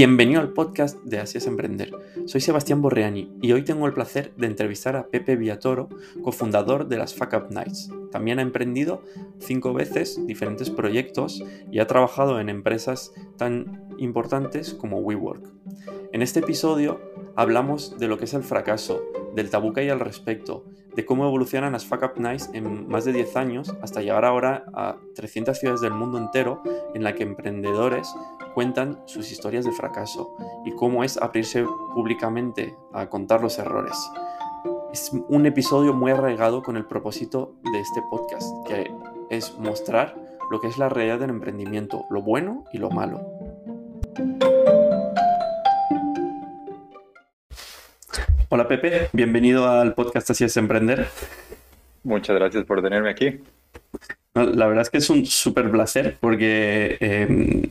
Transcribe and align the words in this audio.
Bienvenido 0.00 0.40
al 0.40 0.52
podcast 0.52 0.96
de 1.02 1.18
Así 1.18 1.38
es 1.38 1.48
Emprender. 1.48 1.90
Soy 2.26 2.40
Sebastián 2.40 2.80
Borreani 2.80 3.32
y 3.42 3.50
hoy 3.50 3.64
tengo 3.64 3.84
el 3.84 3.92
placer 3.92 4.32
de 4.36 4.46
entrevistar 4.46 4.94
a 4.94 5.08
Pepe 5.08 5.34
Villatoro, 5.34 5.88
cofundador 6.22 6.86
de 6.86 6.98
las 6.98 7.16
Fuck 7.16 7.32
Up 7.32 7.46
Nights. 7.50 7.90
También 8.12 8.38
ha 8.38 8.42
emprendido 8.42 9.02
cinco 9.40 9.74
veces 9.74 10.24
diferentes 10.24 10.70
proyectos 10.70 11.42
y 11.72 11.80
ha 11.80 11.88
trabajado 11.88 12.38
en 12.38 12.48
empresas 12.48 13.12
tan 13.36 13.88
importantes 13.98 14.72
como 14.72 15.00
WeWork. 15.00 15.44
En 16.12 16.22
este 16.22 16.38
episodio 16.38 17.00
hablamos 17.34 17.98
de 17.98 18.06
lo 18.06 18.18
que 18.18 18.26
es 18.26 18.34
el 18.34 18.44
fracaso, 18.44 19.02
del 19.34 19.50
tabú 19.50 19.72
que 19.72 19.80
hay 19.80 19.88
al 19.88 19.98
respecto, 19.98 20.64
de 20.94 21.04
cómo 21.04 21.24
evolucionan 21.24 21.72
las 21.72 21.84
Fuck 21.84 22.02
Up 22.02 22.20
Nights 22.20 22.50
en 22.52 22.88
más 22.88 23.04
de 23.04 23.12
10 23.12 23.36
años 23.36 23.74
hasta 23.82 24.00
llegar 24.00 24.24
ahora 24.24 24.64
a 24.74 24.96
300 25.14 25.58
ciudades 25.58 25.80
del 25.80 25.92
mundo 25.92 26.18
entero 26.18 26.62
en 26.94 27.04
la 27.04 27.14
que 27.14 27.22
emprendedores 27.22 28.12
cuentan 28.54 29.00
sus 29.04 29.30
historias 29.30 29.64
de 29.64 29.72
fracaso 29.72 30.34
y 30.64 30.72
cómo 30.72 31.04
es 31.04 31.16
abrirse 31.16 31.64
públicamente 31.94 32.74
a 32.92 33.08
contar 33.08 33.40
los 33.40 33.58
errores. 33.58 33.96
Es 34.92 35.12
un 35.28 35.46
episodio 35.46 35.92
muy 35.94 36.10
arraigado 36.10 36.62
con 36.62 36.76
el 36.76 36.86
propósito 36.86 37.54
de 37.72 37.80
este 37.80 38.02
podcast, 38.10 38.50
que 38.66 38.90
es 39.30 39.56
mostrar 39.58 40.16
lo 40.50 40.60
que 40.60 40.68
es 40.68 40.78
la 40.78 40.88
realidad 40.88 41.20
del 41.20 41.30
emprendimiento, 41.30 42.06
lo 42.10 42.22
bueno 42.22 42.64
y 42.72 42.78
lo 42.78 42.90
malo. 42.90 43.37
Hola 48.50 48.66
Pepe, 48.66 49.10
bienvenido 49.12 49.68
al 49.68 49.92
podcast 49.92 50.30
Así 50.30 50.42
es 50.42 50.56
Emprender. 50.56 51.06
Muchas 52.02 52.34
gracias 52.34 52.64
por 52.64 52.80
tenerme 52.80 53.10
aquí. 53.10 53.42
La 54.32 54.66
verdad 54.66 54.80
es 54.80 54.88
que 54.88 54.96
es 54.96 55.10
un 55.10 55.26
súper 55.26 55.70
placer 55.70 56.16
porque 56.18 56.96
em, 57.00 57.64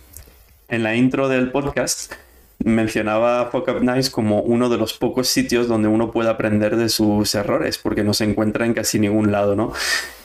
en 0.67 0.83
la 0.83 0.95
intro 0.95 1.29
del 1.29 1.49
podcast 1.49 2.13
mencionaba 2.59 3.47
Fuck 3.47 3.69
Up 3.69 3.81
Nice 3.81 4.11
como 4.11 4.41
uno 4.41 4.69
de 4.69 4.77
los 4.77 4.93
pocos 4.93 5.27
sitios 5.27 5.67
donde 5.67 5.87
uno 5.87 6.11
puede 6.11 6.29
aprender 6.29 6.75
de 6.75 6.89
sus 6.89 7.33
errores, 7.33 7.79
porque 7.79 8.03
no 8.03 8.13
se 8.13 8.25
encuentra 8.25 8.67
en 8.67 8.75
casi 8.75 8.99
ningún 8.99 9.31
lado, 9.31 9.55
¿no? 9.55 9.73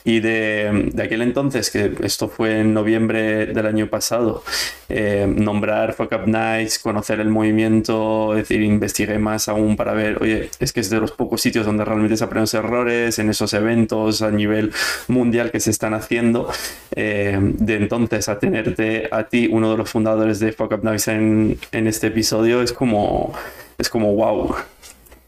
Y 0.05 0.21
de, 0.21 0.93
aquel 1.03 1.23
entonces, 1.23 1.71
que 1.71 1.93
esto 2.03 2.29
fue 2.29 2.61
en 2.61 2.75
noviembre 2.75 3.47
del 3.47 3.67
año 3.67 3.89
pasado, 3.89 4.43
eh, 4.89 5.27
nombrar 5.29 5.95
Fuck 5.95 6.13
Up 6.13 6.27
Nights, 6.27 6.79
conocer 6.81 7.21
el 7.21 7.29
movimiento, 7.29 8.33
es 8.33 8.49
decir, 8.49 8.63
investigué 8.63 9.19
más 9.19 9.49
aún 9.49 9.77
para 9.77 9.93
ver, 9.93 10.21
oye, 10.21 10.51
es 10.59 10.73
que 10.73 10.81
es 10.81 10.91
de 10.91 10.99
los 10.99 11.13
pocos 11.13 11.41
sitios 11.41 11.67
donde 11.67 11.85
realmente 11.85 12.17
se 12.17 12.25
aprenden 12.25 12.43
los 12.43 12.55
errores, 12.55 13.19
en 13.19 13.31
esos 13.31 13.53
eventos 13.55 14.23
a 14.23 14.31
nivel 14.31 14.73
mundial 15.07 15.51
que 15.53 15.61
se 15.61 15.71
están 15.71 15.95
haciendo. 15.95 16.51
Eh, 16.97 17.39
de 17.41 17.77
entonces 17.77 18.29
a 18.29 18.39
tenerte 18.39 19.09
a 19.11 19.25
ti, 19.25 19.49
uno 19.51 19.71
de 19.71 19.77
los 19.77 19.91
fundadores 19.91 20.41
de 20.41 20.53
Fuck 20.53 20.73
Up 20.73 20.85
Nights 20.85 21.09
en, 21.09 21.59
en 21.71 21.87
este 21.87 22.09
episodio, 22.09 22.61
es 22.63 22.73
como, 22.73 23.33
es 23.79 23.89
como 23.89 24.15
wow. 24.15 24.55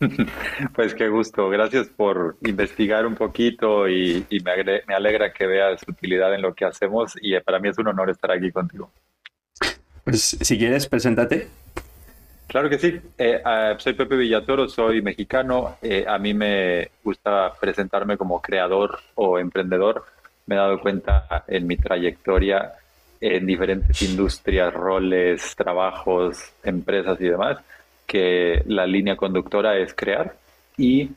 Pues 0.75 0.95
qué 0.95 1.09
gusto, 1.09 1.49
gracias 1.49 1.89
por 1.89 2.37
investigar 2.43 3.07
un 3.07 3.15
poquito 3.15 3.89
y, 3.89 4.27
me, 4.45 4.95
alegra 4.95 5.33
que 5.33 5.47
veas 5.47 5.83
utilidad 5.87 6.35
en 6.35 6.43
lo 6.43 6.55
que 6.55 6.65
hacemos 6.65 7.15
y 7.21 7.39
para 7.41 7.59
mí 7.59 7.69
es 7.69 7.79
un 7.79 7.89
honor 7.89 8.11
estar 8.11 8.31
aquí 8.31 8.51
contigo. 8.51 8.91
Pues 10.05 10.37
si 10.41 10.59
quieres, 10.59 10.87
preséntate. 10.87 11.49
Claro 12.47 12.69
que 12.69 12.79
sí, 12.79 13.01
eh, 13.19 13.41
ah, 13.45 13.75
soy 13.79 13.95
Pepe 13.95 14.17
Villatoro, 14.17 14.69
soy 14.69 15.03
mexicano, 15.03 15.79
eh, 15.83 16.05
a 16.07 16.19
mí 16.19 16.35
me 16.35 16.91
gusta 17.03 17.53
presentarme 17.59 18.17
como 18.17 18.41
creador 18.41 19.01
o 19.15 19.39
emprendedor, 19.39 20.05
me 20.47 20.55
he 20.55 20.59
dado 20.59 20.79
cuenta 20.79 21.45
en 21.49 21.67
mi 21.67 21.77
trayectoria 21.77 22.75
en 23.21 23.47
diferentes 23.47 24.03
industrias, 24.03 24.73
roles, 24.75 25.57
trabajos, 25.57 26.39
empresas 26.63 27.19
y 27.21 27.25
demás, 27.25 27.59
que 28.07 28.63
la 28.67 28.87
línea 28.87 29.17
conductora 29.17 29.77
es 29.79 29.95
crear 29.95 30.37
y 30.77 31.11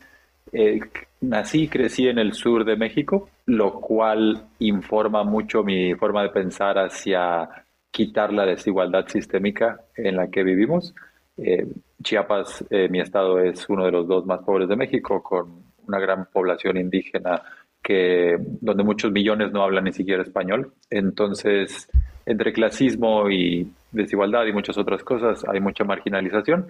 eh, 0.51 0.79
nací 1.21 1.63
y 1.63 1.67
crecí 1.67 2.07
en 2.07 2.19
el 2.19 2.33
sur 2.33 2.63
de 2.63 2.75
México, 2.75 3.29
lo 3.45 3.73
cual 3.79 4.47
informa 4.59 5.23
mucho 5.23 5.63
mi 5.63 5.93
forma 5.95 6.23
de 6.23 6.29
pensar 6.29 6.77
hacia 6.77 7.49
quitar 7.91 8.31
la 8.31 8.45
desigualdad 8.45 9.07
sistémica 9.07 9.81
en 9.95 10.15
la 10.15 10.29
que 10.29 10.43
vivimos. 10.43 10.93
Eh, 11.37 11.67
Chiapas, 12.03 12.63
eh, 12.69 12.87
mi 12.89 12.99
estado, 12.99 13.39
es 13.39 13.67
uno 13.69 13.85
de 13.85 13.91
los 13.91 14.07
dos 14.07 14.25
más 14.25 14.41
pobres 14.41 14.69
de 14.69 14.75
México, 14.75 15.21
con 15.23 15.63
una 15.87 15.99
gran 15.99 16.25
población 16.25 16.77
indígena 16.77 17.41
que, 17.81 18.37
donde 18.39 18.83
muchos 18.83 19.11
millones 19.11 19.51
no 19.51 19.63
hablan 19.63 19.85
ni 19.85 19.93
siquiera 19.93 20.21
español. 20.21 20.73
Entonces, 20.89 21.89
entre 22.27 22.51
clasismo 22.51 23.29
y 23.29 23.71
desigualdad 23.91 24.45
y 24.45 24.51
muchas 24.51 24.77
otras 24.77 25.01
cosas, 25.01 25.45
hay 25.47 25.61
mucha 25.61 25.85
marginalización 25.85 26.67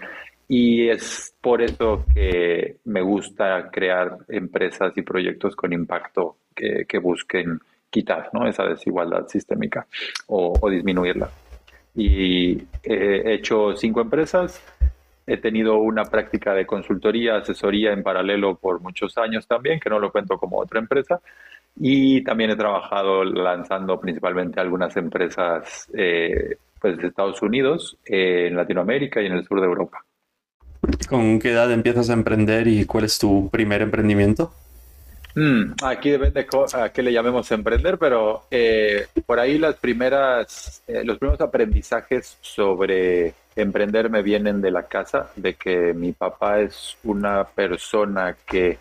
y 0.47 0.88
es 0.88 1.35
por 1.41 1.63
eso 1.63 2.06
que 2.13 2.78
me 2.85 3.01
gusta 3.01 3.69
crear 3.72 4.17
empresas 4.29 4.96
y 4.96 5.01
proyectos 5.01 5.56
con 5.56 5.73
impacto 5.73 6.38
que, 6.56 7.00
busquen 7.00 7.59
quitar 7.90 8.29
¿no? 8.34 8.47
esa 8.47 8.63
desigualdad 8.66 9.28
sistémica 9.28 9.85
o, 10.28 10.69
disminuirla. 10.69 11.29
Y 11.96 12.62
he 12.84 13.34
hecho 13.34 13.75
cinco 13.75 14.01
empresas, 14.01 14.62
he 15.25 15.38
tenido 15.38 15.78
una 15.78 16.03
práctica 16.03 16.53
de 16.53 16.67
consultoría, 16.67 17.38
asesoría 17.38 17.91
en 17.91 18.03
paralelo 18.03 18.56
por 18.56 18.79
muchos 18.79 19.17
años 19.17 19.47
también, 19.47 19.79
que 19.79 19.90
no 19.90 20.00
lo 20.00 20.12
cuento 20.12 20.38
como 20.38 20.59
otra 20.59 20.79
empresa, 20.79 21.19
y 21.80 22.24
también 22.24 22.50
he 22.52 22.56
trabajado 22.56 23.24
lanzando 23.24 24.00
principalmente 24.00 24.60
algunas 24.60 24.96
empresas 24.98 25.88
eh, 25.94 26.58
pues, 26.80 26.98
de 26.98 27.08
Estados 27.08 27.42
Unidos, 27.42 27.98
en 28.06 28.56
Latinoamérica 28.56 29.22
y 29.22 29.28
en 29.28 29.34
el 29.34 29.46
sur 29.46 29.60
de 29.60 29.68
Europa. 29.68 30.04
¿Con 31.10 31.40
qué 31.40 31.52
edad 31.52 31.72
empiezas 31.72 32.10
a 32.10 32.14
emprender 32.14 32.68
y 32.68 32.86
cuál 32.86 33.06
es 33.06 33.18
tu 33.20 33.50
primer 33.50 33.82
emprendimiento? 33.82 34.52
Mm, 35.36 35.74
aquí 35.84 36.10
depende 36.10 36.48
a 36.74 36.90
qué 36.90 37.04
le 37.04 37.14
llamemos 37.14 37.52
emprender, 37.52 38.00
pero 38.00 38.46
eh, 38.50 39.06
por 39.24 39.40
ahí 39.40 39.59
las 39.59 39.76
primeras, 39.76 40.82
eh, 40.88 41.04
los 41.04 41.20
primeros 41.20 41.40
aprendizajes 41.42 42.40
sobre 42.42 43.36
emprender 43.56 44.09
me 44.09 44.24
vienen 44.24 44.62
de 44.62 44.72
la 44.72 44.84
casa, 44.84 45.30
de 45.36 45.54
que 45.54 45.94
mi 45.94 46.12
papá 46.14 46.62
es 46.62 46.98
una 47.04 47.44
persona 47.44 48.36
que 48.48 48.80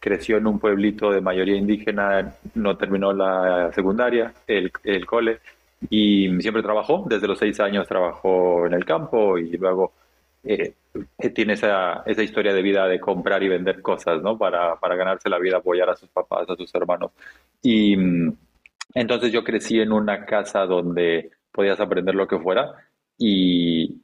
creció 0.00 0.36
en 0.36 0.46
un 0.46 0.58
pueblito 0.58 1.10
de 1.10 1.20
mayoría 1.20 1.56
indígena, 1.56 2.34
no 2.54 2.76
terminó 2.76 3.12
la 3.12 3.72
secundaria, 3.72 4.32
el, 4.46 4.70
el 4.84 5.06
cole, 5.06 5.40
y 5.90 6.28
siempre 6.40 6.62
trabajó, 6.62 7.04
desde 7.08 7.28
los 7.28 7.38
seis 7.38 7.58
años 7.60 7.86
trabajó 7.86 8.66
en 8.66 8.74
el 8.74 8.84
campo 8.84 9.38
y 9.38 9.56
luego 9.56 9.92
eh, 10.44 10.74
tiene 11.34 11.54
esa, 11.54 12.02
esa, 12.06 12.22
historia 12.22 12.52
de 12.52 12.62
vida 12.62 12.86
de 12.86 13.00
comprar 13.00 13.42
y 13.42 13.48
vender 13.48 13.82
cosas, 13.82 14.22
¿no? 14.22 14.38
Para, 14.38 14.76
para 14.76 14.96
ganarse 14.96 15.28
la 15.28 15.38
vida, 15.38 15.58
apoyar 15.58 15.90
a 15.90 15.96
sus 15.96 16.08
papás, 16.08 16.48
a 16.48 16.56
sus 16.56 16.74
hermanos. 16.74 17.12
Y 17.62 17.96
mm, 17.96 18.36
entonces 18.94 19.32
yo 19.32 19.44
crecí 19.44 19.80
en 19.80 19.92
una 19.92 20.24
casa 20.24 20.66
donde 20.66 21.30
podías 21.52 21.80
aprender 21.80 22.14
lo 22.14 22.26
que 22.26 22.38
fuera 22.38 22.72
y 23.18 24.00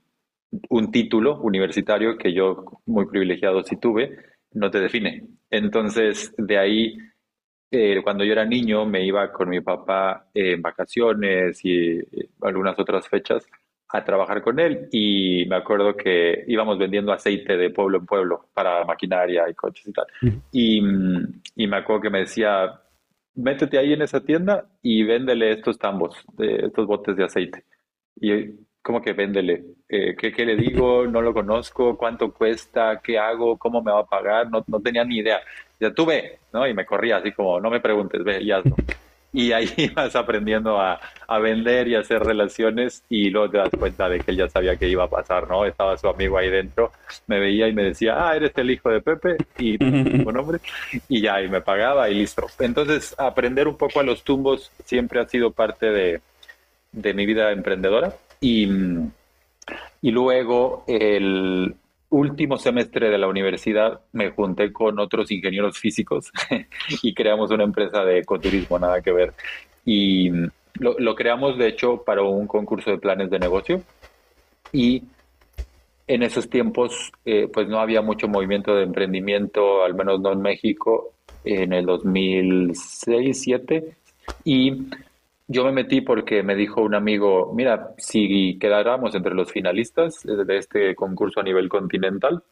un 0.69 0.91
título 0.91 1.41
universitario 1.41 2.17
que 2.17 2.33
yo 2.33 2.65
muy 2.87 3.07
privilegiado 3.07 3.63
sí 3.63 3.77
tuve, 3.77 4.19
no 4.55 4.71
te 4.71 4.81
define. 4.81 5.27
Entonces 5.51 6.35
de 6.37 6.59
ahí 6.59 6.97
eh, 7.71 8.01
cuando 8.03 8.25
yo 8.25 8.33
era 8.33 8.45
niño 8.45 8.87
me 8.87 9.05
iba 9.05 9.31
con 9.33 9.49
mi 9.49 9.61
papá 9.61 10.29
en 10.33 10.63
vacaciones 10.63 11.65
y 11.65 12.01
algunas 12.41 12.79
otras 12.79 13.09
fechas 13.09 13.47
a 13.89 14.05
trabajar 14.05 14.43
con 14.43 14.59
él 14.59 14.89
y 14.91 15.45
me 15.47 15.57
acuerdo 15.57 15.97
que 15.97 16.45
íbamos 16.47 16.79
vendiendo 16.79 17.13
aceite 17.13 17.57
de 17.57 17.71
pueblo 17.71 17.99
en 17.99 18.07
pueblo 18.07 18.49
para 18.55 18.85
maquinaria 18.85 19.49
y 19.49 19.55
coches 19.55 19.87
y 19.87 19.93
tal. 19.93 20.07
Y, 20.51 20.83
y, 21.57 21.67
me 21.67 21.77
acuerdo 21.77 22.03
que 22.03 22.11
me 22.11 22.21
decía, 22.21 22.81
métete 23.35 23.79
ahí 23.79 23.93
en 23.93 24.03
esa 24.03 24.21
tienda 24.21 24.67
y 24.83 25.03
véndele 25.05 25.53
estos 25.53 25.79
tambos, 25.79 26.17
de, 26.37 26.67
estos 26.67 26.87
botes 26.87 27.17
de 27.17 27.25
aceite. 27.25 27.65
Y 28.17 28.64
como 28.85 29.01
que 29.01 29.15
véndele, 29.15 29.65
eh, 29.89 30.15
¿qué, 30.17 30.31
¿qué, 30.31 30.45
le 30.45 30.57
digo? 30.57 31.07
No 31.07 31.23
lo 31.23 31.33
conozco, 31.33 31.97
cuánto 31.97 32.33
cuesta, 32.33 33.01
qué 33.03 33.19
hago, 33.19 33.57
cómo 33.57 33.83
me 33.83 33.91
va 33.91 34.01
a 34.01 34.07
pagar, 34.07 34.51
no, 34.51 34.63
no 34.69 34.79
tenía 34.79 35.05
ni 35.05 35.19
idea 35.19 35.41
ya 35.81 35.93
tú 35.93 36.07
ve, 36.07 36.39
¿no? 36.53 36.67
Y 36.67 36.75
me 36.75 36.87
corría 36.87 37.19
así 37.19 37.33
como, 37.33 37.61
no 37.61 37.71
me 37.71 37.81
preguntes, 37.81 38.23
ve 38.25 38.43
y 38.43 38.51
hazlo. 38.51 38.77
Y 39.37 39.51
ahí 39.51 39.69
vas 39.97 40.15
aprendiendo 40.15 40.81
a, 40.81 41.01
a, 41.27 41.39
vender 41.41 41.89
y 41.89 41.97
hacer 41.97 42.23
relaciones 42.23 43.03
y 43.09 43.31
luego 43.31 43.51
te 43.51 43.59
das 43.59 43.71
cuenta 43.77 44.09
de 44.09 44.21
que 44.21 44.31
él 44.31 44.37
ya 44.37 44.49
sabía 44.49 44.77
que 44.77 44.89
iba 44.89 45.03
a 45.03 45.11
pasar, 45.11 45.49
¿no? 45.49 45.65
Estaba 45.65 45.97
su 45.97 46.07
amigo 46.07 46.39
ahí 46.39 46.49
dentro, 46.49 46.93
me 47.27 47.41
veía 47.41 47.67
y 47.67 47.73
me 47.73 47.83
decía, 47.83 48.15
ah, 48.17 48.37
eres 48.37 48.53
el 48.55 48.71
hijo 48.71 48.91
de 48.91 49.01
Pepe 49.01 49.37
y 49.59 49.77
tu 49.79 50.31
nombre, 50.31 50.61
y 51.09 51.21
ya, 51.21 51.43
y 51.43 51.49
me 51.49 51.61
pagaba 51.61 52.09
y 52.09 52.15
listo. 52.15 52.47
Entonces, 52.61 53.13
aprender 53.19 53.67
un 53.67 53.77
poco 53.77 53.99
a 53.99 54.05
los 54.05 54.23
tumbos 54.23 54.71
siempre 54.85 55.19
ha 55.19 55.27
sido 55.27 55.51
parte 55.51 55.91
de, 55.91 56.21
de 56.93 57.13
mi 57.13 57.27
vida 57.27 57.51
emprendedora 57.51 58.15
y, 58.45 58.69
y 60.03 60.11
luego 60.11 60.85
el, 60.87 61.75
último 62.15 62.57
semestre 62.59 63.11
de 63.11 63.19
la 63.19 63.27
universidad 63.27 64.01
me 64.13 64.31
junté 64.31 64.73
con 64.73 65.01
otros 65.01 65.33
ingenieros 65.33 65.77
físicos 65.79 66.31
y 67.03 67.13
creamos 67.13 67.51
una 67.51 67.65
empresa 67.65 68.05
de 68.05 68.21
ecoturismo, 68.21 68.79
nada 68.79 69.03
que 69.03 69.11
ver. 69.11 69.35
Y 69.85 70.31
lo, 70.79 71.15
creamos, 71.17 71.59
de 71.59 71.67
hecho, 71.69 72.05
para 72.05 72.23
un 72.23 72.47
concurso 72.47 72.93
de 72.93 72.99
planes 72.99 73.31
de 73.31 73.41
negocio. 73.41 73.83
Y 74.73 75.03
en 76.07 76.23
esos 76.23 76.49
tiempos, 76.49 77.11
eh, 77.25 77.49
pues 77.53 77.67
no 77.69 77.81
había 77.81 78.01
mucho 78.01 78.29
movimiento 78.29 78.77
de 78.77 78.85
emprendimiento, 78.85 79.83
al 79.83 79.95
menos 79.95 80.21
no 80.21 80.31
en 80.33 80.41
México, 80.41 81.13
en 81.45 81.73
el 81.73 81.85
2006-2007. 81.87 83.85
Y 84.45 84.87
yo 85.47 85.65
me 85.65 85.73
metí 85.73 86.01
porque 86.01 86.43
me 86.43 86.57
dijo 86.57 86.83
un 86.83 86.95
amigo, 86.95 87.53
mira, 87.55 87.95
si 87.99 88.59
quedáramos 88.59 89.15
entre 89.15 89.35
los 89.35 89.53
finalistas 89.53 90.23
de 90.23 90.57
este 90.57 90.95
concurso 90.95 91.41
a 91.41 91.43
nivel 91.43 91.69
continental 91.69 92.43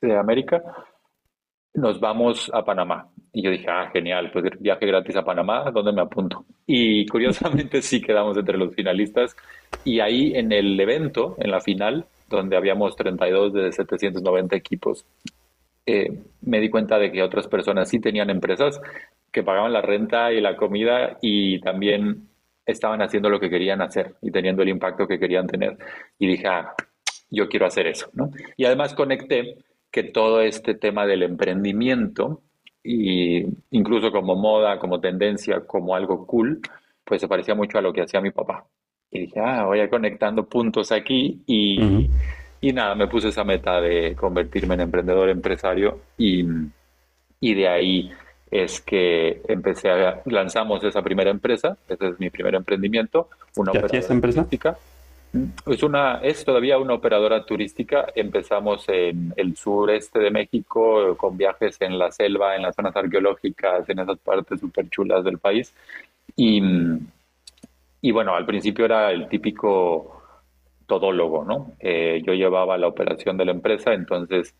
de 0.00 0.16
América, 0.16 0.62
nos 1.74 1.98
vamos 1.98 2.50
a 2.54 2.64
Panamá. 2.64 3.08
Y 3.32 3.42
yo 3.42 3.50
dije, 3.50 3.66
ah, 3.68 3.90
genial, 3.92 4.30
pues 4.32 4.44
viaje 4.60 4.86
gratis 4.86 5.16
a 5.16 5.24
Panamá, 5.24 5.70
¿dónde 5.72 5.92
me 5.92 6.02
apunto? 6.02 6.44
Y 6.66 7.06
curiosamente 7.06 7.82
sí 7.82 8.00
quedamos 8.00 8.36
entre 8.36 8.58
los 8.58 8.74
finalistas. 8.74 9.36
Y 9.84 10.00
ahí 10.00 10.34
en 10.36 10.52
el 10.52 10.78
evento, 10.78 11.34
en 11.38 11.50
la 11.50 11.60
final, 11.60 12.06
donde 12.28 12.56
habíamos 12.56 12.94
32 12.94 13.52
de 13.52 13.72
790 13.72 14.54
equipos, 14.54 15.04
eh, 15.86 16.22
me 16.42 16.60
di 16.60 16.70
cuenta 16.70 16.98
de 16.98 17.10
que 17.10 17.22
otras 17.22 17.48
personas 17.48 17.88
sí 17.88 18.00
tenían 18.00 18.30
empresas 18.30 18.80
que 19.32 19.42
pagaban 19.42 19.72
la 19.72 19.82
renta 19.82 20.32
y 20.32 20.40
la 20.40 20.56
comida 20.56 21.18
y 21.20 21.60
también 21.60 22.28
estaban 22.66 23.02
haciendo 23.02 23.28
lo 23.28 23.40
que 23.40 23.50
querían 23.50 23.82
hacer 23.82 24.14
y 24.22 24.30
teniendo 24.30 24.62
el 24.62 24.68
impacto 24.68 25.06
que 25.06 25.18
querían 25.18 25.46
tener. 25.46 25.76
Y 26.18 26.26
dije, 26.26 26.46
ah, 26.48 26.74
yo 27.30 27.48
quiero 27.48 27.66
hacer 27.66 27.86
eso, 27.86 28.10
¿no? 28.14 28.30
Y 28.56 28.64
además 28.64 28.94
conecté 28.94 29.56
que 29.90 30.04
todo 30.04 30.40
este 30.40 30.74
tema 30.74 31.06
del 31.06 31.22
emprendimiento, 31.22 32.42
y 32.82 33.44
incluso 33.70 34.10
como 34.10 34.34
moda, 34.36 34.78
como 34.78 35.00
tendencia, 35.00 35.60
como 35.60 35.94
algo 35.94 36.26
cool, 36.26 36.60
pues 37.04 37.20
se 37.20 37.28
parecía 37.28 37.54
mucho 37.54 37.78
a 37.78 37.82
lo 37.82 37.92
que 37.92 38.02
hacía 38.02 38.20
mi 38.20 38.30
papá. 38.30 38.66
Y 39.10 39.20
dije, 39.20 39.40
ah, 39.40 39.64
voy 39.64 39.80
a 39.80 39.88
conectando 39.88 40.48
puntos 40.48 40.90
aquí 40.90 41.42
y, 41.46 42.08
y 42.60 42.72
nada, 42.72 42.94
me 42.94 43.06
puse 43.06 43.28
esa 43.28 43.44
meta 43.44 43.80
de 43.80 44.16
convertirme 44.16 44.74
en 44.74 44.80
emprendedor 44.80 45.28
empresario 45.28 46.00
y, 46.18 46.44
y 47.40 47.54
de 47.54 47.68
ahí 47.68 48.10
es 48.54 48.80
que 48.80 49.42
empecé 49.48 49.90
a, 49.90 50.22
lanzamos 50.26 50.84
esa 50.84 51.02
primera 51.02 51.28
empresa, 51.28 51.76
ese 51.88 52.10
es 52.10 52.20
mi 52.20 52.30
primer 52.30 52.54
emprendimiento, 52.54 53.28
una 53.56 53.72
¿Qué 53.72 53.78
esta 53.98 54.14
empresa? 54.14 54.42
Turística. 54.42 54.78
Es, 55.66 55.82
una, 55.82 56.20
es 56.22 56.44
todavía 56.44 56.78
una 56.78 56.94
operadora 56.94 57.44
turística. 57.44 58.06
Empezamos 58.14 58.88
en 58.88 59.34
el 59.36 59.56
sureste 59.56 60.20
de 60.20 60.30
México 60.30 61.16
con 61.16 61.36
viajes 61.36 61.80
en 61.80 61.98
la 61.98 62.12
selva, 62.12 62.54
en 62.54 62.62
las 62.62 62.76
zonas 62.76 62.94
arqueológicas, 62.94 63.88
en 63.88 63.98
esas 63.98 64.18
partes 64.20 64.60
súper 64.60 64.88
chulas 64.88 65.24
del 65.24 65.38
país. 65.38 65.74
Y, 66.36 66.62
y 68.02 68.10
bueno, 68.12 68.36
al 68.36 68.46
principio 68.46 68.84
era 68.84 69.10
el 69.10 69.26
típico 69.28 70.22
todólogo, 70.86 71.44
¿no? 71.44 71.72
Eh, 71.80 72.22
yo 72.24 72.34
llevaba 72.34 72.78
la 72.78 72.86
operación 72.86 73.36
de 73.36 73.46
la 73.46 73.50
empresa, 73.50 73.92
entonces 73.92 74.54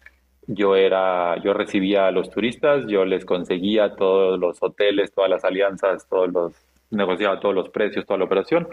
yo 0.46 0.76
era, 0.76 1.40
yo 1.42 1.54
recibía 1.54 2.06
a 2.06 2.10
los 2.10 2.30
turistas, 2.30 2.84
yo 2.86 3.04
les 3.04 3.24
conseguía 3.24 3.94
todos 3.96 4.38
los 4.38 4.62
hoteles, 4.62 5.12
todas 5.12 5.30
las 5.30 5.44
alianzas, 5.44 6.06
todos 6.08 6.32
los, 6.32 6.52
negociaba 6.90 7.40
todos 7.40 7.54
los 7.54 7.68
precios, 7.70 8.06
toda 8.06 8.18
la 8.18 8.24
operación. 8.24 8.68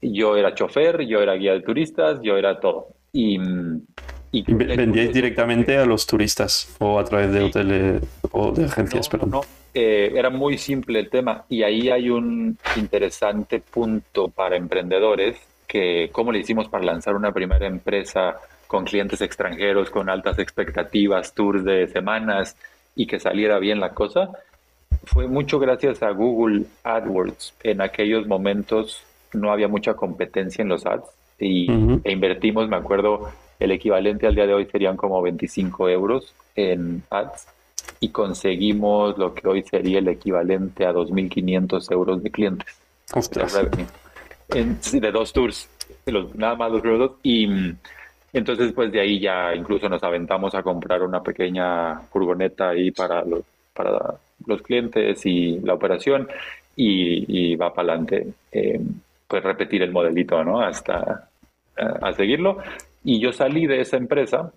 Yo 0.00 0.36
era 0.36 0.54
chofer, 0.54 1.02
yo 1.06 1.20
era 1.20 1.34
guía 1.34 1.52
de 1.52 1.60
turistas, 1.60 2.20
yo 2.22 2.36
era 2.36 2.58
todo. 2.58 2.88
Y, 3.12 3.38
y 4.32 4.42
vendíais 4.54 5.12
directamente 5.12 5.76
a 5.76 5.84
los 5.84 6.06
turistas 6.06 6.74
o 6.80 6.98
a 6.98 7.04
través 7.04 7.32
de 7.32 7.44
hoteles 7.44 8.02
o 8.32 8.50
de 8.52 8.64
agencias, 8.64 9.08
perdón. 9.08 9.30
No, 9.30 9.40
eh, 9.74 10.12
era 10.14 10.30
muy 10.30 10.58
simple 10.58 10.98
el 10.98 11.10
tema 11.10 11.44
y 11.48 11.62
ahí 11.62 11.90
hay 11.90 12.10
un 12.10 12.58
interesante 12.76 13.60
punto 13.60 14.28
para 14.28 14.56
emprendedores 14.56 15.36
que 15.66 16.10
cómo 16.12 16.32
le 16.32 16.40
hicimos 16.40 16.68
para 16.68 16.84
lanzar 16.84 17.14
una 17.14 17.32
primera 17.32 17.66
empresa 17.66 18.36
con 18.72 18.86
clientes 18.86 19.20
extranjeros, 19.20 19.90
con 19.90 20.08
altas 20.08 20.38
expectativas, 20.38 21.34
tours 21.34 21.62
de 21.62 21.88
semanas 21.88 22.56
y 22.96 23.06
que 23.06 23.20
saliera 23.20 23.58
bien 23.58 23.80
la 23.80 23.90
cosa, 23.90 24.30
fue 25.04 25.28
mucho 25.28 25.58
gracias 25.58 26.02
a 26.02 26.08
Google 26.12 26.64
AdWords. 26.82 27.52
En 27.64 27.82
aquellos 27.82 28.26
momentos 28.26 29.02
no 29.34 29.52
había 29.52 29.68
mucha 29.68 29.92
competencia 29.92 30.62
en 30.62 30.70
los 30.70 30.86
ads 30.86 31.04
y, 31.38 31.70
e 32.02 32.12
invertimos, 32.12 32.66
me 32.66 32.76
acuerdo, 32.76 33.30
el 33.60 33.72
equivalente 33.72 34.26
al 34.26 34.36
día 34.36 34.46
de 34.46 34.54
hoy 34.54 34.64
serían 34.64 34.96
como 34.96 35.20
25 35.20 35.90
euros 35.90 36.34
en 36.56 37.02
ads 37.10 37.48
y 38.00 38.08
conseguimos 38.08 39.18
lo 39.18 39.34
que 39.34 39.46
hoy 39.48 39.62
sería 39.64 39.98
el 39.98 40.08
equivalente 40.08 40.86
a 40.86 40.94
2.500 40.94 41.92
euros 41.92 42.22
de 42.22 42.30
clientes. 42.30 42.74
de 44.98 45.12
dos 45.12 45.30
tours, 45.34 45.68
nada 46.34 46.56
más 46.56 46.72
los 46.72 46.82
dos. 46.82 47.12
Y 47.22 47.46
mm, 47.46 47.76
entonces, 48.32 48.72
pues 48.72 48.90
de 48.92 49.00
ahí 49.00 49.20
ya 49.20 49.54
incluso 49.54 49.88
nos 49.88 50.02
aventamos 50.02 50.54
a 50.54 50.62
comprar 50.62 51.02
una 51.02 51.22
pequeña 51.22 52.00
furgoneta 52.10 52.70
ahí 52.70 52.90
para 52.90 53.24
los, 53.24 53.42
para 53.74 54.14
los 54.46 54.62
clientes 54.62 55.24
y 55.26 55.60
la 55.60 55.74
operación 55.74 56.28
y, 56.76 57.54
va 57.56 57.72
para 57.74 57.92
adelante. 57.92 58.34
Eh, 58.50 58.80
pues 59.28 59.42
repetir 59.42 59.82
el 59.82 59.92
modelito, 59.92 60.42
¿no? 60.44 60.60
Hasta 60.60 61.28
a 61.76 62.12
seguirlo. 62.12 62.58
Y 63.04 63.20
yo 63.20 63.32
salí 63.32 63.66
de 63.66 63.80
esa 63.80 63.96
empresa 63.96 64.52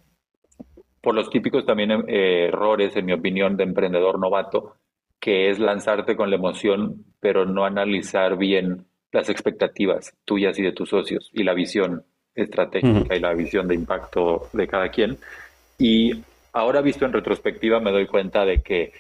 por 1.01 1.15
los 1.15 1.29
típicos 1.29 1.65
también 1.65 1.91
eh, 2.07 2.47
errores, 2.47 2.95
en 2.95 3.05
mi 3.05 3.13
opinión, 3.13 3.57
de 3.57 3.63
emprendedor 3.63 4.19
novato, 4.19 4.75
que 5.19 5.49
es 5.49 5.59
lanzarte 5.59 6.15
con 6.15 6.29
la 6.29 6.35
emoción, 6.35 7.05
pero 7.19 7.45
no 7.45 7.65
analizar 7.65 8.37
bien 8.37 8.85
las 9.11 9.29
expectativas 9.29 10.13
tuyas 10.25 10.57
y 10.59 10.63
de 10.63 10.71
tus 10.71 10.89
socios 10.89 11.29
y 11.33 11.43
la 11.43 11.53
visión 11.53 12.03
estratégica 12.35 13.15
y 13.15 13.19
la 13.19 13.33
visión 13.33 13.67
de 13.67 13.75
impacto 13.75 14.49
de 14.53 14.67
cada 14.67 14.89
quien. 14.89 15.17
Y 15.77 16.21
ahora 16.53 16.81
visto 16.81 17.05
en 17.05 17.13
retrospectiva 17.13 17.79
me 17.79 17.91
doy 17.91 18.07
cuenta 18.07 18.45
de 18.45 18.61
que 18.61 18.93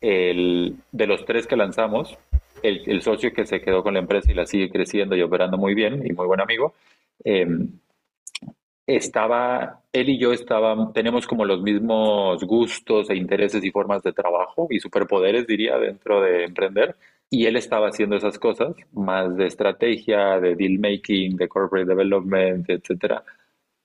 el, 0.00 0.76
de 0.92 1.06
los 1.06 1.24
tres 1.24 1.46
que 1.46 1.56
lanzamos, 1.56 2.16
el, 2.62 2.82
el, 2.86 3.02
socio 3.02 3.32
que 3.32 3.46
se 3.46 3.60
quedó 3.60 3.82
con 3.82 3.94
la 3.94 4.00
empresa 4.00 4.30
y 4.30 4.34
la 4.34 4.46
sigue 4.46 4.70
creciendo 4.70 5.16
y 5.16 5.22
operando 5.22 5.56
muy 5.56 5.74
bien 5.74 6.04
y 6.06 6.12
muy 6.12 6.26
buen 6.26 6.40
amigo, 6.40 6.74
eh, 7.24 7.46
estaba, 8.88 9.82
él 9.92 10.08
y 10.08 10.18
yo 10.18 10.32
estábamos, 10.32 10.94
tenemos 10.94 11.26
como 11.26 11.44
los 11.44 11.60
mismos 11.60 12.42
gustos 12.44 13.10
e 13.10 13.16
intereses 13.16 13.62
y 13.62 13.70
formas 13.70 14.02
de 14.02 14.14
trabajo 14.14 14.66
y 14.70 14.80
superpoderes, 14.80 15.46
diría, 15.46 15.78
dentro 15.78 16.22
de 16.22 16.44
emprender. 16.44 16.96
Y 17.30 17.46
él 17.46 17.56
estaba 17.56 17.88
haciendo 17.88 18.16
esas 18.16 18.38
cosas, 18.38 18.74
más 18.92 19.36
de 19.36 19.46
estrategia, 19.46 20.40
de 20.40 20.56
deal 20.56 20.78
making, 20.78 21.36
de 21.36 21.48
corporate 21.48 21.86
development, 21.86 22.68
etc. 22.70 23.20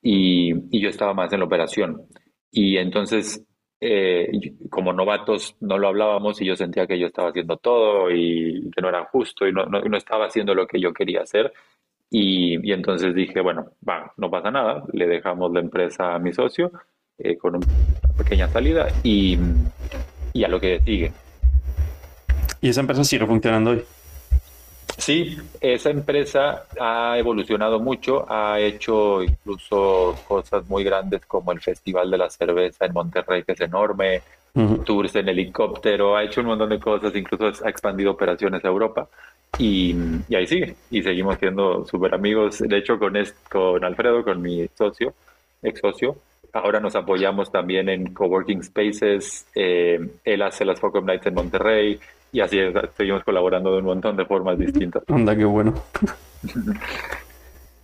Y, 0.01 0.79
yo 0.79 0.89
estaba 0.89 1.13
más 1.13 1.31
en 1.33 1.39
la 1.39 1.45
operación. 1.45 2.03
Y 2.51 2.77
entonces, 2.77 3.45
eh, 3.81 4.31
como 4.69 4.93
novatos, 4.93 5.55
no 5.59 5.77
lo 5.77 5.89
hablábamos 5.89 6.41
y 6.41 6.45
yo 6.45 6.55
sentía 6.55 6.87
que 6.87 6.99
yo 6.99 7.07
estaba 7.07 7.29
haciendo 7.29 7.57
todo 7.57 8.11
y 8.11 8.69
que 8.73 8.81
no 8.81 8.89
era 8.89 9.05
justo 9.05 9.47
y 9.47 9.51
no 9.51 9.97
estaba 9.97 10.27
haciendo 10.27 10.55
lo 10.55 10.65
que 10.67 10.79
yo 10.79 10.93
quería 10.93 11.21
hacer. 11.21 11.51
Y, 12.15 12.71
entonces 12.71 13.15
dije, 13.15 13.41
bueno, 13.41 13.71
va, 13.89 14.13
no 14.17 14.29
pasa 14.29 14.51
nada, 14.51 14.83
le 14.93 15.07
dejamos 15.07 15.51
la 15.51 15.61
empresa 15.61 16.13
a 16.13 16.19
mi 16.19 16.31
socio 16.31 16.71
eh, 17.17 17.35
con 17.37 17.55
una 17.55 17.65
pequeña 18.15 18.47
salida 18.49 18.87
y, 19.03 19.35
y 20.31 20.43
a 20.43 20.47
lo 20.47 20.59
que 20.59 20.79
sigue. 20.81 21.11
¿Y 22.63 22.69
esa 22.69 22.79
empresa 22.79 23.03
sigue 23.03 23.25
funcionando 23.25 23.71
hoy? 23.71 23.83
Sí, 24.97 25.35
esa 25.59 25.89
empresa 25.89 26.63
ha 26.79 27.17
evolucionado 27.17 27.77
mucho, 27.77 28.25
ha 28.31 28.57
hecho 28.57 29.21
incluso 29.21 30.15
cosas 30.25 30.65
muy 30.69 30.85
grandes 30.85 31.25
como 31.25 31.51
el 31.51 31.59
Festival 31.59 32.09
de 32.09 32.17
la 32.17 32.29
Cerveza 32.29 32.85
en 32.85 32.93
Monterrey, 32.93 33.43
que 33.43 33.51
es 33.51 33.59
enorme, 33.59 34.21
tours 34.85 35.13
en 35.15 35.27
helicóptero, 35.27 36.15
ha 36.15 36.23
hecho 36.23 36.39
un 36.39 36.47
montón 36.47 36.69
de 36.69 36.79
cosas, 36.79 37.13
incluso 37.17 37.65
ha 37.65 37.69
expandido 37.69 38.11
operaciones 38.11 38.63
a 38.63 38.69
Europa. 38.69 39.09
Y, 39.59 39.93
ahí 40.33 40.47
sigue, 40.47 40.73
y 40.89 41.03
seguimos 41.03 41.37
siendo 41.39 41.85
súper 41.85 42.13
amigos. 42.13 42.59
De 42.59 42.77
hecho, 42.77 42.97
con, 42.97 43.13
con 43.49 43.83
Alfredo, 43.83 44.23
con 44.23 44.41
mi 44.41 44.69
socio, 44.73 45.13
ex 45.61 45.81
socio, 45.81 46.15
ahora 46.53 46.79
nos 46.79 46.95
apoyamos 46.95 47.51
también 47.51 47.89
en 47.89 48.13
coworking 48.13 48.63
spaces. 48.63 49.47
Eh, 49.53 49.99
él 50.23 50.41
hace 50.41 50.63
las 50.63 50.79
Focus 50.79 51.03
Nights 51.03 51.27
en 51.27 51.33
Monterrey, 51.33 51.99
y 52.33 52.41
así 52.41 52.57
seguimos 52.97 53.23
colaborando 53.23 53.71
de 53.71 53.77
un 53.77 53.85
montón 53.85 54.17
de 54.17 54.25
formas 54.25 54.57
distintas. 54.57 55.03
Anda, 55.07 55.37
qué 55.37 55.45
bueno. 55.45 55.75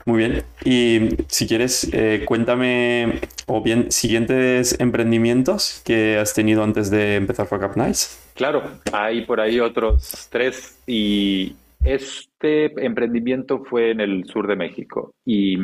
Muy 0.05 0.17
bien. 0.17 0.43
Y 0.65 1.09
si 1.27 1.47
quieres, 1.47 1.87
eh, 1.93 2.23
cuéntame, 2.25 3.19
o 3.45 3.61
bien, 3.61 3.91
siguientes 3.91 4.79
emprendimientos 4.79 5.83
que 5.85 6.17
has 6.17 6.33
tenido 6.33 6.63
antes 6.63 6.89
de 6.89 7.15
empezar 7.15 7.45
Fuck 7.45 7.63
Up 7.63 7.77
Nights. 7.77 8.31
Claro, 8.33 8.63
hay 8.91 9.23
por 9.25 9.39
ahí 9.39 9.59
otros 9.59 10.27
tres 10.31 10.81
y 10.87 11.55
este 11.83 12.83
emprendimiento 12.83 13.63
fue 13.65 13.91
en 13.91 14.01
el 14.01 14.25
sur 14.25 14.47
de 14.47 14.55
México 14.55 15.13
y 15.25 15.57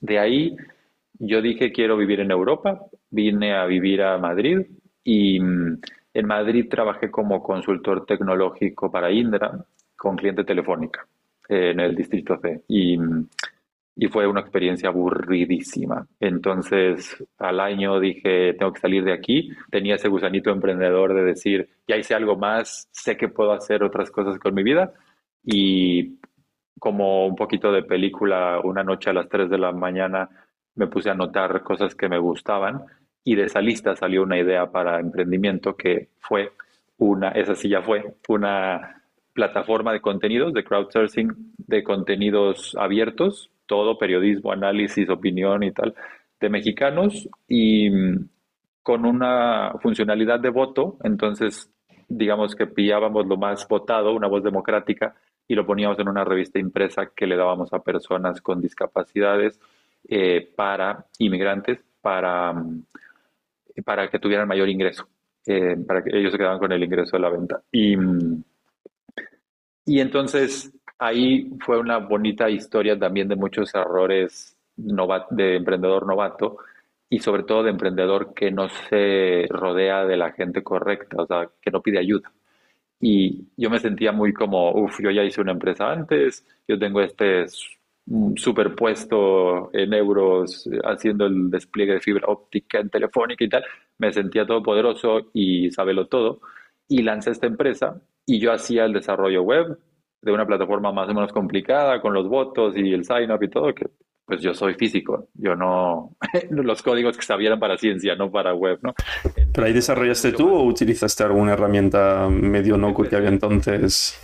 de 0.00 0.18
ahí 0.18 0.56
yo 1.18 1.40
dije 1.40 1.72
quiero 1.72 1.96
vivir 1.96 2.20
en 2.20 2.32
Europa, 2.32 2.80
vine 3.10 3.54
a 3.54 3.64
vivir 3.66 4.02
a 4.02 4.18
Madrid 4.18 4.62
y 5.04 5.38
en 6.18 6.26
Madrid 6.26 6.66
trabajé 6.70 7.10
como 7.10 7.42
consultor 7.42 8.06
tecnológico 8.06 8.90
para 8.90 9.10
Indra 9.10 9.52
con 9.94 10.16
cliente 10.16 10.44
telefónica 10.44 11.06
en 11.48 11.78
el 11.78 11.94
distrito 11.94 12.38
C 12.38 12.62
y 12.68 12.96
fue 14.08 14.26
una 14.26 14.40
experiencia 14.40 14.88
aburridísima. 14.88 16.06
Entonces, 16.20 17.22
al 17.38 17.60
año 17.60 17.98
dije, 18.00 18.54
tengo 18.54 18.72
que 18.72 18.80
salir 18.80 19.04
de 19.04 19.12
aquí. 19.12 19.50
Tenía 19.70 19.94
ese 19.94 20.08
gusanito 20.08 20.50
emprendedor 20.50 21.14
de 21.14 21.22
decir, 21.22 21.68
ya 21.88 21.96
hice 21.96 22.14
algo 22.14 22.36
más, 22.36 22.88
sé 22.92 23.16
que 23.16 23.28
puedo 23.28 23.52
hacer 23.52 23.82
otras 23.82 24.10
cosas 24.10 24.38
con 24.38 24.54
mi 24.54 24.62
vida. 24.62 24.92
Y 25.42 26.18
como 26.78 27.26
un 27.26 27.36
poquito 27.36 27.72
de 27.72 27.82
película, 27.82 28.60
una 28.62 28.82
noche 28.82 29.10
a 29.10 29.14
las 29.14 29.28
3 29.28 29.48
de 29.48 29.58
la 29.58 29.72
mañana 29.72 30.28
me 30.74 30.88
puse 30.88 31.08
a 31.08 31.12
anotar 31.12 31.62
cosas 31.62 31.94
que 31.94 32.08
me 32.08 32.18
gustaban 32.18 32.84
y 33.26 33.34
de 33.34 33.44
esa 33.44 33.60
lista 33.60 33.94
salió 33.96 34.22
una 34.22 34.38
idea 34.38 34.70
para 34.70 35.00
emprendimiento 35.00 35.76
que 35.76 36.08
fue 36.20 36.52
una, 36.96 37.30
esa 37.32 37.54
sí 37.54 37.68
ya 37.68 37.82
fue, 37.82 38.14
una 38.28 39.02
plataforma 39.34 39.92
de 39.92 40.00
contenidos, 40.00 40.54
de 40.54 40.64
crowdsourcing, 40.64 41.52
de 41.58 41.82
contenidos 41.82 42.74
abiertos 42.78 43.50
todo 43.66 43.98
periodismo, 43.98 44.52
análisis, 44.52 45.10
opinión 45.10 45.62
y 45.62 45.72
tal, 45.72 45.94
de 46.40 46.48
mexicanos 46.48 47.28
y 47.48 47.90
mm, 47.90 48.28
con 48.82 49.04
una 49.04 49.72
funcionalidad 49.82 50.40
de 50.40 50.50
voto, 50.50 50.96
entonces 51.02 51.70
digamos 52.08 52.54
que 52.54 52.66
pillábamos 52.66 53.26
lo 53.26 53.36
más 53.36 53.66
votado, 53.66 54.14
una 54.14 54.28
voz 54.28 54.44
democrática, 54.44 55.16
y 55.48 55.54
lo 55.54 55.66
poníamos 55.66 55.98
en 55.98 56.08
una 56.08 56.24
revista 56.24 56.58
impresa 56.58 57.10
que 57.14 57.26
le 57.26 57.36
dábamos 57.36 57.72
a 57.72 57.82
personas 57.82 58.40
con 58.40 58.60
discapacidades 58.60 59.60
eh, 60.08 60.48
para 60.54 61.06
inmigrantes, 61.18 61.80
para, 62.00 62.52
mm, 62.52 62.84
para 63.82 64.08
que 64.08 64.18
tuvieran 64.18 64.48
mayor 64.48 64.68
ingreso, 64.68 65.08
eh, 65.46 65.76
para 65.86 66.02
que 66.02 66.16
ellos 66.16 66.32
se 66.32 66.38
quedaban 66.38 66.58
con 66.58 66.72
el 66.72 66.82
ingreso 66.82 67.16
de 67.16 67.20
la 67.20 67.30
venta. 67.30 67.62
Y, 67.70 67.96
y 69.84 70.00
entonces 70.00 70.72
ahí 70.98 71.50
fue 71.60 71.78
una 71.78 71.98
bonita 71.98 72.48
historia 72.50 72.98
también 72.98 73.28
de 73.28 73.36
muchos 73.36 73.74
errores 73.74 74.56
de 74.76 75.56
emprendedor 75.56 76.06
novato 76.06 76.58
y 77.08 77.20
sobre 77.20 77.44
todo 77.44 77.62
de 77.62 77.70
emprendedor 77.70 78.34
que 78.34 78.50
no 78.50 78.68
se 78.68 79.46
rodea 79.48 80.04
de 80.04 80.16
la 80.16 80.32
gente 80.32 80.62
correcta, 80.62 81.16
o 81.22 81.26
sea, 81.26 81.48
que 81.60 81.70
no 81.70 81.80
pide 81.80 81.98
ayuda. 81.98 82.32
Y 83.00 83.46
yo 83.56 83.70
me 83.70 83.78
sentía 83.78 84.12
muy 84.12 84.32
como, 84.32 84.72
uff, 84.72 85.00
yo 85.00 85.10
ya 85.10 85.22
hice 85.22 85.40
una 85.40 85.52
empresa 85.52 85.90
antes, 85.92 86.44
yo 86.66 86.78
tengo 86.78 87.00
este 87.00 87.46
superpuesto 88.36 89.70
en 89.72 89.92
euros 89.94 90.68
haciendo 90.84 91.26
el 91.26 91.50
despliegue 91.50 91.94
de 91.94 92.00
fibra 92.00 92.28
óptica 92.28 92.78
en 92.78 92.88
telefónica 92.88 93.44
y 93.44 93.48
tal, 93.48 93.64
me 93.98 94.12
sentía 94.12 94.46
todo 94.46 94.62
poderoso 94.62 95.30
y 95.32 95.70
sabelo 95.70 96.06
todo 96.06 96.40
y 96.88 97.02
lancé 97.02 97.30
esta 97.30 97.46
empresa 97.46 98.00
y 98.24 98.38
yo 98.38 98.52
hacía 98.52 98.84
el 98.84 98.92
desarrollo 98.92 99.42
web, 99.42 99.78
de 100.22 100.32
una 100.32 100.46
plataforma 100.46 100.92
más 100.92 101.08
o 101.08 101.14
menos 101.14 101.32
complicada 101.32 102.00
con 102.00 102.12
los 102.12 102.28
votos 102.28 102.76
y 102.76 102.92
el 102.92 103.04
sign-up 103.04 103.42
y 103.42 103.48
todo, 103.48 103.74
que 103.74 103.86
pues 104.24 104.42
yo 104.42 104.52
soy 104.54 104.74
físico, 104.74 105.28
yo 105.34 105.54
no, 105.54 106.16
los 106.50 106.82
códigos 106.82 107.16
que 107.16 107.24
sabían 107.24 107.60
para 107.60 107.78
ciencia, 107.78 108.16
no 108.16 108.30
para 108.30 108.54
web, 108.54 108.80
¿no? 108.82 108.92
¿Pero 109.52 109.66
ahí 109.66 109.72
desarrollaste 109.72 110.32
tú 110.32 110.48
o 110.48 110.64
utilizaste 110.64 111.22
alguna 111.22 111.52
herramienta 111.52 112.28
medio 112.28 112.76
no 112.76 112.92
que 112.92 113.14
había 113.14 113.28
entonces? 113.28 114.20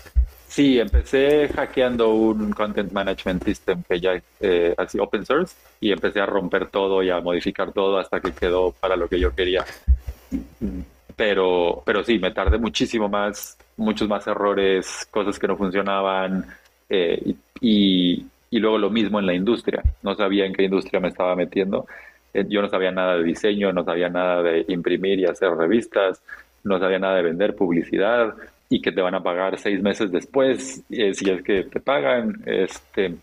Sí, 0.53 0.79
empecé 0.79 1.49
hackeando 1.49 2.13
un 2.13 2.53
content 2.53 2.93
management 2.93 3.43
system 3.43 3.83
que 3.89 3.99
ya 3.99 4.21
eh, 4.39 4.75
así 4.77 4.99
open 4.99 5.25
source 5.25 5.57
y 5.81 5.93
empecé 5.93 6.21
a 6.21 6.27
romper 6.27 6.69
todo 6.69 7.03
y 7.03 7.09
a 7.09 7.23
modificar 7.23 7.73
todo 7.73 7.99
hasta 7.99 8.21
que 8.21 8.33
quedó 8.33 8.73
para 8.73 8.95
lo 8.95 9.09
que 9.09 9.19
yo 9.19 9.35
quería. 9.35 9.65
Pero, 11.17 11.83
pero 11.87 12.05
sí, 12.05 12.19
me 12.19 12.33
tardé 12.33 12.59
muchísimo 12.59 13.09
más 13.09 13.57
muchos 13.79 14.07
más 14.09 14.27
errores, 14.27 15.09
cosas 15.11 15.39
que 15.39 15.49
no 15.49 15.57
funcionaban 15.57 16.45
eh, 16.91 17.35
y, 17.63 18.27
y, 18.51 18.59
luego 18.59 18.77
lo 18.77 18.91
mismo 18.91 19.21
en 19.21 19.27
la 19.27 19.35
industria. 19.35 19.83
No 20.03 20.15
sabía 20.15 20.45
en 20.45 20.53
qué 20.53 20.65
industria 20.65 21.01
me 21.01 21.09
estaba 21.09 21.35
metiendo. 21.35 21.87
Eh, 22.35 22.45
yo 22.47 22.61
no 22.61 22.69
sabía 22.69 22.91
nada 22.91 23.17
de 23.17 23.25
diseño, 23.25 23.73
no 23.73 23.85
sabía 23.85 24.11
nada 24.11 24.43
de 24.43 24.67
imprimir 24.69 25.19
y 25.19 25.25
hacer 25.25 25.51
revistas, 25.53 26.21
no 26.63 26.79
sabía 26.79 26.99
nada 26.99 27.17
de 27.17 27.23
vender 27.23 27.57
publicidad 27.57 28.35
y 28.75 28.81
que 28.81 28.93
te 28.93 29.03
van 29.03 29.15
a 29.15 29.23
pagar 29.23 29.59
seis 29.59 29.83
meses 29.83 30.11
después, 30.11 30.85
eh, 30.91 31.15
si 31.15 31.31
es 31.31 31.43
que 31.43 31.65
te 31.65 31.81
pagan, 31.81 32.43
este, 32.47 33.17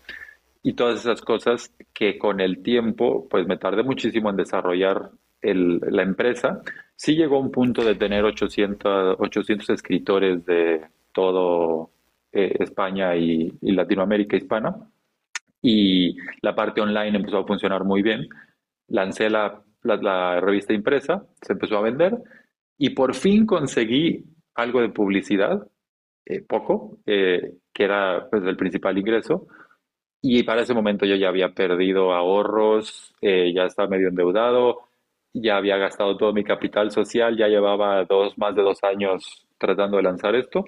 y 0.62 0.74
todas 0.74 1.00
esas 1.00 1.20
cosas 1.22 1.72
que 1.92 2.18
con 2.18 2.40
el 2.40 2.62
tiempo, 2.62 3.26
pues 3.28 3.46
me 3.46 3.56
tardé 3.56 3.82
muchísimo 3.82 4.30
en 4.30 4.36
desarrollar 4.36 5.10
el, 5.42 5.80
la 5.80 6.02
empresa 6.02 6.62
sí 7.00 7.16
llegó 7.16 7.40
un 7.40 7.50
punto 7.50 7.82
de 7.82 7.94
tener 7.94 8.22
800, 8.24 9.16
800 9.18 9.70
escritores 9.70 10.44
de 10.44 10.82
todo 11.14 11.92
eh, 12.30 12.56
España 12.60 13.16
y, 13.16 13.50
Latinoamérica 13.62 14.36
hispana. 14.36 14.76
Y 15.62 16.14
la 16.42 16.54
parte 16.54 16.82
online 16.82 17.16
empezó 17.16 17.38
a 17.38 17.46
funcionar 17.46 17.84
muy 17.84 18.02
bien. 18.02 18.28
Lancé 18.88 19.30
la, 19.30 19.62
revista 20.42 20.74
impresa, 20.74 21.24
se 21.40 21.54
empezó 21.54 21.78
a 21.78 21.82
vender 21.82 22.18
y 22.76 22.90
por 22.90 23.14
fin 23.14 23.46
conseguí 23.46 24.26
algo 24.60 24.80
de 24.80 24.90
publicidad, 24.90 25.66
eh, 26.26 26.42
poco, 26.42 26.98
eh, 27.06 27.54
que 27.72 27.84
era 27.84 28.28
pues, 28.30 28.42
el 28.44 28.56
principal 28.56 28.98
ingreso. 28.98 29.46
Y 30.22 30.42
para 30.42 30.62
ese 30.62 30.74
momento 30.74 31.06
yo 31.06 31.16
ya 31.16 31.28
había 31.28 31.54
perdido 31.54 32.12
ahorros, 32.12 33.14
ya 33.22 33.64
estaba 33.64 33.88
medio 33.88 34.08
endeudado, 34.08 34.90
ya 35.32 35.56
había 35.56 35.78
gastado 35.78 36.16
todo 36.18 36.32
mi 36.34 36.44
capital 36.44 36.90
social, 36.90 37.36
ya 37.38 37.48
llevaba 37.48 38.04
dos, 38.04 38.36
más 38.36 38.54
de 38.54 38.62
dos 38.62 38.82
años 38.84 39.46
tratando 39.58 39.96
de 39.96 40.02
lanzar 40.02 40.34
esto. 40.34 40.66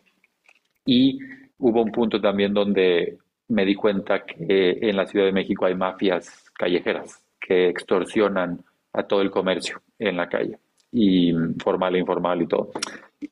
Y 0.86 1.18
hubo 1.58 1.82
un 1.82 1.92
punto 1.92 2.20
también 2.20 2.54
donde 2.54 3.18
me 3.48 3.66
di 3.66 3.74
cuenta 3.74 4.24
que 4.24 4.78
en 4.80 4.96
la 4.96 5.06
Ciudad 5.06 5.26
de 5.26 5.32
México 5.32 5.66
hay 5.66 5.74
mafias 5.74 6.50
callejeras 6.54 7.24
que 7.38 7.68
extorsionan 7.68 8.64
a 8.92 9.02
todo 9.04 9.20
el 9.20 9.30
comercio 9.30 9.82
en 9.98 10.16
la 10.16 10.28
calle, 10.28 10.58
y 10.90 11.32
formal 11.62 11.96
e 11.96 11.98
informal 11.98 12.42
y 12.42 12.46
todo. 12.46 12.70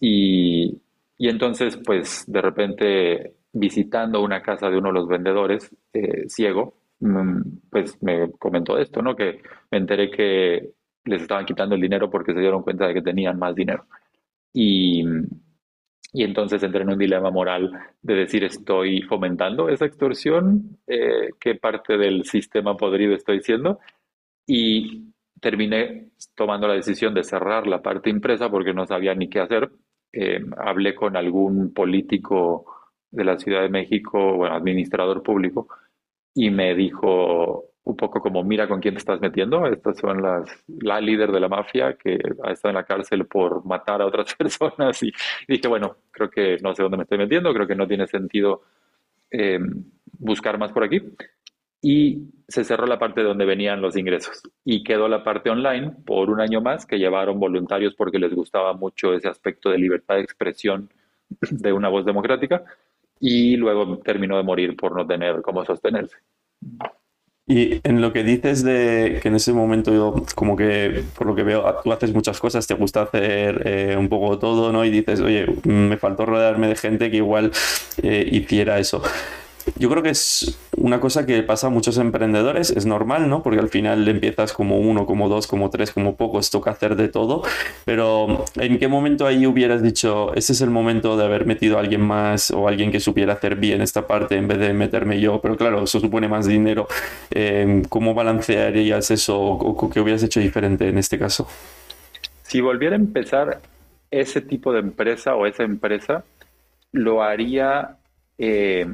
Y, 0.01 0.81
y 1.19 1.29
entonces, 1.29 1.77
pues 1.85 2.25
de 2.27 2.41
repente, 2.43 3.35
visitando 3.53 4.23
una 4.23 4.43
casa 4.43 4.71
de 4.71 4.79
uno 4.79 4.89
de 4.89 4.95
los 4.95 5.09
vendedores, 5.09 5.75
eh, 5.93 6.29
ciego, 6.29 6.75
mm, 7.01 7.41
pues 7.71 8.03
me 8.03 8.31
comentó 8.33 8.79
esto, 8.79 9.03
¿no? 9.03 9.17
Que 9.17 9.41
me 9.71 9.79
enteré 9.79 10.11
que 10.11 10.71
les 11.05 11.23
estaban 11.23 11.47
quitando 11.47 11.75
el 11.75 11.81
dinero 11.81 12.11
porque 12.11 12.33
se 12.35 12.41
dieron 12.41 12.63
cuenta 12.63 12.87
de 12.87 12.95
que 12.95 13.03
tenían 13.03 13.39
más 13.39 13.55
dinero. 13.55 13.87
Y, 14.53 15.05
y 16.13 16.25
entonces 16.25 16.63
entré 16.63 16.83
en 16.83 16.91
un 16.91 16.99
dilema 16.99 17.31
moral 17.31 17.71
de 18.03 18.15
decir, 18.15 18.43
¿estoy 18.45 19.03
fomentando 19.03 19.69
esa 19.69 19.87
extorsión? 19.87 20.79
Eh, 20.87 21.31
¿Qué 21.39 21.55
parte 21.55 21.97
del 21.97 22.25
sistema 22.25 22.77
podrido 22.77 23.15
estoy 23.15 23.41
siendo? 23.41 23.79
Y 24.47 25.10
terminé 25.41 26.11
tomando 26.35 26.69
la 26.69 26.75
decisión 26.75 27.15
de 27.15 27.25
cerrar 27.25 27.67
la 27.67 27.83
parte 27.83 28.11
impresa 28.11 28.51
porque 28.51 28.75
no 28.75 28.87
sabía 28.87 29.15
ni 29.15 29.29
qué 29.29 29.41
hacer. 29.41 29.71
Eh, 30.13 30.45
hablé 30.59 30.95
con 30.95 31.17
algún 31.17 31.73
político 31.73 32.67
de 33.11 33.25
la 33.25 33.39
Ciudad 33.39 33.63
de 33.63 33.69
México, 33.69 34.37
bueno, 34.37 34.55
administrador 34.55 35.23
público, 35.23 35.69
y 36.35 36.51
me 36.51 36.75
dijo, 36.75 37.71
un 37.85 37.97
poco 37.97 38.21
como 38.21 38.43
mira 38.45 38.69
con 38.69 38.81
quién 38.81 38.95
te 38.95 38.99
estás 38.99 39.21
metiendo. 39.21 39.67
Estas 39.67 39.99
son 39.99 40.23
las, 40.23 40.49
la 40.69 41.01
líder 41.01 41.33
de 41.33 41.41
la 41.41 41.49
mafia 41.49 41.95
que 41.95 42.19
ha 42.45 42.53
estado 42.53 42.71
en 42.71 42.77
la 42.77 42.85
cárcel 42.85 43.27
por 43.27 43.65
matar 43.65 44.03
a 44.03 44.07
otras 44.07 44.35
personas 44.39 45.03
y, 45.03 45.13
dije, 45.49 45.69
bueno, 45.69 45.97
creo 46.11 46.31
que 46.31 46.59
no 46.63 46.75
sé 46.75 46.83
dónde 46.83 46.99
me 46.99 47.03
estoy 47.05 47.19
metiendo, 47.19 47.53
creo 47.53 47.67
que 47.67 47.75
no 47.75 47.87
tiene 47.87 48.07
sentido 48.07 48.63
em, 49.31 49.85
buscar 50.19 50.59
más 50.59 50.73
por 50.73 50.85
aquí. 50.85 51.03
Y 51.83 52.29
se 52.49 52.65
cerró 52.65 52.87
la 52.87 52.99
parte 52.99 53.23
donde 53.23 53.45
venían 53.45 53.81
los 53.81 53.97
ingresos 53.97 54.43
y 54.65 54.83
quedó 54.83 55.09
la 55.09 55.23
parte 55.23 55.51
online 55.51 55.93
por 56.05 56.29
un 56.29 56.41
año 56.41 56.61
más 56.61 56.85
que 56.85 56.99
llevaron 56.99 57.39
voluntarios 57.39 57.95
porque 57.95 58.19
les 58.19 58.35
gustaba 58.35 58.73
mucho 58.75 59.15
ese 59.15 59.29
aspecto 59.29 59.71
de 59.71 59.79
libertad 59.79 60.17
de 60.17 60.23
expresión 60.23 60.91
de 61.51 61.73
una 61.73 61.89
voz 61.89 62.05
democrática 62.05 62.65
y 63.21 63.57
luego 63.57 63.99
terminó 63.99 64.37
de 64.37 64.43
morir 64.43 64.77
por 64.77 64.97
no 64.97 65.07
tener 65.07 65.43
cómo 65.43 65.65
sostenerse. 65.65 66.17
Y 67.47 67.81
en 67.83 68.01
lo 68.01 68.13
que 68.13 68.23
dices 68.23 68.63
de 68.63 69.19
que 69.21 69.27
en 69.27 69.35
ese 69.35 69.53
momento 69.53 69.93
yo, 69.93 70.25
como 70.37 70.57
que, 70.57 71.03
por 71.19 71.27
lo 71.27 71.35
que 71.35 71.43
veo, 71.43 71.65
tú 71.83 71.93
haces 71.93 72.15
muchas 72.15 72.39
cosas, 72.39 72.67
te 72.67 72.75
gusta 72.75 73.03
hacer 73.03 73.63
eh, 73.67 73.97
un 73.99 74.09
poco 74.09 74.39
todo, 74.39 74.71
¿no? 74.71 74.85
Y 74.85 74.91
dices, 74.91 75.21
oye, 75.21 75.47
me 75.65 75.97
faltó 75.97 76.27
rodearme 76.27 76.69
de 76.69 76.77
gente 76.77 77.11
que 77.11 77.17
igual 77.17 77.51
eh, 78.03 78.29
hiciera 78.31 78.79
eso. 78.79 79.03
Yo 79.77 79.89
creo 79.91 80.03
que 80.03 80.11
es 80.11 80.59
una 80.77 81.01
cosa 81.01 81.27
que 81.27 81.43
pasa 81.43 81.67
a 81.67 81.71
muchos 81.71 81.99
emprendedores, 81.99 82.71
es 82.71 82.87
normal, 82.87 83.29
¿no? 83.29 83.43
Porque 83.43 83.61
al 83.61 83.69
final 83.69 84.07
empiezas 84.09 84.53
como 84.53 84.79
uno, 84.79 85.07
como 85.07 85.29
dos, 85.29 85.47
como 85.47 85.71
tres, 85.71 85.93
como 85.93 86.17
pocos, 86.17 86.51
toca 86.51 86.71
hacer 86.71 86.97
de 86.97 87.09
todo, 87.09 87.43
pero 87.85 88.45
¿en 88.57 88.79
qué 88.79 88.89
momento 88.89 89.27
ahí 89.27 89.47
hubieras 89.47 89.83
dicho, 89.83 90.35
ese 90.35 90.53
es 90.53 90.61
el 90.61 90.71
momento 90.71 91.17
de 91.17 91.25
haber 91.25 91.47
metido 91.47 91.77
a 91.77 91.81
alguien 91.81 92.01
más 92.01 92.51
o 92.51 92.69
alguien 92.69 92.91
que 92.91 93.01
supiera 93.01 93.35
hacer 93.35 93.57
bien 93.57 93.81
esta 93.81 94.07
parte 94.07 94.37
en 94.37 94.49
vez 94.49 94.59
de 94.59 94.73
meterme 94.73 95.21
yo? 95.21 95.41
Pero 95.41 95.57
claro, 95.57 95.85
eso 95.85 96.01
supone 96.01 96.29
más 96.29 96.47
dinero. 96.47 96.89
Eh, 97.31 97.83
¿Cómo 97.89 98.15
balancearías 98.15 99.11
eso 99.11 99.39
o 99.41 99.91
qué 99.91 100.01
hubieras 100.01 100.23
hecho 100.23 100.41
diferente 100.41 100.89
en 100.89 100.99
este 100.99 101.19
caso? 101.19 101.47
Si 102.43 102.61
volviera 102.61 102.97
a 102.97 102.99
empezar 102.99 103.61
ese 104.11 104.41
tipo 104.41 104.73
de 104.73 104.81
empresa 104.81 105.35
o 105.37 105.47
esa 105.47 105.63
empresa, 105.63 106.25
lo 106.93 107.23
haría... 107.23 107.97
Eh, 108.39 108.87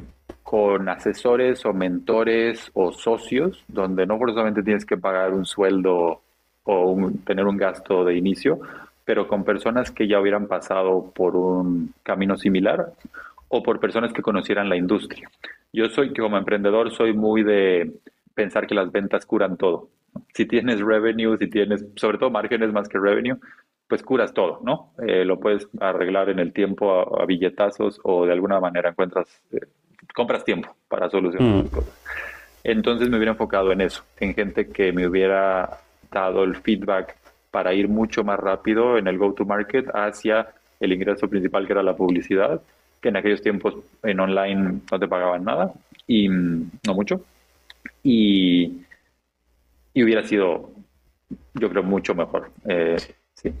con 0.47 0.87
asesores 0.87 1.65
o 1.65 1.73
mentores 1.73 2.71
o 2.73 2.93
socios, 2.93 3.65
donde 3.67 4.05
no 4.05 4.17
forzosamente 4.17 4.63
tienes 4.63 4.85
que 4.85 4.95
pagar 4.95 5.33
un 5.33 5.45
sueldo 5.45 6.21
o 6.63 7.11
tener 7.25 7.43
un 7.43 7.57
gasto 7.57 8.05
de 8.05 8.15
inicio, 8.15 8.61
pero 9.03 9.27
con 9.27 9.43
personas 9.43 9.91
que 9.91 10.07
ya 10.07 10.21
hubieran 10.21 10.47
pasado 10.47 11.11
por 11.13 11.35
un 11.35 11.93
camino 12.01 12.37
similar 12.37 12.93
o 13.49 13.61
por 13.61 13.81
personas 13.81 14.13
que 14.13 14.21
conocieran 14.21 14.69
la 14.69 14.77
industria. 14.77 15.29
Yo 15.73 15.89
soy, 15.89 16.13
como 16.13 16.37
emprendedor, 16.37 16.91
soy 16.91 17.11
muy 17.11 17.43
de 17.43 17.91
pensar 18.33 18.67
que 18.67 18.75
las 18.75 18.89
ventas 18.89 19.25
curan 19.25 19.57
todo. 19.57 19.89
Si 20.33 20.45
tienes 20.45 20.79
revenue, 20.79 21.37
si 21.37 21.49
tienes, 21.49 21.83
sobre 21.97 22.19
todo 22.19 22.31
márgenes 22.31 22.71
más 22.71 22.87
que 22.87 22.99
revenue, 22.99 23.35
pues 23.85 24.01
curas 24.01 24.33
todo, 24.33 24.61
¿no? 24.63 24.93
Eh, 25.05 25.25
lo 25.25 25.41
puedes 25.41 25.67
arreglar 25.81 26.29
en 26.29 26.39
el 26.39 26.53
tiempo 26.53 27.21
a, 27.21 27.25
billetazos 27.25 27.99
o 28.03 28.25
de 28.25 28.31
alguna 28.31 28.61
manera 28.61 28.91
encuentras, 28.91 29.41
eh, 29.51 29.67
compras 30.13 30.43
tiempo 30.43 30.75
para 30.87 31.09
solucionar 31.09 31.63
las 31.63 31.65
mm. 31.65 31.75
cosas. 31.75 31.93
Entonces 32.63 33.09
me 33.09 33.17
hubiera 33.17 33.31
enfocado 33.31 33.71
en 33.71 33.81
eso, 33.81 34.03
en 34.19 34.33
gente 34.33 34.67
que 34.67 34.91
me 34.91 35.07
hubiera 35.07 35.79
dado 36.11 36.43
el 36.43 36.55
feedback 36.55 37.15
para 37.51 37.73
ir 37.73 37.87
mucho 37.87 38.23
más 38.23 38.39
rápido 38.39 38.97
en 38.97 39.07
el 39.07 39.17
go-to-market 39.17 39.87
hacia 39.93 40.47
el 40.79 40.93
ingreso 40.93 41.29
principal 41.29 41.65
que 41.65 41.73
era 41.73 41.83
la 41.83 41.95
publicidad, 41.95 42.61
que 43.01 43.09
en 43.09 43.17
aquellos 43.17 43.41
tiempos 43.41 43.75
en 44.03 44.19
online 44.19 44.81
no 44.91 44.99
te 44.99 45.07
pagaban 45.07 45.43
nada 45.43 45.73
y 46.05 46.29
mm, 46.29 46.71
no 46.85 46.93
mucho. 46.93 47.21
Y, 48.03 48.81
y 49.93 50.03
hubiera 50.03 50.23
sido, 50.23 50.71
yo 51.53 51.69
creo, 51.69 51.83
mucho 51.83 52.13
mejor. 52.15 52.51
Eh, 52.65 52.97
sí. 53.33 53.53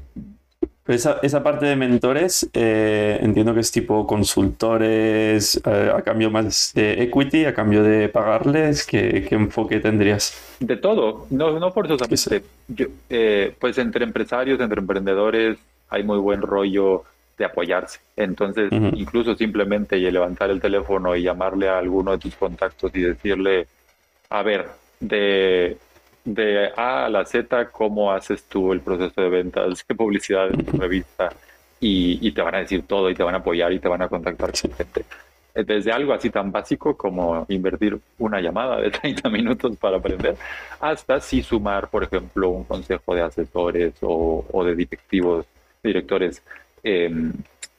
Esa, 0.87 1.19
esa, 1.21 1.43
parte 1.43 1.65
de 1.65 1.75
mentores, 1.75 2.49
eh, 2.53 3.19
entiendo 3.21 3.53
que 3.53 3.59
es 3.59 3.71
tipo 3.71 4.07
consultores 4.07 5.61
eh, 5.65 5.91
a 5.93 6.01
cambio 6.01 6.31
más 6.31 6.71
de 6.73 7.03
equity, 7.03 7.45
a 7.45 7.53
cambio 7.53 7.83
de 7.83 8.07
pagarles. 8.07 8.85
¿Qué, 8.85 9.25
qué 9.27 9.35
enfoque 9.35 9.79
tendrías? 9.81 10.33
De 10.59 10.77
todo, 10.77 11.27
no, 11.29 11.59
no 11.59 11.71
forzosamente. 11.71 12.43
Yo, 12.69 12.87
eh, 13.09 13.53
pues 13.59 13.77
entre 13.77 14.05
empresarios, 14.05 14.59
entre 14.61 14.79
emprendedores, 14.79 15.57
hay 15.89 16.03
muy 16.03 16.19
buen 16.19 16.41
rollo 16.41 17.03
de 17.37 17.45
apoyarse. 17.45 17.99
Entonces, 18.15 18.71
incluso 18.71 19.35
simplemente 19.35 19.97
levantar 19.97 20.49
el 20.49 20.59
teléfono 20.59 21.15
y 21.15 21.23
llamarle 21.23 21.69
a 21.69 21.77
alguno 21.77 22.11
de 22.11 22.17
tus 22.17 22.35
contactos 22.35 22.91
y 22.95 23.01
decirle, 23.01 23.67
a 24.29 24.41
ver, 24.41 24.67
de 24.99 25.77
de 26.27 26.71
A 26.75 27.05
a 27.05 27.09
la 27.09 27.25
Z 27.25 27.69
cómo 27.71 28.11
haces 28.11 28.43
tú 28.43 28.73
el 28.73 28.81
proceso 28.81 29.21
de 29.21 29.29
ventas, 29.29 29.83
qué 29.83 29.95
publicidad 29.95 30.49
en 30.53 30.65
tu 30.65 30.77
revista 30.77 31.29
y, 31.79 32.31
te 32.31 32.41
van 32.41 32.55
a 32.55 32.59
decir 32.59 32.83
todo 32.85 33.09
y 33.09 33.15
te 33.15 33.23
van 33.23 33.35
a 33.35 33.37
apoyar 33.37 33.71
y 33.71 33.79
te 33.79 33.87
van 33.87 34.01
a 34.01 34.09
contactar 34.09 34.51
con 34.51 34.71
gente. 34.73 35.05
Desde 35.55 35.91
algo 35.91 36.13
así 36.13 36.29
tan 36.29 36.51
básico 36.51 36.95
como 36.97 37.45
invertir 37.49 37.97
una 38.19 38.41
llamada 38.41 38.81
de 38.81 38.91
30 39.01 39.29
minutos 39.29 39.77
para 39.77 39.97
aprender, 39.97 40.35
hasta 40.81 41.21
sí 41.21 41.41
sumar, 41.41 41.87
por 41.87 42.03
ejemplo, 42.03 42.49
un 42.49 42.65
consejo 42.65 43.15
de 43.15 43.21
asesores 43.21 43.93
o, 44.01 44.63
de 44.65 44.75
directivos, 44.75 45.45
directores 45.81 46.43
em, 46.83 47.31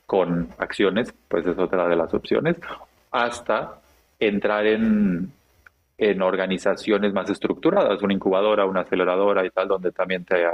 con 0.07 0.49
acciones, 0.57 1.13
pues 1.29 1.47
es 1.47 1.59
otra 1.59 1.87
de 1.87 1.97
las 1.97 2.15
opciones, 2.15 2.57
hasta 3.11 3.79
entrar 4.19 4.67
en 4.67 5.33
en 5.99 6.23
organizaciones 6.23 7.13
más 7.13 7.29
estructuradas, 7.29 8.01
una 8.03 8.15
incubadora, 8.15 8.65
una 8.65 8.83
aceleradora 8.83 9.45
y 9.45 9.51
tal, 9.51 9.67
donde 9.67 9.91
también 9.91 10.25
te, 10.25 10.47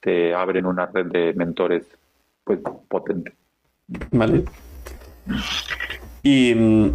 te 0.00 0.32
abren 0.32 0.64
una 0.64 0.86
red 0.86 1.06
de 1.06 1.34
mentores 1.34 1.84
pues 2.44 2.60
potente. 2.88 3.32
Vale. 4.12 4.44
Y 6.22 6.54
mm, 6.54 6.90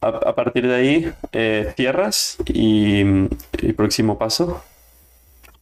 a, 0.00 0.34
partir 0.34 0.66
de 0.66 0.74
ahí, 0.74 1.12
eh, 1.32 1.72
cierras 1.76 2.38
y, 2.46 3.00
el 3.00 3.74
próximo 3.76 4.18
paso. 4.18 4.62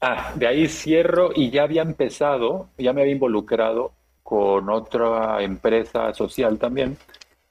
Ah, 0.01 0.33
de 0.37 0.47
ahí 0.47 0.69
cierro 0.69 1.31
y 1.35 1.51
ya 1.51 1.65
había 1.65 1.83
empezado, 1.83 2.69
ya 2.79 2.93
me 2.93 3.01
había 3.01 3.15
involucrado 3.15 3.93
con 4.23 4.71
otra 4.71 5.43
empresa 5.43 6.15
social 6.15 6.59
también, 6.59 6.97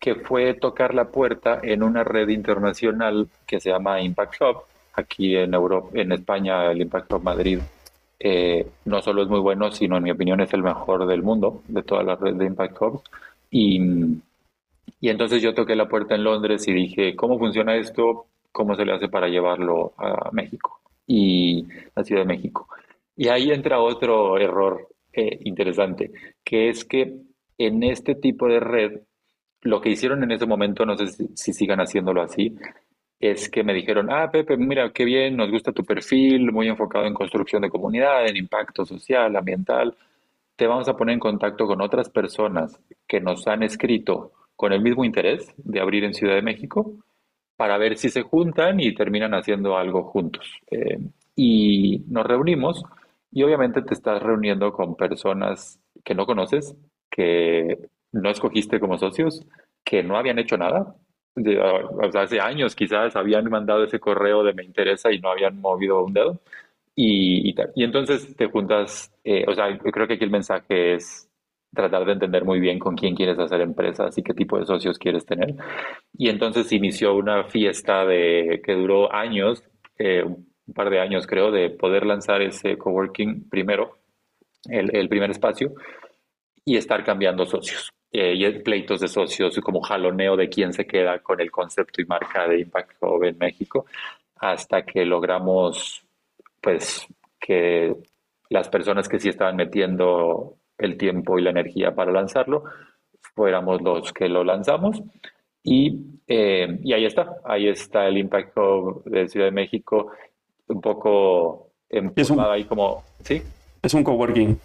que 0.08 0.16
fue 0.16 0.54
tocar 0.54 0.94
la 0.94 1.10
puerta 1.10 1.60
en 1.62 1.84
una 1.84 2.02
red 2.02 2.30
internacional 2.30 3.28
que 3.46 3.60
se 3.60 3.72
llama 3.72 4.00
Impact 4.00 4.36
Hub. 4.40 4.64
Aquí 4.94 5.36
en 5.36 5.54
Europa, 5.54 5.90
en 5.96 6.14
España, 6.14 6.72
el 6.72 6.82
Impact 6.82 7.12
Hub 7.12 7.24
Madrid 7.24 7.60
eh, 8.18 8.66
no 8.86 9.02
solo 9.02 9.24
es 9.24 9.28
muy 9.28 9.42
bueno, 9.42 9.70
sino 9.70 9.98
en 9.98 10.04
mi 10.04 10.12
opinión 10.12 10.40
es 10.40 10.54
el 10.54 10.64
mejor 10.64 11.08
del 11.08 11.24
mundo, 11.24 11.62
de 11.68 11.84
toda 11.84 12.04
la 12.04 12.16
red 12.16 12.36
de 12.36 12.46
Impact 12.46 12.82
Hubs. 12.82 13.04
Y, 13.52 13.82
y 15.02 15.10
entonces 15.10 15.42
yo 15.42 15.54
toqué 15.54 15.76
la 15.76 15.90
puerta 15.90 16.16
en 16.16 16.24
Londres 16.24 16.66
y 16.70 16.72
dije, 16.72 17.14
¿cómo 17.18 17.38
funciona 17.38 17.76
esto? 17.76 18.28
¿Cómo 18.54 18.76
se 18.76 18.86
le 18.86 18.94
hace 18.94 19.10
para 19.10 19.28
llevarlo 19.28 19.92
a 19.98 20.30
México? 20.32 20.80
Y 21.06 21.68
a 21.96 22.04
Ciudad 22.06 22.22
de 22.22 22.28
México. 22.28 22.70
Y 23.18 23.28
ahí 23.28 23.52
entra 23.52 23.82
otro 23.82 24.38
error 24.38 24.88
eh, 25.12 25.38
interesante, 25.44 26.12
que 26.46 26.70
es 26.70 26.86
que 26.86 27.14
en 27.58 27.84
este 27.84 28.16
tipo 28.16 28.48
de 28.48 28.62
red 28.62 29.02
lo 29.68 29.82
que 29.82 29.90
hicieron 29.90 30.24
en 30.24 30.32
ese 30.32 30.46
momento, 30.46 30.86
no 30.86 30.98
sé 30.98 31.08
si, 31.36 31.54
sigan 31.54 31.80
haciéndolo 31.80 32.22
así, 32.22 32.56
es 33.20 33.50
que 33.50 33.64
me 33.64 33.74
dijeron, 33.74 34.12
ah, 34.12 34.30
Pepe, 34.32 34.58
mira, 34.58 34.92
qué 34.92 35.04
bien, 35.06 35.36
nos 35.36 35.52
gusta 35.52 35.72
tu 35.72 35.84
perfil, 35.84 36.52
muy 36.52 36.68
enfocado 36.68 37.06
en 37.06 37.14
construcción 37.14 37.62
de 37.62 37.70
comunidad, 37.70 38.28
en 38.28 38.38
impacto 38.38 38.86
social, 38.86 39.36
ambiental. 39.36 39.96
Te 40.56 40.68
vamos 40.68 40.88
a 40.88 40.96
poner 40.96 41.14
en 41.14 41.20
contacto 41.20 41.66
con 41.66 41.82
otras 41.82 42.10
personas 42.10 42.80
que 43.08 43.20
nos 43.20 43.48
han 43.48 43.64
escrito 43.64 44.34
con 44.56 44.74
el 44.74 44.82
mismo 44.82 45.04
interés 45.04 45.54
de 45.58 45.80
abrir 45.80 46.04
en 46.04 46.14
Ciudad 46.14 46.36
de 46.36 46.42
México 46.42 46.94
para 47.56 47.78
ver 47.78 47.98
si 47.98 48.10
se 48.10 48.22
juntan 48.22 48.80
y 48.80 48.94
terminan 48.94 49.34
haciendo 49.34 49.78
algo 49.78 50.04
juntos. 50.04 50.48
Eh, 50.72 51.00
y 51.36 52.04
nos 52.08 52.26
reunimos 52.26 52.84
y 53.32 53.44
obviamente 53.44 53.82
te 53.82 53.94
estás 53.94 54.22
reuniendo 54.22 54.72
con 54.74 54.96
personas 54.96 55.80
que 56.04 56.16
no 56.16 56.26
conoces, 56.26 56.76
que 57.10 57.78
no 58.12 58.30
escogiste 58.30 58.80
como 58.80 58.98
socios 58.98 59.46
que 59.84 60.04
no 60.04 60.18
habían 60.18 60.40
hecho 60.40 60.58
nada. 60.58 60.96
hace 62.16 62.40
años 62.40 62.76
quizás 62.76 63.16
habían 63.16 63.50
mandado 63.50 63.84
ese 63.84 64.00
correo 64.00 64.44
de 64.44 64.54
me 64.54 64.64
interesa 64.64 65.12
y 65.12 65.20
no 65.20 65.30
habían 65.30 65.60
movido 65.62 66.04
un 66.04 66.14
dedo. 66.14 66.40
Y, 66.96 67.54
y, 67.76 67.84
entonces 67.84 68.36
te 68.36 68.48
juntas, 68.48 69.12
eh, 69.24 69.46
o 69.48 69.54
sea, 69.54 69.78
creo 69.78 70.08
que 70.08 70.16
aquí 70.16 70.24
el 70.24 70.32
mensaje 70.32 70.96
es 70.96 71.30
tratar 71.74 72.06
de 72.06 72.14
entender 72.14 72.44
muy 72.44 72.60
bien 72.60 72.80
con 72.80 72.96
quién 72.96 73.16
quieres 73.16 73.38
hacer 73.38 73.62
empresas 73.62 74.18
y 74.18 74.24
qué 74.24 74.34
tipo 74.34 74.58
de 74.58 74.66
socios 74.66 74.98
quieres 74.98 75.26
tener. 75.26 75.56
Y 76.18 76.30
entonces 76.30 76.72
inició 76.72 77.16
una 77.16 77.44
fiesta 77.46 78.04
de, 78.06 78.62
que 78.66 78.74
duró 78.74 79.14
años, 79.14 79.64
eh, 80.00 80.24
un 80.24 80.74
par 80.74 80.90
de 80.90 81.00
años 81.00 81.28
creo, 81.28 81.52
de 81.52 81.70
poder 81.70 82.06
lanzar 82.06 82.42
ese 82.42 82.78
coworking 82.78 83.48
primero, 83.48 84.00
el, 84.68 84.96
el 84.96 85.08
primer 85.08 85.30
espacio, 85.30 85.74
y 86.66 86.78
estar 86.78 87.04
cambiando 87.04 87.46
socios. 87.46 87.92
Eh, 88.20 88.34
y 88.34 88.52
pleitos 88.64 89.00
de 89.00 89.08
socios 89.08 89.60
como 89.60 89.80
jaloneo 89.80 90.36
de 90.36 90.50
quién 90.50 90.74
se 90.74 90.88
queda 90.88 91.20
con 91.20 91.40
el 91.40 91.52
concepto 91.52 92.02
y 92.02 92.06
marca 92.06 92.48
de 92.48 92.62
Impact 92.62 92.94
Hub 93.00 93.24
en 93.24 93.38
México, 93.38 93.86
hasta 94.38 94.82
que 94.82 95.06
logramos 95.06 96.04
pues 96.60 97.06
que 97.40 97.96
las 98.50 98.70
personas 98.70 99.08
que 99.08 99.20
sí 99.20 99.30
estaban 99.30 99.56
metiendo 99.56 100.56
el 100.80 100.98
tiempo 100.98 101.38
y 101.38 101.44
la 101.44 101.52
energía 101.52 101.94
para 101.94 102.12
lanzarlo, 102.12 102.64
fuéramos 103.36 103.84
los 103.84 104.12
que 104.12 104.28
lo 104.28 104.44
lanzamos. 104.44 105.00
Y, 105.62 106.20
eh, 106.28 106.80
y 106.84 106.94
ahí 106.94 107.06
está, 107.06 107.36
ahí 107.46 107.68
está 107.68 108.08
el 108.08 108.18
Impact 108.18 108.58
Hub 108.58 109.04
de 109.04 109.28
Ciudad 109.28 109.46
de 109.46 109.52
México, 109.52 110.12
un 110.70 110.82
poco 110.82 111.70
empujado 111.88 112.52
ahí 112.52 112.64
como, 112.64 113.04
¿sí? 113.22 113.44
Es 113.84 113.94
un 113.94 114.04
coworking. 114.04 114.60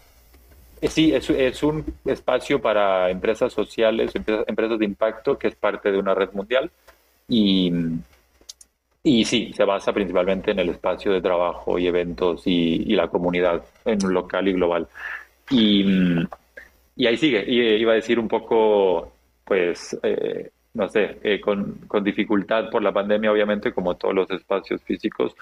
Eh, 0.83 0.89
sí, 0.89 1.15
es, 1.15 1.63
un 1.63 1.85
espacio 2.05 2.61
para 2.61 3.09
empresas 3.09 3.53
sociales, 3.53 4.13
empresas, 4.17 4.79
de 4.81 4.85
impacto, 4.85 5.39
que 5.39 5.47
es 5.47 5.55
parte 5.55 5.93
de 5.93 5.99
una 5.99 6.13
red 6.13 6.31
mundial. 6.33 6.73
Y, 7.29 7.73
y 9.05 9.25
sí, 9.25 9.53
se 9.55 9.65
basa 9.65 9.93
principalmente 9.93 10.51
en 10.51 10.59
el 10.59 10.71
espacio 10.71 11.13
de 11.13 11.23
trabajo 11.23 11.79
y 11.79 11.87
eventos 11.87 12.43
y, 12.47 12.85
la 12.97 13.07
comunidad 13.07 13.65
en 13.85 14.01
local 14.13 14.49
y 14.49 14.53
global. 14.55 14.89
Y, 15.51 15.85
y 16.97 17.07
ahí 17.07 17.17
sigue. 17.17 17.45
Y, 17.47 17.61
iba 17.81 17.93
a 17.93 17.97
decir 17.97 18.19
un 18.19 18.27
poco, 18.27 19.13
pues, 19.45 19.97
eh, 20.03 20.51
no 20.75 20.89
sé, 20.89 21.19
eh, 21.23 21.41
con, 21.41 21.75
con, 21.87 22.03
dificultad 22.03 22.71
por 22.71 22.83
la 22.83 22.93
pandemia, 22.93 23.31
obviamente, 23.31 23.73
como 23.73 23.95
todos 23.97 24.15
los 24.15 24.31
espacios 24.33 24.83
físicos, 24.83 25.33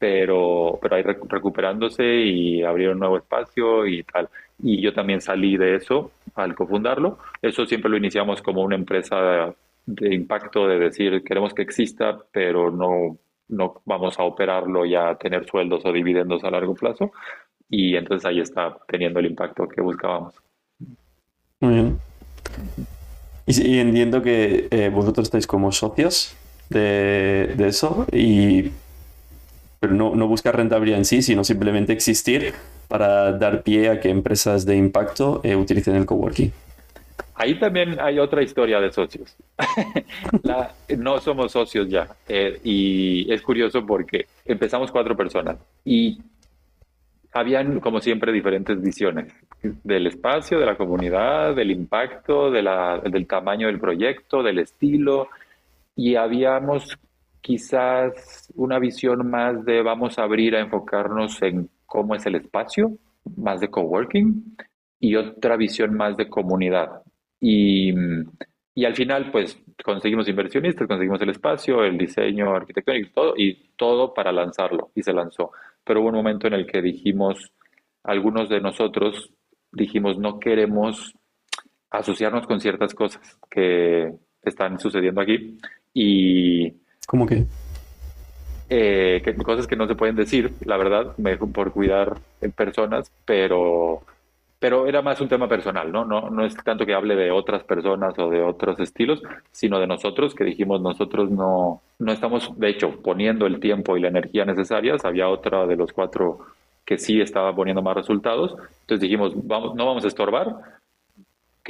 pero, 0.00 0.80
pero 0.82 0.96
ahí 0.96 1.02
recuperándose 1.02 2.04
y 2.04 2.64
abrieron 2.64 2.96
un 2.96 3.00
nuevo 3.00 3.18
espacio 3.18 3.86
y 3.86 4.02
tal 4.02 4.28
y 4.62 4.80
yo 4.80 4.92
también 4.92 5.20
salí 5.20 5.56
de 5.56 5.76
eso 5.76 6.12
al 6.34 6.54
cofundarlo. 6.54 7.18
Eso 7.40 7.66
siempre 7.66 7.90
lo 7.90 7.96
iniciamos 7.96 8.42
como 8.42 8.62
una 8.62 8.76
empresa 8.76 9.54
de 9.86 10.14
impacto, 10.14 10.66
de 10.66 10.78
decir, 10.78 11.22
queremos 11.24 11.54
que 11.54 11.62
exista, 11.62 12.18
pero 12.30 12.70
no, 12.70 13.18
no 13.48 13.82
vamos 13.84 14.18
a 14.18 14.24
operarlo 14.24 14.84
y 14.84 14.94
a 14.94 15.14
tener 15.16 15.46
sueldos 15.46 15.84
o 15.84 15.92
dividendos 15.92 16.44
a 16.44 16.50
largo 16.50 16.74
plazo. 16.74 17.12
Y 17.68 17.96
entonces 17.96 18.26
ahí 18.26 18.40
está 18.40 18.76
teniendo 18.86 19.20
el 19.20 19.26
impacto 19.26 19.66
que 19.68 19.80
buscábamos. 19.80 20.34
Muy 21.60 21.74
bien. 21.74 21.98
Y, 23.46 23.78
entiendo 23.78 24.22
que 24.22 24.68
eh, 24.70 24.90
vosotros 24.90 25.26
estáis 25.26 25.46
como 25.46 25.72
socios 25.72 26.36
de, 26.68 27.54
eso 27.58 28.06
y 28.12 28.70
pero 29.80 29.94
no, 29.94 30.14
no 30.14 30.28
buscar 30.28 30.56
rentabilidad 30.56 30.98
en 30.98 31.06
sí, 31.06 31.22
sino 31.22 31.42
simplemente 31.42 31.92
existir 31.92 32.52
para 32.86 33.32
dar 33.32 33.62
pie 33.62 33.88
a 33.88 33.98
que 33.98 34.10
empresas 34.10 34.66
de 34.66 34.76
impacto 34.76 35.40
eh, 35.42 35.56
utilicen 35.56 35.96
el 35.96 36.04
coworking. 36.04 36.52
Ahí 37.34 37.58
también 37.58 37.98
hay 37.98 38.18
otra 38.18 38.42
historia 38.42 38.78
de 38.80 38.92
socios. 38.92 39.34
no 40.98 41.18
somos 41.20 41.52
socios 41.52 41.88
ya. 41.88 42.06
Eh, 42.28 42.60
y 42.62 43.32
es 43.32 43.40
curioso 43.40 43.86
porque 43.86 44.26
empezamos 44.44 44.92
cuatro 44.92 45.16
personas 45.16 45.56
y 45.82 46.18
habían, 47.32 47.80
como 47.80 48.00
siempre, 48.00 48.32
diferentes 48.32 48.78
visiones 48.82 49.32
del 49.62 50.08
espacio, 50.08 50.58
de 50.58 50.66
la 50.66 50.76
comunidad, 50.76 51.54
del 51.54 51.70
impacto, 51.70 52.50
de 52.50 52.62
la, 52.62 52.98
del 52.98 53.26
tamaño 53.26 53.68
del 53.68 53.80
proyecto, 53.80 54.42
del 54.42 54.58
estilo. 54.58 55.28
Y 55.96 56.16
habíamos 56.16 56.98
quizás 57.40 58.50
una 58.54 58.78
visión 58.78 59.28
más 59.28 59.64
de 59.64 59.82
vamos 59.82 60.18
a 60.18 60.24
abrir 60.24 60.56
a 60.56 60.60
enfocarnos 60.60 61.40
en 61.42 61.70
cómo 61.86 62.14
es 62.14 62.24
el 62.26 62.36
espacio, 62.36 62.98
más 63.36 63.60
de 63.60 63.68
coworking, 63.68 64.56
y 64.98 65.16
otra 65.16 65.56
visión 65.56 65.94
más 65.94 66.16
de 66.16 66.28
comunidad. 66.28 67.02
Y, 67.40 67.92
y 68.74 68.84
al 68.84 68.94
final, 68.94 69.30
pues 69.30 69.58
conseguimos 69.82 70.28
inversionistas, 70.28 70.86
conseguimos 70.86 71.20
el 71.22 71.30
espacio, 71.30 71.82
el 71.84 71.96
diseño 71.96 72.54
arquitectónico 72.54 73.10
todo, 73.14 73.34
y 73.36 73.70
todo 73.76 74.12
para 74.14 74.30
lanzarlo, 74.32 74.90
y 74.94 75.02
se 75.02 75.12
lanzó. 75.12 75.52
Pero 75.84 76.00
hubo 76.00 76.08
un 76.08 76.16
momento 76.16 76.46
en 76.46 76.54
el 76.54 76.66
que 76.66 76.82
dijimos, 76.82 77.52
algunos 78.04 78.48
de 78.48 78.60
nosotros 78.60 79.32
dijimos, 79.72 80.18
no 80.18 80.38
queremos 80.38 81.14
asociarnos 81.90 82.46
con 82.46 82.60
ciertas 82.60 82.94
cosas 82.94 83.38
que 83.50 84.12
están 84.42 84.78
sucediendo 84.78 85.20
aquí. 85.20 85.58
Y. 85.94 86.79
¿Cómo 87.10 87.26
que? 87.26 87.44
Eh, 88.68 89.20
que, 89.24 89.34
cosas 89.34 89.66
que 89.66 89.74
no 89.74 89.88
se 89.88 89.96
pueden 89.96 90.14
decir, 90.14 90.54
la 90.64 90.76
verdad, 90.76 91.16
por 91.52 91.72
cuidar 91.72 92.18
en 92.40 92.52
personas, 92.52 93.10
pero 93.24 94.02
pero 94.60 94.86
era 94.86 95.02
más 95.02 95.20
un 95.20 95.28
tema 95.28 95.48
personal, 95.48 95.90
¿no? 95.90 96.04
¿no? 96.04 96.30
No 96.30 96.44
es 96.44 96.54
tanto 96.54 96.86
que 96.86 96.94
hable 96.94 97.16
de 97.16 97.32
otras 97.32 97.64
personas 97.64 98.16
o 98.16 98.30
de 98.30 98.42
otros 98.42 98.78
estilos, 98.78 99.20
sino 99.50 99.80
de 99.80 99.88
nosotros, 99.88 100.36
que 100.36 100.44
dijimos 100.44 100.80
nosotros 100.80 101.32
no, 101.32 101.82
no 101.98 102.12
estamos, 102.12 102.56
de 102.56 102.68
hecho, 102.68 103.02
poniendo 103.02 103.46
el 103.48 103.58
tiempo 103.58 103.96
y 103.96 104.02
la 104.02 104.08
energía 104.08 104.44
necesarias. 104.44 105.04
Había 105.04 105.28
otra 105.28 105.66
de 105.66 105.74
los 105.74 105.92
cuatro 105.92 106.46
que 106.84 106.96
sí 106.96 107.20
estaba 107.20 107.52
poniendo 107.56 107.82
más 107.82 107.96
resultados. 107.96 108.52
Entonces 108.82 109.00
dijimos, 109.00 109.32
vamos, 109.34 109.74
no 109.74 109.84
vamos 109.84 110.04
a 110.04 110.08
estorbar, 110.08 110.54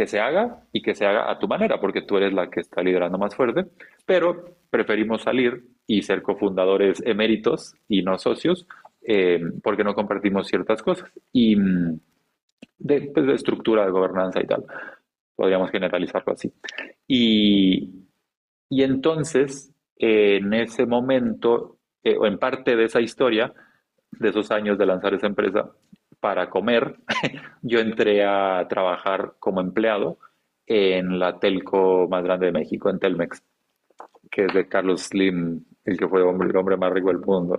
que 0.01 0.07
se 0.07 0.19
haga 0.19 0.63
y 0.73 0.81
que 0.81 0.95
se 0.95 1.05
haga 1.05 1.31
a 1.31 1.39
tu 1.39 1.47
manera, 1.47 1.79
porque 1.79 2.01
tú 2.01 2.17
eres 2.17 2.33
la 2.33 2.49
que 2.49 2.61
está 2.61 2.83
liderando 2.83 3.19
más 3.19 3.35
fuerte, 3.35 3.67
pero 4.07 4.57
preferimos 4.71 5.21
salir 5.21 5.63
y 5.87 6.01
ser 6.01 6.23
cofundadores 6.23 7.03
eméritos 7.05 7.75
y 7.87 8.01
no 8.01 8.17
socios, 8.17 8.67
eh, 9.03 9.43
porque 9.63 9.85
no 9.85 9.95
compartimos 9.95 10.47
ciertas 10.47 10.83
cosas. 10.83 11.13
Y 11.35 11.55
mm, 11.55 12.01
pues, 12.79 13.27
de, 13.27 13.35
estructura 13.35 13.85
de 13.85 13.91
gobernanza 13.91 14.41
y 14.41 14.47
tal. 14.47 14.65
Podríamos 15.37 15.71
generalizarlo 15.71 16.33
así. 16.33 16.51
Y, 17.07 18.07
y 18.71 18.83
entonces, 18.83 19.71
en 19.99 20.55
ese 20.55 20.87
momento, 20.87 21.77
eh, 22.03 22.17
o 22.17 22.25
en 22.25 22.39
parte 22.39 22.75
de 22.75 22.85
esa 22.85 23.03
historia, 23.03 23.53
de 24.13 24.31
esos 24.31 24.51
años 24.51 24.79
de 24.79 24.87
lanzar 24.87 25.13
esa 25.13 25.27
empresa, 25.27 25.71
para 26.21 26.51
comer, 26.51 26.97
yo 27.63 27.81
entré 27.81 28.25
a 28.25 28.67
trabajar 28.69 29.35
como 29.39 29.61
empleado 29.61 30.19
en 30.67 31.19
la 31.19 31.39
telco 31.39 32.07
más 32.09 32.23
grande 32.23 32.47
de 32.47 32.53
México, 32.53 32.91
en 32.91 32.99
Telmex, 32.99 33.43
que 34.31 34.45
es 34.45 34.55
de 34.55 34.69
Carlos 34.69 35.03
Slim, 35.03 35.65
el 35.85 35.99
que 35.99 36.07
fue 36.07 36.21
el 36.21 36.57
hombre 36.57 36.77
más 36.77 36.93
rico 36.93 37.09
del 37.09 37.19
mundo. 37.19 37.59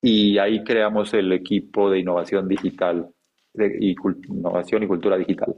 Y 0.00 0.38
ahí 0.38 0.64
creamos 0.64 1.12
el 1.14 1.32
equipo 1.32 1.90
de 1.90 1.98
innovación 1.98 2.48
digital 2.48 3.08
y 3.54 3.94
innovación 4.28 4.82
y 4.82 4.86
cultura 4.86 5.18
digital. 5.18 5.54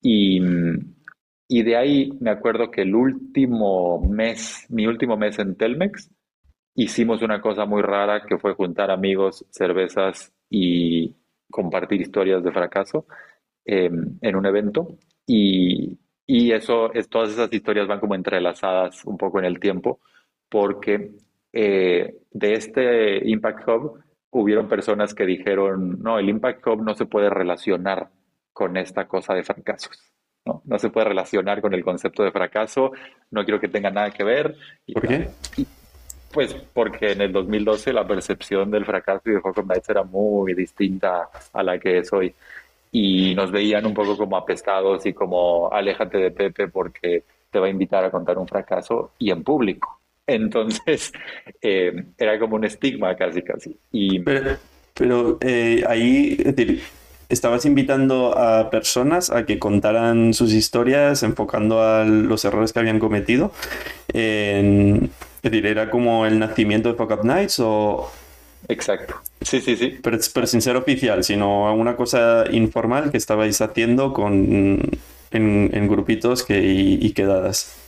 Y 0.00 1.62
de 1.62 1.76
ahí 1.76 2.12
me 2.20 2.30
acuerdo 2.30 2.70
que 2.70 2.82
el 2.82 2.94
último 2.94 4.00
mes, 4.00 4.66
mi 4.70 4.86
último 4.86 5.16
mes 5.16 5.38
en 5.38 5.56
Telmex, 5.56 6.10
hicimos 6.74 7.22
una 7.22 7.40
cosa 7.40 7.66
muy 7.66 7.82
rara 7.82 8.22
que 8.26 8.38
fue 8.38 8.54
juntar 8.54 8.90
amigos, 8.90 9.44
cervezas 9.50 10.32
y 10.48 11.14
compartir 11.50 12.00
historias 12.00 12.42
de 12.42 12.52
fracaso 12.52 13.06
em, 13.64 14.18
en 14.20 14.36
un 14.36 14.46
evento. 14.46 14.96
Y, 15.26 15.98
y 16.26 16.52
eso, 16.52 16.92
es, 16.92 17.08
todas 17.08 17.30
esas 17.30 17.52
historias 17.52 17.86
van 17.86 18.00
como 18.00 18.14
entrelazadas 18.14 19.04
un 19.04 19.16
poco 19.16 19.38
en 19.38 19.44
el 19.44 19.60
tiempo, 19.60 20.00
porque 20.48 21.12
eh, 21.52 22.16
de 22.30 22.52
este 22.54 23.28
Impact 23.28 23.68
Hub 23.68 24.00
hubieron 24.30 24.68
personas 24.68 25.14
que 25.14 25.24
dijeron, 25.24 26.02
no, 26.02 26.18
el 26.18 26.28
Impact 26.28 26.66
Hub 26.66 26.82
no 26.82 26.94
se 26.94 27.06
puede 27.06 27.30
relacionar 27.30 28.10
con 28.52 28.76
esta 28.76 29.06
cosa 29.06 29.34
de 29.34 29.44
fracasos. 29.44 29.98
No, 30.44 30.62
no 30.64 30.78
se 30.78 30.90
puede 30.90 31.08
relacionar 31.08 31.60
con 31.60 31.74
el 31.74 31.82
concepto 31.82 32.22
de 32.22 32.30
fracaso, 32.30 32.92
no 33.30 33.44
quiero 33.44 33.60
que 33.60 33.68
tenga 33.68 33.90
nada 33.90 34.10
que 34.10 34.22
ver. 34.22 34.56
¿Por 34.92 35.08
qué? 35.08 35.28
Pues 36.32 36.54
porque 36.72 37.12
en 37.12 37.22
el 37.22 37.32
2012 37.32 37.92
la 37.92 38.06
percepción 38.06 38.70
del 38.70 38.84
fracaso 38.84 39.22
de 39.24 39.40
Hawk 39.42 39.64
Nights 39.66 39.88
era 39.88 40.02
muy 40.02 40.54
distinta 40.54 41.28
a 41.52 41.62
la 41.62 41.78
que 41.78 41.98
es 41.98 42.12
hoy. 42.12 42.34
Y 42.92 43.34
nos 43.34 43.50
veían 43.50 43.84
un 43.86 43.94
poco 43.94 44.16
como 44.16 44.36
apestados 44.36 45.04
y 45.06 45.12
como 45.12 45.70
aléjate 45.72 46.18
de 46.18 46.30
Pepe 46.30 46.68
porque 46.68 47.24
te 47.50 47.58
va 47.58 47.66
a 47.66 47.70
invitar 47.70 48.04
a 48.04 48.10
contar 48.10 48.38
un 48.38 48.46
fracaso 48.46 49.12
y 49.18 49.30
en 49.30 49.42
público. 49.42 50.00
Entonces, 50.26 51.12
eh, 51.62 52.04
era 52.18 52.38
como 52.38 52.56
un 52.56 52.64
estigma 52.64 53.16
casi, 53.16 53.42
casi. 53.42 53.76
Y... 53.92 54.20
Pero, 54.20 55.38
eh, 55.42 55.84
ahí, 55.86 56.36
es 56.38 56.56
decir, 56.56 56.82
estabas 57.28 57.66
invitando 57.66 58.36
a 58.36 58.70
personas 58.70 59.30
a 59.30 59.44
que 59.44 59.58
contaran 59.58 60.32
sus 60.32 60.54
historias 60.54 61.22
enfocando 61.22 61.82
a 61.82 62.04
los 62.04 62.44
errores 62.44 62.72
que 62.72 62.78
habían 62.78 62.98
cometido. 62.98 63.52
Es 65.46 65.52
decir, 65.52 65.66
¿era 65.66 65.90
como 65.90 66.26
el 66.26 66.38
nacimiento 66.38 66.90
de 66.90 66.94
Fuck 66.94 67.10
Up 67.12 67.24
Nights 67.24 67.60
o...? 67.60 68.10
Exacto. 68.68 69.14
Sí, 69.42 69.60
sí, 69.60 69.76
sí. 69.76 69.98
Pero, 70.02 70.18
sin 70.46 70.60
ser 70.60 70.76
oficial, 70.76 71.22
sino 71.22 71.72
una 71.74 71.94
cosa 71.94 72.44
informal 72.50 73.10
que 73.10 73.16
estabais 73.16 73.60
haciendo 73.60 74.12
con, 74.12 74.80
en, 75.30 75.88
grupitos 75.88 76.42
que, 76.42 76.60
y 76.60 77.12
quedadas. 77.12 77.80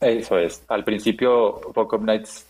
Eso 0.00 0.38
es. 0.38 0.62
Al 0.68 0.84
principio, 0.84 1.60
Pocom 1.74 2.06
Nights 2.06 2.46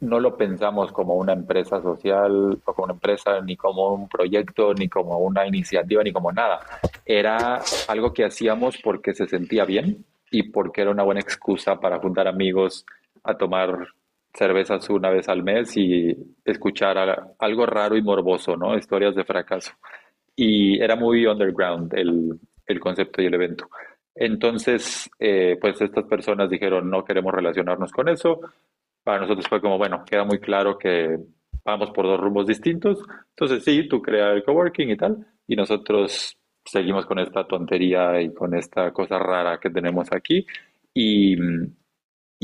no 0.00 0.20
lo 0.20 0.36
pensamos 0.36 0.92
como 0.92 1.14
una 1.14 1.32
empresa 1.32 1.82
social 1.82 2.58
o 2.64 2.72
como 2.72 2.84
una 2.84 2.94
empresa, 2.94 3.40
ni 3.40 3.56
como 3.56 3.92
un 3.94 4.08
proyecto, 4.08 4.74
ni 4.74 4.88
como 4.88 5.18
una 5.18 5.46
iniciativa, 5.46 6.02
ni 6.04 6.12
como 6.12 6.30
nada. 6.30 6.60
Era 7.04 7.60
algo 7.88 8.12
que 8.12 8.24
hacíamos 8.24 8.76
porque 8.82 9.14
se 9.14 9.26
sentía 9.26 9.64
bien 9.64 10.04
y 10.30 10.44
porque 10.44 10.82
era 10.82 10.90
una 10.90 11.02
buena 11.02 11.20
excusa 11.20 11.80
para 11.80 11.98
juntar 11.98 12.28
amigos 12.28 12.84
a 13.24 13.36
tomar 13.36 13.88
cervezas 14.32 14.88
una 14.90 15.10
vez 15.10 15.28
al 15.28 15.42
mes 15.42 15.76
y 15.76 16.14
escuchar 16.44 17.34
algo 17.38 17.66
raro 17.66 17.96
y 17.96 18.02
morboso, 18.02 18.56
¿no? 18.56 18.76
Historias 18.76 19.14
de 19.14 19.24
fracaso. 19.24 19.72
Y 20.36 20.80
era 20.80 20.96
muy 20.96 21.26
underground 21.26 21.94
el, 21.94 22.38
el 22.66 22.80
concepto 22.80 23.22
y 23.22 23.26
el 23.26 23.34
evento. 23.34 23.68
Entonces, 24.14 25.10
eh, 25.18 25.56
pues 25.60 25.80
estas 25.80 26.04
personas 26.04 26.48
dijeron, 26.48 26.88
no 26.90 27.04
queremos 27.04 27.32
relacionarnos 27.32 27.92
con 27.92 28.08
eso. 28.08 28.40
Para 29.02 29.20
nosotros 29.20 29.46
fue 29.48 29.60
como, 29.60 29.78
bueno, 29.78 30.04
queda 30.04 30.24
muy 30.24 30.38
claro 30.38 30.78
que 30.78 31.18
vamos 31.64 31.90
por 31.90 32.06
dos 32.06 32.20
rumbos 32.20 32.46
distintos. 32.46 33.02
Entonces, 33.30 33.64
sí, 33.64 33.88
tú 33.88 34.00
creas 34.02 34.34
el 34.34 34.44
coworking 34.44 34.90
y 34.90 34.96
tal, 34.96 35.26
y 35.46 35.56
nosotros 35.56 36.36
seguimos 36.64 37.06
con 37.06 37.18
esta 37.18 37.46
tontería 37.46 38.20
y 38.20 38.32
con 38.32 38.54
esta 38.54 38.92
cosa 38.92 39.18
rara 39.18 39.58
que 39.58 39.70
tenemos 39.70 40.08
aquí. 40.12 40.46
Y, 40.94 41.36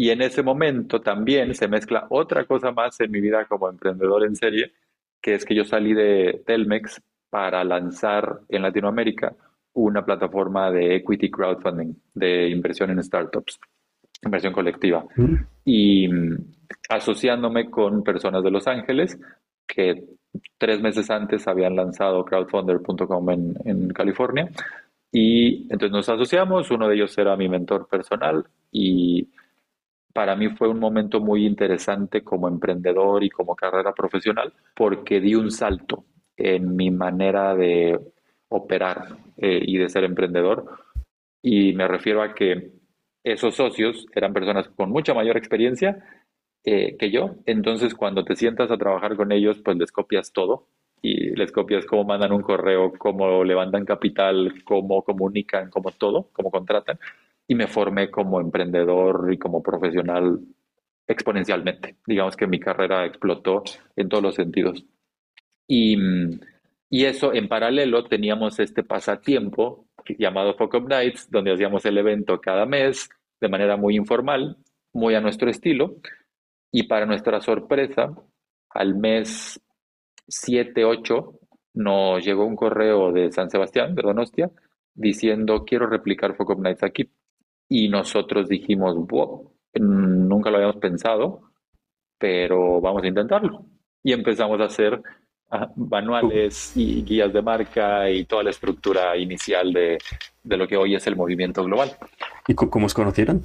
y 0.00 0.08
en 0.08 0.22
ese 0.22 0.42
momento 0.42 1.02
también 1.02 1.54
se 1.54 1.68
mezcla 1.68 2.06
otra 2.08 2.46
cosa 2.46 2.72
más 2.72 2.98
en 3.00 3.10
mi 3.10 3.20
vida 3.20 3.44
como 3.44 3.68
emprendedor 3.68 4.24
en 4.24 4.34
serie, 4.34 4.72
que 5.20 5.34
es 5.34 5.44
que 5.44 5.54
yo 5.54 5.62
salí 5.62 5.92
de 5.92 6.42
Telmex 6.46 7.02
para 7.28 7.62
lanzar 7.64 8.40
en 8.48 8.62
Latinoamérica 8.62 9.34
una 9.74 10.02
plataforma 10.02 10.70
de 10.70 10.96
equity 10.96 11.30
crowdfunding, 11.30 11.92
de 12.14 12.48
inversión 12.48 12.88
en 12.88 13.02
startups, 13.02 13.60
inversión 14.24 14.54
colectiva. 14.54 15.04
Y 15.66 16.08
mm, 16.08 16.36
asociándome 16.88 17.68
con 17.68 18.02
personas 18.02 18.42
de 18.42 18.50
Los 18.50 18.66
Ángeles 18.68 19.20
que 19.66 20.02
tres 20.56 20.80
meses 20.80 21.10
antes 21.10 21.46
habían 21.46 21.76
lanzado 21.76 22.24
crowdfunder.com 22.24 23.30
en, 23.32 23.54
en 23.66 23.88
California. 23.90 24.48
Y 25.12 25.64
entonces 25.64 25.90
nos 25.90 26.08
asociamos, 26.08 26.70
uno 26.70 26.88
de 26.88 26.94
ellos 26.94 27.18
era 27.18 27.36
mi 27.36 27.50
mentor 27.50 27.86
personal 27.86 28.46
y 28.72 29.28
para 30.12 30.37
mí 30.37 30.49
fue 30.51 30.68
un 30.68 30.79
momento 30.79 31.20
muy 31.20 31.46
interesante 31.46 32.23
como 32.23 32.49
emprendedor 32.49 33.23
y 33.25 33.31
como 33.31 33.57
carrera 33.57 33.92
profesional 33.92 34.53
porque 34.75 35.20
di 35.20 35.35
un 35.35 35.51
salto 35.51 36.05
en 36.37 36.75
mi 36.75 36.90
manera 36.90 37.55
de 37.55 37.99
operar 38.49 39.16
eh, 39.37 39.61
y 39.62 39.77
de 39.79 39.88
ser 39.88 40.05
emprendedor. 40.05 40.64
Y 41.42 41.73
me 41.75 41.88
refiero 41.88 42.23
a 42.23 42.35
que 42.35 42.73
esos 43.23 43.55
socios 43.55 44.07
eran 44.14 44.33
personas 44.33 44.68
con 44.68 44.90
mucha 44.90 45.14
mayor 45.14 45.37
experiencia 45.37 46.03
eh, 46.64 46.96
que 46.99 47.11
yo. 47.11 47.37
Entonces, 47.46 47.94
cuando 47.94 48.25
te 48.25 48.37
sientas 48.37 48.70
a 48.70 48.79
trabajar 48.79 49.16
con 49.16 49.33
ellos, 49.33 49.61
pues 49.64 49.77
les 49.77 49.92
copias 49.92 50.33
todo 50.33 50.66
y 51.03 51.31
les 51.37 51.53
copias 51.53 51.87
cómo 51.87 52.05
mandan 52.05 52.33
un 52.33 52.42
correo, 52.42 52.92
cómo 52.99 53.44
levantan 53.44 53.85
capital, 53.85 54.62
cómo 54.64 55.03
comunican, 55.03 55.70
cómo 55.70 55.90
todo, 55.92 56.29
cómo 56.33 56.51
contratan. 56.51 56.99
Y 57.50 57.56
me 57.56 57.66
formé 57.66 58.12
como 58.12 58.40
emprendedor 58.40 59.32
y 59.32 59.36
como 59.36 59.60
profesional 59.60 60.38
exponencialmente. 61.08 61.96
Digamos 62.06 62.36
que 62.36 62.46
mi 62.46 62.60
carrera 62.60 63.04
explotó 63.04 63.64
en 63.96 64.08
todos 64.08 64.22
los 64.22 64.36
sentidos. 64.36 64.84
Y, 65.66 65.96
y 66.88 67.04
eso, 67.06 67.34
en 67.34 67.48
paralelo, 67.48 68.04
teníamos 68.04 68.60
este 68.60 68.84
pasatiempo 68.84 69.88
llamado 70.16 70.54
Fuck 70.54 70.74
Up 70.74 70.88
Nights, 70.88 71.28
donde 71.28 71.52
hacíamos 71.52 71.84
el 71.86 71.98
evento 71.98 72.40
cada 72.40 72.66
mes 72.66 73.10
de 73.40 73.48
manera 73.48 73.76
muy 73.76 73.96
informal, 73.96 74.56
muy 74.92 75.16
a 75.16 75.20
nuestro 75.20 75.50
estilo. 75.50 75.96
Y 76.70 76.84
para 76.84 77.04
nuestra 77.04 77.40
sorpresa, 77.40 78.14
al 78.68 78.94
mes 78.94 79.60
7, 80.28 80.84
8, 80.84 81.40
nos 81.74 82.24
llegó 82.24 82.44
un 82.44 82.54
correo 82.54 83.10
de 83.10 83.32
San 83.32 83.50
Sebastián, 83.50 83.96
de 83.96 84.02
Donostia, 84.02 84.52
diciendo 84.94 85.64
quiero 85.64 85.88
replicar 85.88 86.36
Fuck 86.36 86.50
Up 86.50 86.60
Nights 86.60 86.84
aquí. 86.84 87.10
Y 87.72 87.88
nosotros 87.88 88.48
dijimos, 88.48 88.96
wow, 89.06 89.52
nunca 89.74 90.50
lo 90.50 90.56
habíamos 90.56 90.76
pensado, 90.76 91.52
pero 92.18 92.80
vamos 92.80 93.04
a 93.04 93.06
intentarlo. 93.06 93.64
Y 94.02 94.12
empezamos 94.12 94.61
a 94.61 94.64
hacer 94.64 95.00
manuales 95.76 96.76
y 96.76 97.02
guías 97.04 97.33
de 97.33 97.42
marca 97.42 98.11
y 98.11 98.24
toda 98.24 98.42
la 98.42 98.50
estructura 98.50 99.16
inicial 99.16 99.72
de, 99.72 99.98
de 100.42 100.56
lo 100.56 100.66
que 100.66 100.76
hoy 100.76 100.96
es 100.96 101.06
el 101.06 101.14
movimiento 101.14 101.62
global. 101.62 101.96
¿Y 102.48 102.54
cómo 102.54 102.87
os 102.87 102.94
conocieron? 102.94 103.40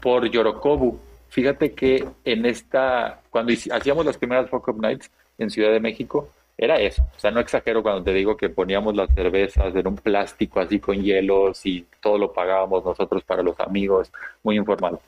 Por 0.00 0.30
Yorokobu. 0.30 0.98
Fíjate 1.28 1.74
que 1.74 2.06
en 2.24 2.46
esta, 2.46 3.22
cuando 3.28 3.52
hacíamos 3.52 4.06
las 4.06 4.18
primeras 4.18 4.48
Fuck 4.48 4.68
Up 4.68 4.80
Nights 4.80 5.10
en 5.38 5.50
Ciudad 5.50 5.72
de 5.72 5.80
México, 5.80 6.28
era 6.56 6.76
eso. 6.76 7.02
O 7.16 7.18
sea, 7.18 7.30
no 7.30 7.40
exagero 7.40 7.82
cuando 7.82 8.02
te 8.04 8.12
digo 8.12 8.36
que 8.36 8.48
poníamos 8.48 8.94
las 8.94 9.12
cervezas 9.14 9.74
en 9.74 9.86
un 9.86 9.96
plástico 9.96 10.60
así 10.60 10.78
con 10.78 11.02
hielos 11.02 11.64
y 11.66 11.86
todo 12.00 12.18
lo 12.18 12.32
pagábamos 12.32 12.84
nosotros 12.84 13.22
para 13.24 13.42
los 13.42 13.58
amigos, 13.60 14.12
muy 14.42 14.56
informal. 14.56 14.98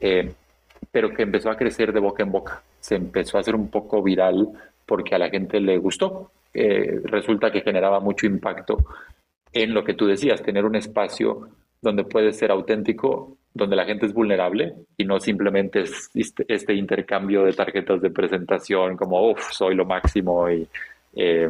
Eh, 0.00 0.32
pero 0.90 1.12
que 1.12 1.22
empezó 1.22 1.50
a 1.50 1.56
crecer 1.56 1.92
de 1.92 2.00
boca 2.00 2.22
en 2.22 2.30
boca. 2.30 2.62
Se 2.80 2.94
empezó 2.94 3.36
a 3.36 3.40
hacer 3.40 3.54
un 3.54 3.68
poco 3.68 4.02
viral 4.02 4.48
porque 4.86 5.14
a 5.14 5.18
la 5.18 5.30
gente 5.30 5.60
le 5.60 5.78
gustó. 5.78 6.30
Eh, 6.52 7.00
resulta 7.04 7.50
que 7.50 7.62
generaba 7.62 7.98
mucho 7.98 8.26
impacto 8.26 8.78
en 9.52 9.74
lo 9.74 9.84
que 9.84 9.94
tú 9.94 10.06
decías, 10.06 10.42
tener 10.42 10.64
un 10.64 10.76
espacio 10.76 11.48
donde 11.84 12.02
puedes 12.02 12.36
ser 12.36 12.50
auténtico, 12.50 13.36
donde 13.54 13.76
la 13.76 13.84
gente 13.84 14.06
es 14.06 14.12
vulnerable 14.12 14.74
y 14.96 15.04
no 15.04 15.20
simplemente 15.20 15.82
es 15.82 16.10
este, 16.14 16.44
este 16.48 16.74
intercambio 16.74 17.44
de 17.44 17.52
tarjetas 17.52 18.02
de 18.02 18.10
presentación 18.10 18.96
como, 18.96 19.30
uff, 19.30 19.52
soy 19.52 19.76
lo 19.76 19.84
máximo 19.84 20.50
y 20.50 20.66
eh, 21.14 21.48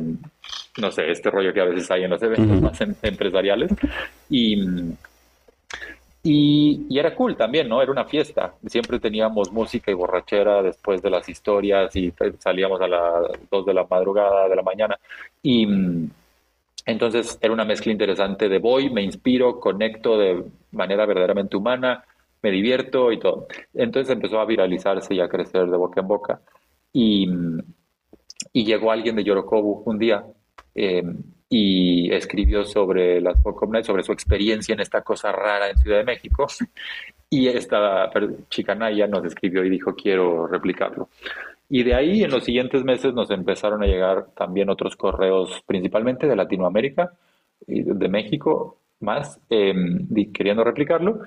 no 0.78 0.90
sé, 0.90 1.10
este 1.10 1.30
rollo 1.30 1.54
que 1.54 1.60
a 1.60 1.64
veces 1.64 1.90
hay 1.90 2.04
en 2.04 2.10
los 2.10 2.22
eventos 2.22 2.60
más 2.60 2.80
em, 2.80 2.94
empresariales. 3.02 3.72
Y, 4.28 4.58
y, 6.22 6.98
era 6.98 7.14
cool 7.14 7.36
también, 7.36 7.68
¿no? 7.68 7.80
Era 7.80 7.92
una 7.92 8.04
fiesta. 8.04 8.54
Siempre 8.66 8.98
teníamos 8.98 9.52
música 9.52 9.90
y 9.90 9.94
borrachera 9.94 10.62
después 10.62 11.00
de 11.00 11.10
las 11.10 11.28
historias 11.28 11.94
y 11.96 12.12
salíamos 12.38 12.80
a 12.80 12.88
las 12.88 13.50
2 13.50 13.66
de 13.66 13.74
la 13.74 13.86
madrugada, 13.88 14.48
de 14.48 14.56
la 14.56 14.62
mañana. 14.62 14.98
Y 15.42 15.66
entonces 16.86 17.38
era 17.40 17.52
una 17.52 17.64
mezcla 17.64 17.92
interesante 17.92 18.48
de 18.48 18.58
voy, 18.58 18.90
me 18.90 19.02
inspiro, 19.02 19.58
conecto 19.58 20.18
de 20.18 20.44
manera 20.72 21.06
verdaderamente 21.06 21.56
humana, 21.56 22.04
me 22.42 22.50
divierto 22.50 23.10
y 23.10 23.18
todo. 23.18 23.46
Entonces 23.72 24.12
empezó 24.14 24.38
a 24.38 24.44
viralizarse 24.44 25.14
y 25.14 25.20
a 25.20 25.28
crecer 25.28 25.66
de 25.66 25.76
boca 25.76 26.00
en 26.00 26.08
boca. 26.08 26.40
Y, 26.92 27.26
y 28.52 28.64
llegó 28.64 28.92
alguien 28.92 29.16
de 29.16 29.24
Yorokobu 29.24 29.82
un 29.86 29.98
día 29.98 30.24
eh, 30.74 31.02
y 31.48 32.12
escribió 32.12 32.64
sobre 32.64 33.20
las 33.20 33.40
Nights, 33.44 33.86
sobre 33.86 34.02
su 34.02 34.12
experiencia 34.12 34.74
en 34.74 34.80
esta 34.80 35.02
cosa 35.02 35.32
rara 35.32 35.70
en 35.70 35.76
Ciudad 35.78 35.98
de 35.98 36.04
México. 36.04 36.46
Y 37.30 37.48
esta 37.48 38.12
chica 38.48 38.76
Naya 38.76 39.08
nos 39.08 39.24
escribió 39.24 39.64
y 39.64 39.70
dijo, 39.70 39.96
quiero 39.96 40.46
replicarlo. 40.46 41.08
Y 41.74 41.82
de 41.82 41.92
ahí 41.92 42.22
en 42.22 42.30
los 42.30 42.44
siguientes 42.44 42.84
meses 42.84 43.14
nos 43.14 43.32
empezaron 43.32 43.82
a 43.82 43.86
llegar 43.86 44.26
también 44.36 44.70
otros 44.70 44.94
correos, 44.94 45.60
principalmente 45.66 46.28
de 46.28 46.36
Latinoamérica 46.36 47.14
y 47.66 47.82
de 47.82 48.08
México 48.08 48.78
más, 49.00 49.40
em, 49.50 50.06
queriendo 50.32 50.62
replicarlo. 50.62 51.18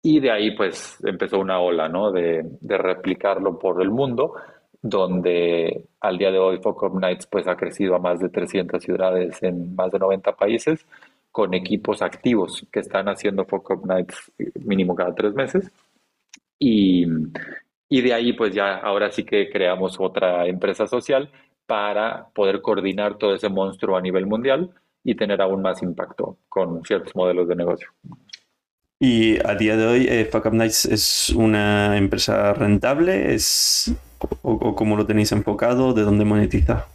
Y 0.00 0.20
de 0.20 0.30
ahí 0.30 0.56
pues 0.56 0.96
empezó 1.04 1.38
una 1.38 1.60
ola 1.60 1.90
¿no? 1.90 2.10
de, 2.12 2.46
de, 2.62 2.78
replicarlo 2.78 3.58
por 3.58 3.82
el 3.82 3.90
mundo, 3.90 4.32
donde 4.80 5.84
al 6.00 6.16
día 6.16 6.30
de 6.30 6.38
hoy 6.38 6.60
Focus 6.62 6.94
Nights 6.94 7.26
pues 7.26 7.46
ha 7.46 7.54
crecido 7.54 7.94
a 7.94 7.98
más 7.98 8.20
de 8.20 8.30
300 8.30 8.82
ciudades 8.82 9.42
en 9.42 9.76
más 9.76 9.92
de 9.92 9.98
90 9.98 10.32
países 10.34 10.86
con 11.30 11.52
equipos 11.52 12.00
activos 12.00 12.66
que 12.72 12.80
están 12.80 13.10
haciendo 13.10 13.44
Focus 13.44 13.84
Nights 13.84 14.32
mínimo 14.64 14.94
cada 14.94 15.14
tres 15.14 15.34
meses. 15.34 15.70
Y, 16.58 17.06
y 17.88 18.00
de 18.00 18.14
ahí, 18.14 18.32
pues 18.32 18.54
ya 18.54 18.76
ahora 18.76 19.10
sí 19.10 19.24
que 19.24 19.50
creamos 19.50 19.96
otra 19.98 20.46
empresa 20.46 20.86
social 20.86 21.30
para 21.66 22.26
poder 22.34 22.60
coordinar 22.60 23.16
todo 23.18 23.34
ese 23.34 23.48
monstruo 23.48 23.96
a 23.96 24.00
nivel 24.00 24.26
mundial 24.26 24.70
y 25.02 25.14
tener 25.14 25.40
aún 25.42 25.62
más 25.62 25.82
impacto 25.82 26.38
con 26.48 26.82
ciertos 26.84 27.14
modelos 27.14 27.48
de 27.48 27.56
negocio. 27.56 27.88
Y 28.98 29.36
a 29.46 29.54
día 29.54 29.76
de 29.76 29.86
hoy, 29.86 30.06
eh, 30.08 30.24
Fuck 30.24 30.46
Up 30.46 30.54
Nights 30.54 30.86
es 30.86 31.30
una 31.30 31.96
empresa 31.98 32.54
rentable, 32.54 33.34
es 33.34 33.92
o, 34.42 34.74
cómo 34.74 34.96
lo 34.96 35.04
tenéis 35.04 35.32
enfocado, 35.32 35.92
de 35.92 36.02
dónde 36.02 36.24
monetiza. 36.24 36.86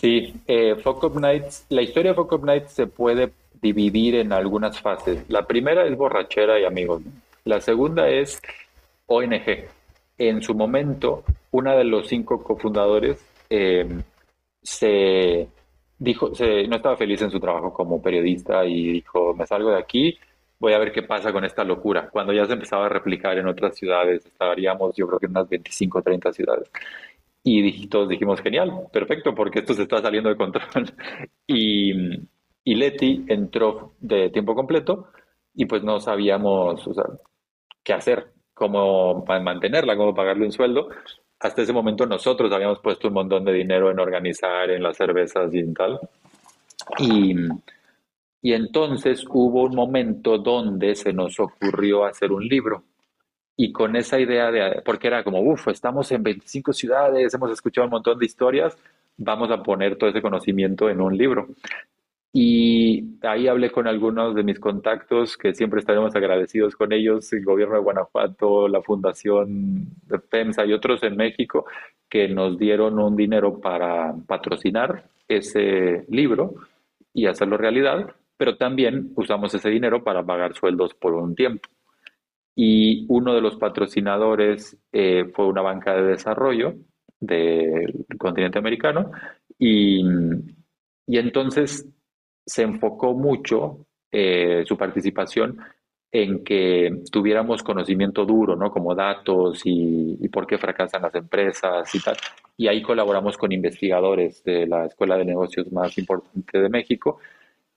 Sí, 0.00 0.34
eh, 0.46 0.76
Fuck 0.82 1.04
Up 1.04 1.20
Nights, 1.20 1.64
la 1.70 1.82
historia 1.82 2.10
de 2.10 2.14
Fuck 2.16 2.32
Up 2.32 2.44
Nights 2.44 2.72
se 2.72 2.86
puede 2.86 3.32
dividir 3.62 4.16
en 4.16 4.32
algunas 4.32 4.80
fases. 4.80 5.24
La 5.28 5.46
primera 5.46 5.86
es 5.86 5.96
borrachera 5.96 6.60
y 6.60 6.64
amigos. 6.64 7.02
La 7.44 7.60
segunda 7.60 8.08
es 8.08 8.40
ONG 9.06 9.66
en 10.20 10.42
su 10.42 10.54
momento, 10.54 11.24
una 11.50 11.74
de 11.74 11.84
los 11.84 12.06
cinco 12.06 12.44
cofundadores 12.44 13.24
eh, 13.48 13.88
se 14.62 15.48
dijo, 15.98 16.34
se, 16.34 16.68
no 16.68 16.76
estaba 16.76 16.96
feliz 16.98 17.22
en 17.22 17.30
su 17.30 17.40
trabajo 17.40 17.72
como 17.72 18.02
periodista 18.02 18.66
y 18.66 18.92
dijo, 18.92 19.34
me 19.34 19.46
salgo 19.46 19.70
de 19.70 19.78
aquí, 19.78 20.18
voy 20.58 20.74
a 20.74 20.78
ver 20.78 20.92
qué 20.92 21.02
pasa 21.02 21.32
con 21.32 21.44
esta 21.44 21.64
locura. 21.64 22.10
Cuando 22.10 22.34
ya 22.34 22.44
se 22.44 22.52
empezaba 22.52 22.84
a 22.84 22.88
replicar 22.90 23.38
en 23.38 23.46
otras 23.46 23.74
ciudades, 23.76 24.26
estaríamos 24.26 24.94
yo 24.94 25.06
creo 25.06 25.18
que 25.18 25.26
en 25.26 25.32
unas 25.32 25.48
25 25.48 25.98
o 25.98 26.02
30 26.02 26.32
ciudades. 26.32 26.70
Y 27.42 27.86
todos 27.88 28.10
dijimos, 28.10 28.42
genial, 28.42 28.70
perfecto, 28.92 29.34
porque 29.34 29.60
esto 29.60 29.72
se 29.72 29.84
está 29.84 30.02
saliendo 30.02 30.28
de 30.28 30.36
control. 30.36 30.92
y, 31.46 31.92
y 32.62 32.74
Leti 32.74 33.24
entró 33.28 33.94
de 34.00 34.28
tiempo 34.28 34.54
completo 34.54 35.08
y 35.54 35.64
pues 35.64 35.82
no 35.82 35.98
sabíamos 35.98 36.86
qué 37.82 37.94
hacer 37.94 38.34
cómo 38.60 39.24
mantenerla, 39.24 39.96
cómo 39.96 40.14
pagarle 40.14 40.44
un 40.44 40.52
sueldo. 40.52 40.90
Hasta 41.40 41.62
ese 41.62 41.72
momento 41.72 42.04
nosotros 42.04 42.52
habíamos 42.52 42.78
puesto 42.80 43.08
un 43.08 43.14
montón 43.14 43.42
de 43.42 43.54
dinero 43.54 43.90
en 43.90 43.98
organizar, 43.98 44.70
en 44.70 44.82
las 44.82 44.98
cervezas 44.98 45.54
y 45.54 45.72
tal. 45.72 45.98
Y, 46.98 47.34
y 48.42 48.52
entonces 48.52 49.24
hubo 49.30 49.62
un 49.62 49.74
momento 49.74 50.36
donde 50.36 50.94
se 50.94 51.10
nos 51.14 51.40
ocurrió 51.40 52.04
hacer 52.04 52.32
un 52.32 52.46
libro. 52.46 52.84
Y 53.56 53.72
con 53.72 53.96
esa 53.96 54.20
idea 54.20 54.50
de, 54.50 54.82
porque 54.84 55.06
era 55.06 55.24
como, 55.24 55.40
uff, 55.40 55.68
estamos 55.68 56.12
en 56.12 56.22
25 56.22 56.74
ciudades, 56.74 57.32
hemos 57.32 57.50
escuchado 57.50 57.86
un 57.86 57.92
montón 57.92 58.18
de 58.18 58.26
historias, 58.26 58.76
vamos 59.16 59.50
a 59.50 59.62
poner 59.62 59.96
todo 59.96 60.10
ese 60.10 60.20
conocimiento 60.20 60.90
en 60.90 61.00
un 61.00 61.16
libro. 61.16 61.48
Y 62.32 63.18
ahí 63.22 63.48
hablé 63.48 63.70
con 63.70 63.88
algunos 63.88 64.36
de 64.36 64.44
mis 64.44 64.60
contactos, 64.60 65.36
que 65.36 65.52
siempre 65.52 65.80
estaremos 65.80 66.14
agradecidos 66.14 66.76
con 66.76 66.92
ellos, 66.92 67.32
el 67.32 67.44
gobierno 67.44 67.74
de 67.74 67.80
Guanajuato, 67.80 68.68
la 68.68 68.82
fundación 68.82 69.86
de 70.06 70.20
FEMSA 70.20 70.64
y 70.64 70.72
otros 70.72 71.02
en 71.02 71.16
México, 71.16 71.66
que 72.08 72.28
nos 72.28 72.56
dieron 72.56 72.98
un 73.00 73.16
dinero 73.16 73.60
para 73.60 74.14
patrocinar 74.26 75.04
ese 75.26 76.04
libro 76.08 76.54
y 77.12 77.26
hacerlo 77.26 77.56
realidad, 77.56 78.14
pero 78.36 78.56
también 78.56 79.12
usamos 79.16 79.52
ese 79.54 79.68
dinero 79.68 80.04
para 80.04 80.24
pagar 80.24 80.54
sueldos 80.54 80.94
por 80.94 81.14
un 81.14 81.34
tiempo. 81.34 81.68
Y 82.54 83.06
uno 83.08 83.34
de 83.34 83.40
los 83.40 83.56
patrocinadores 83.56 84.76
eh, 84.92 85.30
fue 85.34 85.46
una 85.46 85.62
banca 85.62 85.94
de 85.94 86.02
desarrollo 86.02 86.74
del 87.18 88.06
continente 88.18 88.58
americano 88.58 89.10
y, 89.58 90.02
y 91.06 91.18
entonces 91.18 91.86
se 92.44 92.62
enfocó 92.62 93.14
mucho 93.14 93.86
eh, 94.12 94.64
su 94.66 94.76
participación 94.76 95.58
en 96.12 96.42
que 96.42 97.02
tuviéramos 97.12 97.62
conocimiento 97.62 98.24
duro, 98.24 98.56
¿no? 98.56 98.70
Como 98.70 98.94
datos 98.94 99.62
y, 99.64 100.28
por 100.28 100.46
qué 100.46 100.58
fracasan 100.58 101.02
las 101.02 101.14
empresas 101.14 101.94
y 101.94 102.00
tal. 102.00 102.16
Y 102.56 102.66
ahí 102.66 102.82
colaboramos 102.82 103.36
con 103.36 103.52
investigadores 103.52 104.42
de 104.42 104.66
la 104.66 104.86
Escuela 104.86 105.16
de 105.16 105.24
Negocios 105.24 105.70
más 105.70 105.96
importante 105.98 106.58
de 106.58 106.68
México 106.68 107.20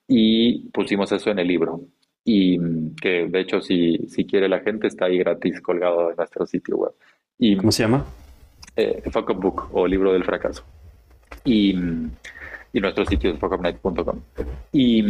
y 0.07 0.69
pusimos 0.69 1.11
eso 1.11 1.29
en 1.29 1.39
el 1.39 1.47
libro. 1.47 1.81
Y 2.25 2.57
que 2.95 3.27
de 3.27 3.39
hecho, 3.39 3.61
si, 3.61 3.97
si 4.07 4.25
quiere 4.25 4.49
la 4.49 4.61
gente, 4.61 4.87
está 4.87 5.05
ahí 5.05 5.19
gratis 5.19 5.61
colgado 5.61 6.09
en 6.09 6.15
nuestro 6.15 6.47
sitio 6.47 6.77
web. 6.77 6.93
Y, 7.37 7.55
¿Cómo 7.57 7.71
se 7.71 7.83
llama? 7.83 8.05
Eh, 8.75 9.03
Fuck 9.11 9.33
Book 9.35 9.69
o 9.73 9.85
Libro 9.85 10.11
del 10.11 10.23
Fracaso. 10.23 10.63
Y, 11.45 11.75
y 12.73 12.81
nuestro 12.81 13.05
sitio 13.05 13.31
es 13.31 13.39
fuckupnight.com. 13.39 14.19
Y, 14.71 15.03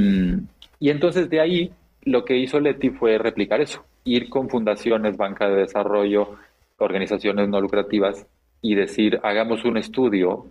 y 0.79 0.89
entonces 0.89 1.29
de 1.29 1.39
ahí 1.39 1.71
lo 2.03 2.25
que 2.25 2.37
hizo 2.37 2.59
Leti 2.59 2.89
fue 2.89 3.17
replicar 3.17 3.61
eso, 3.61 3.83
ir 4.03 4.29
con 4.29 4.49
fundaciones, 4.49 5.17
banca 5.17 5.47
de 5.47 5.55
desarrollo, 5.55 6.35
organizaciones 6.77 7.47
no 7.47 7.61
lucrativas 7.61 8.27
y 8.61 8.75
decir, 8.75 9.19
hagamos 9.23 9.63
un 9.65 9.77
estudio 9.77 10.45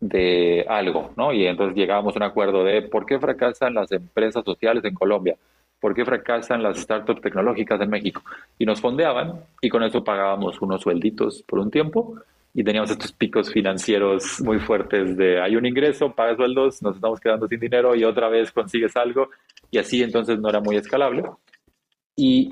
de 0.00 0.64
algo, 0.68 1.10
¿no? 1.16 1.32
Y 1.32 1.46
entonces 1.46 1.76
llegábamos 1.76 2.14
a 2.16 2.18
un 2.18 2.22
acuerdo 2.24 2.64
de 2.64 2.82
por 2.82 3.06
qué 3.06 3.18
fracasan 3.18 3.74
las 3.74 3.92
empresas 3.92 4.44
sociales 4.44 4.84
en 4.84 4.94
Colombia, 4.94 5.36
por 5.80 5.94
qué 5.94 6.04
fracasan 6.04 6.62
las 6.62 6.78
startups 6.78 7.20
tecnológicas 7.20 7.80
en 7.80 7.90
México. 7.90 8.22
Y 8.58 8.64
nos 8.64 8.80
fondeaban 8.80 9.40
y 9.60 9.68
con 9.68 9.82
eso 9.82 10.04
pagábamos 10.04 10.60
unos 10.60 10.82
suelditos 10.82 11.42
por 11.46 11.58
un 11.58 11.70
tiempo 11.70 12.16
y 12.56 12.64
teníamos 12.64 12.90
estos 12.90 13.12
picos 13.12 13.52
financieros 13.52 14.40
muy 14.40 14.58
fuertes 14.58 15.14
de 15.14 15.42
hay 15.42 15.56
un 15.56 15.66
ingreso, 15.66 16.14
pagas 16.14 16.38
sueldos, 16.38 16.82
nos 16.82 16.96
estamos 16.96 17.20
quedando 17.20 17.46
sin 17.46 17.60
dinero 17.60 17.94
y 17.94 18.02
otra 18.02 18.30
vez 18.30 18.50
consigues 18.50 18.96
algo 18.96 19.28
y 19.70 19.76
así 19.76 20.02
entonces 20.02 20.38
no 20.38 20.48
era 20.48 20.60
muy 20.60 20.76
escalable. 20.76 21.24
Y 22.16 22.48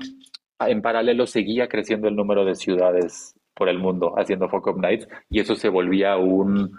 en 0.59 0.83
paralelo 0.83 1.25
seguía 1.25 1.67
creciendo 1.67 2.07
el 2.07 2.15
número 2.15 2.45
de 2.45 2.53
ciudades 2.53 3.33
por 3.55 3.67
el 3.67 3.79
mundo 3.79 4.13
haciendo 4.15 4.47
Focus 4.47 4.77
Nights 4.77 5.07
y 5.27 5.39
eso 5.39 5.55
se 5.55 5.69
volvía 5.69 6.17
un, 6.17 6.77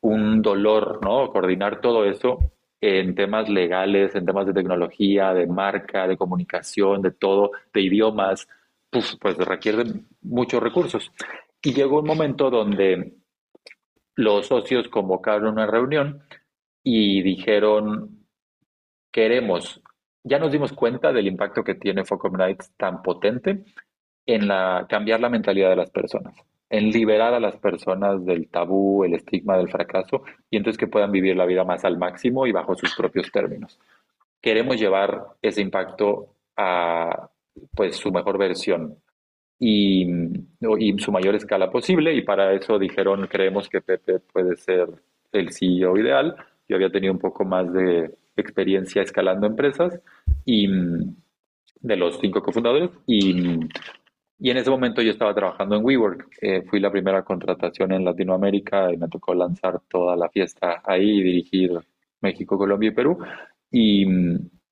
un 0.00 0.42
dolor, 0.42 0.98
¿no? 1.04 1.28
Coordinar 1.28 1.80
todo 1.80 2.04
eso 2.04 2.38
en 2.80 3.14
temas 3.14 3.48
legales, 3.48 4.12
en 4.16 4.26
temas 4.26 4.44
de 4.44 4.52
tecnología, 4.52 5.32
de 5.32 5.46
marca, 5.46 6.08
de 6.08 6.16
comunicación, 6.16 7.00
de 7.00 7.12
todo, 7.12 7.52
de 7.72 7.80
idiomas, 7.80 8.48
pues, 8.90 9.16
pues 9.20 9.36
requieren 9.38 10.08
muchos 10.20 10.60
recursos. 10.60 11.12
Y 11.62 11.72
llegó 11.74 12.00
un 12.00 12.06
momento 12.06 12.50
donde 12.50 13.14
los 14.14 14.46
socios 14.46 14.88
convocaron 14.88 15.52
una 15.52 15.66
reunión 15.66 16.22
y 16.82 17.22
dijeron, 17.22 18.26
queremos, 19.10 19.82
ya 20.22 20.38
nos 20.38 20.52
dimos 20.52 20.72
cuenta 20.72 21.12
del 21.12 21.26
impacto 21.26 21.64
que 21.64 21.74
tiene 21.74 22.04
Focus 22.04 22.32
Nights 22.32 22.72
tan 22.76 23.02
potente 23.02 23.64
en 24.24 24.48
cambiar 24.88 25.20
la 25.20 25.28
mentalidad 25.28 25.70
de 25.70 25.76
las 25.76 25.90
personas 25.90 26.34
en 26.68 26.90
liberar 26.90 27.34
a 27.34 27.40
las 27.40 27.56
personas 27.56 28.24
del 28.24 28.48
tabú, 28.48 29.04
el 29.04 29.14
estigma 29.14 29.56
del 29.56 29.70
fracaso, 29.70 30.22
y 30.50 30.56
entonces 30.56 30.78
que 30.78 30.88
puedan 30.88 31.12
vivir 31.12 31.36
la 31.36 31.46
vida 31.46 31.64
más 31.64 31.84
al 31.84 31.98
máximo 31.98 32.46
y 32.46 32.52
bajo 32.52 32.74
sus 32.74 32.94
propios 32.94 33.30
términos. 33.30 33.78
Queremos 34.40 34.76
llevar 34.78 35.26
ese 35.42 35.62
impacto 35.62 36.34
a 36.56 37.28
pues 37.74 37.96
su 37.96 38.10
mejor 38.10 38.38
versión 38.38 38.98
y, 39.58 40.06
y 40.78 40.98
su 40.98 41.12
mayor 41.12 41.34
escala 41.34 41.70
posible, 41.70 42.14
y 42.14 42.22
para 42.22 42.52
eso 42.52 42.78
dijeron, 42.78 43.26
creemos 43.26 43.68
que 43.68 43.80
Pepe 43.80 44.20
puede 44.20 44.56
ser 44.56 44.88
el 45.32 45.52
CEO 45.52 45.96
ideal. 45.98 46.36
Yo 46.68 46.76
había 46.76 46.90
tenido 46.90 47.12
un 47.12 47.18
poco 47.18 47.44
más 47.44 47.72
de 47.72 48.14
experiencia 48.36 49.02
escalando 49.02 49.46
empresas 49.46 49.98
y 50.44 50.68
de 51.80 51.96
los 51.96 52.18
cinco 52.20 52.42
cofundadores 52.42 52.90
y 53.06 53.60
y 54.38 54.50
en 54.50 54.58
ese 54.58 54.70
momento 54.70 55.00
yo 55.00 55.10
estaba 55.10 55.34
trabajando 55.34 55.76
en 55.76 55.84
WeWork. 55.84 56.28
Eh, 56.42 56.62
fui 56.68 56.78
la 56.80 56.90
primera 56.90 57.22
contratación 57.22 57.92
en 57.92 58.04
Latinoamérica 58.04 58.92
y 58.92 58.96
me 58.98 59.08
tocó 59.08 59.34
lanzar 59.34 59.80
toda 59.88 60.14
la 60.16 60.28
fiesta 60.28 60.82
ahí 60.84 61.20
y 61.20 61.22
dirigir 61.22 61.72
México, 62.20 62.58
Colombia 62.58 62.90
y 62.90 62.94
Perú. 62.94 63.18
Y, 63.70 64.06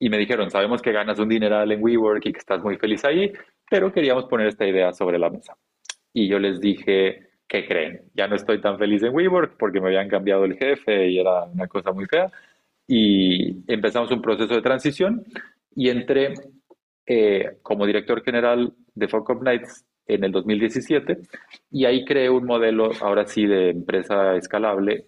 y 0.04 0.10
me 0.10 0.18
dijeron, 0.18 0.50
sabemos 0.50 0.82
que 0.82 0.92
ganas 0.92 1.18
un 1.18 1.30
dineral 1.30 1.72
en 1.72 1.82
WeWork 1.82 2.26
y 2.26 2.32
que 2.34 2.38
estás 2.38 2.62
muy 2.62 2.76
feliz 2.76 3.02
ahí, 3.06 3.32
pero 3.70 3.90
queríamos 3.90 4.26
poner 4.26 4.48
esta 4.48 4.66
idea 4.66 4.92
sobre 4.92 5.18
la 5.18 5.30
mesa. 5.30 5.56
Y 6.12 6.28
yo 6.28 6.38
les 6.38 6.60
dije, 6.60 7.30
¿qué 7.48 7.66
creen? 7.66 8.02
Ya 8.12 8.28
no 8.28 8.36
estoy 8.36 8.60
tan 8.60 8.76
feliz 8.78 9.02
en 9.02 9.14
WeWork 9.14 9.56
porque 9.56 9.80
me 9.80 9.86
habían 9.86 10.10
cambiado 10.10 10.44
el 10.44 10.58
jefe 10.58 11.08
y 11.08 11.18
era 11.18 11.44
una 11.44 11.66
cosa 11.68 11.92
muy 11.92 12.04
fea. 12.04 12.30
Y 12.86 13.64
empezamos 13.72 14.10
un 14.10 14.20
proceso 14.20 14.54
de 14.54 14.60
transición 14.60 15.24
y 15.74 15.88
entré 15.88 16.34
eh, 17.06 17.56
como 17.62 17.86
director 17.86 18.22
general 18.22 18.74
de 18.94 19.08
Fuck 19.08 19.42
Nights 19.42 19.86
en 20.06 20.22
el 20.22 20.32
2017 20.32 21.16
y 21.70 21.86
ahí 21.86 22.04
creé 22.04 22.28
un 22.28 22.44
modelo 22.44 22.90
ahora 23.00 23.24
sí 23.24 23.46
de 23.46 23.70
empresa 23.70 24.36
escalable 24.36 25.06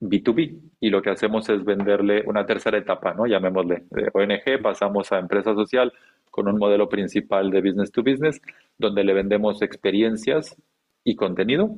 B2B 0.00 0.58
y 0.80 0.90
lo 0.90 1.02
que 1.02 1.10
hacemos 1.10 1.48
es 1.48 1.64
venderle 1.64 2.22
una 2.26 2.46
tercera 2.46 2.78
etapa, 2.78 3.14
¿no? 3.14 3.26
Llamémosle 3.26 3.84
de 3.90 4.10
ONG, 4.12 4.62
pasamos 4.62 5.10
a 5.12 5.18
empresa 5.18 5.54
social 5.54 5.92
con 6.30 6.48
un 6.48 6.58
modelo 6.58 6.88
principal 6.88 7.50
de 7.50 7.60
business 7.60 7.90
to 7.90 8.02
business 8.02 8.40
donde 8.76 9.02
le 9.04 9.12
vendemos 9.12 9.60
experiencias 9.62 10.56
y 11.04 11.16
contenido, 11.16 11.76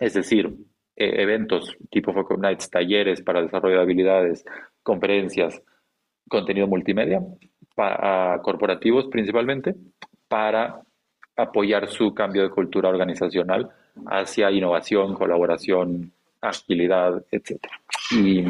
es 0.00 0.14
decir, 0.14 0.56
eh, 0.96 1.22
eventos 1.22 1.76
tipo 1.90 2.12
Fuck 2.12 2.38
Nights, 2.38 2.70
talleres 2.70 3.22
para 3.22 3.42
desarrollo 3.42 3.76
de 3.76 3.82
habilidades, 3.82 4.44
conferencias, 4.82 5.62
contenido 6.28 6.66
multimedia 6.66 7.22
para 7.74 8.40
corporativos 8.42 9.06
principalmente 9.08 9.74
para 10.26 10.80
apoyar 11.36 11.88
su 11.88 12.14
cambio 12.14 12.42
de 12.42 12.50
cultura 12.50 12.88
organizacional 12.88 13.70
hacia 14.06 14.50
innovación, 14.50 15.14
colaboración, 15.14 16.12
agilidad, 16.48 17.24
etc. 17.30 17.60
Y, 18.10 18.42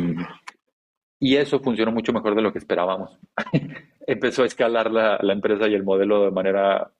y 1.18 1.37
eso 1.37 1.61
funcionó 1.61 1.92
mucho 1.92 2.12
mejor 2.12 2.35
de 2.35 2.42
lo 2.42 2.52
que 2.52 2.59
esperábamos. 2.59 3.18
Empezó 4.06 4.42
a 4.42 4.46
escalar 4.46 4.90
la, 4.90 5.18
la, 5.20 5.32
empresa 5.32 5.66
y 5.68 5.74
el 5.74 5.82
modelo 5.82 6.24
de 6.24 6.30
manera 6.30 6.90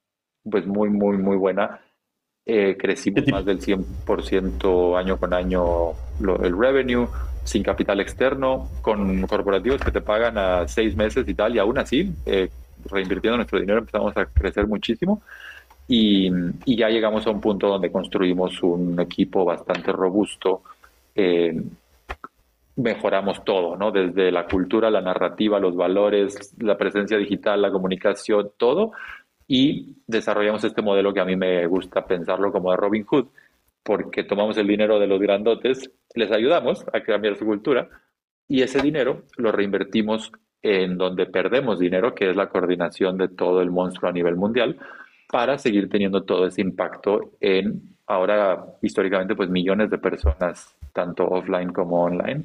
pues 0.51 0.67
muy, 0.67 0.89
muy, 0.89 1.17
muy 1.19 1.37
buena. 1.37 1.81
Eh, 2.45 2.77
crecimos 2.79 3.27
más 3.29 3.45
del 3.45 3.61
100% 3.61 4.97
año 4.97 5.17
con 5.19 5.35
año 5.35 5.91
el 6.21 6.57
revenue 6.57 7.09
sin 7.43 7.63
capital 7.63 8.01
externo, 8.01 8.69
con 8.83 9.27
corporativos 9.27 9.81
que 9.81 9.91
te 9.91 10.01
pagan 10.01 10.37
a 10.37 10.67
seis 10.69 10.97
meses 10.97 11.29
y 11.29 11.35
tal, 11.35 11.55
y 11.55 11.59
aún 11.59 11.79
así, 11.79 12.13
eh, 12.27 12.51
reinvirtiendo 12.85 13.37
nuestro 13.37 13.61
dinero, 13.61 13.79
empezamos 13.79 14.17
a 14.17 14.27
crecer 14.27 14.67
muchísimo. 14.67 15.23
Y, 15.89 16.29
y, 16.65 16.77
ya 16.77 16.89
llegamos 16.89 17.25
a 17.27 17.31
un 17.31 17.41
punto 17.41 17.69
donde 17.69 17.93
construimos 17.93 18.61
un 18.65 18.99
equipo 18.99 19.45
bastante 19.45 19.93
robusto. 19.93 20.63
Eh, 21.17 21.61
mejoramos 22.77 23.43
todo, 23.45 23.77
¿no? 23.77 23.91
Desde 23.91 24.31
la 24.31 24.47
cultura, 24.47 24.91
la 24.91 25.01
narrativa, 25.01 25.59
los 25.59 25.75
valores, 25.75 26.55
la 26.59 26.77
presencia 26.77 27.17
digital, 27.17 27.63
la 27.63 27.73
comunicación, 27.73 28.53
todo. 28.57 28.93
Y 29.49 29.97
desarrollamos 30.07 30.63
este 30.65 30.83
modelo 30.83 31.15
que 31.15 31.21
a 31.21 31.25
mí 31.25 31.37
me 31.37 31.67
gusta 31.67 32.07
pensarlo 32.07 32.53
como 32.53 32.71
de 32.71 32.77
Robin 32.77 33.05
Hood, 33.05 33.27
porque 33.83 34.25
tomamos 34.25 34.59
el 34.59 34.67
dinero 34.67 34.99
de 34.99 35.07
los 35.07 35.21
grandotes, 35.21 35.91
les 36.15 36.31
ayudamos 36.33 36.85
a 36.93 37.01
cambiar 37.03 37.37
su 37.37 37.47
cultura 37.47 37.89
y 38.49 38.63
ese 38.63 38.83
dinero 38.83 39.23
lo 39.37 39.53
reinvertimos 39.53 40.33
en 40.63 40.99
donde 40.99 41.27
perdemos 41.27 41.79
dinero, 41.79 42.15
que 42.15 42.31
es 42.31 42.37
la 42.37 42.49
coordinación 42.49 43.17
de 43.17 43.29
todo 43.29 43.63
el 43.63 43.71
monstruo 43.71 44.11
a 44.11 44.13
nivel 44.13 44.37
mundial, 44.37 44.77
para 45.29 45.59
seguir 45.59 45.89
teniendo 45.89 46.25
todo 46.25 46.47
ese 46.47 46.61
impacto 46.61 47.33
en 47.41 47.96
ahora 48.07 48.65
históricamente 48.83 49.35
pues 49.35 49.49
millones 49.49 49.91
de 49.91 49.99
personas, 49.99 50.75
tanto 50.93 51.27
offline 51.27 51.73
como 51.73 52.05
online. 52.05 52.45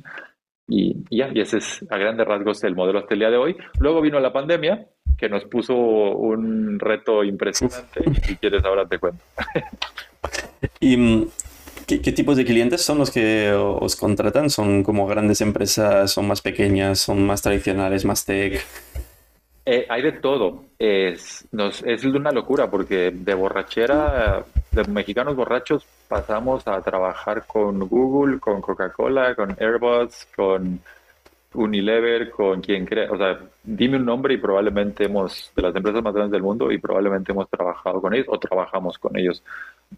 Y, 0.68 1.04
ya, 1.10 1.30
y 1.34 1.42
ese 1.42 1.58
es 1.58 1.86
a 1.90 1.98
grandes 1.98 2.26
rasgos 2.26 2.64
el 2.64 2.76
modelo 2.76 3.00
hasta 3.00 3.14
el 3.14 3.20
día 3.20 3.30
de 3.30 3.38
hoy. 3.38 3.58
Luego 3.80 4.02
vino 4.02 4.20
la 4.20 4.32
pandemia, 4.32 4.88
que 5.18 5.28
nos 5.28 5.44
puso 5.46 5.76
un 5.76 6.80
reto 6.80 7.24
impresionante. 7.24 8.04
Si 8.24 8.38
quieres, 8.38 8.64
ahora 8.64 8.88
te 8.88 8.98
cuento. 8.98 9.22
¿Y 10.80 11.28
qué, 11.86 12.12
tipos 12.12 12.38
de 12.38 12.46
clientes 12.46 12.82
son 12.82 13.00
los 13.00 13.12
que 13.12 13.52
os 13.52 13.96
contratan? 13.96 14.50
¿Son 14.50 14.84
como 14.84 15.08
grandes 15.08 15.42
empresas, 15.42 16.12
son 16.12 16.28
más 16.28 16.42
pequeñas, 16.42 17.00
son 17.00 17.26
más 17.26 17.42
tradicionales, 17.42 18.06
más 18.06 18.26
tech? 18.26 18.66
Eh, 19.66 19.86
hay 19.90 20.02
de 20.02 20.14
todo. 20.14 20.66
Es, 20.80 21.48
nos, 21.52 21.84
es 21.84 22.04
una 22.04 22.32
locura 22.32 22.70
porque 22.70 23.12
de 23.12 23.34
borrachera, 23.34 24.44
de 24.72 24.84
mexicanos 24.86 25.36
borrachos, 25.36 25.86
pasamos 26.08 26.68
a 26.68 26.82
trabajar 26.82 27.46
con 27.46 27.80
Google, 27.88 28.40
con 28.40 28.62
Coca-Cola, 28.62 29.36
con 29.36 29.56
Airbus, 29.60 30.28
con 30.36 30.80
Unilever, 31.54 32.32
con 32.32 32.62
quien 32.62 32.86
crea, 32.86 33.12
o 33.12 33.18
sea, 33.18 33.40
dime 33.64 33.98
un 33.98 34.06
nombre 34.06 34.34
y 34.34 34.38
probablemente 34.38 35.06
hemos, 35.06 35.52
de 35.56 35.62
las 35.62 35.76
empresas 35.76 36.02
más 36.02 36.14
grandes 36.14 36.32
del 36.32 36.42
mundo, 36.42 36.72
y 36.72 36.78
probablemente 36.78 37.32
hemos 37.32 37.50
trabajado 37.50 38.02
con 38.02 38.14
ellos 38.14 38.28
o 38.30 38.40
trabajamos 38.40 38.98
con 38.98 39.18
ellos. 39.18 39.44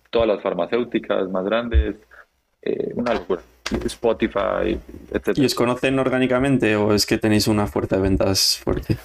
Todas 0.10 0.28
las 0.28 0.42
farmacéuticas 0.42 1.30
más 1.30 1.46
grandes, 1.46 1.96
eh, 2.62 2.92
una 2.96 3.14
locura. 3.14 3.42
Spotify, 3.86 4.78
etc. 5.12 5.38
¿Y 5.38 5.46
os 5.46 5.56
conocen 5.56 5.98
orgánicamente 5.98 6.76
o 6.76 6.94
es 6.94 7.06
que 7.06 7.18
tenéis 7.18 7.48
una 7.48 7.66
fuerza 7.66 7.96
de 7.96 8.02
ventas 8.04 8.60
fuerte? 8.64 8.98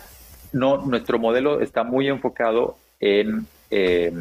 No, 0.52 0.78
nuestro 0.78 1.18
modelo 1.18 1.60
está 1.60 1.84
muy 1.84 2.08
enfocado 2.08 2.76
en, 3.00 3.46
eh, 3.70 4.12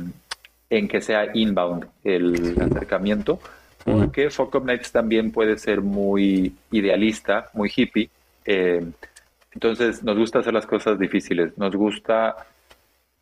en 0.69 0.87
que 0.87 1.01
sea 1.01 1.31
inbound 1.33 1.87
el 2.03 2.55
acercamiento, 2.61 3.39
porque 3.83 4.29
Focus 4.29 4.63
Nights 4.63 4.91
también 4.91 5.31
puede 5.31 5.57
ser 5.57 5.81
muy 5.81 6.53
idealista, 6.71 7.49
muy 7.53 7.71
hippie, 7.73 8.09
eh, 8.45 8.85
entonces, 9.57 10.03
nos 10.03 10.15
gusta 10.15 10.37
hacer 10.37 10.53
las 10.53 10.67
cosas 10.67 10.99
difíciles, 10.99 11.57
nos 11.57 11.75
gusta 11.75 12.35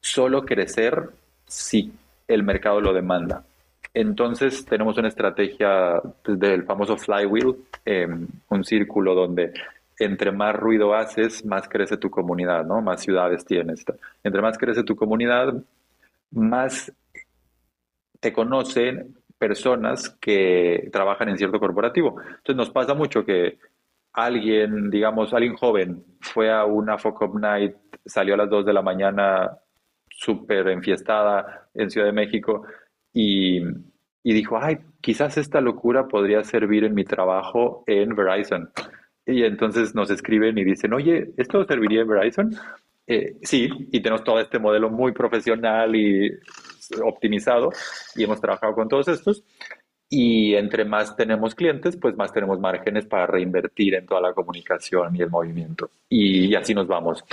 solo 0.02 0.44
crecer 0.44 1.10
si 1.48 1.94
el 2.28 2.44
mercado 2.44 2.82
lo 2.82 2.92
demanda. 2.92 3.46
Entonces 3.94 4.66
tenemos 4.66 4.98
una 4.98 5.08
estrategia 5.08 6.02
pues, 6.24 6.38
del 6.38 6.64
famoso 6.64 6.98
flywheel, 6.98 7.56
em, 7.86 8.28
un 8.50 8.66
círculo 8.66 9.16
donde 9.16 9.54
entre 10.00 10.32
más 10.32 10.56
ruido 10.56 10.94
haces, 10.94 11.46
más 11.46 11.68
crece 11.68 11.98
tu 11.98 12.10
comunidad, 12.10 12.66
¿no? 12.66 12.82
Más 12.82 13.02
ciudades 13.02 13.46
tienes. 13.46 13.86
Entre 14.24 14.42
más 14.42 14.58
crece 14.58 14.84
tu 14.84 14.96
comunidad, 14.96 15.54
más 16.32 16.92
te 18.20 18.34
conocen 18.34 19.16
personas 19.38 20.10
que 20.22 20.90
trabajan 20.92 21.30
en 21.30 21.38
cierto 21.38 21.60
corporativo. 21.60 22.20
Entonces 22.20 22.56
nos 22.56 22.70
pasa 22.70 22.94
mucho 22.94 23.26
que 23.26 23.60
alguien, 24.14 24.90
digamos, 24.90 25.34
alguien 25.34 25.56
joven 25.56 26.04
fue 26.22 26.52
a 26.52 26.66
una 26.66 26.98
Focus 26.98 27.34
Night, 27.36 27.76
salió 28.06 28.34
a 28.34 28.38
las 28.38 28.50
2 28.50 28.66
de 28.66 28.74
la 28.74 28.82
mañana 28.82 29.58
súper 30.10 30.70
enfiestada 30.70 31.68
en 31.74 31.90
Ciudad 31.90 32.08
de 32.08 32.14
México 32.14 32.66
y, 33.14 33.62
y, 34.24 34.34
dijo, 34.34 34.58
ay, 34.58 34.78
quizás 35.02 35.38
esta 35.38 35.62
locura 35.62 36.08
podría 36.08 36.44
servir 36.44 36.86
en 36.86 36.96
mi 36.96 37.04
trabajo 37.04 37.84
en 37.88 38.16
Verizon. 38.16 38.72
Y 39.26 39.44
entonces 39.44 39.96
nos 39.96 40.10
escriben 40.12 40.58
y 40.58 40.64
dicen, 40.64 40.94
oye, 40.94 41.32
¿esto 41.38 41.66
serviría 41.66 42.02
en 42.02 42.08
Verizon? 42.08 42.56
Eh, 43.08 43.38
sí, 43.42 43.70
y 43.92 44.00
tenemos 44.00 44.24
todo 44.24 44.40
este 44.40 44.60
modelo 44.60 44.90
muy 44.90 45.12
profesional 45.12 45.96
y 45.96 46.32
optimizado 47.04 47.72
y 48.16 48.24
hemos 48.24 48.40
trabajado 48.40 48.74
con 48.74 48.88
todos 48.88 49.08
estos. 49.08 49.44
Y 50.08 50.54
entre 50.54 50.86
más 50.86 51.16
tenemos 51.16 51.56
clientes, 51.56 51.98
pues 51.98 52.16
más 52.16 52.32
tenemos 52.32 52.60
márgenes 52.60 53.08
para 53.08 53.26
reinvertir 53.26 53.96
en 53.96 54.06
toda 54.06 54.22
la 54.22 54.34
comunicación 54.34 55.16
y 55.16 55.22
el 55.22 55.32
movimiento. 55.32 55.90
Y, 56.08 56.54
así 56.54 56.76
nos 56.76 56.88
vamos. 56.88 57.24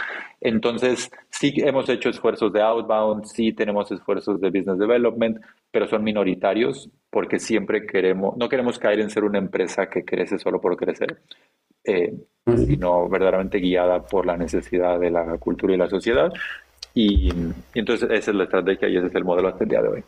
Entonces, 0.41 1.11
sí 1.29 1.53
hemos 1.59 1.89
hecho 1.91 2.09
esfuerzos 2.09 2.51
de 2.53 2.63
outbound, 2.63 3.27
sí 3.27 3.53
tenemos 3.53 3.93
esfuerzos 3.93 4.41
de 4.41 4.49
business 4.49 4.79
development, 4.79 5.39
pero 5.71 5.87
son 5.87 6.03
minoritarios 6.03 6.89
porque 7.11 7.39
siempre 7.39 7.87
queremos, 7.87 8.37
no 8.39 8.49
queremos 8.49 8.79
caer 8.79 9.01
en 9.01 9.11
ser 9.11 9.25
una 9.25 9.39
empresa 9.39 9.91
que 9.91 10.03
crece 10.05 10.39
solo 10.39 10.61
por 10.61 10.77
crecer, 10.77 11.19
eh, 11.85 12.15
sino 12.67 13.09
verdaderamente 13.09 13.59
guiada 13.59 14.05
por 14.05 14.27
la 14.27 14.37
necesidad 14.37 14.99
de 14.99 15.11
la 15.11 15.39
cultura 15.39 15.75
y 15.75 15.77
la 15.77 15.89
sociedad. 15.89 16.33
Y, 16.95 17.33
y 17.75 17.79
entonces 17.79 18.11
esa 18.11 18.31
es 18.31 18.37
la 18.37 18.45
estrategia 18.45 18.89
y 18.89 18.97
ese 18.97 19.07
es 19.07 19.15
el 19.15 19.25
modelo 19.25 19.49
hasta 19.49 19.65
el 19.65 19.71
día 19.71 19.83
de 19.83 19.89
hoy. 19.89 20.05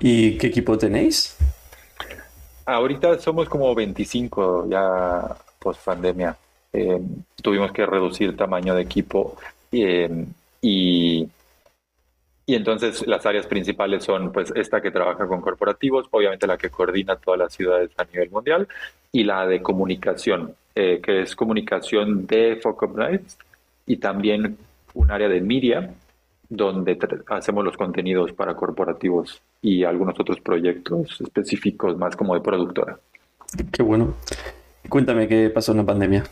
¿Y 0.00 0.36
qué 0.36 0.48
equipo 0.48 0.76
tenéis? 0.76 1.36
Ahorita 2.66 3.18
somos 3.18 3.48
como 3.48 3.74
25 3.74 4.68
ya 4.68 5.36
post 5.58 5.84
pandemia. 5.84 6.36
Eh, 6.72 7.00
tuvimos 7.42 7.72
que 7.72 7.86
reducir 7.86 8.36
tamaño 8.36 8.74
de 8.74 8.82
equipo 8.82 9.36
eh, 9.70 10.26
y, 10.60 11.28
y 12.46 12.54
entonces 12.54 13.06
las 13.06 13.24
áreas 13.26 13.46
principales 13.46 14.02
son 14.04 14.32
pues 14.32 14.52
esta 14.56 14.80
que 14.80 14.90
trabaja 14.90 15.26
con 15.26 15.40
corporativos, 15.40 16.06
obviamente 16.10 16.46
la 16.46 16.58
que 16.58 16.70
coordina 16.70 17.16
todas 17.16 17.38
las 17.38 17.52
ciudades 17.54 17.90
a 17.96 18.04
nivel 18.04 18.30
mundial 18.30 18.66
y 19.12 19.24
la 19.24 19.46
de 19.46 19.62
comunicación, 19.62 20.56
eh, 20.74 21.00
que 21.02 21.22
es 21.22 21.36
comunicación 21.36 22.26
de 22.26 22.58
Focus 22.62 22.94
Nights 22.94 23.38
y 23.86 23.96
también 23.96 24.56
un 24.94 25.10
área 25.10 25.28
de 25.28 25.40
media 25.40 25.94
donde 26.48 26.98
hacemos 27.28 27.64
los 27.64 27.76
contenidos 27.76 28.32
para 28.32 28.54
corporativos 28.54 29.40
y 29.62 29.84
algunos 29.84 30.18
otros 30.18 30.40
proyectos 30.40 31.20
específicos 31.20 31.96
más 31.96 32.16
como 32.16 32.34
de 32.34 32.40
productora. 32.40 32.98
Qué 33.72 33.82
bueno. 33.82 34.14
Cuéntame 34.88 35.26
qué 35.28 35.50
pasó 35.50 35.72
en 35.72 35.78
la 35.78 35.84
pandemia. 35.84 36.24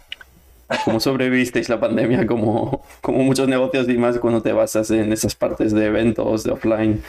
¿Cómo 0.85 1.01
sobrevivisteis 1.01 1.69
la 1.69 1.81
pandemia 1.81 2.27
como, 2.27 2.83
como 3.01 3.19
muchos 3.19 3.49
negocios 3.49 3.89
y 3.89 3.99
más 3.99 4.19
cuando 4.19 4.43
te 4.43 4.53
basas 4.53 4.91
en 4.91 5.13
esas 5.13 5.35
partes 5.35 5.73
de 5.73 5.87
eventos, 5.87 6.45
de 6.45 6.53
offline? 6.53 7.03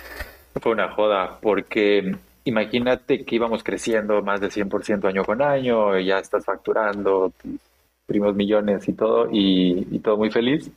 Fue 0.62 0.72
una 0.72 0.90
joda 0.92 1.40
porque 1.42 2.16
imagínate 2.46 3.26
que 3.26 3.36
íbamos 3.36 3.64
creciendo 3.64 4.22
más 4.22 4.42
de 4.42 4.50
100% 4.50 5.06
año 5.06 5.24
con 5.26 5.42
año, 5.42 5.98
y 5.98 6.06
ya 6.08 6.20
estás 6.20 6.46
facturando 6.46 7.34
primos 8.06 8.36
millones 8.36 8.88
y 8.88 8.94
todo, 8.94 9.30
y, 9.32 9.88
y 9.92 10.00
todo 10.00 10.18
muy 10.18 10.30
feliz 10.30 10.72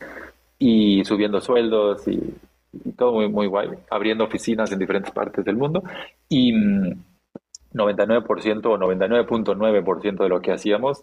y 0.59 1.05
subiendo 1.05 1.41
sueldos 1.41 2.07
y, 2.09 2.35
todo 2.97 3.13
muy, 3.13 3.29
muy 3.29 3.47
guay, 3.47 3.71
abriendo 3.91 4.25
oficinas 4.25 4.71
en 4.71 4.79
diferentes 4.79 5.11
partes 5.11 5.45
del 5.47 5.57
mundo 5.57 5.83
y 6.29 6.53
99% 6.53 7.73
mm, 7.73 8.67
o 8.67 8.79
99.9% 8.79 10.23
de 10.23 10.29
lo 10.29 10.43
que 10.43 10.53
hacíamos 10.53 11.03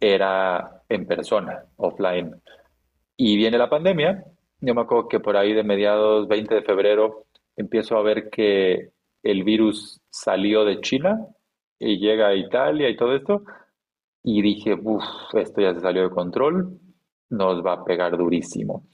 era 0.00 0.82
en 0.88 1.06
persona, 1.06 1.64
offline. 1.76 2.34
Y 3.16 3.36
viene 3.36 3.56
la 3.56 3.70
pandemia, 3.70 4.22
yo 4.60 4.74
me 4.74 4.82
acuerdo 4.82 5.08
que 5.08 5.18
por 5.18 5.38
ahí 5.38 5.54
de 5.54 5.64
mediados 5.64 6.28
20 6.28 6.56
de 6.56 6.62
febrero 6.62 7.24
empiezo 7.56 7.96
a 7.96 8.02
ver 8.02 8.28
que 8.28 8.90
el 9.22 9.44
virus 9.44 10.00
salió 10.10 10.64
de 10.64 10.80
China 10.80 11.26
y 11.78 11.98
llega 11.98 12.28
a 12.28 12.34
Italia 12.34 12.88
y 12.88 12.96
todo 12.96 13.14
esto, 13.14 13.42
y 14.22 14.42
dije, 14.42 14.74
uff, 14.74 15.04
esto 15.34 15.60
ya 15.60 15.74
se 15.74 15.80
salió 15.80 16.02
de 16.02 16.10
control, 16.10 16.78
nos 17.30 17.64
va 17.64 17.74
a 17.74 17.84
pegar 17.84 18.16
durísimo. 18.16 18.84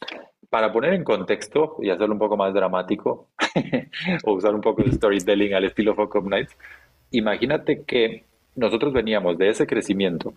Para 0.51 0.72
poner 0.72 0.95
en 0.95 1.03
contexto 1.03 1.77
y 1.81 1.91
hacerlo 1.91 2.14
un 2.14 2.18
poco 2.18 2.37
más 2.37 2.53
dramático, 2.53 3.31
o 4.25 4.35
usar 4.35 4.55
un 4.55 4.61
poco 4.61 4.83
de 4.83 4.93
storytelling 4.93 5.55
al 5.55 5.64
estilo 5.64 5.95
Focus 5.95 6.25
Nights, 6.25 6.57
imagínate 7.11 7.85
que 7.85 8.25
nosotros 8.55 8.93
veníamos 8.93 9.39
de 9.39 9.49
ese 9.49 9.66
crecimiento, 9.66 10.35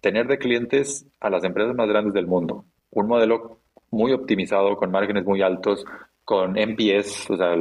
tener 0.00 0.26
de 0.26 0.38
clientes 0.38 1.06
a 1.20 1.30
las 1.30 1.44
empresas 1.44 1.74
más 1.74 1.88
grandes 1.88 2.14
del 2.14 2.26
mundo, 2.26 2.64
un 2.90 3.06
modelo 3.06 3.58
muy 3.90 4.12
optimizado, 4.12 4.76
con 4.76 4.90
márgenes 4.90 5.24
muy 5.24 5.42
altos, 5.42 5.84
con 6.24 6.56
NPS, 6.56 7.30
o 7.30 7.36
sea, 7.36 7.56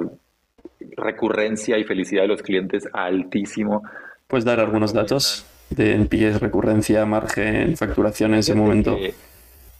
recurrencia 0.97 1.77
y 1.77 1.83
felicidad 1.83 2.23
de 2.23 2.27
los 2.27 2.41
clientes 2.41 2.87
altísimo. 2.93 3.83
¿Puedes 4.27 4.45
dar 4.45 4.59
algunos 4.59 4.93
datos 4.93 5.45
de 5.69 5.93
NPS, 5.93 6.39
recurrencia, 6.39 7.05
margen, 7.05 7.75
facturación 7.77 8.33
en 8.33 8.39
ese 8.39 8.55
momento? 8.55 8.97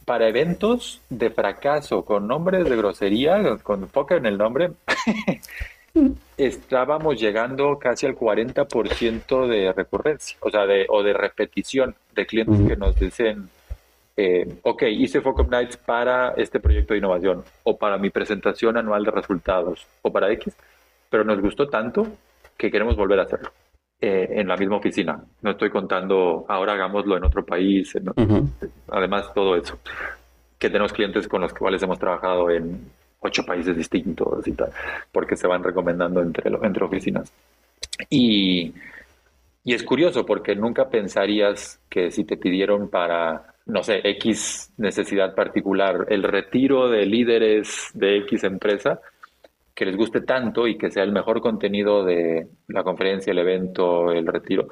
para 0.05 0.27
eventos 0.27 1.01
de 1.09 1.29
fracaso 1.29 2.03
con 2.03 2.27
nombres 2.27 2.65
de 2.65 2.75
grosería, 2.75 3.57
con 3.63 3.87
poker 3.87 4.17
en 4.17 4.25
el 4.25 4.37
nombre, 4.37 4.71
estábamos 6.37 7.19
llegando 7.19 7.77
casi 7.79 8.05
al 8.05 8.15
40% 8.15 9.47
de 9.47 9.73
recurrencia, 9.73 10.37
o 10.41 10.49
sea, 10.49 10.65
de, 10.65 10.85
o 10.89 11.03
de 11.03 11.13
repetición 11.13 11.95
de 12.15 12.25
clientes 12.25 12.67
que 12.67 12.75
nos 12.75 12.99
dicen, 12.99 13.49
eh, 14.15 14.59
ok, 14.61 14.83
hice 14.83 15.21
Focus 15.21 15.47
Nights 15.47 15.77
para 15.77 16.33
este 16.37 16.59
proyecto 16.59 16.93
de 16.93 16.99
innovación, 16.99 17.43
o 17.63 17.77
para 17.77 17.97
mi 17.97 18.09
presentación 18.09 18.77
anual 18.77 19.03
de 19.03 19.11
resultados, 19.11 19.85
o 20.01 20.11
para 20.11 20.31
X, 20.31 20.55
pero 21.09 21.23
nos 21.23 21.41
gustó 21.41 21.67
tanto 21.67 22.07
que 22.57 22.71
queremos 22.71 22.95
volver 22.95 23.19
a 23.19 23.23
hacerlo. 23.23 23.51
Eh, 24.05 24.41
en 24.41 24.49
la 24.49 24.57
misma 24.57 24.75
oficina. 24.75 25.23
No 25.41 25.51
estoy 25.51 25.69
contando, 25.69 26.45
ahora 26.49 26.73
hagámoslo 26.73 27.15
en 27.15 27.23
otro 27.23 27.45
país. 27.45 27.93
Además, 28.89 29.33
todo 29.33 29.55
eso. 29.55 29.79
Que 30.59 30.69
tenemos 30.69 30.91
clientes 30.91 31.25
con 31.25 31.39
los 31.39 31.53
cuales 31.53 31.81
hemos 31.83 31.99
trabajado 31.99 32.51
en 32.51 32.91
ocho 33.21 33.45
países 33.45 33.77
distintos 33.77 34.45
y 34.45 34.51
tal, 34.51 34.71
porque 35.09 35.37
se 35.37 35.47
van 35.47 35.63
recomendando 35.63 36.21
entre, 36.21 36.51
entre 36.63 36.83
oficinas. 36.83 37.31
Y, 38.09 38.73
y 39.63 39.73
es 39.73 39.83
curioso 39.83 40.25
porque 40.25 40.53
nunca 40.53 40.89
pensarías 40.89 41.79
que 41.87 42.11
si 42.11 42.25
te 42.25 42.35
pidieron 42.35 42.89
para, 42.89 43.52
no 43.65 43.83
sé, 43.83 44.01
X 44.03 44.73
necesidad 44.77 45.35
particular, 45.35 46.07
el 46.09 46.23
retiro 46.23 46.89
de 46.89 47.05
líderes 47.05 47.91
de 47.93 48.17
X 48.17 48.43
empresa, 48.43 48.99
que 49.73 49.85
les 49.85 49.95
guste 49.95 50.21
tanto 50.21 50.67
y 50.67 50.77
que 50.77 50.91
sea 50.91 51.03
el 51.03 51.11
mejor 51.11 51.41
contenido 51.41 52.03
de 52.03 52.47
la 52.67 52.83
conferencia, 52.83 53.31
el 53.31 53.39
evento, 53.39 54.11
el 54.11 54.27
retiro, 54.27 54.67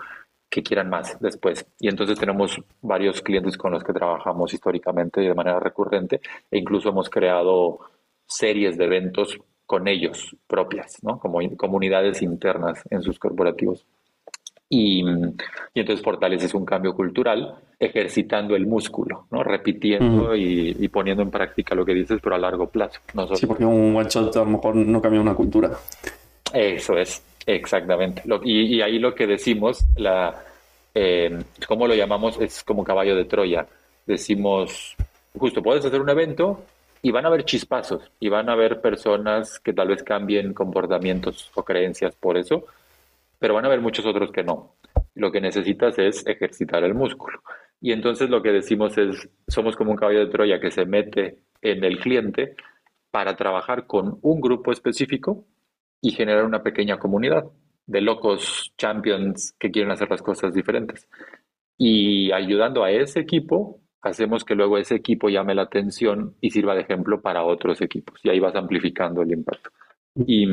que 0.49 0.61
quieran 0.61 0.89
más 0.89 1.17
después. 1.19 1.65
Y 1.79 1.87
entonces 1.87 2.19
tenemos 2.19 2.61
varios 2.81 3.21
clientes 3.21 3.57
con 3.57 3.71
los 3.71 3.83
que 3.83 3.93
trabajamos 3.93 4.53
históricamente 4.53 5.21
de 5.21 5.33
manera 5.33 5.59
recurrente 5.59 6.19
e 6.51 6.57
incluso 6.57 6.89
hemos 6.89 7.09
creado 7.09 7.79
series 8.27 8.77
de 8.77 8.85
eventos 8.85 9.37
con 9.65 9.87
ellos 9.87 10.35
propias, 10.47 11.01
¿no? 11.01 11.17
Como 11.17 11.39
comunidades 11.55 12.21
internas 12.21 12.83
en 12.89 13.01
sus 13.01 13.17
corporativos. 13.17 13.85
Y, 14.74 15.03
y, 15.03 15.80
entonces 15.82 16.01
fortaleces 16.01 16.53
un 16.53 16.63
cambio 16.63 16.95
cultural 16.95 17.55
ejercitando 17.78 18.55
el 18.55 18.65
músculo, 18.65 19.26
¿no? 19.30 19.43
repitiendo 19.43 20.34
y, 20.34 20.88
poniendo 20.88 21.24
en 21.24 21.30
práctica 21.30 21.76
lo 21.76 21.84
que 21.84 21.93
dices, 21.93 22.19
pero 22.24 22.36
a 22.36 22.39
largo 22.39 22.67
plazo. 22.67 23.01
sí, 23.36 23.45
porque 23.45 23.65
un 23.65 23.93
one 23.93 24.07
shot 24.07 24.34
a 24.38 24.39
lo 24.39 24.51
mejor 24.51 24.76
no 24.76 25.01
cambia 25.01 25.19
una 25.19 25.36
cultura. 25.36 25.72
Eso 26.53 26.97
es, 26.97 27.22
exactamente. 27.45 28.24
y, 28.45 28.80
ahí 28.82 28.97
lo 28.97 29.13
que 29.13 29.28
decimos, 29.28 29.84
la, 29.97 30.41
eh, 30.95 31.38
¿cómo 31.67 31.86
lo 31.86 31.93
llamamos? 31.93 32.39
Es 32.39 32.63
como 32.63 32.84
caballo 32.84 33.15
de 33.15 33.26
Troya. 33.26 33.67
Decimos, 34.05 34.95
justo, 35.38 35.61
puedes 35.61 35.84
hacer 35.84 35.99
un 35.99 36.09
evento 36.09 36.63
y 37.01 37.11
van 37.11 37.26
a 37.26 37.30
haber 37.30 37.45
chispazos 37.45 38.03
y 38.19 38.30
van 38.30 38.47
a 38.47 38.53
haber 38.53 38.80
personas 38.80 39.59
que 39.59 39.74
tal 39.74 39.89
vez 39.89 40.03
cambien 40.03 40.53
comportamientos 40.53 41.51
o 41.55 41.63
creencias 41.63 42.15
por 42.15 42.38
eso, 42.38 42.65
pero 43.41 43.55
van 43.55 43.65
a 43.65 43.69
haber 43.69 43.81
muchos 43.81 44.05
otros 44.05 44.31
que 44.31 44.43
no. 44.43 44.75
Lo 45.15 45.31
que 45.31 45.41
necesitas 45.41 45.97
es 45.97 46.23
ejercitar 46.27 46.83
el 46.83 46.93
músculo. 46.93 47.41
Y 47.81 47.91
entonces 47.91 48.29
lo 48.29 48.43
que 48.43 48.51
decimos 48.51 48.95
es, 48.99 49.27
somos 49.47 49.75
como 49.75 49.89
un 49.89 49.97
caballo 49.97 50.19
de 50.19 50.27
Troya 50.27 50.59
que 50.59 50.69
se 50.69 50.85
mete 50.85 51.39
en 51.59 51.83
el 51.83 51.97
cliente 51.97 52.55
para 53.09 53.35
trabajar 53.35 53.87
con 53.87 54.19
un 54.21 54.41
grupo 54.41 54.71
específico 54.71 55.47
y 56.01 56.11
generar 56.11 56.45
una 56.45 56.61
pequeña 56.61 56.99
comunidad. 56.99 57.45
de 57.87 57.99
locos 57.99 58.73
champions 58.77 59.53
que 59.59 59.71
quieren 59.71 59.91
hacer 59.91 60.09
las 60.09 60.21
cosas 60.21 60.53
diferentes. 60.53 61.09
Y 61.77 62.31
ayudando 62.31 62.83
a 62.83 62.91
ese 62.91 63.19
equipo, 63.19 63.81
hacemos 64.03 64.45
que 64.45 64.55
luego 64.55 64.77
ese 64.77 64.95
equipo 64.95 65.29
llame 65.29 65.55
la 65.55 65.63
atención 65.63 66.35
y 66.39 66.51
sirva 66.51 66.75
de 66.75 66.81
ejemplo 66.81 67.21
para 67.21 67.43
otros 67.43 67.81
equipos. 67.81 68.19
Y 68.23 68.29
ahí 68.29 68.39
vas 68.39 68.55
amplificando 68.55 69.23
el 69.23 69.31
impacto. 69.31 69.71
Y, 70.15 70.45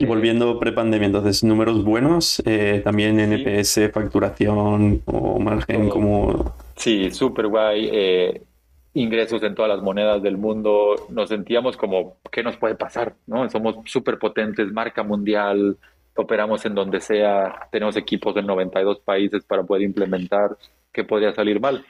y 0.00 0.06
volviendo 0.06 0.58
prepandemia, 0.58 1.04
entonces, 1.04 1.44
números 1.44 1.84
buenos, 1.84 2.42
eh, 2.46 2.80
también 2.82 3.20
NPS, 3.20 3.90
facturación 3.92 5.02
o 5.04 5.38
margen 5.38 5.90
como... 5.90 6.54
Sí, 6.74 7.10
súper 7.10 7.48
guay. 7.48 7.90
Eh, 7.92 8.42
ingresos 8.94 9.42
en 9.42 9.54
todas 9.54 9.68
las 9.68 9.82
monedas 9.82 10.22
del 10.22 10.38
mundo. 10.38 10.94
Nos 11.10 11.28
sentíamos 11.28 11.76
como, 11.76 12.16
¿qué 12.32 12.42
nos 12.42 12.56
puede 12.56 12.76
pasar? 12.76 13.14
¿no? 13.26 13.50
Somos 13.50 13.76
súper 13.84 14.18
potentes, 14.18 14.72
marca 14.72 15.02
mundial, 15.02 15.76
operamos 16.16 16.64
en 16.64 16.74
donde 16.74 17.02
sea, 17.02 17.68
tenemos 17.70 17.94
equipos 17.98 18.34
en 18.38 18.46
92 18.46 19.00
países 19.00 19.44
para 19.44 19.64
poder 19.64 19.82
implementar. 19.82 20.56
¿Qué 20.90 21.04
podría 21.04 21.34
salir 21.34 21.60
mal? 21.60 21.84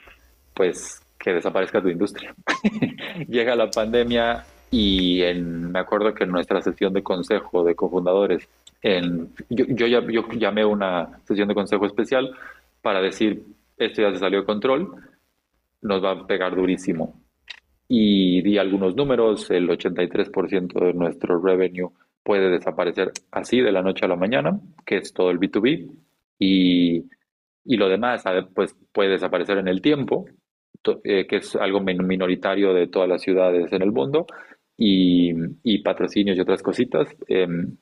Pues 0.53 1.01
que 1.17 1.31
desaparezca 1.31 1.81
tu 1.81 1.87
industria. 1.87 2.35
Llega 3.29 3.55
la 3.55 3.71
pandemia 3.71 4.43
y 4.71 5.21
en, 5.21 5.69
me 5.71 5.79
acuerdo 5.79 6.13
que 6.13 6.23
en 6.23 6.31
nuestra 6.31 6.61
sesión 6.61 6.93
de 6.93 7.03
consejo 7.03 7.63
de 7.63 7.75
cofundadores, 7.75 8.47
en, 8.81 9.33
yo, 9.49 9.65
yo, 9.85 10.01
yo 10.09 10.27
llamé 10.31 10.63
una 10.63 11.19
sesión 11.25 11.49
de 11.49 11.53
consejo 11.53 11.85
especial 11.85 12.31
para 12.81 13.01
decir, 13.01 13.43
esto 13.77 14.01
ya 14.01 14.11
se 14.13 14.19
salió 14.19 14.39
de 14.39 14.45
control, 14.45 14.95
nos 15.81 16.03
va 16.03 16.11
a 16.11 16.25
pegar 16.25 16.55
durísimo. 16.55 17.21
Y 17.89 18.41
di 18.41 18.57
algunos 18.57 18.95
números, 18.95 19.51
el 19.51 19.67
83% 19.67 20.79
de 20.79 20.93
nuestro 20.93 21.41
revenue 21.41 21.89
puede 22.23 22.49
desaparecer 22.49 23.11
así 23.31 23.59
de 23.59 23.73
la 23.73 23.81
noche 23.81 24.05
a 24.05 24.07
la 24.07 24.15
mañana, 24.15 24.57
que 24.85 24.97
es 24.97 25.13
todo 25.13 25.31
el 25.31 25.39
B2B, 25.39 25.91
y, 26.39 27.03
y 27.65 27.77
lo 27.77 27.89
demás 27.89 28.23
pues, 28.55 28.73
puede 28.93 29.09
desaparecer 29.09 29.57
en 29.57 29.67
el 29.67 29.81
tiempo, 29.81 30.25
eh, 31.03 31.27
que 31.27 31.37
es 31.37 31.55
algo 31.57 31.81
minoritario 31.81 32.73
de 32.73 32.87
todas 32.87 33.09
las 33.09 33.21
ciudades 33.21 33.71
en 33.73 33.81
el 33.81 33.91
mundo, 33.91 34.25
y, 34.81 35.31
y 35.61 35.83
patrocinios 35.83 36.35
y 36.37 36.41
otras 36.41 36.63
cositas. 36.63 37.07
Em, 37.27 37.77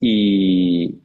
y, 0.00 0.98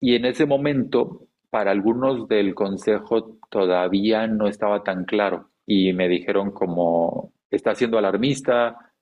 y 0.00 0.14
en 0.14 0.26
ese 0.26 0.44
momento, 0.44 1.28
para 1.48 1.70
algunos 1.70 2.28
del 2.28 2.54
consejo 2.54 3.38
todavía 3.48 4.26
no 4.26 4.48
estaba 4.48 4.84
tan 4.84 5.06
claro 5.06 5.48
y 5.64 5.94
me 5.94 6.08
dijeron 6.08 6.50
como, 6.50 7.32
está 7.50 7.74
siendo 7.74 7.96
alarmista, 7.96 8.92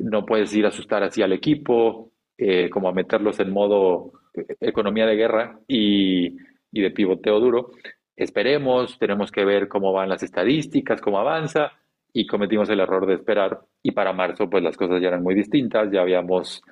no 0.00 0.26
puedes 0.26 0.52
ir 0.54 0.64
a 0.64 0.70
asustar 0.70 1.04
así 1.04 1.22
al 1.22 1.32
equipo, 1.32 2.10
eh, 2.36 2.68
como 2.68 2.88
a 2.88 2.92
meterlos 2.92 3.38
en 3.38 3.52
modo 3.52 4.12
economía 4.60 5.06
de 5.06 5.14
guerra 5.16 5.60
y, 5.68 6.36
de 6.72 6.90
pivoteo 6.90 7.38
duro. 7.38 7.70
Esperemos, 8.16 8.98
tenemos 8.98 9.30
que 9.30 9.44
ver 9.44 9.68
cómo 9.68 9.92
van 9.92 10.08
las 10.08 10.24
estadísticas, 10.24 11.00
cómo 11.00 11.18
avanza, 11.20 11.72
y 12.12 12.26
cometimos 12.26 12.68
el 12.70 12.80
error 12.80 13.06
de 13.06 13.14
esperar. 13.14 13.60
Y 13.82 13.92
para 13.92 14.12
marzo, 14.12 14.48
pues 14.50 14.62
las 14.62 14.76
cosas 14.76 15.00
ya 15.00 15.08
eran 15.08 15.22
muy 15.22 15.34
distintas, 15.34 15.90
ya 15.90 16.02
habíamos 16.02 16.62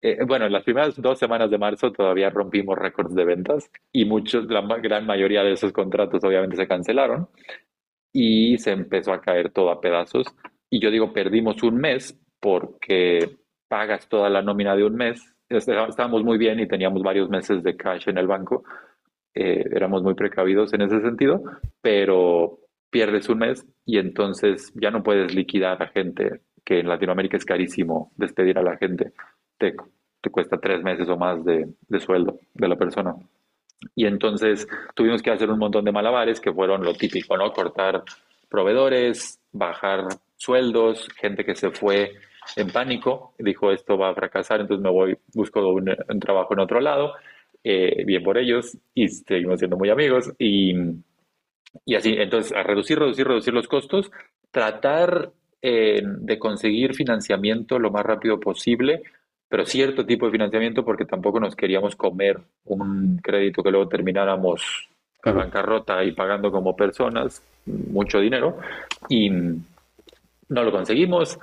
eh, 0.00 0.18
bueno, 0.24 0.46
en 0.46 0.52
las 0.52 0.62
primeras 0.62 1.00
dos 1.00 1.18
semanas 1.18 1.50
de 1.50 1.58
marzo 1.58 1.90
todavía 1.90 2.30
rompimos 2.30 2.78
récords 2.78 3.14
de 3.14 3.24
ventas 3.24 3.68
y 3.92 4.04
muchos, 4.04 4.46
la 4.46 4.60
gran 4.78 5.04
mayoría 5.06 5.42
de 5.42 5.52
esos 5.52 5.72
contratos 5.72 6.22
obviamente 6.22 6.56
se 6.56 6.68
cancelaron 6.68 7.28
y 8.12 8.58
se 8.58 8.70
empezó 8.70 9.12
a 9.12 9.20
caer 9.20 9.50
todo 9.50 9.70
a 9.70 9.80
pedazos. 9.80 10.26
Y 10.70 10.80
yo 10.80 10.90
digo, 10.90 11.12
perdimos 11.12 11.62
un 11.62 11.76
mes 11.78 12.16
porque 12.40 13.38
pagas 13.68 14.08
toda 14.08 14.30
la 14.30 14.42
nómina 14.42 14.76
de 14.76 14.84
un 14.84 14.94
mes. 14.94 15.34
Estábamos 15.48 16.22
muy 16.22 16.38
bien 16.38 16.60
y 16.60 16.68
teníamos 16.68 17.02
varios 17.02 17.28
meses 17.28 17.62
de 17.62 17.76
cash 17.76 18.08
en 18.08 18.18
el 18.18 18.26
banco. 18.26 18.64
Eh, 19.34 19.64
éramos 19.72 20.02
muy 20.02 20.14
precavidos 20.14 20.72
en 20.74 20.82
ese 20.82 21.00
sentido, 21.00 21.42
pero 21.80 22.58
pierdes 22.90 23.28
un 23.28 23.38
mes 23.38 23.66
y 23.84 23.98
entonces 23.98 24.72
ya 24.74 24.90
no 24.90 25.02
puedes 25.02 25.34
liquidar 25.34 25.82
a 25.82 25.88
gente, 25.88 26.40
que 26.64 26.80
en 26.80 26.88
Latinoamérica 26.88 27.36
es 27.36 27.44
carísimo 27.44 28.12
despedir 28.16 28.58
a 28.58 28.62
la 28.62 28.76
gente. 28.76 29.12
Te, 29.56 29.74
te 30.20 30.30
cuesta 30.30 30.58
tres 30.58 30.82
meses 30.82 31.08
o 31.08 31.16
más 31.16 31.44
de, 31.44 31.68
de 31.88 32.00
sueldo 32.00 32.40
de 32.54 32.68
la 32.68 32.76
persona. 32.76 33.14
Y 33.94 34.06
entonces 34.06 34.66
tuvimos 34.94 35.22
que 35.22 35.30
hacer 35.30 35.50
un 35.50 35.58
montón 35.58 35.84
de 35.84 35.92
malabares 35.92 36.40
que 36.40 36.52
fueron 36.52 36.84
lo 36.84 36.94
típico, 36.94 37.36
¿no? 37.36 37.52
Cortar 37.52 38.02
proveedores, 38.48 39.40
bajar 39.52 40.08
sueldos, 40.36 41.08
gente 41.16 41.44
que 41.44 41.54
se 41.54 41.70
fue 41.70 42.12
en 42.56 42.70
pánico, 42.70 43.34
dijo 43.38 43.70
esto 43.72 43.98
va 43.98 44.10
a 44.10 44.14
fracasar, 44.14 44.60
entonces 44.60 44.82
me 44.82 44.90
voy, 44.90 45.16
busco 45.34 45.66
un, 45.68 45.94
trabajo 46.20 46.54
en 46.54 46.60
otro 46.60 46.80
lado, 46.80 47.14
eh, 47.62 48.04
bien 48.04 48.22
por 48.22 48.38
ellos, 48.38 48.76
y 48.94 49.08
seguimos 49.08 49.58
siendo 49.58 49.76
muy 49.76 49.90
amigos, 49.90 50.32
y 51.84 51.94
así, 51.94 52.14
entonces 52.18 52.52
a 52.52 52.62
reducir, 52.62 52.98
reducir, 52.98 53.26
reducir 53.26 53.54
los 53.54 53.68
costos, 53.68 54.10
tratar 54.50 55.30
eh, 55.62 56.02
de 56.04 56.38
conseguir 56.38 56.94
financiamiento 56.94 57.78
lo 57.78 57.90
más 57.90 58.04
rápido 58.04 58.38
posible, 58.38 59.02
pero 59.48 59.66
cierto 59.66 60.04
tipo 60.04 60.26
de 60.26 60.32
financiamiento 60.32 60.84
porque 60.84 61.04
tampoco 61.04 61.40
nos 61.40 61.56
queríamos 61.56 61.96
comer 61.96 62.38
un 62.66 63.18
crédito 63.18 63.62
que 63.62 63.70
luego 63.70 63.88
termináramos 63.88 64.88
en 65.24 65.34
bancarrota 65.36 66.04
y 66.04 66.12
pagando 66.12 66.50
como 66.50 66.76
personas 66.76 67.42
mucho 67.66 68.20
dinero 68.20 68.58
y 69.08 69.30
no 69.30 70.62
lo 70.62 70.70
conseguimos. 70.70 71.38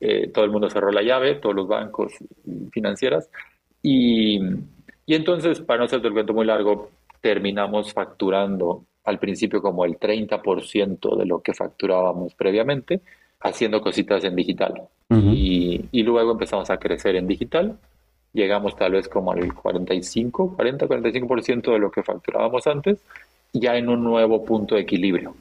Eh, 0.00 0.28
todo 0.28 0.44
el 0.44 0.50
mundo 0.50 0.68
cerró 0.68 0.90
la 0.90 1.02
llave, 1.02 1.36
todos 1.36 1.54
los 1.54 1.68
bancos 1.68 2.12
financieras. 2.70 3.30
Y, 3.82 4.40
y 5.06 5.14
entonces, 5.14 5.60
para 5.60 5.78
no 5.78 5.84
hacerte 5.84 6.08
el 6.08 6.12
cuento 6.12 6.34
muy 6.34 6.46
largo, 6.46 6.90
terminamos 7.20 7.92
facturando 7.92 8.84
al 9.04 9.18
principio 9.18 9.62
como 9.62 9.84
el 9.84 9.98
30% 9.98 11.16
de 11.16 11.26
lo 11.26 11.40
que 11.40 11.54
facturábamos 11.54 12.34
previamente, 12.34 13.00
haciendo 13.40 13.80
cositas 13.80 14.24
en 14.24 14.36
digital. 14.36 14.82
y, 15.10 15.84
y, 15.92 16.02
luego 16.02 16.32
empezamos 16.32 16.70
a 16.70 16.78
crecer 16.78 17.14
en 17.16 17.26
digital. 17.26 17.78
Llegamos 18.32 18.74
tal 18.74 18.92
vez 18.92 19.08
como 19.08 19.32
al 19.32 19.54
45, 19.54 20.56
40, 20.56 20.88
45% 20.88 21.72
de 21.72 21.78
lo 21.78 21.90
que 21.90 22.02
facturábamos 22.02 22.66
antes, 22.66 22.98
ya 23.52 23.76
en 23.76 23.88
un 23.88 24.02
nuevo 24.02 24.44
punto 24.44 24.74
de 24.74 24.80
equilibrio 24.80 25.34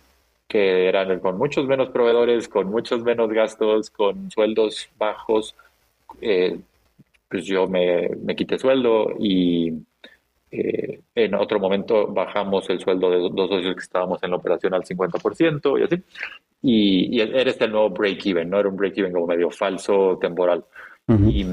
que 0.53 0.87
eran 0.87 1.19
con 1.19 1.39
muchos 1.39 1.65
menos 1.65 1.89
proveedores, 1.89 2.47
con 2.47 2.69
muchos 2.69 3.01
menos 3.01 3.27
gastos, 3.31 3.89
con 3.89 4.29
sueldos 4.29 4.87
bajos, 4.99 5.55
eh, 6.21 6.59
pues 7.27 7.45
yo 7.45 7.67
me, 7.67 8.09
me, 8.23 8.35
quité 8.35 8.59
sueldo 8.59 9.15
y 9.19 9.73
eh, 10.53 11.01
en 11.15 11.33
otro 11.33 11.59
momento 11.59 12.07
bajamos 12.07 12.69
el 12.69 12.79
sueldo 12.79 13.09
de 13.09 13.17
dos 13.17 13.49
socios 13.49 13.75
que 13.75 13.81
estábamos 13.81 14.21
en 14.21 14.29
la 14.29 14.37
operación 14.37 14.73
al 14.73 14.83
50% 14.83 15.79
y 15.79 15.83
así. 15.83 16.03
Y, 16.61 17.17
y 17.17 17.21
era 17.21 17.49
este 17.49 17.67
nuevo 17.67 17.89
break-even, 17.89 18.49
¿no? 18.49 18.59
Era 18.59 18.69
un 18.69 18.77
break-even 18.77 19.11
como 19.11 19.27
medio 19.27 19.49
falso, 19.49 20.17
temporal. 20.21 20.63
Y 21.07 21.45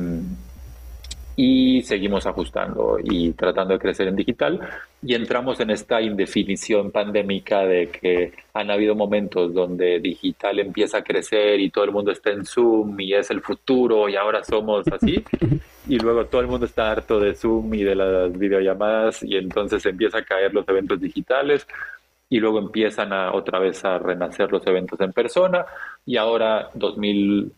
y 1.43 1.81
seguimos 1.85 2.27
ajustando 2.27 2.99
y 3.03 3.33
tratando 3.33 3.73
de 3.73 3.81
crecer 3.81 4.09
en 4.09 4.15
digital. 4.15 4.61
Y 5.03 5.15
entramos 5.15 5.59
en 5.61 5.71
esta 5.71 6.03
indefinición 6.03 6.91
pandémica 6.91 7.61
de 7.61 7.89
que 7.89 8.35
han 8.53 8.71
habido 8.71 8.95
momentos 8.95 9.55
donde 9.55 10.01
digital 10.01 10.59
empieza 10.59 10.99
a 10.99 11.03
crecer 11.03 11.59
y 11.61 11.71
todo 11.71 11.85
el 11.85 11.93
mundo 11.93 12.13
está 12.13 12.29
en 12.31 12.45
Zoom 12.45 13.01
y 13.01 13.15
es 13.15 13.31
el 13.31 13.41
futuro 13.41 14.07
y 14.11 14.17
ahora 14.17 14.45
somos 14.45 14.87
así. 14.89 15.25
Y 15.89 15.99
luego 15.99 16.27
todo 16.27 16.43
el 16.43 16.47
mundo 16.47 16.67
está 16.67 16.93
harto 16.93 17.19
de 17.19 17.35
Zoom 17.35 17.75
y 17.75 17.83
de 17.83 17.97
las 17.97 18.39
videollamadas 18.39 19.25
y 19.25 19.37
entonces 19.37 19.85
empieza 19.87 20.19
a 20.19 20.25
caer 20.25 20.55
los 20.55 20.69
eventos 20.69 21.01
digitales 21.01 21.67
y 22.29 22.39
luego 22.39 22.61
empiezan 22.61 23.13
a 23.13 23.33
otra 23.33 23.59
vez 23.59 23.85
a 23.85 23.99
renacer 23.99 24.53
los 24.53 24.65
eventos 24.69 25.01
en 25.01 25.13
persona. 25.13 25.65
Y 26.07 26.17
ahora 26.17 26.69
2000 26.75 27.53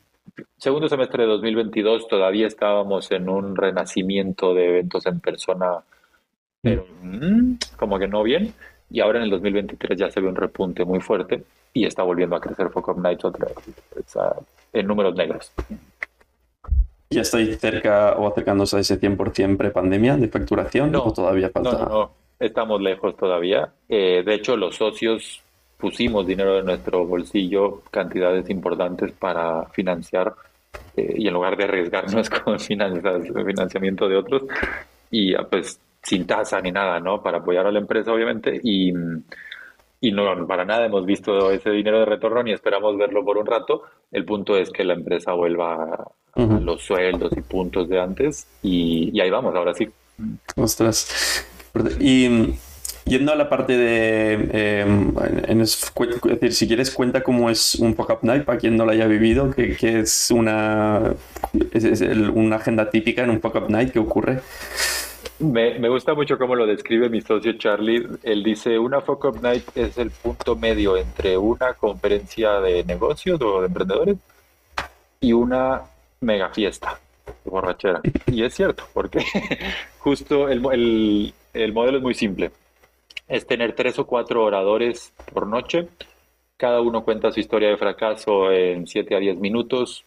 segundo 0.57 0.89
semestre 0.89 1.25
de 1.25 1.29
2022 1.29 2.09
todavía 2.09 2.47
estábamos 2.47 3.11
en 3.11 3.29
un 3.29 3.57
renacimiento 3.57 4.55
de 4.55 4.69
eventos 4.69 5.07
en 5.07 5.21
persona, 5.21 5.79
pero 6.61 6.87
mm, 7.03 7.55
como 7.77 7.99
que 7.99 8.09
no 8.09 8.23
bien. 8.23 8.53
Y 8.91 9.01
ahora 9.01 9.19
en 9.19 9.25
el 9.25 9.31
2023 9.31 9.99
ya 9.99 10.11
se 10.11 10.21
ve 10.21 10.29
un 10.29 10.37
repunte 10.37 10.85
muy 10.85 11.01
fuerte 11.01 11.43
y 11.73 11.87
está 11.87 12.03
volviendo 12.03 12.37
a 12.37 12.41
crecer 12.41 12.69
Focus 12.69 12.97
Nights 12.99 13.25
otra 13.25 13.49
vez 13.49 14.17
en 14.73 14.87
números 14.87 15.15
negros. 15.15 15.53
¿Ya 17.11 17.23
estáis 17.23 17.59
cerca 17.59 18.15
o 18.17 18.29
acercándose 18.29 18.77
a 18.77 18.81
ese 18.81 18.99
100% 18.99 19.57
pre-pandemia 19.57 20.17
de 20.17 20.29
facturación 20.29 20.93
no, 20.93 21.05
o 21.05 21.13
todavía 21.13 21.51
falta? 21.51 21.73
No, 21.73 21.89
no, 21.89 22.11
estamos 22.39 22.81
lejos 22.81 23.17
todavía. 23.17 23.71
Eh, 23.89 24.23
de 24.25 24.35
hecho, 24.35 24.57
los 24.57 24.77
socios 24.77 25.43
pusimos 25.83 26.25
dinero 26.25 26.55
de 26.55 26.63
nuestro 26.63 27.05
bolsillo, 27.05 27.83
cantidades 27.91 28.49
importantes 28.49 29.11
para 29.11 29.67
financiar 29.71 30.33
eh, 30.97 31.17
y 31.19 31.27
en 31.27 31.35
lugar 31.35 31.57
de 31.57 31.65
arriesgarnos 31.65 32.31
con 32.45 32.61
financiamiento 32.61 34.09
de 34.09 34.17
otros 34.17 34.43
y 35.11 35.35
ah, 35.35 35.45
pues 35.51 35.81
sin 36.01 36.25
tasa 36.25 36.61
ni 36.61 36.71
nada, 36.71 37.01
¿no? 37.01 37.21
Para 37.21 37.39
apoyar 37.39 37.67
a 37.67 37.73
la 37.73 37.81
empresa, 37.81 38.13
obviamente, 38.13 38.61
y, 38.63 38.93
y 40.01 40.13
no, 40.13 40.47
para 40.47 40.65
nada 40.65 40.87
hemos 40.87 41.05
visto 41.05 41.51
ese 41.51 41.71
dinero 41.71 41.99
de 41.99 42.05
retorno 42.05 42.45
ni 42.45 42.53
esperamos 42.53 42.97
verlo 42.97 43.25
por 43.25 43.37
un 43.37 43.47
rato. 43.47 43.83
El 44.13 44.25
punto 44.25 44.57
es 44.57 44.71
que 44.71 44.85
la 44.85 44.95
empresa 44.95 45.33
vuelva 45.33 45.75
a, 46.37 46.61
los 46.61 46.83
sueldos 46.83 47.33
y 47.37 47.43
puntos 47.43 47.89
de 47.89 48.01
antes 48.01 48.47
y, 48.63 49.11
y 49.13 49.21
ahí 49.21 49.31
vamos, 49.31 49.55
ahora 49.55 49.75
sí, 49.75 49.89
Ostras. 50.57 51.45
Y 52.01 52.55
Yendo 53.05 53.33
a 53.33 53.37
la 53.37 53.49
parte 53.49 53.77
de. 53.77 54.49
Eh, 54.53 54.87
es, 55.49 55.93
decir, 56.25 56.53
si 56.53 56.69
quieres, 56.69 56.91
cuenta 56.93 57.23
cómo 57.23 57.51
es 57.51 57.75
un 57.75 57.97
Fuck 57.97 58.11
Up 58.11 58.19
Night 58.23 58.45
para 58.45 58.59
quien 58.59 58.77
no 58.77 58.85
lo 58.85 58.93
haya 58.93 59.07
vivido, 59.07 59.51
que, 59.51 59.77
es 60.01 60.31
una. 60.31 61.15
Es, 61.73 62.01
una 62.01 62.57
agenda 62.57 62.91
típica 62.91 63.25
en 63.25 63.31
un 63.31 63.41
Fuck 63.41 63.57
Up 63.57 63.71
Night 63.71 63.91
que 63.91 63.99
ocurre. 63.99 64.41
Me, 65.41 65.81
me, 65.81 65.89
gusta 65.89 66.15
mucho 66.15 66.39
cómo 66.39 66.55
lo 66.55 66.65
describe 66.65 67.09
mi 67.09 67.21
socio 67.21 67.55
Charlie. 67.55 68.07
Él 68.23 68.45
dice: 68.45 68.79
Una 68.79 69.01
Fuck 69.01 69.25
Up 69.25 69.43
Night 69.43 69.65
es 69.75 69.99
el 69.99 70.11
punto 70.11 70.55
medio 70.55 70.97
entre 70.97 71.37
una 71.37 71.75
conferencia 71.75 72.61
de 72.61 72.85
negocios 72.85 73.41
o 73.43 73.63
de 73.63 73.67
emprendedores 73.67 74.17
y 75.21 75.33
una 75.33 75.83
mega 76.21 76.51
fiesta 76.51 77.01
borrachera. 77.45 78.01
Y 78.27 78.45
es 78.45 78.55
cierto, 78.55 78.85
porque 78.93 79.25
justo 79.99 80.49
el, 80.49 80.65
el, 80.73 81.35
el 81.53 81.73
modelo 81.73 81.99
es 81.99 82.03
muy 82.05 82.15
simple 82.15 82.53
es 83.33 83.47
tener 83.47 83.75
tres 83.75 83.99
o 83.99 84.07
cuatro 84.07 84.45
oradores 84.45 85.15
por 85.33 85.47
noche. 85.47 85.89
Cada 86.59 86.83
uno 86.83 87.03
cuenta 87.03 87.33
su 87.33 87.41
historia 87.41 87.71
de 87.71 87.79
fracaso 87.79 88.53
en 88.53 88.87
7 88.87 89.17
a 89.17 89.19
10 89.19 89.39
minutos 89.39 90.05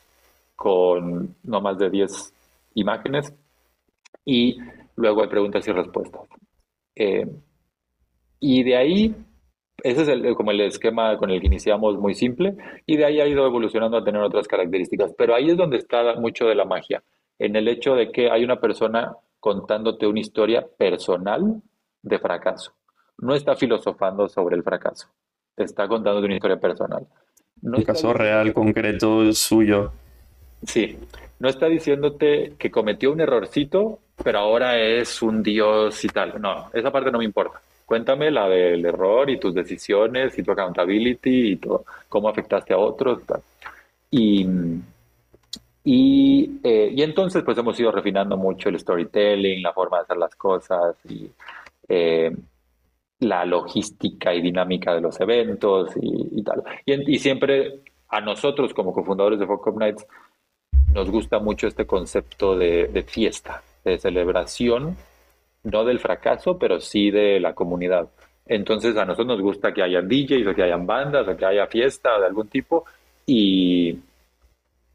con 0.55 1.35
no 1.43 1.59
más 1.59 1.79
de 1.79 1.89
10 1.89 2.33
imágenes 2.75 3.33
y 4.23 4.57
luego 4.95 5.23
hay 5.23 5.27
preguntas 5.27 5.67
y 5.67 5.71
respuestas. 5.71 6.21
Eh, 6.95 7.25
y 8.39 8.61
de 8.61 8.77
ahí, 8.77 9.15
ese 9.81 10.03
es 10.03 10.07
el, 10.07 10.35
como 10.35 10.51
el 10.51 10.61
esquema 10.61 11.17
con 11.17 11.31
el 11.31 11.41
que 11.41 11.47
iniciamos 11.47 11.97
muy 11.97 12.13
simple 12.13 12.55
y 12.85 12.95
de 12.95 13.05
ahí 13.05 13.21
ha 13.21 13.27
ido 13.27 13.43
evolucionando 13.47 13.97
a 13.97 14.03
tener 14.03 14.21
otras 14.21 14.47
características. 14.47 15.15
Pero 15.17 15.33
ahí 15.33 15.49
es 15.49 15.57
donde 15.57 15.77
está 15.77 16.13
mucho 16.13 16.45
de 16.45 16.53
la 16.53 16.65
magia, 16.65 17.01
en 17.39 17.55
el 17.55 17.69
hecho 17.69 17.95
de 17.95 18.11
que 18.11 18.29
hay 18.29 18.43
una 18.43 18.59
persona 18.59 19.15
contándote 19.39 20.05
una 20.05 20.19
historia 20.19 20.63
personal 20.77 21.59
de 22.03 22.19
fracaso 22.19 22.75
no 23.19 23.35
está 23.35 23.55
filosofando 23.55 24.27
sobre 24.27 24.55
el 24.55 24.63
fracaso, 24.63 25.07
está 25.55 25.87
contando 25.87 26.19
una 26.19 26.35
historia 26.35 26.59
personal. 26.59 27.05
un 27.61 27.81
caso 27.83 28.13
real, 28.13 28.53
concreto, 28.53 29.31
suyo. 29.33 29.91
Sí, 30.65 30.97
no 31.39 31.49
está 31.49 31.67
diciéndote 31.67 32.53
que 32.57 32.71
cometió 32.71 33.11
un 33.11 33.21
errorcito, 33.21 33.99
pero 34.23 34.39
ahora 34.39 34.79
es 34.79 35.21
un 35.21 35.43
dios 35.43 36.03
y 36.03 36.07
tal. 36.07 36.41
No, 36.41 36.69
esa 36.73 36.91
parte 36.91 37.11
no 37.11 37.19
me 37.19 37.25
importa. 37.25 37.61
Cuéntame 37.85 38.31
la 38.31 38.49
del 38.49 38.83
error 38.85 39.29
y 39.29 39.39
tus 39.39 39.53
decisiones 39.53 40.37
y 40.39 40.43
tu 40.43 40.51
accountability 40.51 41.51
y 41.51 41.55
todo, 41.57 41.85
cómo 42.09 42.29
afectaste 42.29 42.73
a 42.73 42.77
otros. 42.77 43.21
Y, 44.09 44.47
y, 45.83 46.59
eh, 46.63 46.91
y, 46.95 47.01
entonces 47.03 47.43
pues 47.43 47.57
hemos 47.57 47.79
ido 47.79 47.91
refinando 47.91 48.37
mucho 48.37 48.69
el 48.69 48.79
storytelling, 48.79 49.61
la 49.61 49.73
forma 49.73 49.97
de 49.97 50.03
hacer 50.03 50.17
las 50.17 50.35
cosas 50.35 50.95
y 51.07 51.29
eh, 51.87 52.35
la 53.19 53.45
logística 53.45 54.33
y 54.33 54.41
dinámica 54.41 54.93
de 54.93 55.01
los 55.01 55.19
eventos 55.19 55.91
y, 56.01 56.43
tal. 56.43 56.63
Y, 56.85 57.17
siempre 57.19 57.81
a 58.09 58.21
nosotros 58.21 58.73
como 58.73 58.93
cofundadores 58.93 59.39
de 59.39 59.47
Focus 59.47 59.75
Nights 59.75 60.05
nos 60.93 61.09
gusta 61.09 61.39
mucho 61.39 61.67
este 61.67 61.85
concepto 61.85 62.57
de, 62.57 63.05
fiesta, 63.07 63.61
de 63.83 63.97
celebración, 63.97 64.95
no 65.63 65.83
del 65.83 65.99
fracaso, 65.99 66.57
pero 66.57 66.79
sí 66.79 67.11
de 67.11 67.39
la 67.39 67.53
comunidad. 67.53 68.09
Entonces 68.45 68.95
a 68.97 69.05
nosotros 69.05 69.27
nos 69.27 69.41
gusta 69.41 69.73
que 69.73 69.81
hayan 69.81 70.07
DJs 70.07 70.47
o 70.47 70.55
que 70.55 70.63
hayan 70.63 70.85
bandas 70.85 71.27
o 71.27 71.35
que 71.35 71.45
haya 71.45 71.67
fiesta 71.67 72.19
de 72.19 72.25
algún 72.27 72.47
tipo 72.47 72.85
y 73.25 73.97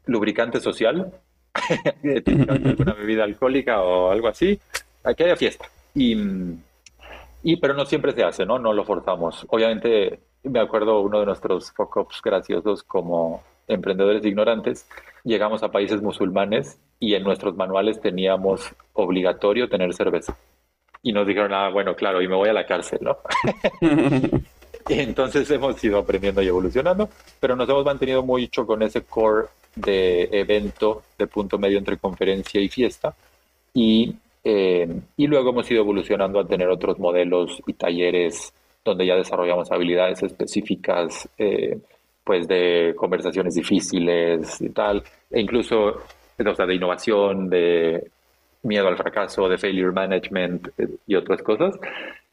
lubricante 0.05 0.59
social, 0.59 1.11
una 2.79 2.93
bebida 2.93 3.23
alcohólica 3.23 3.81
o 3.81 4.09
algo 4.09 4.27
así, 4.27 4.59
que 5.17 5.23
haya 5.23 5.35
fiesta. 5.35 5.65
Y, 5.93 6.15
y, 7.43 7.57
pero 7.57 7.73
no 7.73 7.85
siempre 7.85 8.11
se 8.11 8.23
hace, 8.23 8.45
¿no? 8.45 8.59
No 8.59 8.73
lo 8.73 8.83
forzamos. 8.83 9.45
Obviamente, 9.49 10.19
me 10.43 10.59
acuerdo 10.59 11.01
uno 11.01 11.19
de 11.19 11.25
nuestros 11.25 11.71
fuck-ups 11.71 12.21
graciosos 12.23 12.83
como 12.83 13.43
emprendedores 13.67 14.25
ignorantes, 14.25 14.87
llegamos 15.23 15.63
a 15.63 15.71
países 15.71 16.01
musulmanes 16.01 16.79
y 16.99 17.15
en 17.15 17.23
nuestros 17.23 17.55
manuales 17.55 18.01
teníamos 18.01 18.73
obligatorio 18.93 19.69
tener 19.69 19.93
cerveza. 19.93 20.37
Y 21.03 21.13
nos 21.13 21.25
dijeron, 21.25 21.53
ah, 21.53 21.69
bueno, 21.69 21.95
claro, 21.95 22.21
y 22.21 22.27
me 22.27 22.35
voy 22.35 22.49
a 22.49 22.53
la 22.53 22.65
cárcel, 22.65 22.99
¿no? 23.01 23.17
Entonces 24.89 25.49
hemos 25.51 25.83
ido 25.83 25.99
aprendiendo 25.99 26.41
y 26.41 26.47
evolucionando, 26.47 27.09
pero 27.39 27.55
nos 27.55 27.69
hemos 27.69 27.85
mantenido 27.85 28.23
mucho 28.23 28.65
con 28.65 28.81
ese 28.81 29.03
core 29.03 29.47
de 29.75 30.23
evento 30.31 31.03
de 31.17 31.27
punto 31.27 31.57
medio 31.57 31.77
entre 31.77 31.97
conferencia 31.97 32.59
y 32.61 32.69
fiesta. 32.69 33.15
Y 33.73 34.15
eh, 34.43 34.87
y 35.17 35.27
luego 35.27 35.51
hemos 35.51 35.69
ido 35.69 35.81
evolucionando 35.81 36.39
a 36.39 36.47
tener 36.47 36.67
otros 36.69 36.99
modelos 36.99 37.61
y 37.67 37.73
talleres 37.73 38.53
donde 38.83 39.05
ya 39.05 39.15
desarrollamos 39.15 39.71
habilidades 39.71 40.23
específicas, 40.23 41.29
eh, 41.37 41.77
pues 42.23 42.47
de 42.47 42.93
conversaciones 42.95 43.55
difíciles 43.55 44.59
y 44.61 44.69
tal, 44.69 45.03
e 45.29 45.39
incluso 45.39 46.01
o 46.43 46.55
sea, 46.55 46.65
de 46.65 46.75
innovación, 46.75 47.49
de 47.49 48.09
miedo 48.63 48.87
al 48.87 48.97
fracaso, 48.97 49.47
de 49.47 49.57
failure 49.57 49.91
management 49.91 50.69
eh, 50.77 50.87
y 51.07 51.15
otras 51.15 51.41
cosas. 51.43 51.77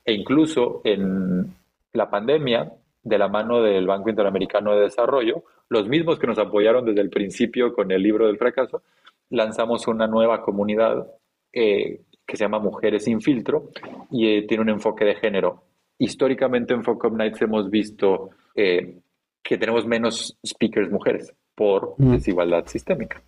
E 0.04 0.12
incluso 0.12 0.80
en 0.84 1.54
la 1.92 2.08
pandemia, 2.08 2.72
de 3.02 3.18
la 3.18 3.28
mano 3.28 3.62
del 3.62 3.86
Banco 3.86 4.10
Interamericano 4.10 4.74
de 4.74 4.82
Desarrollo, 4.82 5.42
los 5.68 5.86
mismos 5.86 6.18
que 6.18 6.26
nos 6.26 6.38
apoyaron 6.38 6.84
desde 6.84 7.00
el 7.00 7.10
principio 7.10 7.74
con 7.74 7.90
el 7.90 8.02
libro 8.02 8.26
del 8.26 8.38
fracaso, 8.38 8.82
lanzamos 9.30 9.86
una 9.86 10.06
nueva 10.06 10.42
comunidad 10.42 11.06
eh, 11.52 12.00
que 12.26 12.36
se 12.36 12.44
llama 12.44 12.58
Mujeres 12.58 13.04
sin 13.04 13.20
filtro 13.20 13.70
y 14.10 14.28
eh, 14.28 14.42
tiene 14.46 14.62
un 14.62 14.68
enfoque 14.70 15.04
de 15.04 15.14
género. 15.14 15.64
Históricamente 15.98 16.74
en 16.74 16.84
Focus 16.84 17.12
Nights 17.12 17.42
hemos 17.42 17.70
visto 17.70 18.30
eh, 18.54 18.98
que 19.42 19.58
tenemos 19.58 19.86
menos 19.86 20.36
speakers 20.46 20.90
mujeres 20.90 21.32
por 21.54 21.94
mm. 21.96 22.12
desigualdad 22.12 22.66
sistémica 22.66 23.22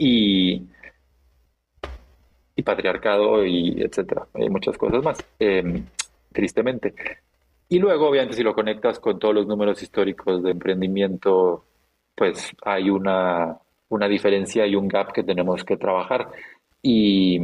y, 0.00 0.62
y 2.56 2.62
patriarcado 2.62 3.44
y 3.44 3.82
etcétera, 3.82 4.26
hay 4.34 4.48
muchas 4.48 4.78
cosas 4.78 5.04
más, 5.04 5.24
em, 5.38 5.84
tristemente. 6.32 6.94
Y 7.68 7.78
luego, 7.78 8.08
obviamente, 8.08 8.36
si 8.36 8.42
lo 8.42 8.54
conectas 8.54 8.98
con 8.98 9.18
todos 9.18 9.34
los 9.34 9.46
números 9.46 9.82
históricos 9.82 10.42
de 10.42 10.50
emprendimiento, 10.52 11.64
pues 12.14 12.52
hay 12.62 12.90
una, 12.90 13.58
una 13.90 14.08
diferencia 14.08 14.66
y 14.66 14.74
un 14.74 14.88
gap 14.88 15.12
que 15.12 15.22
tenemos 15.22 15.64
que 15.64 15.76
trabajar 15.76 16.30
y 16.82 17.38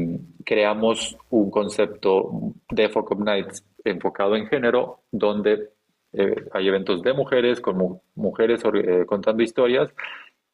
creamos 0.45 1.17
un 1.31 1.51
concepto 1.51 2.55
de 2.71 2.89
Focus 2.89 3.19
Nights 3.19 3.65
enfocado 3.85 4.37
en 4.37 4.47
género, 4.47 5.01
donde 5.11 5.71
eh, 6.13 6.35
hay 6.53 6.69
eventos 6.69 7.03
de 7.03 7.13
mujeres, 7.13 7.61
con 7.61 8.01
mujeres 8.15 8.63
eh, 8.75 9.05
contando 9.07 9.43
historias, 9.43 9.91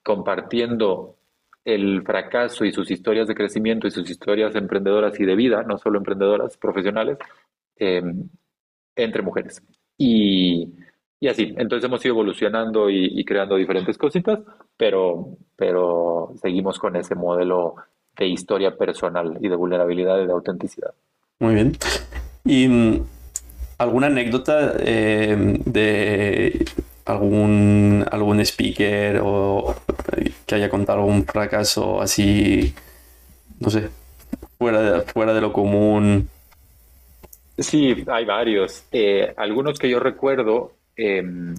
compartiendo 0.02 1.16
el 1.64 2.02
fracaso 2.02 2.64
y 2.64 2.72
sus 2.72 2.90
historias 2.90 3.28
de 3.28 3.34
crecimiento 3.34 3.86
y 3.86 3.92
sus 3.92 4.08
historias 4.10 4.54
emprendedoras 4.56 5.18
y 5.20 5.24
de 5.24 5.36
vida, 5.36 5.62
no 5.62 5.78
solo 5.78 5.98
emprendedoras, 5.98 6.56
profesionales, 6.56 7.18
em, 7.76 8.28
entre 8.96 9.22
mujeres. 9.22 9.62
Y, 9.96 10.68
y, 11.20 11.28
así, 11.28 11.54
entonces 11.56 11.84
hemos 11.88 12.04
ido 12.04 12.14
evolucionando 12.14 12.90
y, 12.90 13.20
y, 13.20 13.24
creando 13.24 13.56
diferentes 13.56 13.96
cositas, 13.96 14.40
pero, 14.76 15.36
pero 15.56 16.32
seguimos 16.40 16.78
con 16.80 16.96
ese 16.96 17.14
modelo 17.14 17.76
de 18.16 18.26
historia 18.26 18.76
personal 18.76 19.38
y 19.40 19.48
de 19.48 19.56
vulnerabilidad 19.56 20.20
y 20.20 20.26
de 20.26 20.32
autenticidad. 20.32 20.92
Muy 21.38 21.54
bien. 21.54 21.76
¿Y 22.44 22.68
mm, 22.68 23.04
alguna 23.78 24.06
anécdota 24.08 24.74
eh, 24.78 25.60
de 25.64 26.64
algún, 27.04 28.04
algún 28.10 28.40
speaker 28.40 29.20
o 29.22 29.74
que 30.46 30.54
haya 30.54 30.70
contado 30.70 31.00
algún 31.00 31.24
fracaso 31.24 32.00
así, 32.00 32.74
no 33.60 33.70
sé, 33.70 33.90
fuera 34.58 34.80
de, 34.80 35.00
fuera 35.02 35.34
de 35.34 35.40
lo 35.40 35.52
común? 35.52 36.28
Sí, 37.58 38.04
hay 38.06 38.24
varios. 38.24 38.84
Eh, 38.92 39.32
algunos 39.36 39.78
que 39.78 39.88
yo 39.88 40.00
recuerdo, 40.00 40.72
em, 40.96 41.54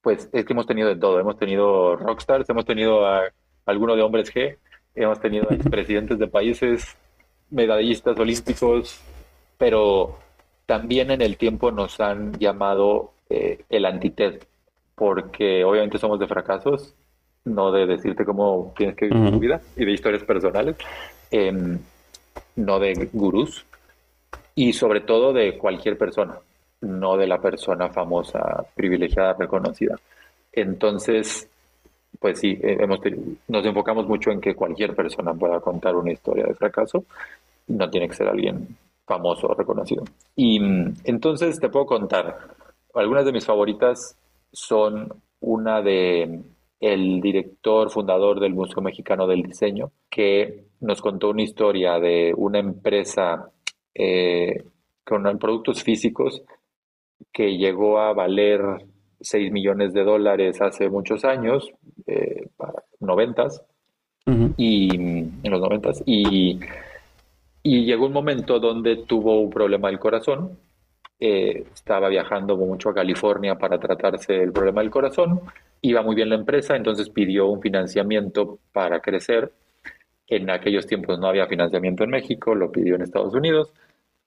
pues 0.00 0.28
es 0.32 0.44
que 0.44 0.52
hemos 0.52 0.66
tenido 0.66 0.88
de 0.88 0.96
todo. 0.96 1.20
Hemos 1.20 1.38
tenido 1.38 1.96
rockstars, 1.96 2.48
hemos 2.48 2.64
tenido 2.64 3.06
a 3.06 3.22
alguno 3.66 3.94
de 3.94 4.02
hombres 4.02 4.34
G, 4.34 4.56
hemos 4.94 5.20
tenido 5.20 5.46
presidentes 5.70 6.18
de 6.18 6.26
países, 6.26 6.96
medallistas 7.50 8.18
olímpicos, 8.18 9.00
pero 9.58 10.18
también 10.66 11.10
en 11.10 11.20
el 11.20 11.36
tiempo 11.36 11.70
nos 11.70 12.00
han 12.00 12.38
llamado 12.38 13.12
eh, 13.28 13.64
el 13.68 13.84
antited, 13.86 14.42
porque 14.94 15.64
obviamente 15.64 15.98
somos 15.98 16.18
de 16.18 16.26
fracasos, 16.26 16.94
no 17.44 17.72
de 17.72 17.86
decirte 17.86 18.24
cómo 18.24 18.72
tienes 18.76 18.96
que 18.96 19.08
vivir 19.08 19.30
tu 19.30 19.38
vida 19.38 19.60
y 19.76 19.84
de 19.84 19.92
historias 19.92 20.24
personales, 20.24 20.76
em, 21.30 21.78
no 22.56 22.78
de 22.78 23.08
gurús 23.12 23.64
y 24.54 24.72
sobre 24.72 25.00
todo 25.00 25.32
de 25.32 25.56
cualquier 25.56 25.96
persona, 25.96 26.38
no 26.82 27.16
de 27.16 27.26
la 27.26 27.38
persona 27.38 27.88
famosa, 27.88 28.64
privilegiada, 28.74 29.34
reconocida. 29.34 29.96
Entonces, 30.52 31.48
pues 32.18 32.40
sí, 32.40 32.58
eh, 32.62 32.76
hemos 32.80 33.00
nos 33.48 33.64
enfocamos 33.64 34.06
mucho 34.06 34.30
en 34.30 34.40
que 34.40 34.54
cualquier 34.54 34.94
persona 34.94 35.32
pueda 35.34 35.60
contar 35.60 35.94
una 35.96 36.12
historia 36.12 36.44
de 36.44 36.54
fracaso 36.54 37.04
no 37.68 37.88
tiene 37.88 38.08
que 38.08 38.14
ser 38.14 38.28
alguien 38.28 38.76
famoso 39.06 39.48
o 39.48 39.54
reconocido. 39.54 40.04
Y 40.36 40.60
mm, 40.60 40.94
entonces 41.04 41.58
te 41.60 41.68
puedo 41.68 41.86
contar, 41.86 42.38
algunas 42.94 43.24
de 43.24 43.32
mis 43.32 43.46
favoritas 43.46 44.16
son 44.52 45.08
una 45.40 45.80
de 45.82 46.40
el 46.80 47.20
director 47.20 47.90
fundador 47.90 48.40
del 48.40 48.54
Museo 48.54 48.82
Mexicano 48.82 49.26
del 49.26 49.42
Diseño, 49.42 49.92
que 50.08 50.64
nos 50.80 51.02
contó 51.02 51.28
una 51.28 51.42
historia 51.42 51.98
de 51.98 52.32
una 52.34 52.58
empresa 52.58 53.50
eh, 53.94 54.64
con 55.04 55.38
productos 55.38 55.82
físicos 55.82 56.42
que 57.32 57.58
llegó 57.58 57.98
a 57.98 58.14
valer 58.14 58.62
6 59.20 59.52
millones 59.52 59.92
de 59.92 60.04
dólares 60.04 60.60
hace 60.60 60.88
muchos 60.88 61.24
años, 61.24 61.70
eh, 62.06 62.48
noventas, 63.00 63.62
y 64.56 64.94
en 64.94 65.50
los 65.50 65.60
noventas, 65.60 66.02
y, 66.06 66.60
y 67.62 67.84
llegó 67.84 68.06
un 68.06 68.12
momento 68.12 68.60
donde 68.60 68.98
tuvo 68.98 69.40
un 69.40 69.50
problema 69.50 69.88
del 69.88 69.98
corazón, 69.98 70.56
eh, 71.22 71.64
estaba 71.74 72.08
viajando 72.08 72.56
mucho 72.56 72.88
a 72.88 72.94
California 72.94 73.56
para 73.56 73.78
tratarse 73.78 74.42
el 74.42 74.52
problema 74.52 74.80
del 74.80 74.90
corazón, 74.90 75.40
iba 75.82 76.02
muy 76.02 76.14
bien 76.14 76.30
la 76.30 76.34
empresa, 76.36 76.76
entonces 76.76 77.10
pidió 77.10 77.46
un 77.46 77.60
financiamiento 77.60 78.58
para 78.72 79.00
crecer. 79.00 79.52
En 80.26 80.48
aquellos 80.48 80.86
tiempos 80.86 81.18
no 81.18 81.26
había 81.26 81.46
financiamiento 81.46 82.04
en 82.04 82.10
México, 82.10 82.54
lo 82.54 82.70
pidió 82.70 82.94
en 82.94 83.02
Estados 83.02 83.34
Unidos. 83.34 83.72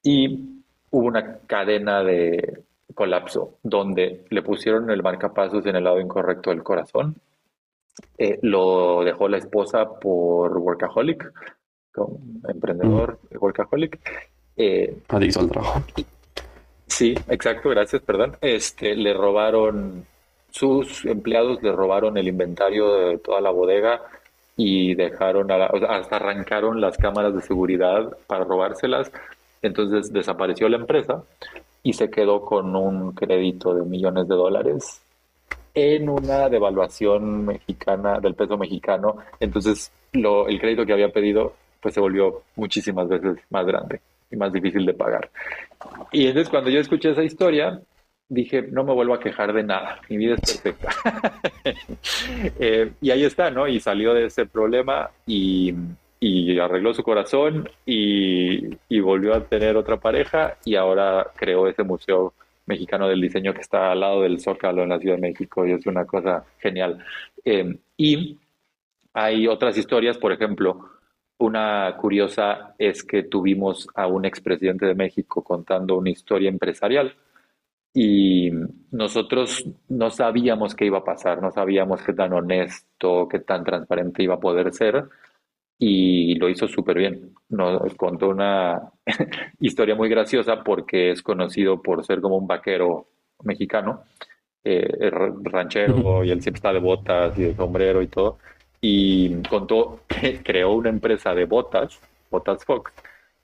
Y 0.03 0.61
hubo 0.91 1.07
una 1.07 1.39
cadena 1.47 2.03
de 2.03 2.61
colapso 2.93 3.57
donde 3.63 4.25
le 4.29 4.41
pusieron 4.41 4.89
el 4.89 5.03
marcapasos 5.03 5.65
en 5.65 5.75
el 5.75 5.83
lado 5.83 5.99
incorrecto 5.99 6.49
del 6.49 6.63
corazón. 6.63 7.15
Eh, 8.17 8.39
lo 8.41 9.03
dejó 9.03 9.27
la 9.27 9.37
esposa 9.37 9.99
por 9.99 10.57
workaholic, 10.57 11.31
emprendedor 12.47 13.19
workaholic. 13.39 13.99
Eh, 14.55 14.97
Adicto 15.09 15.41
al 15.41 15.49
trabajo. 15.49 15.83
Sí, 16.87 17.15
exacto, 17.27 17.69
gracias, 17.69 18.01
perdón. 18.01 18.37
Este, 18.41 18.95
le 18.95 19.13
robaron, 19.13 20.05
sus 20.51 21.05
empleados 21.05 21.61
le 21.61 21.71
robaron 21.71 22.17
el 22.17 22.27
inventario 22.27 22.93
de 22.93 23.17
toda 23.17 23.41
la 23.41 23.49
bodega 23.51 24.01
y 24.55 24.93
dejaron, 24.93 25.51
hasta 25.51 26.15
arrancaron 26.15 26.79
las 26.79 26.97
cámaras 26.97 27.33
de 27.33 27.41
seguridad 27.41 28.15
para 28.27 28.43
robárselas 28.43 29.11
entonces 29.63 30.11
desapareció 30.13 30.69
la 30.69 30.77
empresa 30.77 31.23
y 31.83 31.93
se 31.93 32.09
quedó 32.09 32.41
con 32.41 32.75
un 32.75 33.11
crédito 33.11 33.75
de 33.75 33.83
millones 33.83 34.27
de 34.27 34.35
dólares 34.35 35.01
en 35.73 36.07
una 36.07 36.49
devaluación 36.49 37.45
mexicana 37.45 38.19
del 38.19 38.35
peso 38.35 38.57
mexicano. 38.57 39.17
Entonces 39.39 39.91
lo, 40.13 40.47
el 40.47 40.59
crédito 40.59 40.85
que 40.85 40.93
había 40.93 41.11
pedido 41.11 41.53
pues 41.81 41.93
se 41.93 41.99
volvió 41.99 42.43
muchísimas 42.55 43.09
veces 43.09 43.37
más 43.49 43.65
grande 43.65 43.99
y 44.31 44.37
más 44.37 44.53
difícil 44.53 44.85
de 44.85 44.93
pagar. 44.93 45.29
Y 46.11 46.27
entonces 46.27 46.49
cuando 46.49 46.69
yo 46.69 46.79
escuché 46.79 47.11
esa 47.11 47.23
historia, 47.23 47.81
dije, 48.29 48.61
no 48.61 48.85
me 48.85 48.93
vuelvo 48.93 49.13
a 49.13 49.19
quejar 49.19 49.51
de 49.51 49.63
nada, 49.63 49.99
mi 50.09 50.17
vida 50.17 50.35
es 50.41 50.57
perfecta. 50.57 50.89
Eh, 52.59 52.91
y 53.01 53.11
ahí 53.11 53.23
está, 53.23 53.49
¿no? 53.49 53.67
Y 53.67 53.79
salió 53.79 54.13
de 54.13 54.25
ese 54.25 54.45
problema 54.45 55.09
y 55.25 55.73
y 56.25 56.57
arregló 56.57 56.93
su 56.93 57.03
corazón 57.03 57.69
y, 57.85 58.99
volvió 59.01 59.33
a 59.33 59.43
tener 59.43 59.75
otra 59.75 59.97
pareja 59.99 60.57
y 60.63 60.75
ahora 60.75 61.31
creó 61.35 61.67
ese 61.67 61.83
museo 61.83 62.33
mexicano 62.65 63.09
del 63.09 63.19
diseño 63.19 63.53
que 63.53 63.59
está 63.59 63.91
al 63.91 63.99
lado 63.99 64.21
del 64.21 64.39
Zócalo 64.39 64.83
en 64.83 64.89
la 64.89 64.99
Ciudad 64.99 65.15
de 65.15 65.21
México 65.21 65.65
y 65.65 65.73
es 65.73 65.85
una 65.85 66.05
cosa 66.05 66.45
genial. 66.59 67.03
Em, 67.43 67.77
y 67.97 68.39
hay 69.13 69.47
otras 69.47 69.77
historias, 69.77 70.17
por 70.17 70.31
ejemplo, 70.31 70.91
una 71.39 71.93
curiosa 71.97 72.73
es 72.77 73.03
que 73.03 73.23
tuvimos 73.23 73.89
a 73.93 74.07
un 74.07 74.23
expresidente 74.23 74.85
de 74.85 74.95
México 74.95 75.43
contando 75.43 75.97
una 75.97 76.11
historia 76.11 76.47
empresarial 76.49 77.13
y 77.93 78.49
nosotros 78.91 79.65
no 79.89 80.09
sabíamos 80.09 80.73
qué 80.73 80.85
iba 80.85 80.99
a 80.99 81.03
pasar, 81.03 81.41
no 81.41 81.51
sabíamos 81.51 82.01
qué 82.01 82.13
tan 82.13 82.31
honesto, 82.31 83.27
qué 83.27 83.39
tan 83.39 83.65
transparente 83.65 84.23
iba 84.23 84.35
a 84.35 84.39
poder 84.39 84.73
ser 84.73 85.09
y 85.77 86.35
lo 86.35 86.49
hizo 86.49 86.67
súper 86.67 86.97
bien. 86.97 87.31
Nos 87.49 87.93
contó 87.95 88.29
una 88.29 88.91
historia 89.59 89.95
muy 89.95 90.09
graciosa 90.09 90.63
porque 90.63 91.11
es 91.11 91.21
conocido 91.21 91.81
por 91.81 92.05
ser 92.05 92.21
como 92.21 92.37
un 92.37 92.47
vaquero 92.47 93.07
mexicano, 93.43 94.03
eh, 94.63 95.09
ranchero 95.43 96.23
y 96.23 96.31
él 96.31 96.41
siempre 96.41 96.59
está 96.59 96.71
de 96.71 96.79
botas 96.79 97.37
y 97.37 97.43
de 97.43 97.55
sombrero 97.55 98.01
y 98.01 98.07
todo. 98.07 98.37
Y 98.81 99.41
contó 99.43 100.01
que 100.07 100.41
creó 100.41 100.73
una 100.73 100.89
empresa 100.89 101.33
de 101.33 101.45
botas, 101.45 101.99
Botas 102.29 102.65
Fox, 102.65 102.91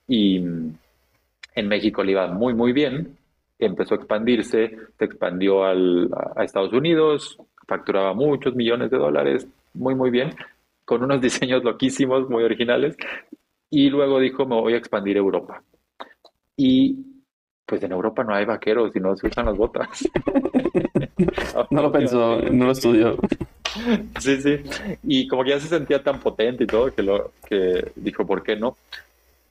y 0.08 0.38
en 0.38 1.68
México 1.68 2.04
le 2.04 2.14
iba 2.14 2.28
muy, 2.28 2.54
muy 2.54 2.74
bien. 2.74 3.18
Empezó 3.60 3.96
a 3.96 3.98
expandirse, 3.98 4.72
se 4.98 5.06
expandió 5.06 5.66
al, 5.66 6.10
a 6.36 6.44
Estados 6.44 6.72
Unidos, 6.72 7.38
facturaba 7.68 8.14
muchos 8.14 8.56
millones 8.56 8.90
de 8.90 8.98
dólares, 8.98 9.48
muy, 9.74 9.94
muy 9.94 10.10
bien 10.10 10.34
con 10.90 11.04
unos 11.04 11.22
diseños 11.30 11.64
loquísimos, 11.64 12.28
muy 12.32 12.44
originales, 12.44 12.98
y 13.70 13.92
luego 13.92 14.20
dijo, 14.20 14.48
me 14.48 14.60
voy 14.60 14.74
a 14.74 14.78
expandir 14.78 15.18
a 15.18 15.20
Europa. 15.20 15.62
Y 16.58 16.98
pues 17.64 17.84
en 17.84 17.92
Europa 17.92 18.24
no 18.24 18.34
hay 18.34 18.46
vaqueros 18.46 18.96
y 18.96 19.00
no 19.00 19.16
se 19.16 19.28
usan 19.28 19.46
las 19.46 19.56
botas. 19.56 19.88
no 21.70 21.84
lo 21.84 21.92
pensó, 21.92 22.42
no 22.52 22.66
lo 22.66 22.72
estudió. 22.72 23.16
Sí, 24.20 24.42
sí. 24.42 24.58
Y 25.04 25.28
como 25.28 25.44
que 25.44 25.52
ya 25.52 25.60
se 25.60 25.68
sentía 25.68 26.02
tan 26.02 26.20
potente 26.20 26.64
y 26.64 26.68
todo 26.68 26.92
que, 26.92 27.04
lo, 27.04 27.34
que 27.48 27.92
dijo, 27.96 28.26
¿por 28.26 28.42
qué 28.42 28.56
no? 28.56 28.76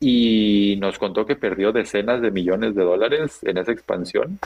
Y 0.00 0.76
nos 0.80 0.98
contó 0.98 1.24
que 1.24 1.36
perdió 1.36 1.70
decenas 1.70 2.20
de 2.20 2.32
millones 2.32 2.74
de 2.74 2.82
dólares 2.82 3.38
en 3.44 3.58
esa 3.58 3.70
expansión. 3.70 4.40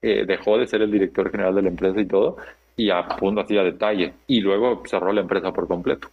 Eh, 0.00 0.24
dejó 0.24 0.58
de 0.58 0.68
ser 0.68 0.82
el 0.82 0.92
director 0.92 1.28
general 1.28 1.56
de 1.56 1.62
la 1.62 1.70
empresa 1.70 2.00
y 2.00 2.06
todo, 2.06 2.36
y 2.76 2.90
a 2.90 3.02
punto 3.08 3.40
hacía 3.40 3.64
detalle. 3.64 4.12
Y 4.28 4.40
luego 4.40 4.84
cerró 4.86 5.12
la 5.12 5.22
empresa 5.22 5.52
por 5.52 5.66
completo. 5.66 6.08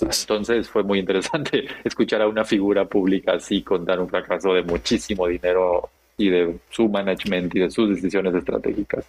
Entonces 0.00 0.68
fue 0.68 0.82
muy 0.82 0.98
interesante 0.98 1.66
escuchar 1.84 2.22
a 2.22 2.28
una 2.28 2.44
figura 2.44 2.84
pública 2.84 3.32
así 3.32 3.62
contar 3.62 4.00
un 4.00 4.08
fracaso 4.08 4.54
de 4.54 4.62
muchísimo 4.62 5.26
dinero 5.26 5.90
y 6.16 6.28
de 6.28 6.58
su 6.70 6.88
management 6.88 7.54
y 7.54 7.60
de 7.60 7.70
sus 7.70 7.88
decisiones 7.88 8.34
estratégicas. 8.34 9.04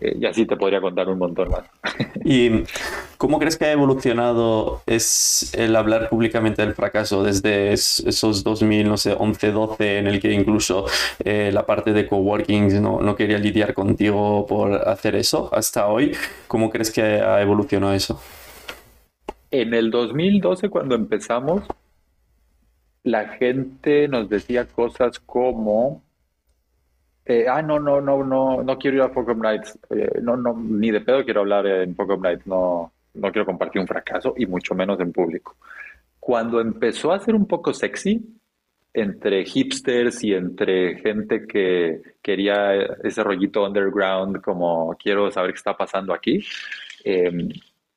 Eh, 0.00 0.16
y 0.20 0.26
así 0.26 0.46
te 0.46 0.56
podría 0.56 0.80
contar 0.80 1.08
un 1.08 1.18
montón 1.18 1.50
más. 1.50 1.64
¿Y 2.24 2.64
cómo 3.16 3.38
crees 3.38 3.56
que 3.56 3.66
ha 3.66 3.72
evolucionado 3.72 4.82
es 4.86 5.52
el 5.54 5.76
hablar 5.76 6.08
públicamente 6.08 6.62
del 6.62 6.74
fracaso 6.74 7.22
desde 7.22 7.72
esos 7.72 8.42
2000, 8.42 8.88
no 8.88 8.96
sé, 8.96 9.14
11, 9.16 9.52
12, 9.52 9.98
en 9.98 10.06
el 10.06 10.20
que 10.20 10.32
incluso 10.32 10.86
eh, 11.22 11.50
la 11.52 11.66
parte 11.66 11.92
de 11.92 12.06
coworking 12.06 12.82
no, 12.82 13.00
no 13.00 13.14
quería 13.14 13.38
lidiar 13.38 13.74
contigo 13.74 14.46
por 14.46 14.88
hacer 14.88 15.16
eso, 15.16 15.50
hasta 15.52 15.86
hoy? 15.86 16.16
¿Cómo 16.48 16.70
crees 16.70 16.90
que 16.90 17.02
ha 17.02 17.40
evolucionado 17.40 17.92
eso? 17.92 18.20
En 19.50 19.72
el 19.74 19.90
2012, 19.90 20.68
cuando 20.68 20.94
empezamos, 20.94 21.62
la 23.04 23.28
gente 23.28 24.06
nos 24.08 24.28
decía 24.28 24.66
cosas 24.66 25.18
como, 25.20 26.02
eh, 27.24 27.46
ah, 27.48 27.62
no, 27.62 27.78
no, 27.78 28.00
no, 28.00 28.22
no, 28.24 28.62
no 28.62 28.78
quiero 28.78 28.98
ir 28.98 29.02
a 29.02 29.08
Focus 29.08 29.36
Nights, 29.36 29.78
eh, 29.90 30.20
no, 30.22 30.36
no, 30.36 30.54
ni 30.54 30.90
de 30.90 31.00
pedo 31.00 31.24
quiero 31.24 31.40
hablar 31.40 31.66
en 31.66 31.94
Focus 31.94 32.20
Nights, 32.20 32.46
no, 32.46 32.92
no 33.14 33.32
quiero 33.32 33.46
compartir 33.46 33.80
un 33.80 33.88
fracaso 33.88 34.34
y 34.36 34.46
mucho 34.46 34.74
menos 34.74 35.00
en 35.00 35.12
público. 35.12 35.56
Cuando 36.20 36.60
empezó 36.60 37.12
a 37.12 37.20
ser 37.20 37.34
un 37.34 37.46
poco 37.46 37.72
sexy, 37.72 38.38
entre 38.92 39.44
hipsters 39.44 40.24
y 40.24 40.34
entre 40.34 40.96
gente 40.98 41.46
que 41.46 42.02
quería 42.22 42.74
ese 43.02 43.22
rollito 43.22 43.64
underground, 43.64 44.40
como 44.40 44.96
quiero 44.98 45.30
saber 45.30 45.52
qué 45.52 45.56
está 45.56 45.76
pasando 45.76 46.12
aquí, 46.12 46.44
eh, 47.04 47.30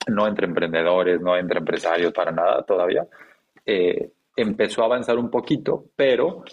no 0.08 0.28
entre 0.28 0.48
emprendedores, 0.48 1.22
no 1.22 1.38
entre 1.38 1.60
empresarios 1.60 2.14
para 2.14 2.32
nada 2.32 2.64
todavía. 2.64 3.08
Eh, 3.66 4.12
empezó 4.36 4.82
a 4.82 4.86
avanzar 4.86 5.18
un 5.18 5.30
poquito, 5.30 5.86
pero, 5.96 6.44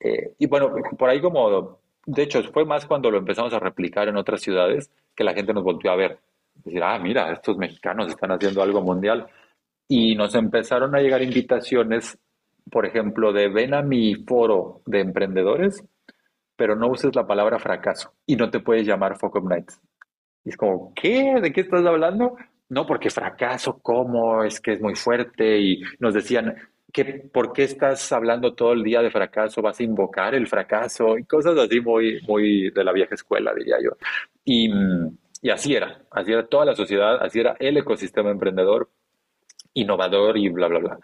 eh, 0.00 0.34
y 0.38 0.46
bueno, 0.46 0.74
por 0.98 1.08
ahí 1.08 1.20
como, 1.20 1.80
de 2.04 2.22
hecho, 2.22 2.42
fue 2.52 2.64
más 2.64 2.86
cuando 2.86 3.10
lo 3.10 3.18
empezamos 3.18 3.52
a 3.52 3.58
replicar 3.58 4.08
en 4.08 4.16
otras 4.16 4.40
ciudades 4.40 4.90
que 5.14 5.24
la 5.24 5.34
gente 5.34 5.52
nos 5.52 5.64
volvió 5.64 5.90
a 5.90 5.96
ver. 5.96 6.20
Decir, 6.54 6.82
ah, 6.82 6.98
mira, 6.98 7.32
estos 7.32 7.56
mexicanos 7.56 8.08
están 8.08 8.30
haciendo 8.32 8.62
algo 8.62 8.80
mundial. 8.80 9.26
Y 9.88 10.14
nos 10.14 10.34
empezaron 10.34 10.94
a 10.94 11.00
llegar 11.00 11.22
invitaciones, 11.22 12.18
por 12.70 12.86
ejemplo, 12.86 13.32
de 13.32 13.48
ven 13.48 13.74
a 13.74 13.82
mi 13.82 14.14
foro 14.14 14.82
de 14.86 15.00
emprendedores, 15.00 15.84
pero 16.56 16.74
no 16.74 16.88
uses 16.88 17.14
la 17.14 17.26
palabra 17.26 17.58
fracaso 17.58 18.12
y 18.26 18.36
no 18.36 18.50
te 18.50 18.60
puedes 18.60 18.86
llamar 18.86 19.18
Focus 19.18 19.44
Nights. 19.44 19.80
Y 20.44 20.50
es 20.50 20.56
como, 20.56 20.92
¿qué? 20.94 21.40
¿De 21.40 21.52
qué 21.52 21.60
estás 21.60 21.84
hablando? 21.84 22.36
No, 22.68 22.86
porque 22.86 23.10
fracaso, 23.10 23.78
¿cómo? 23.80 24.44
Es 24.44 24.60
que 24.60 24.72
es 24.72 24.80
muy 24.80 24.94
fuerte 24.94 25.58
y 25.58 25.82
nos 25.98 26.14
decían, 26.14 26.54
que, 26.92 27.04
¿por 27.04 27.52
qué 27.52 27.64
estás 27.64 28.10
hablando 28.12 28.54
todo 28.54 28.72
el 28.72 28.82
día 28.82 29.02
de 29.02 29.10
fracaso? 29.10 29.62
¿Vas 29.62 29.80
a 29.80 29.84
invocar 29.84 30.34
el 30.34 30.46
fracaso? 30.46 31.18
Y 31.18 31.24
cosas 31.24 31.56
así 31.58 31.80
muy, 31.80 32.20
muy 32.26 32.70
de 32.70 32.84
la 32.84 32.92
vieja 32.92 33.14
escuela, 33.14 33.54
diría 33.54 33.76
yo. 33.82 33.90
Y, 34.44 34.70
y 35.42 35.50
así 35.50 35.74
era, 35.74 36.00
así 36.10 36.32
era 36.32 36.46
toda 36.46 36.64
la 36.64 36.74
sociedad, 36.74 37.22
así 37.22 37.40
era 37.40 37.56
el 37.58 37.76
ecosistema 37.76 38.30
emprendedor, 38.30 38.90
innovador 39.74 40.38
y 40.38 40.48
bla, 40.48 40.68
bla, 40.68 40.78
bla. 40.78 40.98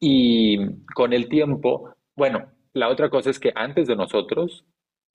Y 0.00 0.58
con 0.94 1.12
el 1.12 1.28
tiempo 1.28 1.94
bueno, 2.20 2.50
la 2.74 2.90
otra 2.90 3.08
cosa 3.08 3.30
es 3.30 3.40
que 3.40 3.50
antes 3.54 3.88
de 3.88 3.96
nosotros, 3.96 4.66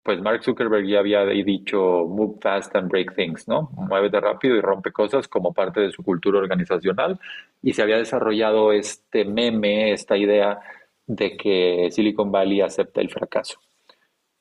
pues 0.05 0.21
Mark 0.21 0.43
Zuckerberg 0.43 0.85
ya 0.85 0.99
había 0.99 1.25
dicho 1.25 2.05
move 2.07 2.35
fast 2.39 2.75
and 2.75 2.91
break 2.91 3.15
things, 3.15 3.47
¿no? 3.47 3.71
Muévete 3.73 4.19
rápido 4.19 4.55
y 4.55 4.61
rompe 4.61 4.91
cosas 4.91 5.27
como 5.27 5.51
parte 5.51 5.81
de 5.81 5.91
su 5.91 6.03
cultura 6.03 6.37
organizacional 6.37 7.19
y 7.63 7.73
se 7.73 7.81
había 7.81 7.97
desarrollado 7.97 8.71
este 8.71 9.25
meme, 9.25 9.93
esta 9.93 10.15
idea 10.15 10.59
de 11.07 11.35
que 11.35 11.87
Silicon 11.89 12.31
Valley 12.31 12.61
acepta 12.61 13.01
el 13.01 13.09
fracaso. 13.09 13.59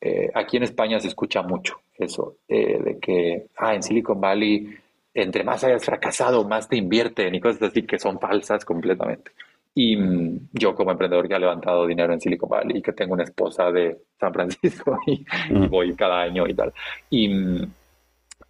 Eh, 0.03 0.31
aquí 0.35 0.59
en 0.59 0.65
España 0.65 1.01
se 1.01 1.09
escucha 1.09 1.41
mucho 1.41 1.81
eso, 1.97 2.37
eh, 2.47 2.79
de 2.85 2.99
que 2.99 3.47
ah, 3.57 3.75
en 3.75 3.83
Silicon 3.83 4.21
Valley, 4.21 4.69
entre 5.15 5.45
más 5.45 5.65
hayas 5.65 5.83
fracasado, 5.83 6.47
más 6.47 6.69
te 6.69 6.77
invierten 6.77 7.35
y 7.35 7.41
cosas 7.41 7.71
así 7.71 7.85
que 7.85 7.99
son 7.99 8.21
falsas 8.21 8.67
completamente. 8.67 9.31
Y 9.75 9.97
mm, 9.97 10.49
yo 10.53 10.75
como 10.75 10.93
emprendedor 10.93 11.27
que 11.27 11.35
ha 11.35 11.39
levantado 11.39 11.87
dinero 11.87 12.12
en 12.12 12.20
Silicon 12.20 12.49
Valley 12.49 12.79
y 12.79 12.83
que 12.83 12.93
tengo 12.93 13.14
una 13.14 13.25
esposa 13.25 13.70
de 13.72 13.99
San 14.18 14.33
Francisco 14.33 14.99
y, 15.07 15.25
voy 15.68 15.95
cada 15.95 16.22
año 16.22 16.47
y 16.47 16.55
tal. 16.55 16.72
Y 17.11 17.29
mm, 17.29 17.62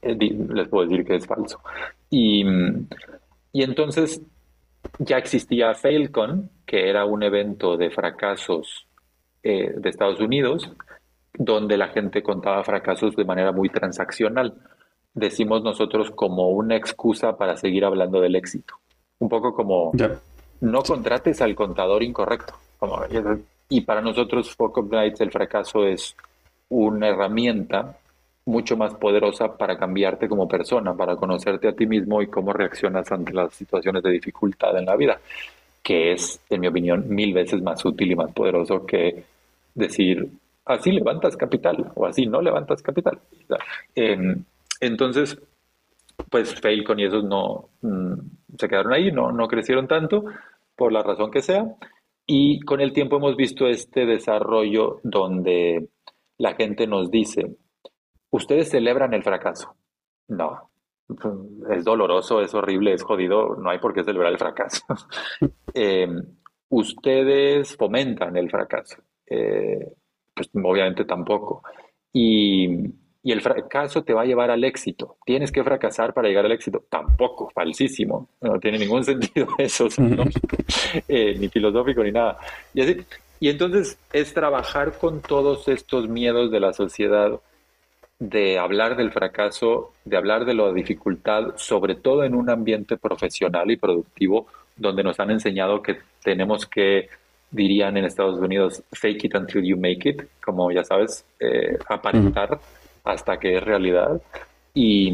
eh, 0.03 0.17
les 0.17 0.69
puedo 0.69 0.87
decir 0.87 1.05
que 1.05 1.17
es 1.17 1.27
falso. 1.27 1.61
Y, 2.11 2.45
mm, 2.45 2.89
y 3.53 3.63
entonces 3.63 4.21
ya 4.99 5.19
existía 5.19 5.75
Failcon, 5.75 6.51
que 6.67 6.89
era 6.89 7.05
un 7.05 7.23
evento 7.23 7.77
de 7.77 7.91
fracasos 7.91 8.87
eh, 9.43 9.73
de 9.77 9.89
Estados 9.89 10.21
Unidos, 10.21 10.71
donde 11.37 11.77
la 11.77 11.89
gente 11.89 12.23
contaba 12.23 12.63
fracasos 12.65 13.17
de 13.17 13.25
manera 13.25 13.53
muy 13.53 13.69
transaccional. 13.69 14.55
Decimos 15.15 15.63
nosotros 15.63 16.11
como 16.11 16.51
una 16.51 16.77
excusa 16.77 17.37
para 17.37 17.57
seguir 17.57 17.85
hablando 17.85 18.21
del 18.21 18.37
éxito. 18.37 18.75
Un 19.19 19.29
poco 19.29 19.55
como 19.55 19.93
no 20.61 20.83
contrates 20.83 21.41
al 21.41 21.55
contador 21.55 22.03
incorrecto. 22.03 22.55
y 23.69 23.81
para 23.81 24.01
nosotros, 24.01 24.55
Focus 24.55 24.87
Nights, 24.91 25.21
el 25.21 25.31
fracaso 25.31 25.85
es 25.85 26.15
una 26.69 27.09
herramienta 27.09 27.97
mucho 28.47 28.77
más 28.77 28.95
poderosa 28.95 29.57
para 29.57 29.79
cambiarte 29.79 30.29
como 30.29 30.47
persona, 30.47 30.95
para 30.95 31.17
conocerte 31.17 31.69
a 31.69 31.73
ti 31.73 31.87
mismo 31.87 32.21
y 32.21 32.27
cómo 32.27 32.53
reaccionas 32.53 33.11
ante 33.11 33.33
las 33.33 33.55
situaciones 33.55 34.03
de 34.03 34.11
dificultad 34.11 34.77
en 34.77 34.87
la 34.87 34.97
vida, 34.97 35.19
que 35.83 36.13
es, 36.13 36.41
en 36.51 36.61
mi 36.61 36.67
opinión, 36.67 37.09
mil 37.09 37.33
veces 37.33 37.63
más 37.63 37.83
útil 37.85 38.13
y 38.13 38.17
más 38.17 38.33
poderoso 38.33 38.85
que 38.85 39.25
decir, 39.75 40.29
así 40.67 40.93
levantas 40.93 41.37
capital 41.37 41.93
o 41.95 42.07
así 42.07 42.27
no 42.27 42.43
levantas 42.43 42.83
capital. 42.83 43.19
Entonces, 44.81 45.39
pues 46.31 46.61
Failcon 46.61 46.99
y 47.01 47.05
esos 47.05 47.25
no 47.25 47.71
mm, 47.83 48.15
se 48.59 48.69
quedaron 48.69 48.93
ahí, 48.93 49.13
no, 49.13 49.33
no 49.33 49.49
crecieron 49.49 49.89
tanto, 49.89 50.25
por 50.77 50.93
la 50.93 51.03
razón 51.03 51.31
que 51.31 51.43
sea. 51.43 51.65
Y 52.27 52.61
con 52.61 52.81
el 52.81 52.93
tiempo 52.93 53.17
hemos 53.17 53.37
visto 53.37 53.67
este 53.67 54.07
desarrollo 54.07 55.01
donde 55.03 55.89
la 56.39 56.55
gente 56.55 56.87
nos 56.87 57.11
dice, 57.11 57.57
ustedes 58.31 58.71
celebran 58.71 59.15
el 59.15 59.23
fracaso. 59.23 59.77
No, 60.29 60.71
es 61.71 61.85
doloroso, 61.85 62.41
es 62.41 62.55
horrible, 62.55 62.95
es 62.95 63.03
jodido, 63.03 63.57
no 63.57 63.71
hay 63.71 63.79
por 63.79 63.93
qué 63.93 64.05
celebrar 64.05 64.33
el 64.33 64.39
fracaso. 64.39 64.85
Eh, 65.77 66.07
ustedes 66.69 67.77
fomentan 67.77 68.37
el 68.37 68.49
fracaso. 68.49 69.03
Eh, 69.27 69.93
pues 70.33 70.49
obviamente 70.55 71.05
tampoco. 71.05 71.65
Y, 72.13 72.69
y 73.25 73.33
el 73.33 73.41
fracaso 73.41 74.05
te 74.05 74.13
va 74.13 74.23
a 74.23 74.27
llevar 74.27 74.51
al 74.51 74.63
éxito. 74.65 75.17
Tienes 75.25 75.51
que 75.51 75.65
fracasar 75.65 76.13
para 76.13 76.29
llegar 76.29 76.45
al 76.45 76.53
éxito. 76.53 76.85
Tampoco, 76.91 77.51
falsísimo. 77.55 78.29
No 78.43 78.61
tiene 78.61 78.79
ningún 78.79 79.03
sentido 79.13 79.49
eso, 79.57 79.89
eh, 81.09 81.35
ni 81.39 81.49
filosófico 81.49 82.05
ni 82.05 82.13
nada. 82.13 82.39
Y, 82.75 82.83
así, 82.83 83.03
y 83.41 83.49
entonces 83.49 83.99
es 84.13 84.35
trabajar 84.35 84.99
con 84.99 85.23
todos 85.23 85.69
estos 85.69 86.07
miedos 86.07 86.51
de 86.51 86.61
la 86.61 86.75
sociedad, 86.75 87.41
de 88.19 88.59
hablar 88.59 88.95
del 88.95 89.11
fracaso, 89.11 89.95
de 90.05 90.19
hablar 90.19 90.45
de 90.45 90.53
la 90.53 90.71
dificultad, 90.71 91.55
sobre 91.57 91.95
todo 91.95 92.25
en 92.25 92.35
un 92.35 92.51
ambiente 92.51 92.99
profesional 92.99 93.71
y 93.71 93.79
productivo, 93.79 94.49
donde 94.77 95.03
nos 95.03 95.19
han 95.19 95.31
enseñado 95.31 95.81
que 95.81 95.97
tenemos 96.23 96.67
que 96.67 97.09
dirían 97.51 97.97
en 97.97 98.05
Estados 98.05 98.39
Unidos, 98.39 98.83
fake 98.93 99.25
it 99.25 99.35
until 99.35 99.63
you 99.63 99.79
make 99.79 100.07
it, 100.07 100.23
como 100.45 100.71
ya 100.73 100.85
sabes, 100.85 101.25
eh, 101.41 101.79
aparentar 101.89 102.59
hasta 103.05 103.39
que 103.39 103.57
es 103.57 103.63
realidad 103.63 104.21
y, 104.73 105.13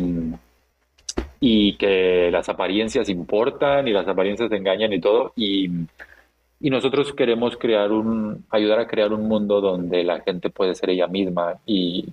y 1.41 1.77
que 1.77 2.31
las 2.31 2.49
apariencias 2.49 3.09
importan 3.09 3.89
y 3.89 3.93
las 3.93 4.09
apariencias 4.09 4.51
engañan 4.53 4.93
y 4.93 5.01
todo 5.01 5.33
y, 5.37 5.69
y 6.61 6.71
nosotros 6.71 7.13
queremos 7.15 7.57
crear 7.57 7.91
un, 7.91 8.45
ayudar 8.51 8.81
a 8.81 8.87
crear 8.87 9.13
un 9.13 9.27
mundo 9.27 9.61
donde 9.61 10.05
la 10.05 10.21
gente 10.21 10.51
puede 10.51 10.75
ser 10.75 10.91
ella 10.91 11.07
misma 11.07 11.55
y 11.67 12.07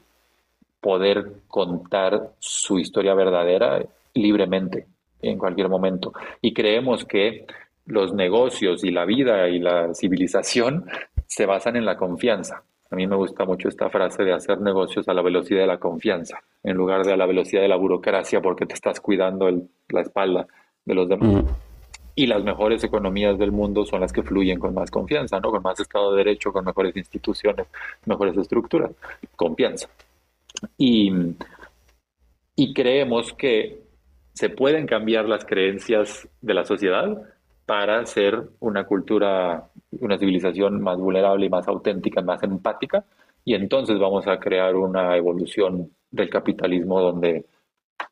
poder 0.79 1.33
contar 1.47 2.31
su 2.39 2.79
historia 2.79 3.13
verdadera 3.13 3.83
libremente 4.13 4.87
en 5.21 5.37
cualquier 5.37 5.67
momento. 5.67 6.13
Y 6.41 6.53
creemos 6.53 7.03
que 7.03 7.45
los 7.85 8.13
negocios 8.13 8.83
y 8.83 8.91
la 8.91 9.05
vida 9.05 9.49
y 9.49 9.59
la 9.59 9.93
civilización 9.93 10.85
se 11.25 11.45
basan 11.45 11.75
en 11.75 11.85
la 11.85 11.97
confianza. 11.97 12.63
A 12.89 12.95
mí 12.95 13.05
me 13.07 13.15
gusta 13.15 13.45
mucho 13.45 13.67
esta 13.67 13.89
frase 13.89 14.23
de 14.23 14.33
hacer 14.33 14.61
negocios 14.61 15.07
a 15.07 15.13
la 15.13 15.21
velocidad 15.21 15.61
de 15.61 15.67
la 15.67 15.79
confianza, 15.79 16.41
en 16.63 16.75
lugar 16.77 17.05
de 17.05 17.13
a 17.13 17.17
la 17.17 17.25
velocidad 17.25 17.61
de 17.61 17.67
la 17.67 17.75
burocracia, 17.75 18.41
porque 18.41 18.65
te 18.65 18.73
estás 18.73 18.99
cuidando 18.99 19.49
la 19.89 20.01
espalda 20.01 20.47
de 20.85 20.95
los 20.95 21.09
demás. 21.09 21.43
Y 22.15 22.25
las 22.25 22.43
mejores 22.43 22.83
economías 22.83 23.37
del 23.37 23.51
mundo 23.51 23.85
son 23.85 24.01
las 24.01 24.11
que 24.11 24.23
fluyen 24.23 24.57
con 24.57 24.73
más 24.73 24.89
confianza, 24.89 25.39
¿no? 25.39 25.51
Con 25.51 25.61
más 25.61 25.79
Estado 25.79 26.11
de 26.11 26.23
Derecho, 26.23 26.51
con 26.51 26.65
mejores 26.65 26.95
instituciones, 26.95 27.67
mejores 28.05 28.35
estructuras. 28.37 28.91
Confianza. 29.35 29.87
Y, 30.77 31.13
y 32.55 32.73
creemos 32.73 33.33
que 33.33 33.81
se 34.33 34.49
pueden 34.49 34.87
cambiar 34.87 35.25
las 35.25 35.45
creencias 35.45 36.27
de 36.41 36.53
la 36.53 36.63
sociedad 36.63 37.21
para 37.67 38.05
ser 38.05 38.43
una 38.59 38.85
cultura, 38.85 39.69
una 40.01 40.17
civilización 40.17 40.81
más 40.81 40.97
vulnerable 40.97 41.45
y 41.45 41.49
más 41.49 41.67
auténtica, 41.67 42.21
más 42.21 42.41
empática, 42.43 43.05
y 43.43 43.53
entonces 43.53 43.97
vamos 43.99 44.27
a 44.27 44.39
crear 44.39 44.75
una 44.75 45.15
evolución 45.15 45.91
del 46.11 46.29
capitalismo 46.29 47.01
donde 47.01 47.45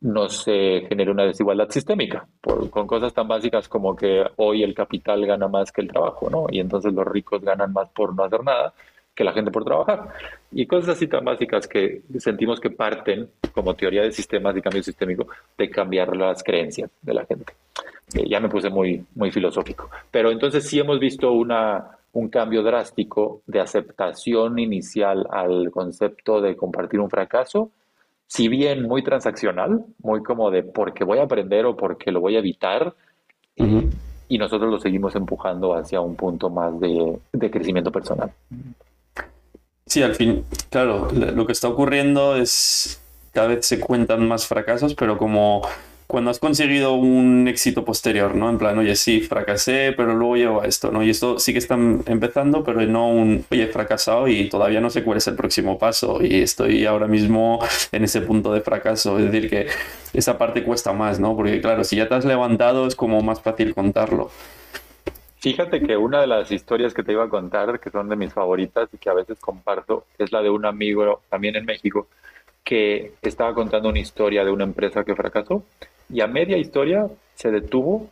no 0.01 0.29
se 0.29 0.85
genere 0.87 1.11
una 1.11 1.25
desigualdad 1.25 1.69
sistémica, 1.69 2.27
con 2.41 2.87
cosas 2.87 3.13
tan 3.13 3.27
básicas 3.27 3.67
como 3.67 3.95
que 3.95 4.23
hoy 4.37 4.63
el 4.63 4.73
capital 4.73 5.25
gana 5.25 5.47
más 5.47 5.71
que 5.71 5.81
el 5.81 5.87
trabajo, 5.87 6.29
¿no? 6.29 6.45
Y 6.49 6.59
entonces 6.59 6.93
los 6.93 7.05
ricos 7.05 7.41
ganan 7.41 7.73
más 7.73 7.89
por 7.89 8.15
no 8.15 8.23
hacer 8.23 8.43
nada 8.43 8.73
que 9.15 9.23
la 9.23 9.33
gente 9.33 9.49
por 9.49 9.63
trabajar. 9.63 10.09
Y 10.51 10.67
cosas 10.67 10.97
así 10.97 11.07
tan 11.07 11.23
básicas 11.23 11.67
que 11.67 12.01
sentimos 12.19 12.59
que 12.59 12.69
parten, 12.69 13.29
como 13.53 13.73
teoría 13.73 14.03
de 14.03 14.11
sistemas 14.11 14.55
y 14.57 14.61
cambio 14.61 14.83
sistémico, 14.83 15.27
de 15.57 15.69
cambiar 15.69 16.15
las 16.15 16.43
creencias 16.43 16.91
de 17.01 17.13
la 17.13 17.25
gente 17.25 17.53
ya 18.27 18.39
me 18.39 18.49
puse 18.49 18.69
muy, 18.69 19.03
muy 19.15 19.31
filosófico. 19.31 19.89
Pero 20.11 20.31
entonces 20.31 20.67
sí 20.67 20.79
hemos 20.79 20.99
visto 20.99 21.31
una, 21.31 21.97
un 22.13 22.29
cambio 22.29 22.63
drástico 22.63 23.41
de 23.47 23.59
aceptación 23.59 24.59
inicial 24.59 25.27
al 25.29 25.71
concepto 25.71 26.41
de 26.41 26.55
compartir 26.55 26.99
un 26.99 27.09
fracaso, 27.09 27.71
si 28.27 28.47
bien 28.47 28.83
muy 28.83 29.03
transaccional, 29.03 29.85
muy 30.01 30.23
como 30.23 30.49
de 30.49 30.63
porque 30.63 31.03
voy 31.03 31.19
a 31.19 31.23
aprender 31.23 31.65
o 31.65 31.75
porque 31.75 32.11
lo 32.11 32.21
voy 32.21 32.35
a 32.35 32.39
evitar, 32.39 32.93
y 34.27 34.37
nosotros 34.37 34.69
lo 34.69 34.79
seguimos 34.79 35.15
empujando 35.15 35.75
hacia 35.75 36.01
un 36.01 36.15
punto 36.15 36.49
más 36.49 36.77
de, 36.79 37.19
de 37.31 37.51
crecimiento 37.51 37.91
personal. 37.91 38.31
Sí, 39.87 40.01
al 40.01 40.15
fin, 40.15 40.43
claro, 40.71 41.09
lo 41.11 41.45
que 41.45 41.51
está 41.51 41.67
ocurriendo 41.67 42.35
es 42.35 42.99
cada 43.33 43.47
vez 43.47 43.65
se 43.67 43.79
cuentan 43.79 44.27
más 44.27 44.47
fracasos, 44.47 44.95
pero 44.95 45.17
como 45.17 45.61
cuando 46.07 46.31
has 46.31 46.39
conseguido 46.39 46.93
un 46.93 47.47
éxito 47.47 47.85
posterior, 47.85 48.35
¿no? 48.35 48.49
En 48.49 48.57
plan, 48.57 48.77
oye, 48.79 48.95
sí, 48.95 49.21
fracasé, 49.21 49.93
pero 49.95 50.15
luego 50.15 50.37
llevo 50.37 50.61
a 50.61 50.65
esto, 50.65 50.91
¿no? 50.91 51.03
Y 51.03 51.11
esto 51.11 51.37
sí 51.39 51.53
que 51.53 51.59
están 51.59 52.03
empezando, 52.07 52.63
pero 52.63 52.81
no 52.81 53.09
un, 53.09 53.45
oye, 53.51 53.63
he 53.63 53.67
fracasado 53.67 54.27
y 54.27 54.49
todavía 54.49 54.81
no 54.81 54.89
sé 54.89 55.03
cuál 55.03 55.17
es 55.17 55.27
el 55.27 55.35
próximo 55.35 55.77
paso 55.77 56.19
y 56.23 56.41
estoy 56.41 56.85
ahora 56.85 57.07
mismo 57.07 57.59
en 57.91 58.03
ese 58.03 58.21
punto 58.21 58.53
de 58.53 58.61
fracaso. 58.61 59.19
Es 59.19 59.31
decir, 59.31 59.49
que 59.49 59.67
esa 60.13 60.37
parte 60.37 60.63
cuesta 60.63 60.93
más, 60.93 61.19
¿no? 61.19 61.35
Porque 61.35 61.61
claro, 61.61 61.83
si 61.83 61.95
ya 61.97 62.07
te 62.07 62.15
has 62.15 62.25
levantado 62.25 62.87
es 62.87 62.95
como 62.95 63.21
más 63.21 63.41
fácil 63.41 63.75
contarlo. 63.75 64.31
Fíjate 65.45 65.79
que 65.79 65.95
una 65.95 66.21
de 66.21 66.25
las 66.25 66.51
historias 66.51 66.95
que 66.95 67.03
te 67.03 67.11
iba 67.11 67.25
a 67.25 67.29
contar, 67.29 67.79
que 67.79 67.91
son 67.91 68.09
de 68.09 68.15
mis 68.15 68.33
favoritas 68.33 68.89
y 68.91 68.97
que 68.97 69.11
a 69.11 69.13
veces 69.13 69.39
comparto, 69.39 70.05
es 70.17 70.31
la 70.31 70.41
de 70.41 70.49
un 70.49 70.65
amigo 70.65 71.21
también 71.29 71.55
en 71.55 71.65
México 71.65 72.07
que 72.63 73.11
estaba 73.21 73.53
contando 73.53 73.89
una 73.89 73.99
historia 73.99 74.43
de 74.43 74.49
una 74.49 74.63
empresa 74.63 75.03
que 75.03 75.13
fracasó 75.13 75.63
y 76.09 76.21
a 76.21 76.25
media 76.25 76.57
historia 76.57 77.07
se 77.35 77.51
detuvo, 77.51 78.09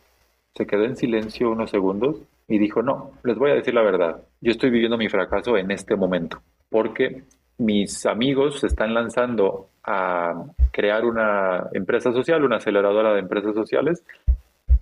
se 0.53 0.67
quedó 0.67 0.84
en 0.84 0.95
silencio 0.95 1.49
unos 1.49 1.71
segundos 1.71 2.17
y 2.47 2.59
dijo, 2.59 2.84
no, 2.84 3.13
les 3.23 3.36
voy 3.36 3.49
a 3.49 3.55
decir 3.55 3.73
la 3.73 3.81
verdad, 3.81 4.21
yo 4.39 4.51
estoy 4.51 4.69
viviendo 4.69 4.99
mi 4.99 5.09
fracaso 5.09 5.57
en 5.57 5.71
este 5.71 5.95
momento, 5.95 6.39
porque 6.69 7.23
mis 7.57 8.05
amigos 8.05 8.59
se 8.59 8.67
están 8.67 8.93
lanzando 8.93 9.69
a 9.84 10.36
crear 10.71 11.03
una 11.03 11.67
empresa 11.73 12.13
social, 12.13 12.43
una 12.43 12.57
aceleradora 12.57 13.11
de 13.11 13.21
empresas 13.21 13.55
sociales, 13.55 14.03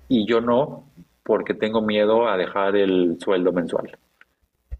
y 0.09 0.25
yo 0.27 0.41
no, 0.41 0.83
porque 1.23 1.53
tengo 1.53 1.81
miedo 1.81 2.27
a 2.27 2.37
dejar 2.37 2.75
el 2.75 3.17
sueldo 3.19 3.51
mensual. 3.51 3.97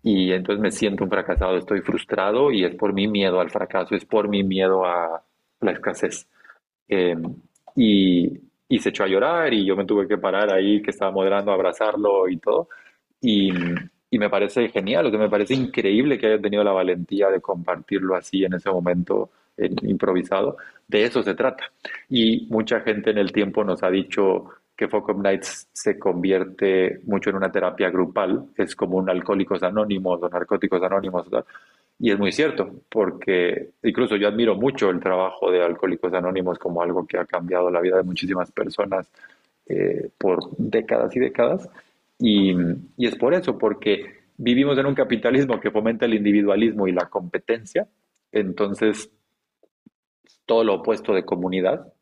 y 0.03 0.31
entonces 0.31 0.61
me 0.61 0.71
siento 0.71 1.03
un 1.03 1.09
fracasado, 1.11 1.57
estoy 1.57 1.81
frustrado 1.81 2.51
y 2.51 2.63
es 2.65 2.75
por 2.75 2.93
mi 2.93 3.07
miedo 3.07 3.39
al 3.39 3.51
fracaso, 3.51 3.95
es 3.95 4.05
por 4.05 4.27
mi 4.29 4.43
miedo 4.43 4.85
a 4.85 5.23
la 5.61 5.71
escasez. 5.71 6.27
Em, 6.87 7.23
y, 7.75 8.39
y, 8.67 8.79
se 8.79 8.89
echó 8.89 9.03
a 9.03 9.07
llorar 9.07 9.53
y 9.53 9.65
yo 9.65 9.75
me 9.75 9.85
tuve 9.85 10.07
que 10.07 10.17
parar 10.17 10.51
ahí, 10.53 10.81
que 10.81 10.91
estaba 10.91 11.11
moderando, 11.11 11.51
abrazarlo 11.51 12.27
y 12.29 12.37
todo. 12.37 12.69
Y, 13.21 13.51
y 14.09 14.19
me 14.19 14.29
parece 14.29 14.69
genial, 14.69 15.05
o 15.07 15.09
sea, 15.09 15.19
me 15.19 15.29
parece 15.29 15.53
increíble 15.53 16.19
que 16.19 16.27
haya 16.27 16.41
tenido 16.41 16.63
la 16.63 16.73
valentía 16.73 17.29
de 17.29 17.41
compartirlo 17.41 18.15
así 18.15 18.43
en 18.43 18.53
ese 18.53 18.69
momento 18.69 19.31
improvisado. 19.57 20.57
De 20.87 21.05
eso 21.05 21.23
se 21.23 21.33
trata. 21.35 21.71
Y 22.09 22.47
mucha 22.49 22.81
gente 22.81 23.11
en 23.11 23.17
el 23.17 23.31
tiempo 23.31 23.63
nos 23.63 23.83
ha 23.83 23.89
dicho 23.89 24.49
que 24.81 24.87
Focus 24.87 25.15
Nights 25.15 25.67
se 25.71 25.99
convierte 25.99 27.01
mucho 27.05 27.29
en 27.29 27.35
una 27.35 27.51
terapia 27.51 27.91
grupal, 27.91 28.47
es 28.57 28.75
como 28.75 28.97
un 28.97 29.11
alcohólicos 29.11 29.61
anónimos 29.61 30.23
o 30.23 30.27
narcóticos 30.27 30.81
anónimos. 30.81 31.27
Y 31.99 32.09
es 32.09 32.17
muy 32.17 32.31
cierto, 32.31 32.81
porque 32.89 33.73
incluso 33.83 34.15
yo 34.15 34.27
admiro 34.27 34.55
mucho 34.55 34.89
el 34.89 34.99
trabajo 34.99 35.51
de 35.51 35.63
Alcohólicos 35.63 36.11
Anónimos 36.15 36.57
como 36.57 36.81
algo 36.81 37.05
que 37.05 37.19
ha 37.19 37.25
cambiado 37.25 37.69
la 37.69 37.79
vida 37.79 37.97
de 37.97 38.01
muchísimas 38.01 38.51
personas 38.51 39.07
eh, 39.67 40.09
por 40.17 40.49
décadas 40.57 41.15
y 41.15 41.19
décadas. 41.19 41.69
Y, 42.17 42.55
y 42.97 43.05
es 43.05 43.15
por 43.17 43.35
eso, 43.35 43.59
porque 43.59 44.21
vivimos 44.35 44.79
en 44.79 44.87
un 44.87 44.95
capitalismo 44.95 45.59
que 45.59 45.69
fomenta 45.69 46.07
el 46.07 46.15
individualismo 46.15 46.87
y 46.87 46.91
la 46.91 47.05
competencia. 47.07 47.87
Entonces, 48.31 49.11
todo 50.47 50.63
lo 50.63 50.73
opuesto 50.73 51.13
de 51.13 51.23
comunidad 51.23 51.93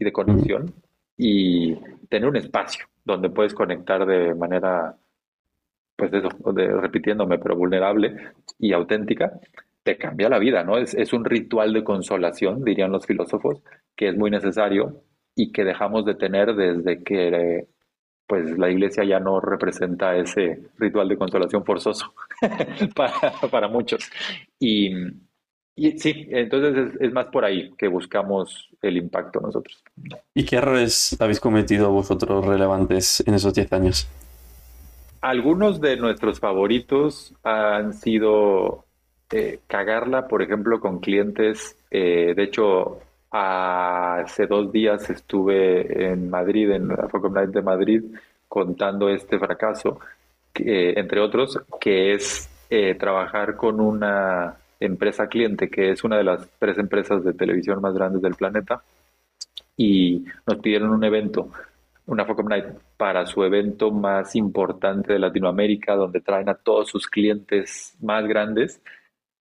y 0.00 0.04
de 0.04 0.10
conexión 0.10 0.74
y 1.16 1.74
tener 2.08 2.28
un 2.28 2.36
espacio 2.36 2.86
donde 3.04 3.30
puedes 3.30 3.54
conectar 3.54 4.06
de 4.06 4.34
manera, 4.34 4.96
pues 5.96 6.12
eso, 6.12 6.28
repitiéndome, 6.80 7.38
pero 7.38 7.56
vulnerable 7.56 8.32
y 8.58 8.72
auténtica, 8.72 9.32
te 9.82 9.98
cambia 9.98 10.28
la 10.28 10.38
vida, 10.38 10.64
¿no? 10.64 10.78
Es, 10.78 10.94
es 10.94 11.12
un 11.12 11.24
ritual 11.24 11.72
de 11.72 11.84
consolación, 11.84 12.64
dirían 12.64 12.92
los 12.92 13.06
filósofos, 13.06 13.62
que 13.94 14.08
es 14.08 14.16
muy 14.16 14.30
necesario 14.30 15.02
y 15.34 15.52
que 15.52 15.64
dejamos 15.64 16.04
de 16.06 16.14
tener 16.14 16.54
desde 16.54 17.02
que 17.02 17.66
pues 18.26 18.56
la 18.58 18.70
iglesia 18.70 19.04
ya 19.04 19.20
no 19.20 19.38
representa 19.40 20.16
ese 20.16 20.62
ritual 20.78 21.08
de 21.08 21.18
consolación 21.18 21.64
forzoso 21.64 22.14
para, 22.94 23.32
para 23.50 23.68
muchos. 23.68 24.10
Y, 24.58 24.94
y 25.76 25.98
sí, 25.98 26.28
entonces 26.30 26.94
es, 27.00 27.12
más 27.12 27.26
por 27.26 27.44
ahí 27.44 27.72
que 27.76 27.88
buscamos 27.88 28.68
el 28.80 28.96
impacto 28.96 29.40
nosotros. 29.40 29.82
¿Y 30.34 30.44
qué 30.44 30.56
errores 30.56 31.16
habéis 31.20 31.40
cometido 31.40 31.90
vosotros 31.90 32.44
relevantes 32.44 33.22
en 33.26 33.34
esos 33.34 33.54
10 33.54 33.72
años? 33.72 34.08
Algunos 35.20 35.80
de 35.80 35.96
nuestros 35.96 36.38
favoritos 36.38 37.34
han 37.42 37.94
sido 37.94 38.84
eh, 39.30 39.60
cagarla, 39.66 40.28
por 40.28 40.42
ejemplo, 40.42 40.80
con 40.80 41.00
clientes. 41.00 41.76
Eh, 41.90 42.34
de 42.36 42.42
hecho, 42.42 43.00
hace 43.30 44.46
dos 44.46 44.70
días 44.70 45.10
estuve 45.10 46.12
en 46.12 46.30
Madrid, 46.30 46.70
en 46.70 46.88
la 46.88 47.08
Focus 47.08 47.32
de 47.50 47.62
Madrid, 47.62 48.02
contando 48.48 49.08
este 49.08 49.38
fracaso, 49.38 49.98
entre 50.54 51.20
otros, 51.20 51.58
que 51.80 52.12
es 52.12 52.48
eh, 52.70 52.94
trabajar 52.94 53.56
con 53.56 53.80
una 53.80 54.56
empresa 54.86 55.28
cliente, 55.28 55.68
que 55.68 55.90
es 55.90 56.04
una 56.04 56.16
de 56.16 56.24
las 56.24 56.48
tres 56.58 56.78
empresas 56.78 57.24
de 57.24 57.32
televisión 57.32 57.80
más 57.80 57.94
grandes 57.94 58.22
del 58.22 58.34
planeta, 58.34 58.82
y 59.76 60.24
nos 60.46 60.58
pidieron 60.58 60.90
un 60.90 61.04
evento, 61.04 61.50
una 62.06 62.24
Focus 62.24 62.44
Night, 62.44 62.66
para 62.96 63.26
su 63.26 63.42
evento 63.44 63.90
más 63.90 64.36
importante 64.36 65.12
de 65.12 65.18
Latinoamérica, 65.18 65.96
donde 65.96 66.20
traen 66.20 66.48
a 66.48 66.54
todos 66.54 66.88
sus 66.88 67.08
clientes 67.08 67.96
más 68.00 68.26
grandes, 68.26 68.80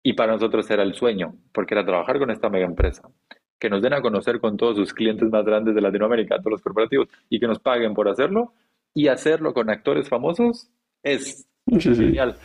y 0.02 0.12
para 0.14 0.32
nosotros 0.32 0.70
era 0.70 0.82
el 0.82 0.94
sueño, 0.94 1.34
porque 1.52 1.74
era 1.74 1.84
trabajar 1.84 2.18
con 2.18 2.30
esta 2.30 2.48
mega 2.48 2.66
empresa, 2.66 3.08
que 3.58 3.68
nos 3.68 3.82
den 3.82 3.92
a 3.92 4.00
conocer 4.00 4.40
con 4.40 4.56
todos 4.56 4.76
sus 4.76 4.94
clientes 4.94 5.28
más 5.30 5.44
grandes 5.44 5.74
de 5.74 5.80
Latinoamérica, 5.80 6.38
todos 6.38 6.52
los 6.52 6.62
corporativos, 6.62 7.08
y 7.28 7.38
que 7.38 7.46
nos 7.46 7.58
paguen 7.58 7.92
por 7.94 8.08
hacerlo, 8.08 8.52
y 8.94 9.08
hacerlo 9.08 9.52
con 9.52 9.70
actores 9.70 10.08
famosos, 10.08 10.68
es 11.02 11.46
genial. 11.66 12.36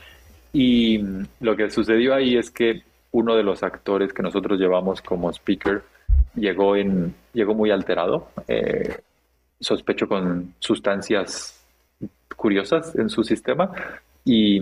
Y 0.58 1.02
lo 1.42 1.58
que 1.58 1.70
sucedió 1.70 2.14
ahí 2.14 2.38
es 2.38 2.50
que 2.50 2.82
uno 3.12 3.36
de 3.36 3.44
los 3.44 3.62
actores 3.62 4.14
que 4.14 4.24
nosotros 4.24 4.58
llevamos 4.58 5.02
como 5.02 5.30
speaker 5.30 5.84
llegó, 6.34 6.78
en, 6.78 7.14
llegó 7.34 7.54
muy 7.54 7.72
alterado, 7.72 8.30
eh, 8.48 9.02
sospecho 9.60 10.08
con 10.08 10.54
sustancias 10.60 11.62
curiosas 12.38 12.96
en 12.96 13.10
su 13.10 13.22
sistema 13.26 13.70
y, 14.24 14.62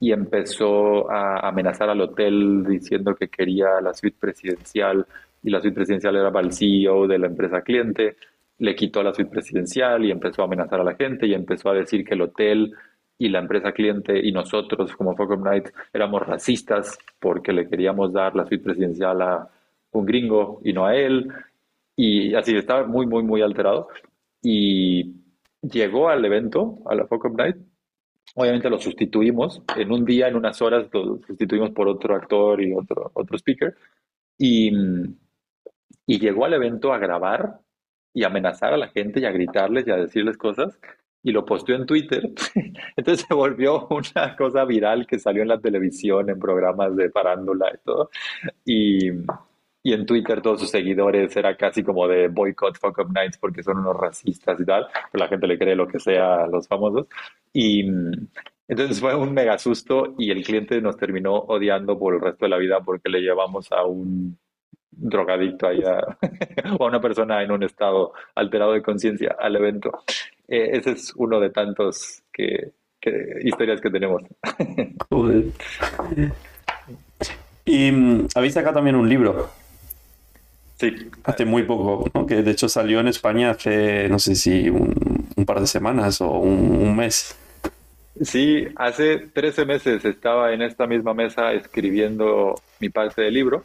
y, 0.00 0.12
empezó 0.12 1.10
a 1.10 1.48
amenazar 1.48 1.88
al 1.88 2.02
hotel 2.02 2.66
diciendo 2.68 3.14
que 3.14 3.28
quería 3.28 3.80
la 3.80 3.94
suite 3.94 4.18
presidencial 4.20 5.06
y 5.42 5.48
la 5.48 5.62
suite 5.62 5.76
presidencial 5.76 6.16
era 6.16 6.30
para 6.30 6.46
el 6.46 6.52
CEO 6.52 7.06
de 7.06 7.18
la 7.18 7.28
empresa 7.28 7.62
cliente. 7.62 8.16
Le 8.58 8.74
quitó 8.74 9.02
la 9.02 9.14
suite 9.14 9.30
presidencial 9.30 10.04
y 10.04 10.10
empezó 10.10 10.42
a 10.42 10.44
amenazar 10.44 10.80
a 10.80 10.84
la 10.84 10.94
gente 10.94 11.26
y 11.26 11.32
empezó 11.32 11.70
a 11.70 11.74
decir 11.74 12.04
que 12.04 12.12
el 12.12 12.20
hotel 12.20 12.74
y 13.18 13.28
la 13.28 13.38
empresa 13.38 13.72
cliente 13.72 14.18
y 14.18 14.32
nosotros 14.32 14.94
como 14.94 15.16
Focus 15.16 15.38
Night 15.38 15.68
éramos 15.92 16.26
racistas 16.26 16.98
porque 17.18 17.52
le 17.52 17.68
queríamos 17.68 18.12
dar 18.12 18.36
la 18.36 18.46
suite 18.46 18.64
presidencial 18.64 19.22
a 19.22 19.48
un 19.92 20.04
gringo 20.04 20.60
y 20.64 20.72
no 20.72 20.86
a 20.86 20.94
él. 20.94 21.32
Y 21.96 22.34
así 22.34 22.54
estaba 22.56 22.86
muy, 22.86 23.06
muy, 23.06 23.22
muy 23.22 23.40
alterado. 23.40 23.88
Y 24.42 25.14
llegó 25.62 26.08
al 26.10 26.24
evento, 26.24 26.78
a 26.86 26.94
la 26.94 27.06
Focus 27.06 27.32
Night. 27.32 27.56
Obviamente 28.34 28.68
lo 28.68 28.78
sustituimos. 28.78 29.62
En 29.76 29.90
un 29.92 30.04
día, 30.04 30.28
en 30.28 30.36
unas 30.36 30.60
horas, 30.60 30.86
lo 30.92 31.18
sustituimos 31.26 31.70
por 31.70 31.88
otro 31.88 32.14
actor 32.14 32.60
y 32.62 32.74
otro, 32.74 33.10
otro 33.14 33.36
speaker. 33.38 33.74
Y, 34.36 34.70
y 36.06 36.18
llegó 36.18 36.44
al 36.44 36.52
evento 36.52 36.92
a 36.92 36.98
grabar 36.98 37.60
y 38.12 38.24
amenazar 38.24 38.74
a 38.74 38.76
la 38.76 38.88
gente 38.88 39.20
y 39.20 39.24
a 39.24 39.30
gritarles 39.30 39.86
y 39.86 39.90
a 39.90 39.96
decirles 39.96 40.36
cosas 40.36 40.78
y 41.26 41.32
lo 41.32 41.44
posteó 41.44 41.74
en 41.74 41.86
Twitter. 41.86 42.22
Entonces 42.96 43.26
se 43.26 43.34
volvió 43.34 43.88
una 43.90 44.36
cosa 44.36 44.64
viral 44.64 45.08
que 45.08 45.18
salió 45.18 45.42
en 45.42 45.48
la 45.48 45.58
televisión, 45.58 46.30
en 46.30 46.38
programas 46.38 46.94
de 46.94 47.10
parándula 47.10 47.68
y 47.74 47.78
todo. 47.84 48.10
Y, 48.64 49.10
y 49.82 49.92
en 49.92 50.06
Twitter 50.06 50.40
todos 50.40 50.60
sus 50.60 50.70
seguidores 50.70 51.36
era 51.36 51.56
casi 51.56 51.82
como 51.82 52.06
de 52.06 52.28
boycott 52.28 52.78
fuck 52.78 52.98
up 53.00 53.12
nights 53.12 53.38
porque 53.38 53.64
son 53.64 53.78
unos 53.78 53.96
racistas 53.96 54.60
y 54.60 54.64
tal, 54.64 54.86
pero 55.10 55.24
la 55.24 55.28
gente 55.28 55.48
le 55.48 55.58
cree 55.58 55.74
lo 55.74 55.88
que 55.88 55.98
sea 55.98 56.44
a 56.44 56.46
los 56.46 56.68
famosos. 56.68 57.08
Y 57.52 57.84
entonces 58.68 59.00
fue 59.00 59.16
un 59.16 59.34
mega 59.34 59.58
susto 59.58 60.14
y 60.18 60.30
el 60.30 60.44
cliente 60.44 60.80
nos 60.80 60.96
terminó 60.96 61.34
odiando 61.34 61.98
por 61.98 62.14
el 62.14 62.20
resto 62.20 62.44
de 62.44 62.50
la 62.50 62.58
vida 62.58 62.82
porque 62.84 63.08
le 63.08 63.20
llevamos 63.20 63.72
a 63.72 63.84
un 63.84 64.38
drogadicto 64.92 65.66
allá 65.66 66.00
o 66.78 66.84
a 66.84 66.88
una 66.88 67.00
persona 67.00 67.42
en 67.42 67.50
un 67.50 67.64
estado 67.64 68.12
alterado 68.36 68.74
de 68.74 68.82
conciencia 68.82 69.34
al 69.40 69.56
evento. 69.56 69.90
Eh, 70.48 70.70
ese 70.72 70.92
es 70.92 71.12
uno 71.16 71.40
de 71.40 71.50
tantos 71.50 72.22
que, 72.32 72.72
historias 73.42 73.80
que 73.80 73.90
tenemos. 73.90 74.22
Y 77.68 77.90
mm, 77.90 78.28
habéis 78.36 78.54
sacado 78.54 78.76
también 78.76 78.94
un 78.94 79.08
libro. 79.08 79.50
Sí. 80.76 81.10
Hace 81.24 81.44
muy 81.44 81.64
poco, 81.64 82.08
¿no? 82.14 82.24
que 82.24 82.42
de 82.42 82.52
hecho 82.52 82.68
salió 82.68 83.00
en 83.00 83.08
España 83.08 83.50
hace, 83.50 84.08
no 84.08 84.20
sé 84.20 84.36
si 84.36 84.70
un, 84.70 84.94
par 85.44 85.58
de 85.58 85.66
semanas 85.66 86.20
o 86.20 86.30
un, 86.30 86.96
mes. 86.96 87.36
Sí, 88.22 88.68
hace 88.76 89.18
13 89.18 89.64
meses 89.64 90.04
estaba 90.04 90.52
en 90.52 90.62
esta 90.62 90.86
misma 90.86 91.12
mesa 91.12 91.52
escribiendo 91.54 92.54
mi 92.78 92.88
parte 92.88 93.22
del 93.22 93.34
libro. 93.34 93.64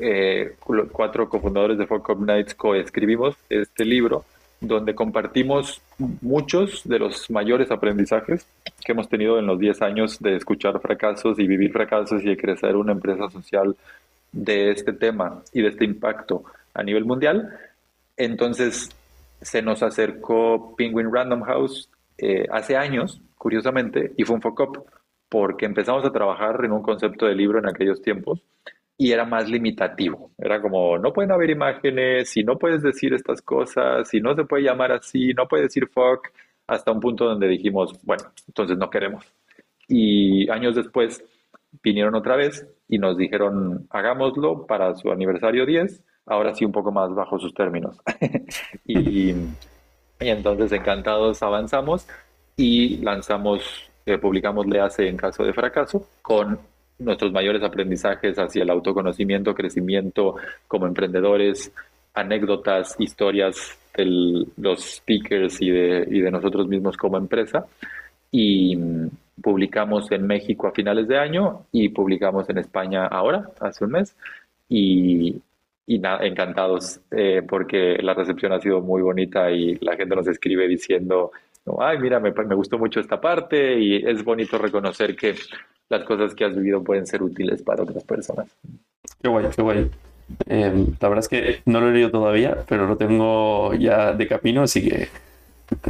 Eh, 0.00 0.56
cuatro 0.90 1.28
cofundadores 1.28 1.78
de 1.78 1.86
Folk 1.86 2.18
Nights 2.18 2.54
coescribimos 2.54 3.36
este 3.48 3.84
libro 3.84 4.24
donde 4.60 4.94
compartimos 4.94 5.80
muchos 6.20 6.82
de 6.84 6.98
los 6.98 7.30
mayores 7.30 7.70
aprendizajes 7.70 8.46
que 8.84 8.92
hemos 8.92 9.08
tenido 9.08 9.38
en 9.38 9.46
los 9.46 9.58
10 9.58 9.82
años 9.82 10.18
de 10.20 10.36
escuchar 10.36 10.80
fracasos 10.80 11.38
y 11.38 11.46
vivir 11.46 11.72
fracasos 11.72 12.22
y 12.22 12.28
de 12.28 12.36
crecer 12.36 12.76
una 12.76 12.92
empresa 12.92 13.30
social 13.30 13.74
de 14.32 14.70
este 14.70 14.92
tema 14.92 15.42
y 15.52 15.62
de 15.62 15.68
este 15.68 15.84
impacto 15.84 16.44
a 16.74 16.82
nivel 16.82 17.04
mundial. 17.04 17.58
Entonces 18.16 18.90
se 19.40 19.62
nos 19.62 19.82
acercó 19.82 20.74
Penguin 20.76 21.12
Random 21.12 21.42
House 21.42 21.88
eh, 22.18 22.46
hace 22.52 22.76
años, 22.76 23.20
curiosamente, 23.38 24.12
y 24.16 24.24
fue 24.24 24.36
un 24.36 24.42
foco 24.42 24.84
porque 25.30 25.64
empezamos 25.64 26.04
a 26.04 26.12
trabajar 26.12 26.62
en 26.64 26.72
un 26.72 26.82
concepto 26.82 27.26
de 27.26 27.34
libro 27.34 27.58
en 27.58 27.68
aquellos 27.68 28.02
tiempos 28.02 28.42
y 29.00 29.12
era 29.12 29.24
más 29.24 29.48
limitativo. 29.48 30.30
Era 30.36 30.60
como, 30.60 30.98
no 30.98 31.10
pueden 31.10 31.32
haber 31.32 31.48
imágenes, 31.48 32.28
si 32.28 32.44
no 32.44 32.58
puedes 32.58 32.82
decir 32.82 33.14
estas 33.14 33.40
cosas, 33.40 34.06
si 34.06 34.20
no 34.20 34.34
se 34.34 34.44
puede 34.44 34.64
llamar 34.64 34.92
así, 34.92 35.32
no 35.32 35.48
puedes 35.48 35.68
decir 35.68 35.88
fuck, 35.88 36.28
hasta 36.66 36.92
un 36.92 37.00
punto 37.00 37.24
donde 37.24 37.48
dijimos, 37.48 37.98
bueno, 38.04 38.24
entonces 38.46 38.76
no 38.76 38.90
queremos. 38.90 39.24
Y 39.88 40.50
años 40.50 40.74
después 40.74 41.24
vinieron 41.82 42.14
otra 42.14 42.36
vez 42.36 42.66
y 42.88 42.98
nos 42.98 43.16
dijeron, 43.16 43.86
hagámoslo 43.88 44.66
para 44.66 44.94
su 44.94 45.10
aniversario 45.10 45.64
10, 45.64 46.02
ahora 46.26 46.54
sí 46.54 46.66
un 46.66 46.72
poco 46.72 46.92
más 46.92 47.14
bajo 47.14 47.38
sus 47.38 47.54
términos. 47.54 47.96
y, 48.84 49.30
y 49.30 49.34
entonces 50.28 50.72
encantados 50.72 51.42
avanzamos 51.42 52.06
y 52.54 52.98
lanzamos 52.98 53.90
eh, 54.04 54.18
publicamos 54.18 54.66
Leace 54.66 55.08
en 55.08 55.16
caso 55.16 55.42
de 55.42 55.54
fracaso, 55.54 56.06
con 56.20 56.58
nuestros 57.00 57.32
mayores 57.32 57.62
aprendizajes 57.62 58.36
hacia 58.38 58.62
el 58.62 58.70
autoconocimiento, 58.70 59.54
crecimiento 59.54 60.36
como 60.68 60.86
emprendedores, 60.86 61.72
anécdotas, 62.14 62.96
historias 62.98 63.78
de 63.96 64.46
los 64.56 64.80
speakers 64.96 65.60
y 65.60 65.70
de, 65.70 66.06
y 66.10 66.20
de 66.20 66.30
nosotros 66.30 66.68
mismos 66.68 66.96
como 66.96 67.16
empresa. 67.16 67.66
Y 68.30 68.76
mm, 68.76 69.08
publicamos 69.42 70.10
en 70.12 70.26
México 70.26 70.68
a 70.68 70.72
finales 70.72 71.08
de 71.08 71.18
año 71.18 71.66
y 71.72 71.88
publicamos 71.88 72.48
en 72.50 72.58
España 72.58 73.06
ahora, 73.06 73.50
hace 73.60 73.84
un 73.84 73.92
mes. 73.92 74.16
Y, 74.68 75.40
y 75.86 76.00
encantados 76.04 77.00
eh, 77.10 77.42
porque 77.48 77.98
la 78.00 78.14
recepción 78.14 78.52
ha 78.52 78.60
sido 78.60 78.80
muy 78.80 79.02
bonita 79.02 79.50
y 79.50 79.76
la 79.80 79.96
gente 79.96 80.14
nos 80.14 80.28
escribe 80.28 80.68
diciendo, 80.68 81.32
ay, 81.80 81.98
mira, 81.98 82.20
me, 82.20 82.30
me, 82.30 82.54
gustó 82.54 82.78
mucho 82.78 83.00
esta 83.00 83.20
parte 83.20 83.76
y 83.78 83.96
es 83.96 84.22
bonito 84.22 84.56
reconocer 84.56 85.16
que 85.16 85.34
las 85.90 86.04
cosas 86.04 86.34
que 86.34 86.44
has 86.44 86.56
vivido 86.56 86.82
pueden 86.82 87.06
ser 87.06 87.22
útiles 87.22 87.62
para 87.62 87.82
otras 87.82 88.04
personas. 88.04 88.46
Qué 89.20 89.28
guay, 89.28 89.46
qué 89.54 89.62
guay. 89.62 89.90
Eh, 90.46 90.86
la 91.00 91.08
verdad 91.08 91.24
es 91.24 91.28
que 91.28 91.60
no 91.66 91.80
lo 91.80 91.88
he 91.90 91.92
leído 91.92 92.10
todavía, 92.10 92.58
pero 92.68 92.86
lo 92.86 92.96
tengo 92.96 93.74
ya 93.74 94.12
de 94.12 94.28
camino, 94.28 94.62
así 94.62 94.88
que 94.88 95.08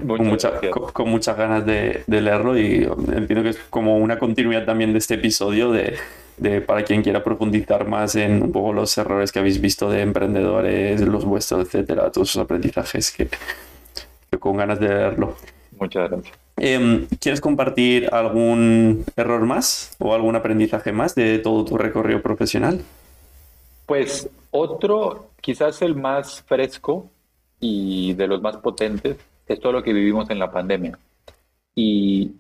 con, 0.06 0.26
mucha, 0.26 0.52
con, 0.92 1.10
muchas 1.10 1.36
ganas 1.36 1.64
de, 1.64 2.02
de, 2.06 2.20
leerlo 2.20 2.58
y 2.58 2.88
entiendo 3.12 3.42
que 3.42 3.50
es 3.50 3.58
como 3.70 3.98
una 3.98 4.18
continuidad 4.18 4.64
también 4.64 4.92
de 4.92 4.98
este 4.98 5.14
episodio 5.14 5.70
de, 5.72 5.96
de, 6.38 6.62
para 6.62 6.82
quien 6.84 7.02
quiera 7.02 7.22
profundizar 7.22 7.86
más 7.86 8.14
en 8.16 8.42
un 8.42 8.52
poco 8.52 8.72
los 8.72 8.96
errores 8.96 9.32
que 9.32 9.38
habéis 9.38 9.60
visto 9.60 9.90
de 9.90 10.00
emprendedores, 10.00 11.00
los 11.02 11.24
vuestros, 11.26 11.66
etcétera, 11.66 12.10
todos 12.10 12.30
esos 12.30 12.42
aprendizajes 12.42 13.10
que, 13.10 13.28
que 14.30 14.38
con 14.38 14.56
ganas 14.56 14.80
de 14.80 14.88
leerlo. 14.88 15.36
Muchas 15.78 16.10
gracias. 16.10 16.39
Eh, 16.62 17.06
¿Quieres 17.18 17.40
compartir 17.40 18.10
algún 18.12 19.04
error 19.16 19.46
más 19.46 19.96
o 19.98 20.14
algún 20.14 20.36
aprendizaje 20.36 20.92
más 20.92 21.14
de 21.14 21.38
todo 21.38 21.64
tu 21.64 21.78
recorrido 21.78 22.20
profesional? 22.20 22.82
Pues 23.86 24.28
otro, 24.50 25.30
quizás 25.40 25.80
el 25.80 25.96
más 25.96 26.42
fresco 26.42 27.08
y 27.60 28.12
de 28.12 28.26
los 28.26 28.42
más 28.42 28.58
potentes, 28.58 29.16
es 29.46 29.58
todo 29.58 29.72
lo 29.72 29.82
que 29.82 29.94
vivimos 29.94 30.28
en 30.28 30.38
la 30.38 30.50
pandemia. 30.50 30.98
Y 31.74 32.32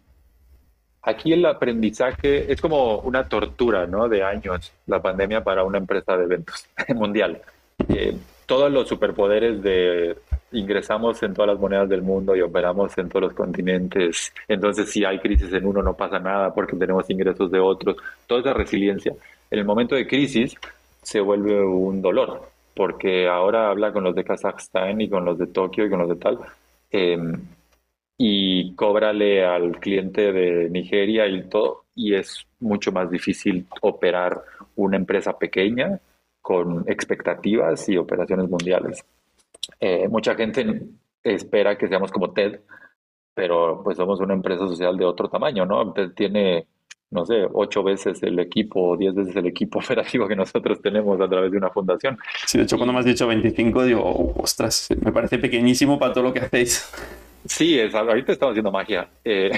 aquí 1.02 1.32
el 1.32 1.46
aprendizaje 1.46 2.52
es 2.52 2.60
como 2.60 2.98
una 2.98 3.26
tortura, 3.26 3.86
¿no? 3.86 4.08
De 4.08 4.22
años, 4.22 4.70
la 4.86 5.00
pandemia 5.00 5.42
para 5.42 5.64
una 5.64 5.78
empresa 5.78 6.16
de 6.16 6.24
eventos 6.24 6.66
mundial. 6.94 7.40
Eh, 7.88 8.16
todos 8.44 8.70
los 8.70 8.86
superpoderes 8.86 9.62
de 9.62 10.16
ingresamos 10.52 11.22
en 11.22 11.34
todas 11.34 11.52
las 11.52 11.60
monedas 11.60 11.88
del 11.88 12.02
mundo 12.02 12.34
y 12.36 12.40
operamos 12.40 12.96
en 12.98 13.08
todos 13.08 13.22
los 13.22 13.34
continentes. 13.34 14.32
Entonces, 14.48 14.90
si 14.90 15.04
hay 15.04 15.18
crisis 15.18 15.52
en 15.52 15.66
uno, 15.66 15.82
no 15.82 15.96
pasa 15.96 16.18
nada 16.18 16.52
porque 16.54 16.76
tenemos 16.76 17.08
ingresos 17.10 17.50
de 17.50 17.60
otros. 17.60 17.96
Toda 18.26 18.40
esa 18.40 18.54
resiliencia. 18.54 19.14
En 19.50 19.58
el 19.58 19.64
momento 19.64 19.94
de 19.94 20.06
crisis 20.06 20.54
se 21.02 21.20
vuelve 21.20 21.64
un 21.64 22.02
dolor 22.02 22.50
porque 22.74 23.28
ahora 23.28 23.68
habla 23.68 23.92
con 23.92 24.04
los 24.04 24.14
de 24.14 24.24
Kazajstán 24.24 25.00
y 25.00 25.08
con 25.08 25.24
los 25.24 25.38
de 25.38 25.48
Tokio 25.48 25.84
y 25.84 25.90
con 25.90 25.98
los 25.98 26.08
de 26.08 26.16
tal. 26.16 26.38
Em, 26.90 27.40
y 28.16 28.74
cóbrale 28.74 29.44
al 29.44 29.78
cliente 29.80 30.32
de 30.32 30.68
Nigeria 30.70 31.26
y 31.26 31.48
todo, 31.48 31.84
y 31.94 32.14
es 32.14 32.46
mucho 32.58 32.92
más 32.92 33.10
difícil 33.10 33.66
operar 33.82 34.42
una 34.76 34.96
empresa 34.96 35.38
pequeña 35.38 36.00
con 36.40 36.84
expectativas 36.86 37.88
y 37.88 37.96
operaciones 37.96 38.48
mundiales. 38.48 39.04
Eh, 39.78 40.08
mucha 40.08 40.34
gente 40.34 40.82
espera 41.22 41.76
que 41.76 41.88
seamos 41.88 42.10
como 42.10 42.32
TED, 42.32 42.60
pero 43.34 43.82
pues 43.82 43.96
somos 43.96 44.20
una 44.20 44.34
empresa 44.34 44.66
social 44.66 44.96
de 44.96 45.04
otro 45.04 45.28
tamaño, 45.28 45.66
¿no? 45.66 45.92
TED 45.92 46.10
tiene, 46.12 46.66
no 47.10 47.24
sé, 47.24 47.46
ocho 47.52 47.82
veces 47.82 48.22
el 48.22 48.38
equipo 48.38 48.90
o 48.90 48.96
diez 48.96 49.14
veces 49.14 49.36
el 49.36 49.46
equipo 49.46 49.78
operativo 49.84 50.26
que 50.26 50.36
nosotros 50.36 50.80
tenemos 50.80 51.20
a 51.20 51.28
través 51.28 51.50
de 51.50 51.58
una 51.58 51.70
fundación. 51.70 52.18
Sí, 52.46 52.58
de 52.58 52.64
hecho, 52.64 52.76
cuando 52.76 52.92
me 52.92 53.00
has 53.00 53.04
dicho 53.04 53.26
25, 53.26 53.84
digo, 53.84 54.32
ostras, 54.36 54.88
me 55.02 55.12
parece 55.12 55.38
pequeñísimo 55.38 55.98
para 55.98 56.12
todo 56.12 56.24
lo 56.24 56.32
que 56.32 56.40
hacéis. 56.40 56.90
Sí, 57.44 57.78
es, 57.78 57.94
ahorita 57.94 58.32
estamos 58.32 58.52
haciendo 58.52 58.70
magia. 58.70 59.08
Eh, 59.24 59.50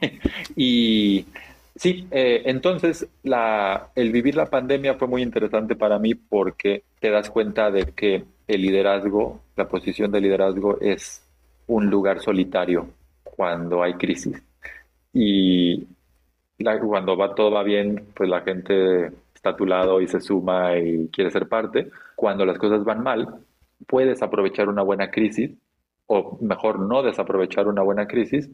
y 0.56 1.24
sí, 1.74 2.06
eh, 2.10 2.42
entonces 2.44 3.06
la, 3.22 3.88
el 3.94 4.12
vivir 4.12 4.34
la 4.34 4.46
pandemia 4.46 4.94
fue 4.94 5.08
muy 5.08 5.22
interesante 5.22 5.76
para 5.76 5.98
mí 5.98 6.14
porque 6.14 6.84
te 7.00 7.10
das 7.10 7.30
cuenta 7.30 7.70
de 7.70 7.86
que 7.92 8.24
el 8.54 8.62
liderazgo, 8.62 9.40
la 9.56 9.68
posición 9.68 10.10
de 10.10 10.20
liderazgo 10.20 10.80
es 10.80 11.24
un 11.68 11.88
lugar 11.88 12.20
solitario 12.20 12.88
cuando 13.22 13.82
hay 13.82 13.94
crisis. 13.94 14.42
Y 15.12 15.86
cuando 16.82 17.16
va 17.16 17.34
todo 17.34 17.52
va 17.52 17.62
bien, 17.62 18.08
pues 18.14 18.28
la 18.28 18.40
gente 18.40 19.12
está 19.34 19.50
a 19.50 19.56
tu 19.56 19.66
lado 19.66 20.00
y 20.00 20.08
se 20.08 20.20
suma 20.20 20.76
y 20.76 21.08
quiere 21.08 21.30
ser 21.30 21.48
parte. 21.48 21.90
Cuando 22.16 22.44
las 22.44 22.58
cosas 22.58 22.82
van 22.84 23.04
mal, 23.04 23.40
puedes 23.86 24.20
aprovechar 24.20 24.68
una 24.68 24.82
buena 24.82 25.10
crisis, 25.10 25.52
o 26.06 26.36
mejor 26.40 26.80
no 26.80 27.02
desaprovechar 27.04 27.68
una 27.68 27.82
buena 27.82 28.08
crisis, 28.08 28.50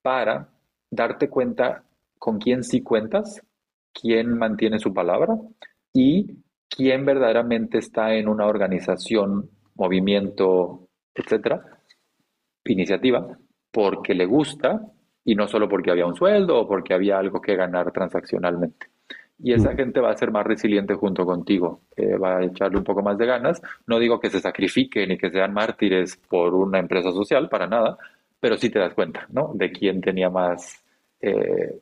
para 0.00 0.48
darte 0.90 1.28
cuenta 1.28 1.82
con 2.18 2.38
quién 2.38 2.62
sí 2.62 2.82
cuentas, 2.82 3.42
quién 3.92 4.38
mantiene 4.38 4.78
su 4.78 4.94
palabra 4.94 5.36
y 5.92 6.36
quién 6.70 7.04
verdaderamente 7.04 7.78
está 7.78 8.14
en 8.14 8.28
una 8.28 8.46
organización, 8.46 9.50
movimiento, 9.74 10.88
etcétera, 11.14 11.62
iniciativa, 12.64 13.36
porque 13.70 14.14
le 14.14 14.26
gusta 14.26 14.80
y 15.24 15.34
no 15.34 15.48
solo 15.48 15.68
porque 15.68 15.90
había 15.90 16.06
un 16.06 16.14
sueldo 16.14 16.60
o 16.60 16.68
porque 16.68 16.94
había 16.94 17.18
algo 17.18 17.40
que 17.40 17.56
ganar 17.56 17.92
transaccionalmente. 17.92 18.86
Y 19.42 19.52
esa 19.52 19.72
mm. 19.72 19.76
gente 19.76 20.00
va 20.00 20.10
a 20.10 20.16
ser 20.16 20.30
más 20.30 20.46
resiliente 20.46 20.94
junto 20.94 21.24
contigo, 21.24 21.82
eh, 21.96 22.16
va 22.16 22.38
a 22.38 22.44
echarle 22.44 22.78
un 22.78 22.84
poco 22.84 23.02
más 23.02 23.16
de 23.18 23.26
ganas. 23.26 23.60
No 23.86 23.98
digo 23.98 24.20
que 24.20 24.30
se 24.30 24.40
sacrifiquen 24.40 25.12
y 25.12 25.18
que 25.18 25.30
sean 25.30 25.52
mártires 25.52 26.16
por 26.16 26.54
una 26.54 26.78
empresa 26.78 27.10
social, 27.10 27.48
para 27.48 27.66
nada, 27.66 27.96
pero 28.38 28.56
sí 28.56 28.70
te 28.70 28.78
das 28.78 28.94
cuenta, 28.94 29.26
¿no? 29.30 29.52
De 29.54 29.72
quién 29.72 30.00
tenía 30.00 30.30
más 30.30 30.84
eh, 31.20 31.80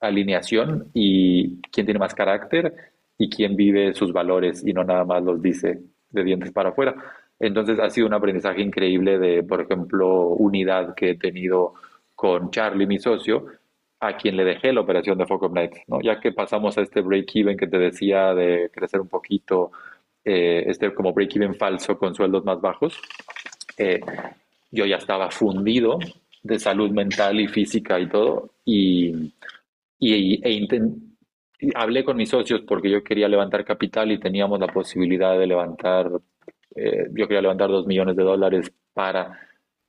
alineación 0.00 0.90
y 0.92 1.60
quién 1.70 1.86
tiene 1.86 1.98
más 1.98 2.14
carácter 2.14 2.74
y 3.18 3.30
quién 3.30 3.56
vive 3.56 3.94
sus 3.94 4.12
valores 4.12 4.66
y 4.66 4.72
no 4.72 4.84
nada 4.84 5.04
más 5.04 5.22
los 5.22 5.40
dice 5.40 5.80
de 6.10 6.24
dientes 6.24 6.52
para 6.52 6.70
afuera. 6.70 6.94
Entonces 7.38 7.78
ha 7.78 7.90
sido 7.90 8.06
un 8.06 8.14
aprendizaje 8.14 8.62
increíble 8.62 9.18
de, 9.18 9.42
por 9.42 9.60
ejemplo, 9.60 10.28
unidad 10.28 10.94
que 10.94 11.10
he 11.10 11.14
tenido 11.16 11.74
con 12.14 12.50
Charlie, 12.50 12.86
mi 12.86 12.98
socio, 12.98 13.46
a 14.00 14.16
quien 14.16 14.36
le 14.36 14.44
dejé 14.44 14.72
la 14.72 14.80
operación 14.80 15.18
de 15.18 15.26
Focus 15.26 15.50
¿no? 15.86 16.00
Ya 16.00 16.20
que 16.20 16.32
pasamos 16.32 16.76
a 16.78 16.82
este 16.82 17.00
break-even 17.00 17.56
que 17.56 17.66
te 17.66 17.78
decía 17.78 18.34
de 18.34 18.70
crecer 18.72 19.00
un 19.00 19.08
poquito, 19.08 19.72
eh, 20.24 20.64
este 20.66 20.92
como 20.94 21.12
break-even 21.12 21.54
falso 21.54 21.98
con 21.98 22.14
sueldos 22.14 22.44
más 22.44 22.60
bajos, 22.60 22.98
eh, 23.78 24.00
yo 24.70 24.86
ya 24.86 24.96
estaba 24.96 25.30
fundido 25.30 25.98
de 26.42 26.58
salud 26.58 26.90
mental 26.90 27.40
y 27.40 27.48
física 27.48 27.98
y 28.00 28.08
todo, 28.08 28.50
y, 28.64 29.32
y 29.98 30.40
e 30.42 30.52
hablé 31.74 32.04
con 32.04 32.16
mis 32.16 32.28
socios 32.28 32.62
porque 32.66 32.90
yo 32.90 33.02
quería 33.02 33.28
levantar 33.28 33.64
capital 33.64 34.12
y 34.12 34.18
teníamos 34.18 34.60
la 34.60 34.68
posibilidad 34.68 35.38
de 35.38 35.46
levantar, 35.46 36.10
eh, 36.74 37.06
yo 37.12 37.26
quería 37.26 37.42
levantar 37.42 37.70
dos 37.70 37.86
millones 37.86 38.16
de 38.16 38.22
dólares 38.22 38.72
para 38.92 39.38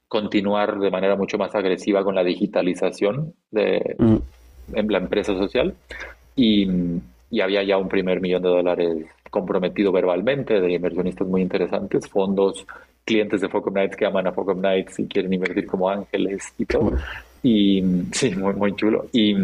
continuar 0.07 0.79
de 0.79 0.91
manera 0.91 1.15
mucho 1.15 1.37
más 1.37 1.53
agresiva 1.53 2.03
con 2.03 2.15
la 2.15 2.23
digitalización 2.23 3.33
de 3.51 3.95
mm. 3.97 4.17
en 4.73 4.87
la 4.87 4.99
empresa 4.99 5.35
social 5.35 5.75
y, 6.35 6.67
y, 7.29 7.41
había 7.41 7.63
ya 7.63 7.77
un 7.77 7.89
primer 7.89 8.21
millón 8.21 8.43
de 8.43 8.49
dólares 8.49 9.05
comprometido 9.29 9.91
verbalmente 9.91 10.61
de 10.61 10.71
inversionistas 10.71 11.27
muy 11.27 11.41
interesantes, 11.41 12.07
fondos, 12.07 12.65
clientes 13.03 13.41
de 13.41 13.49
Focus 13.49 13.73
Nights 13.73 13.97
que 13.97 14.05
aman 14.05 14.27
a 14.27 14.31
Focus 14.31 14.57
Nights 14.57 14.99
y 14.99 15.07
quieren 15.07 15.33
invertir 15.33 15.65
como 15.65 15.89
ángeles 15.89 16.53
y 16.57 16.65
todo. 16.65 16.93
Y 17.43 17.83
sí, 18.11 18.35
muy, 18.35 18.53
muy 18.53 18.75
chulo. 18.75 19.07
Y 19.11 19.35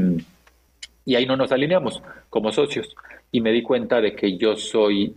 y 1.06 1.16
ahí 1.16 1.26
no 1.26 1.36
nos 1.36 1.52
alineamos 1.52 2.02
como 2.30 2.52
socios. 2.52 2.96
Y 3.32 3.42
me 3.42 3.52
di 3.52 3.64
cuenta 3.64 4.02
de 4.02 4.16
que 4.16 4.38
yo 4.38 4.56
soy 4.56 5.16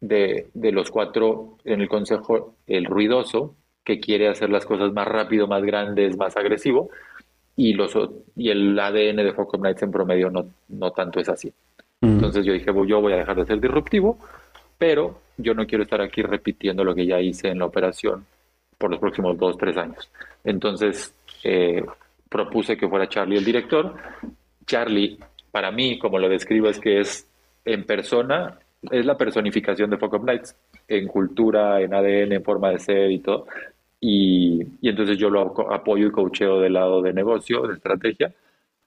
de, 0.00 0.50
los 0.54 0.90
cuatro 0.90 1.58
en 1.64 1.80
el 1.80 1.88
consejo 1.88 2.56
el 2.66 2.84
ruidoso, 2.84 3.56
que 3.84 4.00
quiere 4.00 4.28
hacer 4.28 4.50
las 4.50 4.64
cosas 4.64 4.92
más 4.92 5.06
rápido, 5.06 5.46
más 5.46 5.62
grandes, 5.62 6.16
más 6.16 6.36
agresivo, 6.36 6.90
y, 7.56 7.74
los, 7.74 7.96
y 8.36 8.50
el 8.50 8.78
ADN 8.78 9.16
de 9.16 9.32
Focus 9.32 9.60
Nights 9.60 9.82
en 9.82 9.90
promedio 9.90 10.30
no, 10.30 10.46
no 10.68 10.90
tanto 10.92 11.20
es 11.20 11.28
así. 11.28 11.52
Entonces 12.00 12.44
yo 12.44 12.52
dije, 12.52 12.70
yo 12.86 13.00
voy 13.00 13.14
a 13.14 13.16
dejar 13.16 13.36
de 13.36 13.46
ser 13.46 13.60
disruptivo, 13.60 14.18
pero 14.76 15.20
yo 15.38 15.54
no 15.54 15.66
quiero 15.66 15.84
estar 15.84 16.00
aquí 16.02 16.20
repitiendo 16.20 16.84
lo 16.84 16.94
que 16.94 17.06
ya 17.06 17.20
hice 17.20 17.48
en 17.48 17.58
la 17.58 17.66
operación 17.66 18.26
por 18.76 18.90
los 18.90 19.00
próximos 19.00 19.38
dos, 19.38 19.56
tres 19.56 19.76
años. 19.76 20.10
Entonces 20.42 21.14
eh, 21.44 21.82
propuse 22.28 22.76
que 22.76 22.88
fuera 22.88 23.08
Charlie 23.08 23.38
el 23.38 23.44
director 23.44 23.94
Charlie, 24.66 25.18
para 25.50 25.70
mí, 25.70 25.98
como 25.98 26.18
lo 26.18 26.28
describo, 26.28 26.68
es 26.68 26.78
que 26.78 27.00
es 27.00 27.28
en 27.64 27.84
persona, 27.84 28.58
es 28.90 29.06
la 29.06 29.16
personificación 29.16 29.90
de 29.90 29.98
Focus 29.98 30.22
Nights, 30.22 30.56
en 30.88 31.06
cultura, 31.06 31.80
en 31.80 31.94
ADN, 31.94 32.32
en 32.32 32.44
forma 32.44 32.70
de 32.70 32.78
ser 32.78 33.10
y 33.10 33.20
todo. 33.20 33.46
Y, 34.00 34.60
entonces 34.82 35.16
yo 35.16 35.30
lo 35.30 35.72
apoyo 35.72 36.08
y 36.08 36.10
coacheo 36.10 36.60
del 36.60 36.74
lado 36.74 37.00
de 37.00 37.12
negocio, 37.12 37.66
de 37.66 37.74
estrategia, 37.74 38.34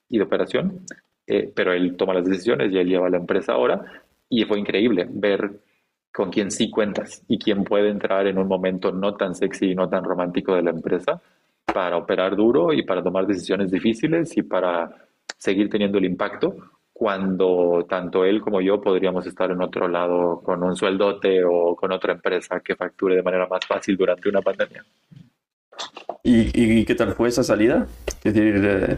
y 0.10 0.18
de 0.18 0.24
operación, 0.24 0.82
eh, 1.26 1.52
pero 1.54 1.74
él 1.74 1.95
toma 1.98 2.14
las 2.14 2.26
decisiones 2.26 2.72
y 2.72 2.78
él 2.78 2.88
lleva 2.88 3.10
la 3.10 3.18
empresa 3.18 3.54
ahora 3.54 4.04
y 4.30 4.45
fue 4.45 4.60
increíble 4.60 5.08
ver 5.10 5.60
con 6.14 6.32
quién 6.32 6.52
sí 6.52 6.70
cuentas 6.70 7.24
y 7.28 7.38
quién 7.38 7.64
puede 7.64 7.90
entrar 7.90 8.28
en 8.28 8.38
un 8.38 8.48
momento 8.48 8.91
no 8.91 9.16
tan 9.16 9.36
sexy 9.36 9.72
y 9.72 9.76
no 9.76 9.90
tan 9.90 10.04
romántico 10.04 10.56
de 10.56 10.64
la 10.64 10.72
empresa 10.72 11.22
para 11.66 11.98
operar 11.98 12.36
duro 12.36 12.74
y 12.74 12.84
para 12.84 13.04
tomar 13.04 13.28
decisiones 13.28 13.70
difíciles 13.70 14.36
y 14.38 14.44
para 14.44 15.07
seguir 15.38 15.70
teniendo 15.70 15.98
el 15.98 16.06
impacto 16.06 16.56
cuando 16.98 17.86
tanto 17.88 18.26
él 18.26 18.42
como 18.42 18.60
yo 18.60 18.82
podríamos 18.82 19.28
estar 19.28 19.52
en 19.52 19.62
otro 19.62 19.88
lado 19.88 20.42
con 20.42 20.64
un 20.64 20.76
sueldote 20.76 21.44
o 21.44 21.76
con 21.76 21.92
otra 21.92 22.14
empresa 22.14 22.60
que 22.60 22.76
facture 22.76 23.16
de 23.16 23.22
manera 23.22 23.48
más 23.48 23.64
fácil 23.68 23.96
durante 23.96 24.28
una 24.28 24.42
pandemia. 24.42 24.84
¿Y, 26.24 26.84
qué 26.86 26.96
tal 26.96 27.14
fue 27.14 27.30
esa 27.30 27.44
salida? 27.44 27.88
Es 28.24 28.34
decir, 28.34 28.62
eh, 28.66 28.98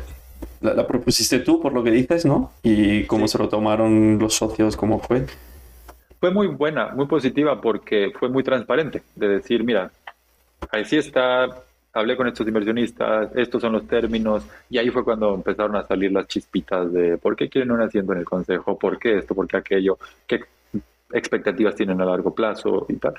la, 0.61 0.87
propusiste 0.87 1.39
tú 1.39 1.59
por 1.59 1.73
lo 1.73 1.83
que 1.83 1.91
dices, 1.91 2.25
¿no? 2.25 2.53
¿Y 2.63 3.03
cómo 3.03 3.27
se 3.27 3.37
lo 3.37 3.49
tomaron 3.49 4.17
los 4.17 4.33
socios? 4.33 4.77
¿Cómo 4.77 4.99
fue? 4.99 5.25
Fue 6.21 6.31
muy 6.31 6.47
buena, 6.47 6.93
muy 6.95 7.05
positiva 7.05 7.59
porque 7.59 8.11
fue 8.17 8.29
muy 8.29 8.43
transparente 8.43 9.03
de 9.15 9.27
decir, 9.27 9.63
mira, 9.63 9.91
así 10.71 10.97
está 10.97 11.63
hablé 11.93 12.15
con 12.15 12.27
estos 12.27 12.47
inversionistas, 12.47 13.31
estos 13.35 13.61
son 13.61 13.73
los 13.73 13.87
términos, 13.87 14.47
y 14.69 14.77
ahí 14.77 14.89
fue 14.89 15.03
cuando 15.03 15.33
empezaron 15.33 15.75
a 15.75 15.83
salir 15.83 16.11
las 16.11 16.27
chispitas 16.27 16.91
de 16.93 17.17
por 17.17 17.35
qué 17.35 17.49
quieren 17.49 17.71
un 17.71 17.81
asiento 17.81 18.13
en 18.13 18.19
el 18.19 18.25
consejo, 18.25 18.77
por 18.77 18.99
qué 18.99 19.17
esto, 19.17 19.35
por 19.35 19.47
qué 19.47 19.57
aquello, 19.57 19.97
qué 20.27 20.41
expectativas 21.11 21.75
tienen 21.75 21.99
a 22.01 22.05
largo 22.05 22.33
plazo 22.33 22.85
y 22.89 22.95
tal. 22.95 23.13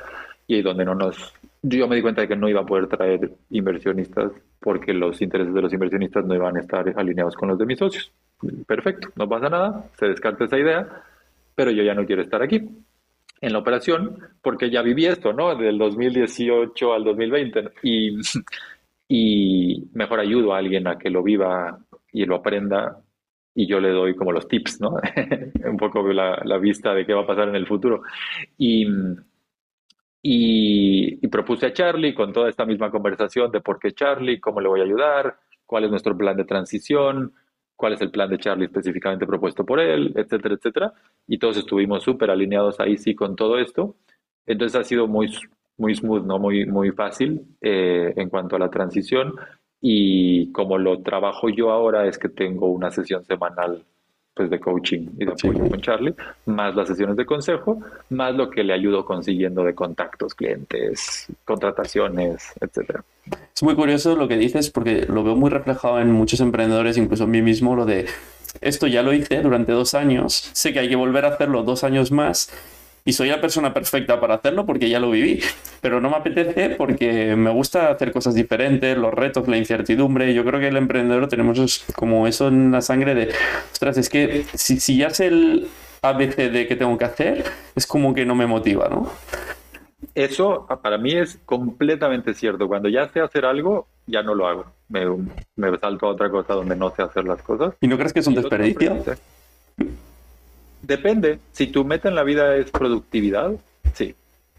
Y 0.47 0.55
ahí 0.55 0.63
donde 0.63 0.85
no 0.85 0.95
nos... 0.95 1.35
Yo 1.63 1.87
me 1.89 1.97
di 1.97 2.03
cuenta 2.03 2.23
de 2.23 2.29
que 2.29 2.37
no 2.37 2.49
iba 2.49 2.61
a 2.61 2.67
poder 2.67 2.87
traer 2.87 3.33
inversionistas 3.51 4.33
porque 4.61 4.95
los 4.95 5.21
intereses 5.21 5.53
de 5.53 5.61
los 5.61 5.73
inversionistas 5.73 6.25
no 6.25 6.35
iban 6.35 6.57
a 6.57 6.61
estar 6.61 6.93
alineados 6.97 7.35
con 7.35 7.49
los 7.49 7.59
de 7.59 7.67
mis 7.67 7.79
socios. 7.79 8.13
Perfecto, 8.67 9.09
no 9.17 9.29
pasa 9.29 9.49
nada, 9.49 9.91
se 9.99 10.07
descarta 10.07 10.45
esa 10.45 10.59
idea, 10.59 10.89
pero 11.55 11.71
yo 11.71 11.83
ya 11.83 11.95
no 11.95 12.07
quiero 12.07 12.23
estar 12.23 12.43
aquí 12.43 12.67
en 13.41 13.53
la 13.53 13.59
operación, 13.59 14.19
porque 14.43 14.71
ya 14.71 14.83
viví 14.83 15.07
esto, 15.07 15.33
¿no? 15.33 15.55
Del 15.55 15.79
2018 15.79 16.93
al 16.93 17.05
2020 17.05 17.71
y, 17.83 18.19
y 19.09 19.89
mejor 19.95 20.21
ayudo 20.21 20.55
a 20.55 20.59
alguien 20.59 20.87
a 20.87 20.99
que 20.99 21.11
lo 21.11 21.23
viva 21.23 21.79
y 22.13 22.27
lo 22.27 22.37
aprenda 22.37 23.01
y 23.55 23.67
yo 23.67 23.81
le 23.81 23.91
doy 23.91 24.15
como 24.15 24.33
los 24.33 24.47
tips, 24.47 24.81
¿no? 24.81 24.97
Un 25.65 25.77
poco 25.77 26.03
la, 26.13 26.41
la, 26.45 26.59
vista 26.59 26.95
de 26.95 27.05
qué 27.05 27.15
va 27.15 27.23
a 27.23 27.27
pasar 27.27 27.49
en 27.49 27.57
el 27.57 27.67
futuro. 27.67 28.03
Y, 28.59 28.87
y, 30.23 31.19
y, 31.21 31.29
propuse 31.29 31.67
a 31.67 31.73
Charlie 31.73 32.15
con 32.15 32.33
toda 32.33 32.49
esta 32.49 32.65
misma 32.65 32.91
conversación 32.91 33.51
de 33.51 33.61
por 33.61 33.79
qué 33.79 33.93
Charlie, 33.93 34.41
cómo 34.41 34.61
le 34.61 34.69
voy 34.69 34.81
a 34.81 34.85
ayudar, 34.85 35.39
cuál 35.67 35.85
es 35.85 35.91
nuestro 35.91 36.17
plan 36.17 36.37
de 36.37 36.45
transición, 36.45 37.33
cuál 37.81 37.95
es 37.95 38.03
el 38.03 38.11
plan 38.11 38.29
de 38.29 38.37
Charlie 38.37 38.67
específicamente 38.67 39.27
propuesto 39.27 39.65
por 39.65 39.81
él, 39.81 40.13
etcétera, 40.15 40.55
etcétera. 40.55 40.93
Y 41.27 41.39
todos 41.39 41.57
estuvimos 41.57 42.05
súper 42.05 42.31
alineados 42.31 42.79
ahí 42.79 42.99
sí 42.99 43.15
con 43.15 43.37
todo 43.37 43.59
esto. 43.59 43.97
Entonces 44.45 44.79
ha 44.79 44.85
sido 44.85 45.09
muy, 45.09 45.35
muy 45.79 45.95
smooth, 45.95 46.27
¿no? 46.27 46.39
muy, 46.39 46.67
muy 46.67 46.91
fácil 46.91 47.41
eh, 47.63 48.13
en 48.17 48.29
cuanto 48.29 48.57
a 48.57 48.59
la 48.59 48.69
transición. 48.69 49.35
Y 49.81 50.53
como 50.53 50.77
lo 50.77 51.01
trabajo 51.01 51.49
yo 51.49 51.71
ahora 51.71 52.07
es 52.07 52.19
que 52.19 52.29
tengo 52.29 52.69
una 52.71 52.91
sesión 52.91 53.25
semanal 53.25 53.87
pues, 54.35 54.49
de 54.49 54.59
coaching 54.59 55.09
y 55.19 55.25
de 55.25 55.33
apoyo 55.33 55.69
con 55.69 55.81
Charlie, 55.81 56.15
más 56.47 56.75
las 56.75 56.89
sesiones 56.89 57.17
de 57.17 57.27
consejo, 57.27 57.81
más 58.09 58.35
lo 58.35 58.49
que 58.49 58.65
le 58.65 58.73
ayudo 58.73 59.05
consiguiendo 59.05 59.65
de 59.65 59.75
contactos, 59.75 60.35
clientes, 60.35 61.27
contrataciones, 61.45 62.53
etcétera. 62.61 63.05
Es 63.55 63.63
muy 63.63 63.75
curioso 63.75 64.17
lo 64.17 64.29
que 64.29 64.37
dices 64.37 64.71
porque 64.71 65.07
lo 65.07 65.23
veo 65.25 65.37
muy 65.37 65.51
reflejado 65.51 66.01
en 66.01 66.11
muchos 66.11 66.41
emprendedores, 66.41 66.97
incluso 66.97 67.25
en 67.25 67.31
mí 67.33 67.43
mismo, 67.43 67.77
lo 67.77 67.85
de 67.85 68.07
esto 68.61 68.87
ya 68.87 69.03
lo 69.03 69.13
hice 69.13 69.43
durante 69.43 69.73
dos 69.73 69.95
años, 69.95 70.51
sé 70.53 70.73
que 70.73 70.81
hay 70.81 70.89
que 70.89 70.97
volver 70.97 71.25
a 71.25 71.29
hacerlo 71.29 71.63
dos 71.63 71.85
años 71.85 72.11
más 72.11 72.51
y 73.05 73.13
soy 73.13 73.29
la 73.29 73.41
persona 73.41 73.73
perfecta 73.73 74.21
para 74.21 74.35
hacerlo 74.35 74.67
porque 74.67 74.89
ya 74.89 75.01
lo 75.01 75.11
viví, 75.11 75.41
pero 75.81 76.01
no 76.01 76.11
me 76.11 76.17
apetece 76.17 76.71
porque 76.71 77.35
me 77.37 77.51
gusta 77.51 77.91
hacer 77.91 78.13
cosas 78.13 78.35
diferentes, 78.35 78.97
los 78.97 79.13
retos, 79.13 79.49
la 79.49 79.57
incertidumbre. 79.57 80.35
Yo 80.35 80.45
creo 80.45 80.61
que 80.61 80.69
el 80.69 80.77
emprendedor 80.77 81.29
tenemos 81.29 81.85
como 81.97 82.27
eso 82.27 82.49
en 82.49 82.73
la 82.73 82.81
sangre 82.81 83.15
de, 83.15 83.31
ostras, 83.73 83.97
es 83.99 84.09
que 84.09 84.45
si, 84.55 84.81
si 84.81 84.97
ya 84.99 85.11
sé 85.11 85.27
el 85.27 85.69
ABCD 86.03 86.67
que 86.67 86.77
tengo 86.77 86.97
que 86.97 87.05
hacer, 87.05 87.45
es 87.75 87.87
como 87.87 88.15
que 88.15 88.25
no 88.25 88.35
me 88.35 88.47
motiva, 88.47 88.89
¿no? 88.89 89.11
Eso 90.15 90.67
para 90.83 90.99
mí 90.99 91.13
es 91.13 91.39
completamente 91.45 92.35
cierto. 92.35 92.69
Cuando 92.69 92.89
ya 92.89 93.09
sé 93.09 93.21
hacer 93.21 93.45
algo, 93.45 93.87
ya 94.07 94.23
no 94.23 94.35
lo 94.35 94.47
hago. 94.47 94.67
Me, 94.89 95.07
me 95.57 95.79
salto 95.79 96.07
a 96.07 96.11
otra 96.11 96.31
cosa 96.31 96.55
donde 96.55 96.75
no 96.75 96.91
sé 96.95 97.03
hacer 97.03 97.25
las 97.25 97.43
cosas. 97.43 97.75
¿Y 97.81 97.87
no 97.87 97.97
crees 97.97 98.13
que 98.13 98.21
es 98.21 98.27
un 98.27 98.35
desperdicio? 98.35 99.05
Depende. 100.91 101.39
Si 101.53 101.69
tu 101.69 101.85
meta 101.85 102.09
en 102.09 102.17
la 102.17 102.25
vida 102.25 102.57
es 102.57 102.69
productividad, 102.73 103.53
sí. 103.95 104.13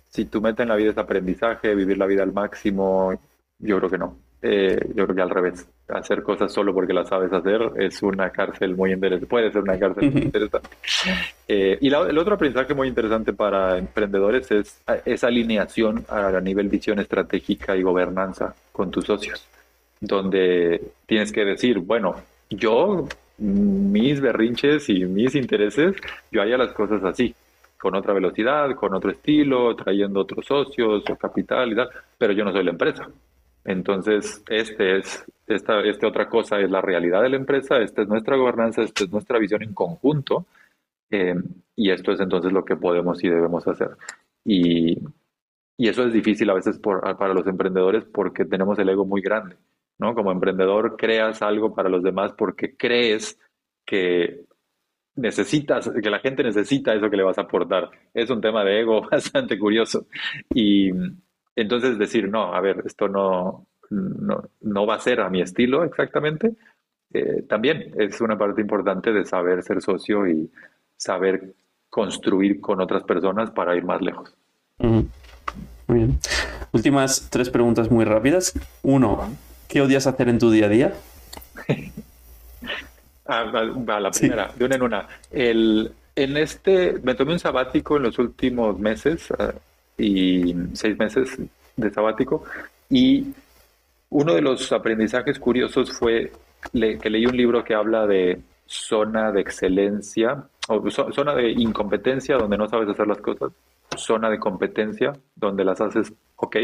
Si 0.08 0.24
tu 0.24 0.40
meta 0.40 0.64
en 0.64 0.70
la 0.70 0.78
vida 0.78 0.92
es 0.92 0.98
aprendizaje, 0.98 1.76
vivir 1.76 1.98
la 1.98 2.06
vida 2.06 2.24
al 2.24 2.32
máximo, 2.32 3.12
yo 3.60 3.78
creo 3.80 3.90
que 3.90 3.98
no. 3.98 4.16
Eh, 4.42 4.80
yo 4.96 5.04
creo 5.04 5.16
que 5.16 5.22
al 5.22 5.30
revés. 5.30 5.68
Hacer 5.90 6.24
cosas 6.24 6.54
solo 6.54 6.74
porque 6.74 6.94
las 6.94 7.10
sabes 7.10 7.34
hacer 7.34 7.70
es 7.76 8.02
una 8.02 8.30
cárcel 8.30 8.78
muy 8.78 8.94
interesante. 8.94 9.28
Puede 9.28 9.52
ser 9.52 9.62
una 9.62 9.78
cárcel 9.78 10.10
muy 10.10 10.22
interesante. 10.22 10.70
Eh, 11.50 11.78
y 11.82 11.88
el 11.90 12.18
otro 12.18 12.36
aprendizaje 12.36 12.74
muy 12.74 12.88
interesante 12.88 13.34
para 13.34 13.78
emprendedores 13.78 14.50
es 14.52 14.82
esa 15.04 15.28
alineación 15.28 16.06
a 16.08 16.40
nivel 16.40 16.70
visión 16.70 17.00
estratégica 17.00 17.76
y 17.76 17.82
gobernanza 17.82 18.56
con 18.72 18.90
tus 18.90 19.04
socios, 19.04 19.46
donde 20.00 20.82
tienes 21.06 21.30
que 21.34 21.44
decir, 21.44 21.80
bueno, 21.80 22.16
yo 22.50 23.10
mis 23.42 24.22
berrinches 24.22 24.88
y 24.90 25.04
mis 25.06 25.36
intereses, 25.36 25.96
yo 26.32 26.42
haría 26.42 26.58
las 26.58 26.74
cosas 26.74 27.04
así, 27.04 27.34
con 27.80 27.96
otra 27.96 28.14
velocidad, 28.14 28.76
con 28.76 28.94
otro 28.94 29.12
estilo, 29.12 29.76
trayendo 29.76 30.22
otros 30.22 30.46
socios 30.46 31.04
o 31.10 31.16
capital 31.16 31.72
y 31.72 31.76
tal, 31.76 31.90
pero 32.18 32.34
yo 32.34 32.46
no 32.46 32.52
soy 32.52 32.64
la 32.64 32.72
empresa. 32.72 33.10
Entonces, 33.66 34.44
este 34.48 34.98
es, 34.98 35.26
esta, 35.48 35.82
esta 35.82 36.08
otra 36.08 36.30
cosa 36.30 36.60
es 36.60 36.70
la 36.70 36.82
realidad 36.82 37.24
de 37.24 37.30
la 37.30 37.38
empresa, 37.38 37.80
esta 37.80 38.04
es 38.04 38.08
nuestra 38.08 38.36
gobernanza, 38.36 38.84
esta 38.84 39.04
es 39.04 39.12
nuestra 39.12 39.40
visión 39.40 39.64
en 39.64 39.74
conjunto, 39.74 40.46
eh, 41.10 41.36
y 41.76 41.92
esto 41.92 42.12
es 42.12 42.20
entonces 42.20 42.52
lo 42.52 42.64
que 42.64 42.76
podemos 42.76 43.24
y 43.24 43.30
debemos 43.30 43.68
hacer. 43.68 43.90
Y, 44.46 45.00
y 45.78 45.90
eso 45.90 46.04
es 46.04 46.14
difícil 46.14 46.50
a 46.52 46.54
veces 46.54 46.80
para 46.80 47.34
los 47.34 47.48
emprendedores 47.48 48.04
porque 48.06 48.46
tenemos 48.46 48.78
el 48.78 48.90
ego 48.90 49.06
muy 49.06 49.22
grande. 49.22 49.56
¿No? 50.02 50.16
Como 50.16 50.32
emprendedor 50.32 50.98
creas 50.98 51.42
algo 51.44 51.74
para 51.74 51.88
los 51.88 52.02
demás 52.02 52.34
porque 52.36 52.76
crees 52.76 53.40
que 53.86 54.46
necesitas, 55.16 55.90
que 56.02 56.10
la 56.10 56.20
gente 56.20 56.44
necesita 56.44 56.94
eso 56.94 57.10
que 57.10 57.18
le 57.18 57.24
vas 57.24 57.38
a 57.38 57.42
aportar. 57.42 57.90
Es 58.14 58.30
un 58.32 58.42
tema 58.42 58.64
de 58.64 58.82
ego 58.82 59.02
bastante 59.12 59.60
curioso. 59.60 60.08
Y 60.54 60.90
entonces 61.56 62.00
decir, 62.00 62.28
no, 62.28 62.54
a 62.54 62.60
ver, 62.62 62.82
esto 62.84 63.08
no, 63.08 63.68
no, 63.92 64.86
va 64.88 64.96
a 64.96 65.00
ser 65.00 65.22
a 65.22 65.30
mi 65.30 65.42
estilo 65.42 65.84
exactamente, 65.84 66.56
eh, 67.14 67.44
también 67.48 67.94
es 67.98 68.22
una 68.22 68.38
parte 68.38 68.62
importante 68.62 69.12
de 69.12 69.26
saber 69.26 69.62
ser 69.64 69.82
socio 69.82 70.28
y 70.28 70.50
saber 70.98 71.54
construir 71.90 72.60
con 72.60 72.82
otras 72.82 73.04
personas 73.04 73.52
para 73.52 73.76
ir 73.76 73.84
más 73.84 74.02
lejos. 74.02 74.34
Muy 74.80 75.10
bien. 75.88 76.18
Últimas 76.72 77.30
tres 77.30 77.50
preguntas 77.50 77.92
muy 77.92 78.06
rápidas. 78.06 78.54
Uno, 78.82 79.30
¿Qué 79.72 79.82
odias 79.82 80.06
hacer 80.06 80.28
en 80.28 80.38
tu 80.38 80.52
día 80.52 80.66
a 80.66 80.70
día? 80.70 80.94
ah, 83.26 83.44
va, 83.46 84.00
la 84.02 84.12
primera, 84.12 84.52
de 84.54 84.66
una 84.66 84.76
en 84.76 84.82
una. 84.82 85.08
El, 85.32 85.94
en 86.14 86.36
este, 86.36 87.00
me 87.02 87.16
tomé 87.16 87.32
un 87.32 87.40
sabático 87.40 87.96
en 87.96 88.04
los 88.04 88.20
últimos 88.20 88.78
meses 88.78 89.32
ah, 89.40 89.54
y 89.98 90.54
seis 90.74 91.00
meses 91.00 91.38
de 91.78 91.90
sabático 91.90 92.44
y 92.90 93.28
uno 94.10 94.34
de 94.34 94.42
los 94.42 94.70
aprendizajes 94.74 95.40
curiosos 95.40 95.98
fue 95.98 96.34
que 96.74 97.10
leí 97.10 97.26
un 97.26 97.38
libro 97.38 97.64
que 97.64 97.74
habla 97.74 98.06
de 98.06 98.42
zona 98.66 99.32
de 99.32 99.40
excelencia 99.40 100.44
o 100.68 100.90
zona 100.90 101.34
de 101.34 101.50
incompetencia 101.50 102.36
donde 102.36 102.58
no 102.58 102.68
sabes 102.68 102.90
hacer 102.90 103.08
las 103.08 103.20
cosas, 103.20 103.54
zona 103.96 104.30
de 104.30 104.38
competencia 104.38 105.14
donde 105.34 105.64
las 105.64 105.80
haces 105.80 106.12
ok, 106.36 106.58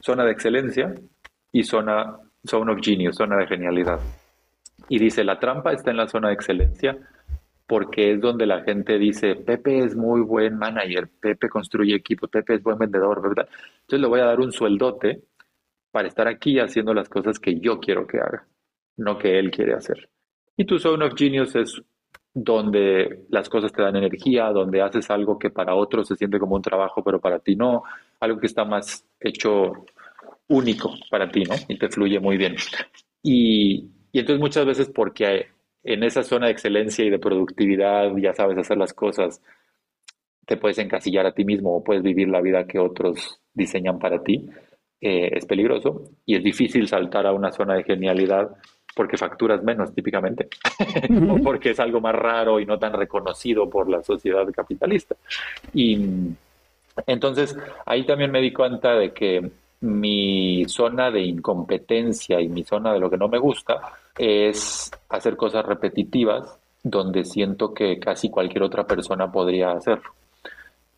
zona 0.00 0.24
de 0.24 0.32
excelencia 0.32 0.94
y 1.52 1.62
zona, 1.62 2.18
zone 2.46 2.72
of 2.72 2.78
genius, 2.82 3.16
zona 3.16 3.36
de 3.36 3.46
genialidad. 3.46 4.00
Y 4.88 4.98
dice, 4.98 5.24
la 5.24 5.38
trampa 5.38 5.72
está 5.72 5.90
en 5.90 5.96
la 5.96 6.08
zona 6.08 6.28
de 6.28 6.34
excelencia 6.34 6.96
porque 7.68 8.12
es 8.12 8.20
donde 8.20 8.46
la 8.46 8.62
gente 8.62 8.98
dice, 8.98 9.36
Pepe 9.36 9.80
es 9.80 9.94
muy 9.94 10.22
buen 10.22 10.56
manager, 10.56 11.06
Pepe 11.20 11.50
construye 11.50 11.94
equipos, 11.94 12.30
Pepe 12.30 12.54
es 12.54 12.62
buen 12.62 12.78
vendedor, 12.78 13.20
¿verdad? 13.20 13.46
Entonces 13.82 14.00
le 14.00 14.08
voy 14.08 14.20
a 14.20 14.24
dar 14.24 14.40
un 14.40 14.52
sueldote 14.52 15.22
para 15.90 16.08
estar 16.08 16.28
aquí 16.28 16.58
haciendo 16.58 16.94
las 16.94 17.10
cosas 17.10 17.38
que 17.38 17.60
yo 17.60 17.78
quiero 17.78 18.06
que 18.06 18.20
haga, 18.20 18.46
no 18.96 19.18
que 19.18 19.38
él 19.38 19.50
quiere 19.50 19.74
hacer. 19.74 20.08
Y 20.56 20.64
tu 20.64 20.78
zone 20.78 21.04
of 21.04 21.12
genius 21.14 21.54
es 21.56 21.82
donde 22.32 23.26
las 23.28 23.50
cosas 23.50 23.70
te 23.70 23.82
dan 23.82 23.96
energía, 23.96 24.46
donde 24.46 24.80
haces 24.80 25.10
algo 25.10 25.38
que 25.38 25.50
para 25.50 25.74
otros 25.74 26.08
se 26.08 26.16
siente 26.16 26.38
como 26.38 26.56
un 26.56 26.62
trabajo, 26.62 27.04
pero 27.04 27.20
para 27.20 27.38
ti 27.38 27.54
no, 27.54 27.82
algo 28.20 28.40
que 28.40 28.46
está 28.46 28.64
más 28.64 29.04
hecho 29.20 29.84
único 30.48 30.94
para 31.10 31.30
ti, 31.30 31.44
¿no? 31.44 31.54
Y 31.68 31.78
te 31.78 31.88
fluye 31.88 32.20
muy 32.20 32.36
bien. 32.36 32.56
Y, 33.22 33.88
y 34.12 34.18
entonces 34.20 34.40
muchas 34.40 34.66
veces 34.66 34.90
porque 34.94 35.48
en 35.84 36.02
esa 36.02 36.22
zona 36.22 36.46
de 36.46 36.52
excelencia 36.52 37.04
y 37.04 37.10
de 37.10 37.18
productividad, 37.18 38.14
ya 38.16 38.34
sabes 38.34 38.58
hacer 38.58 38.76
las 38.76 38.92
cosas, 38.92 39.42
te 40.46 40.56
puedes 40.56 40.78
encasillar 40.78 41.26
a 41.26 41.32
ti 41.32 41.44
mismo 41.44 41.76
o 41.76 41.84
puedes 41.84 42.02
vivir 42.02 42.28
la 42.28 42.40
vida 42.40 42.66
que 42.66 42.78
otros 42.78 43.40
diseñan 43.52 43.98
para 43.98 44.22
ti, 44.22 44.48
eh, 45.00 45.30
es 45.32 45.46
peligroso 45.46 46.02
y 46.26 46.36
es 46.36 46.42
difícil 46.42 46.88
saltar 46.88 47.26
a 47.26 47.32
una 47.32 47.52
zona 47.52 47.74
de 47.74 47.84
genialidad 47.84 48.50
porque 48.96 49.16
facturas 49.16 49.62
menos 49.62 49.94
típicamente, 49.94 50.48
o 51.30 51.38
porque 51.38 51.70
es 51.70 51.80
algo 51.80 52.00
más 52.00 52.14
raro 52.14 52.58
y 52.58 52.66
no 52.66 52.78
tan 52.78 52.94
reconocido 52.94 53.70
por 53.70 53.88
la 53.88 54.02
sociedad 54.02 54.44
capitalista. 54.52 55.14
Y 55.72 56.34
entonces 57.06 57.56
ahí 57.86 58.04
también 58.04 58.32
me 58.32 58.40
di 58.40 58.52
cuenta 58.52 58.96
de 58.96 59.12
que 59.12 59.50
mi 59.80 60.64
zona 60.68 61.10
de 61.10 61.22
incompetencia 61.22 62.40
y 62.40 62.48
mi 62.48 62.64
zona 62.64 62.92
de 62.92 63.00
lo 63.00 63.10
que 63.10 63.16
no 63.16 63.28
me 63.28 63.38
gusta 63.38 63.80
es 64.16 64.90
hacer 65.08 65.36
cosas 65.36 65.64
repetitivas 65.64 66.58
donde 66.82 67.24
siento 67.24 67.74
que 67.74 67.98
casi 67.98 68.30
cualquier 68.30 68.62
otra 68.62 68.86
persona 68.86 69.30
podría 69.30 69.72
hacerlo. 69.72 70.10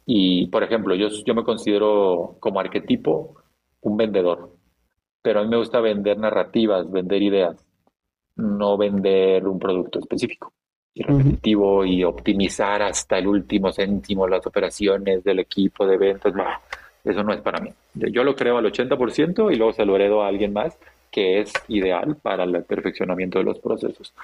Y, 0.07 0.47
por 0.47 0.63
ejemplo, 0.63 0.95
yo, 0.95 1.09
yo 1.25 1.35
me 1.35 1.45
considero 1.45 2.37
como 2.41 2.61
arquetipo 2.61 3.37
un 3.83 3.97
vendedor, 3.97 4.57
pero 5.23 5.41
a 5.41 5.43
mí 5.43 5.49
me 5.49 5.59
gusta 5.59 5.81
vender 5.81 6.19
narrativas, 6.19 6.91
vender 6.91 7.23
ideas, 7.23 7.65
no 8.37 8.77
vender 8.77 9.47
un 9.47 9.59
producto 9.59 9.99
específico 9.99 10.53
y 10.95 11.03
repetitivo 11.03 11.85
y 11.85 12.03
optimizar 12.03 12.83
hasta 12.83 13.19
el 13.19 13.29
último 13.29 13.73
céntimo 13.73 14.27
las 14.27 14.47
operaciones 14.47 15.23
del 15.23 15.41
equipo 15.41 15.87
de 15.87 15.97
ventas. 15.97 16.35
No, 16.35 16.45
eso 17.05 17.23
no 17.23 17.33
es 17.33 17.41
para 17.41 17.61
mí. 17.61 17.71
Yo 17.95 18.25
lo 18.25 18.35
creo 18.35 18.59
al 18.59 18.67
80% 18.67 19.53
y 19.53 19.57
luego 19.57 19.73
se 19.73 19.85
lo 19.85 19.97
heredo 19.97 20.23
a 20.23 20.29
alguien 20.29 20.53
más 20.53 20.79
que 21.11 21.41
es 21.41 21.53
ideal 21.69 22.17
para 22.23 22.45
el 22.45 22.65
perfeccionamiento 22.65 23.39
de 23.39 23.45
los 23.45 23.59
procesos. 23.59 24.15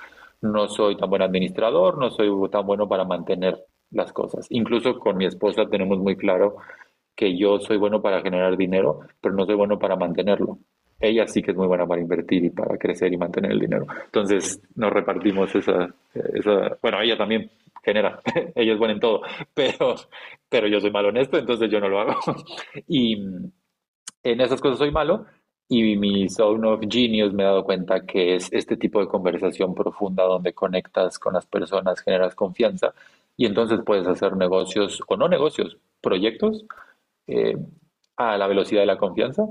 No 0.40 0.68
soy 0.68 0.96
tan 0.96 1.10
buen 1.10 1.22
administrador, 1.22 1.98
no 1.98 2.10
soy 2.10 2.28
tan 2.50 2.66
bueno 2.66 2.88
para 2.88 3.04
mantener 3.04 3.58
las 3.90 4.12
cosas. 4.12 4.46
Incluso 4.50 4.98
con 4.98 5.16
mi 5.16 5.26
esposa 5.26 5.68
tenemos 5.68 5.98
muy 5.98 6.16
claro 6.16 6.56
que 7.14 7.36
yo 7.36 7.58
soy 7.58 7.78
bueno 7.78 8.02
para 8.02 8.20
generar 8.20 8.56
dinero, 8.56 9.00
pero 9.20 9.34
no 9.34 9.46
soy 9.46 9.54
bueno 9.54 9.78
para 9.78 9.96
mantenerlo. 9.96 10.58
Ella 10.98 11.26
sí 11.26 11.42
que 11.42 11.50
es 11.50 11.56
muy 11.56 11.66
buena 11.66 11.86
para 11.86 12.00
invertir 12.00 12.44
y 12.44 12.50
para 12.50 12.78
crecer 12.78 13.12
y 13.12 13.16
mantener 13.16 13.52
el 13.52 13.60
dinero. 13.60 13.86
Entonces 14.06 14.60
nos 14.74 14.92
repartimos 14.92 15.54
esa, 15.54 15.94
esa 16.14 16.78
bueno, 16.80 17.00
ella 17.02 17.18
también 17.18 17.50
genera, 17.82 18.20
ella 18.54 18.72
es 18.72 18.78
buena 18.78 18.94
en 18.94 19.00
todo, 19.00 19.22
pero, 19.54 19.94
pero 20.48 20.68
yo 20.68 20.80
soy 20.80 20.90
malo 20.90 21.10
en 21.10 21.18
esto, 21.18 21.38
entonces 21.38 21.70
yo 21.70 21.80
no 21.80 21.88
lo 21.88 22.00
hago. 22.00 22.14
Y 22.88 23.14
en 24.22 24.40
esas 24.40 24.60
cosas 24.60 24.78
soy 24.78 24.90
malo, 24.90 25.26
y 25.68 25.96
mi 25.96 26.28
Zone 26.28 26.66
of 26.68 26.80
Genius 26.88 27.32
me 27.32 27.42
he 27.42 27.46
dado 27.46 27.64
cuenta 27.64 28.04
que 28.06 28.36
es 28.36 28.52
este 28.52 28.76
tipo 28.76 29.00
de 29.00 29.08
conversación 29.08 29.74
profunda 29.74 30.24
donde 30.24 30.52
conectas 30.52 31.18
con 31.18 31.34
las 31.34 31.46
personas, 31.46 32.00
generas 32.00 32.34
confianza 32.34 32.94
y 33.36 33.46
entonces 33.46 33.80
puedes 33.84 34.06
hacer 34.06 34.36
negocios 34.36 35.02
o 35.06 35.16
no 35.16 35.28
negocios, 35.28 35.76
proyectos 36.00 36.64
eh, 37.26 37.56
a 38.16 38.38
la 38.38 38.46
velocidad 38.46 38.80
de 38.82 38.86
la 38.86 38.98
confianza. 38.98 39.44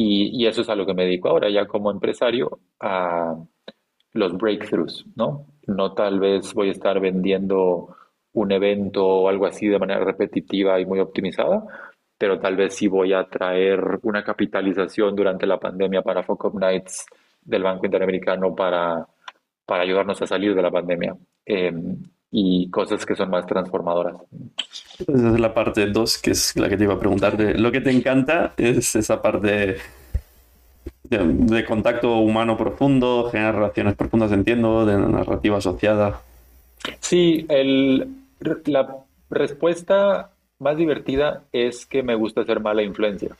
Y, 0.00 0.46
eso 0.46 0.60
es 0.60 0.68
a 0.68 0.76
lo 0.76 0.86
que 0.86 0.94
me 0.94 1.04
dedico 1.04 1.28
ahora, 1.28 1.50
ya 1.50 1.66
como 1.66 1.90
empresario, 1.90 2.60
a 2.78 3.34
los 4.12 4.36
breakthroughs, 4.36 5.04
¿no? 5.16 5.46
No 5.66 5.92
tal 5.92 6.20
vez 6.20 6.54
voy 6.54 6.68
a 6.68 6.72
estar 6.72 7.00
vendiendo 7.00 7.96
un 8.32 8.52
evento 8.52 9.04
o 9.04 9.28
algo 9.28 9.46
así 9.46 9.66
de 9.66 9.78
manera 9.78 10.04
repetitiva 10.04 10.78
y 10.78 10.86
muy 10.86 11.00
optimizada, 11.00 11.64
pero 12.16 12.38
tal 12.38 12.54
vez 12.54 12.76
sí 12.76 12.86
voy 12.86 13.12
a 13.12 13.24
traer 13.24 13.98
una 14.02 14.22
capitalización 14.22 15.16
durante 15.16 15.46
la 15.46 15.58
pandemia 15.58 16.02
para 16.02 16.22
Focus 16.22 16.54
Nights 16.54 17.06
del 17.42 17.64
Banco 17.64 17.86
Interamericano 17.86 18.54
para, 18.54 19.04
para 19.66 19.82
ayudarnos 19.82 20.22
a 20.22 20.28
salir 20.28 20.54
de 20.54 20.62
la 20.62 20.70
pandemia 20.70 21.16
em, 21.44 21.96
y 22.30 22.68
cosas 22.70 23.06
que 23.06 23.14
son 23.14 23.30
más 23.30 23.46
transformadoras. 23.46 24.16
Esa 24.98 25.12
es 25.12 25.40
la 25.40 25.54
parte 25.54 25.86
2, 25.86 26.18
que 26.18 26.32
es 26.32 26.56
la 26.56 26.68
que 26.68 26.76
te 26.76 26.84
iba 26.84 26.94
a 26.94 27.00
preguntar. 27.00 27.36
lo 27.38 27.72
que 27.72 27.80
te 27.80 27.90
encanta 27.90 28.52
es 28.56 28.94
esa 28.96 29.22
parte 29.22 29.78
de, 31.04 31.18
de, 31.18 31.64
contacto 31.64 32.18
humano 32.18 32.56
profundo, 32.56 33.30
generar 33.30 33.54
relaciones 33.54 33.94
profundas, 33.94 34.32
entiendo, 34.32 34.84
de 34.84 34.98
narrativa 34.98 35.58
asociada. 35.58 36.20
Sí, 37.00 37.46
el, 37.48 38.08
la 38.66 38.96
respuesta 39.30 40.30
más 40.58 40.76
divertida 40.76 41.44
es 41.52 41.86
que 41.86 42.02
me 42.02 42.14
gusta 42.14 42.44
ser 42.44 42.60
mala 42.60 42.82
influencia. 42.82 43.36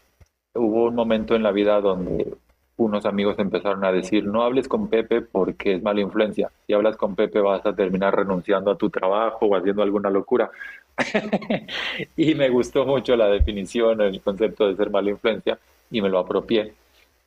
Hubo 0.54 0.84
un 0.84 0.94
momento 0.94 1.34
en 1.34 1.42
la 1.42 1.52
vida 1.52 1.80
donde 1.80 2.34
unos 2.78 3.04
amigos 3.06 3.38
empezaron 3.38 3.84
a 3.84 3.92
decir, 3.92 4.24
no 4.24 4.42
hables 4.42 4.68
con 4.68 4.88
Pepe 4.88 5.20
porque 5.20 5.74
es 5.74 5.82
mala 5.82 6.00
influencia. 6.00 6.50
Si 6.66 6.72
hablas 6.72 6.96
con 6.96 7.14
Pepe 7.14 7.40
vas 7.40 7.64
a 7.66 7.74
terminar 7.74 8.16
renunciando 8.16 8.70
a 8.70 8.78
tu 8.78 8.88
trabajo 8.88 9.46
o 9.46 9.56
haciendo 9.56 9.82
alguna 9.82 10.10
locura. 10.10 10.50
y 12.16 12.34
me 12.34 12.48
gustó 12.48 12.86
mucho 12.86 13.16
la 13.16 13.28
definición, 13.28 14.00
el 14.00 14.20
concepto 14.20 14.68
de 14.68 14.76
ser 14.76 14.90
mala 14.90 15.10
influencia 15.10 15.58
y 15.90 16.00
me 16.00 16.08
lo 16.08 16.20
apropié. 16.20 16.72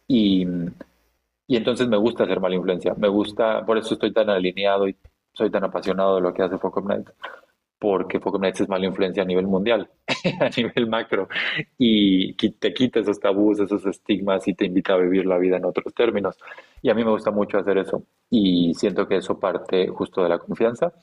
Y, 0.07 0.47
y 1.47 1.55
entonces 1.57 1.87
me 1.87 1.97
gusta 1.97 2.25
ser 2.25 2.39
mala 2.39 2.55
influencia. 2.55 2.93
Me 2.97 3.09
gusta, 3.09 3.65
por 3.65 3.77
eso 3.77 3.93
estoy 3.95 4.13
tan 4.13 4.29
alineado 4.29 4.87
y 4.87 4.95
soy 5.33 5.49
tan 5.49 5.65
apasionado 5.65 6.15
de 6.15 6.21
lo 6.21 6.33
que 6.33 6.43
hace 6.43 6.57
Focus 6.57 6.85
Night 6.85 7.07
porque 7.81 8.19
Nights 8.39 8.61
es 8.61 8.69
mala 8.69 8.85
influencia 8.85 9.23
a 9.23 9.25
nivel 9.25 9.47
mundial, 9.47 9.89
a 10.39 10.49
nivel 10.55 10.87
macro, 10.87 11.27
y 11.79 12.33
te 12.35 12.75
quita 12.75 12.99
esos 12.99 13.19
tabús, 13.19 13.59
esos 13.59 13.83
estigmas 13.87 14.47
y 14.47 14.53
te 14.53 14.65
invita 14.65 14.93
a 14.93 14.97
vivir 14.97 15.25
la 15.25 15.39
vida 15.39 15.57
en 15.57 15.65
otros 15.65 15.91
términos. 15.95 16.37
Y 16.83 16.91
a 16.91 16.93
mí 16.93 17.03
me 17.03 17.09
gusta 17.09 17.31
mucho 17.31 17.57
hacer 17.57 17.79
eso, 17.79 18.03
y 18.29 18.75
siento 18.75 19.07
que 19.07 19.15
eso 19.15 19.39
parte 19.39 19.87
justo 19.87 20.21
de 20.21 20.29
la 20.29 20.37
confianza, 20.37 20.93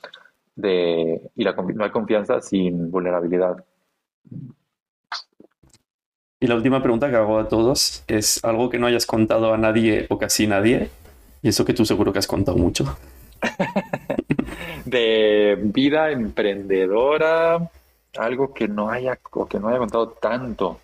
de, 0.55 1.29
y 1.35 1.43
la, 1.43 1.51
no 1.51 1.83
hay 1.83 1.89
confianza 1.89 2.39
sin 2.39 2.89
vulnerabilidad. 2.89 3.61
Y 6.39 6.47
la 6.47 6.55
última 6.55 6.81
pregunta 6.81 7.09
que 7.09 7.17
hago 7.17 7.39
a 7.39 7.49
todos 7.49 8.05
es 8.07 8.41
algo 8.45 8.69
que 8.69 8.79
no 8.79 8.87
hayas 8.87 9.05
contado 9.05 9.53
a 9.53 9.57
nadie 9.57 10.05
o 10.09 10.17
casi 10.17 10.47
nadie, 10.47 10.89
y 11.41 11.49
eso 11.49 11.65
que 11.65 11.73
tú 11.73 11.83
seguro 11.83 12.13
que 12.13 12.19
has 12.19 12.27
contado 12.27 12.57
mucho. 12.57 12.85
de 14.89 15.57
vida 15.61 16.11
emprendedora, 16.11 17.69
algo 18.17 18.53
que 18.53 18.67
no 18.67 18.89
haya, 18.89 19.17
que 19.49 19.59
no 19.59 19.67
haya 19.69 19.77
contado 19.77 20.09
tanto. 20.09 20.79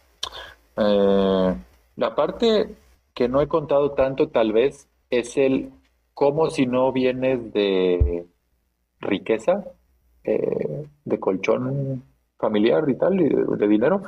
Eh, 0.78 1.56
la 1.96 2.16
parte 2.16 2.76
que 3.14 3.30
no 3.30 3.42
he 3.42 3.48
contado 3.48 3.92
tanto 3.92 4.28
tal 4.30 4.52
vez 4.52 4.88
es 5.10 5.38
el 5.38 5.72
cómo 6.14 6.50
si 6.50 6.66
no 6.66 6.92
vienes 6.92 7.54
de 7.54 8.26
riqueza, 9.00 9.64
eh, 10.24 10.88
de 11.04 11.20
colchón 11.20 12.04
familiar 12.38 12.90
y 12.90 12.96
tal, 12.96 13.22
y 13.22 13.30
de, 13.30 13.68
dinero, 13.68 14.02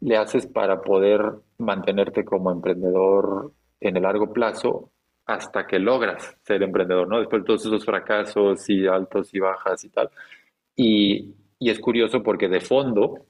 le 0.00 0.16
haces 0.16 0.46
para 0.46 0.82
poder 0.82 1.34
mantenerte 1.58 2.24
como 2.24 2.50
emprendedor 2.50 3.52
en 3.80 3.96
el 3.96 4.02
largo 4.02 4.32
plazo 4.32 4.90
hasta 5.26 5.66
que 5.66 5.78
logras 5.78 6.36
ser 6.42 6.62
emprendedor, 6.62 7.08
¿no? 7.08 7.18
Después 7.18 7.42
de 7.42 7.46
todos 7.46 7.66
esos 7.66 7.84
fracasos 7.84 8.68
y 8.68 8.86
altos 8.86 9.32
y 9.34 9.38
bajas 9.38 9.84
y 9.84 9.88
tal. 9.88 10.10
Y, 10.76 11.34
y 11.58 11.70
es 11.70 11.80
curioso 11.80 12.22
porque 12.22 12.48
de 12.48 12.60
fondo 12.60 13.26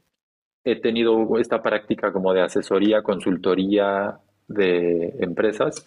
he 0.64 0.80
tenido 0.80 1.38
esta 1.38 1.62
práctica 1.62 2.12
como 2.12 2.32
de 2.32 2.42
asesoría, 2.42 3.02
consultoría 3.02 4.18
de 4.48 5.14
empresas, 5.20 5.86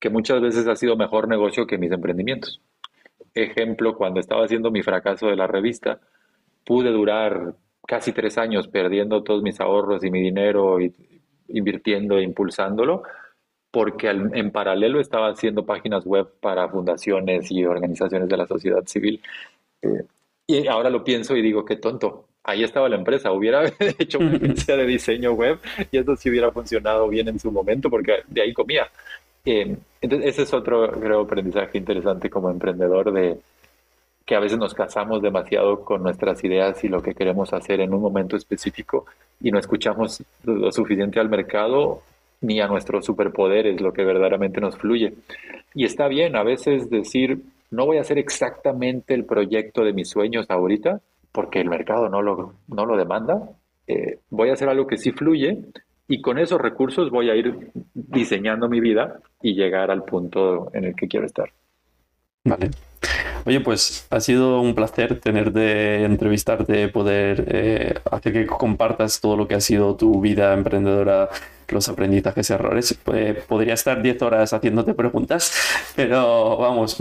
que 0.00 0.10
muchas 0.10 0.40
veces 0.40 0.66
ha 0.66 0.76
sido 0.76 0.96
mejor 0.96 1.28
negocio 1.28 1.66
que 1.66 1.78
mis 1.78 1.92
emprendimientos. 1.92 2.60
Ejemplo, 3.34 3.96
cuando 3.96 4.20
estaba 4.20 4.44
haciendo 4.44 4.70
mi 4.70 4.82
fracaso 4.82 5.28
de 5.28 5.36
la 5.36 5.46
revista, 5.46 6.00
pude 6.64 6.90
durar 6.90 7.54
casi 7.86 8.12
tres 8.12 8.36
años 8.38 8.68
perdiendo 8.68 9.22
todos 9.22 9.42
mis 9.42 9.60
ahorros 9.60 10.04
y 10.04 10.10
mi 10.10 10.20
dinero 10.20 10.80
y 10.80 10.94
invirtiendo 11.48 12.18
e 12.18 12.22
impulsándolo, 12.22 13.02
porque 13.70 14.08
en 14.08 14.50
paralelo 14.50 15.00
estaba 15.00 15.28
haciendo 15.28 15.66
páginas 15.66 16.04
web 16.04 16.28
para 16.40 16.68
fundaciones 16.68 17.50
y 17.50 17.64
organizaciones 17.64 18.28
de 18.28 18.36
la 18.36 18.46
sociedad 18.46 18.84
civil. 18.86 19.20
Eh, 19.82 20.04
y 20.46 20.66
ahora 20.66 20.88
lo 20.88 21.04
pienso 21.04 21.36
y 21.36 21.42
digo, 21.42 21.64
qué 21.64 21.76
tonto. 21.76 22.24
Ahí 22.44 22.64
estaba 22.64 22.88
la 22.88 22.96
empresa. 22.96 23.32
Hubiera 23.32 23.64
hecho 23.98 24.18
una 24.18 24.36
agencia 24.36 24.76
de 24.76 24.86
diseño 24.86 25.32
web 25.32 25.58
y 25.90 25.98
eso 25.98 26.16
sí 26.16 26.30
hubiera 26.30 26.50
funcionado 26.50 27.08
bien 27.08 27.28
en 27.28 27.38
su 27.38 27.52
momento 27.52 27.90
porque 27.90 28.22
de 28.26 28.42
ahí 28.42 28.54
comía. 28.54 28.88
Eh, 29.44 29.76
entonces, 30.00 30.30
ese 30.30 30.42
es 30.42 30.54
otro, 30.54 30.90
creo, 30.90 31.20
aprendizaje 31.20 31.76
interesante 31.78 32.30
como 32.30 32.50
emprendedor 32.50 33.12
de 33.12 33.38
que 34.24 34.34
a 34.34 34.40
veces 34.40 34.58
nos 34.58 34.74
casamos 34.74 35.22
demasiado 35.22 35.84
con 35.84 36.02
nuestras 36.02 36.42
ideas 36.44 36.82
y 36.84 36.88
lo 36.88 37.02
que 37.02 37.14
queremos 37.14 37.52
hacer 37.52 37.80
en 37.80 37.94
un 37.94 38.00
momento 38.02 38.36
específico 38.36 39.06
y 39.40 39.50
no 39.50 39.58
escuchamos 39.58 40.22
lo 40.44 40.70
suficiente 40.70 41.18
al 41.18 41.30
mercado 41.30 42.02
ni 42.40 42.60
a 42.60 42.68
nuestros 42.68 43.04
superpoderes, 43.04 43.80
lo 43.80 43.92
que 43.92 44.04
verdaderamente 44.04 44.60
nos 44.60 44.76
fluye. 44.76 45.14
Y 45.74 45.84
está 45.84 46.08
bien 46.08 46.36
a 46.36 46.42
veces 46.42 46.88
decir, 46.90 47.42
no 47.70 47.86
voy 47.86 47.98
a 47.98 48.02
hacer 48.02 48.18
exactamente 48.18 49.14
el 49.14 49.24
proyecto 49.24 49.84
de 49.84 49.92
mis 49.92 50.08
sueños 50.08 50.46
ahorita, 50.48 51.00
porque 51.32 51.60
el 51.60 51.68
mercado 51.68 52.08
no 52.08 52.22
lo, 52.22 52.54
no 52.68 52.86
lo 52.86 52.96
demanda. 52.96 53.50
Eh, 53.86 54.18
voy 54.30 54.50
a 54.50 54.54
hacer 54.54 54.68
algo 54.68 54.86
que 54.86 54.98
sí 54.98 55.12
fluye 55.12 55.58
y 56.06 56.20
con 56.22 56.38
esos 56.38 56.60
recursos 56.60 57.10
voy 57.10 57.30
a 57.30 57.36
ir 57.36 57.70
diseñando 57.94 58.68
mi 58.68 58.80
vida 58.80 59.20
y 59.42 59.54
llegar 59.54 59.90
al 59.90 60.04
punto 60.04 60.70
en 60.72 60.84
el 60.84 60.94
que 60.94 61.08
quiero 61.08 61.26
estar. 61.26 61.50
Vale. 62.44 62.70
Oye, 63.44 63.60
pues 63.60 64.06
ha 64.10 64.20
sido 64.20 64.60
un 64.60 64.74
placer 64.74 65.20
tener 65.20 65.52
de 65.52 66.04
entrevistarte, 66.04 66.88
poder 66.88 67.44
eh, 67.48 67.94
hacer 68.10 68.32
que 68.32 68.46
compartas 68.46 69.20
todo 69.20 69.36
lo 69.36 69.48
que 69.48 69.54
ha 69.54 69.60
sido 69.60 69.96
tu 69.96 70.20
vida 70.20 70.52
emprendedora, 70.52 71.30
los 71.68 71.88
aprendizajes, 71.88 72.50
errores. 72.50 72.98
Eh, 73.14 73.42
podría 73.48 73.74
estar 73.74 74.02
10 74.02 74.22
horas 74.22 74.52
haciéndote 74.52 74.94
preguntas, 74.94 75.52
pero 75.96 76.58
vamos, 76.58 76.98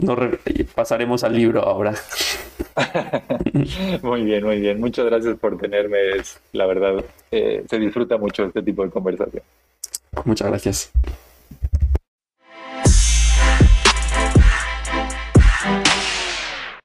pasaremos 0.74 1.24
al 1.24 1.36
libro 1.36 1.64
ahora. 1.64 1.94
muy 4.02 4.24
bien, 4.24 4.46
muy 4.46 4.62
bien. 4.62 4.80
Muchas 4.80 5.06
gracias 5.06 5.38
por 5.38 5.58
tenerme. 5.58 5.98
la 6.54 6.66
verdad, 6.66 7.04
eh, 7.32 7.66
se 7.70 7.78
disfruta 7.78 8.18
mucho 8.18 8.46
este 8.46 8.62
tipo 8.62 8.84
de 8.84 8.90
conversación. 8.90 9.44
Muchas 10.24 10.48
gracias. 10.48 10.92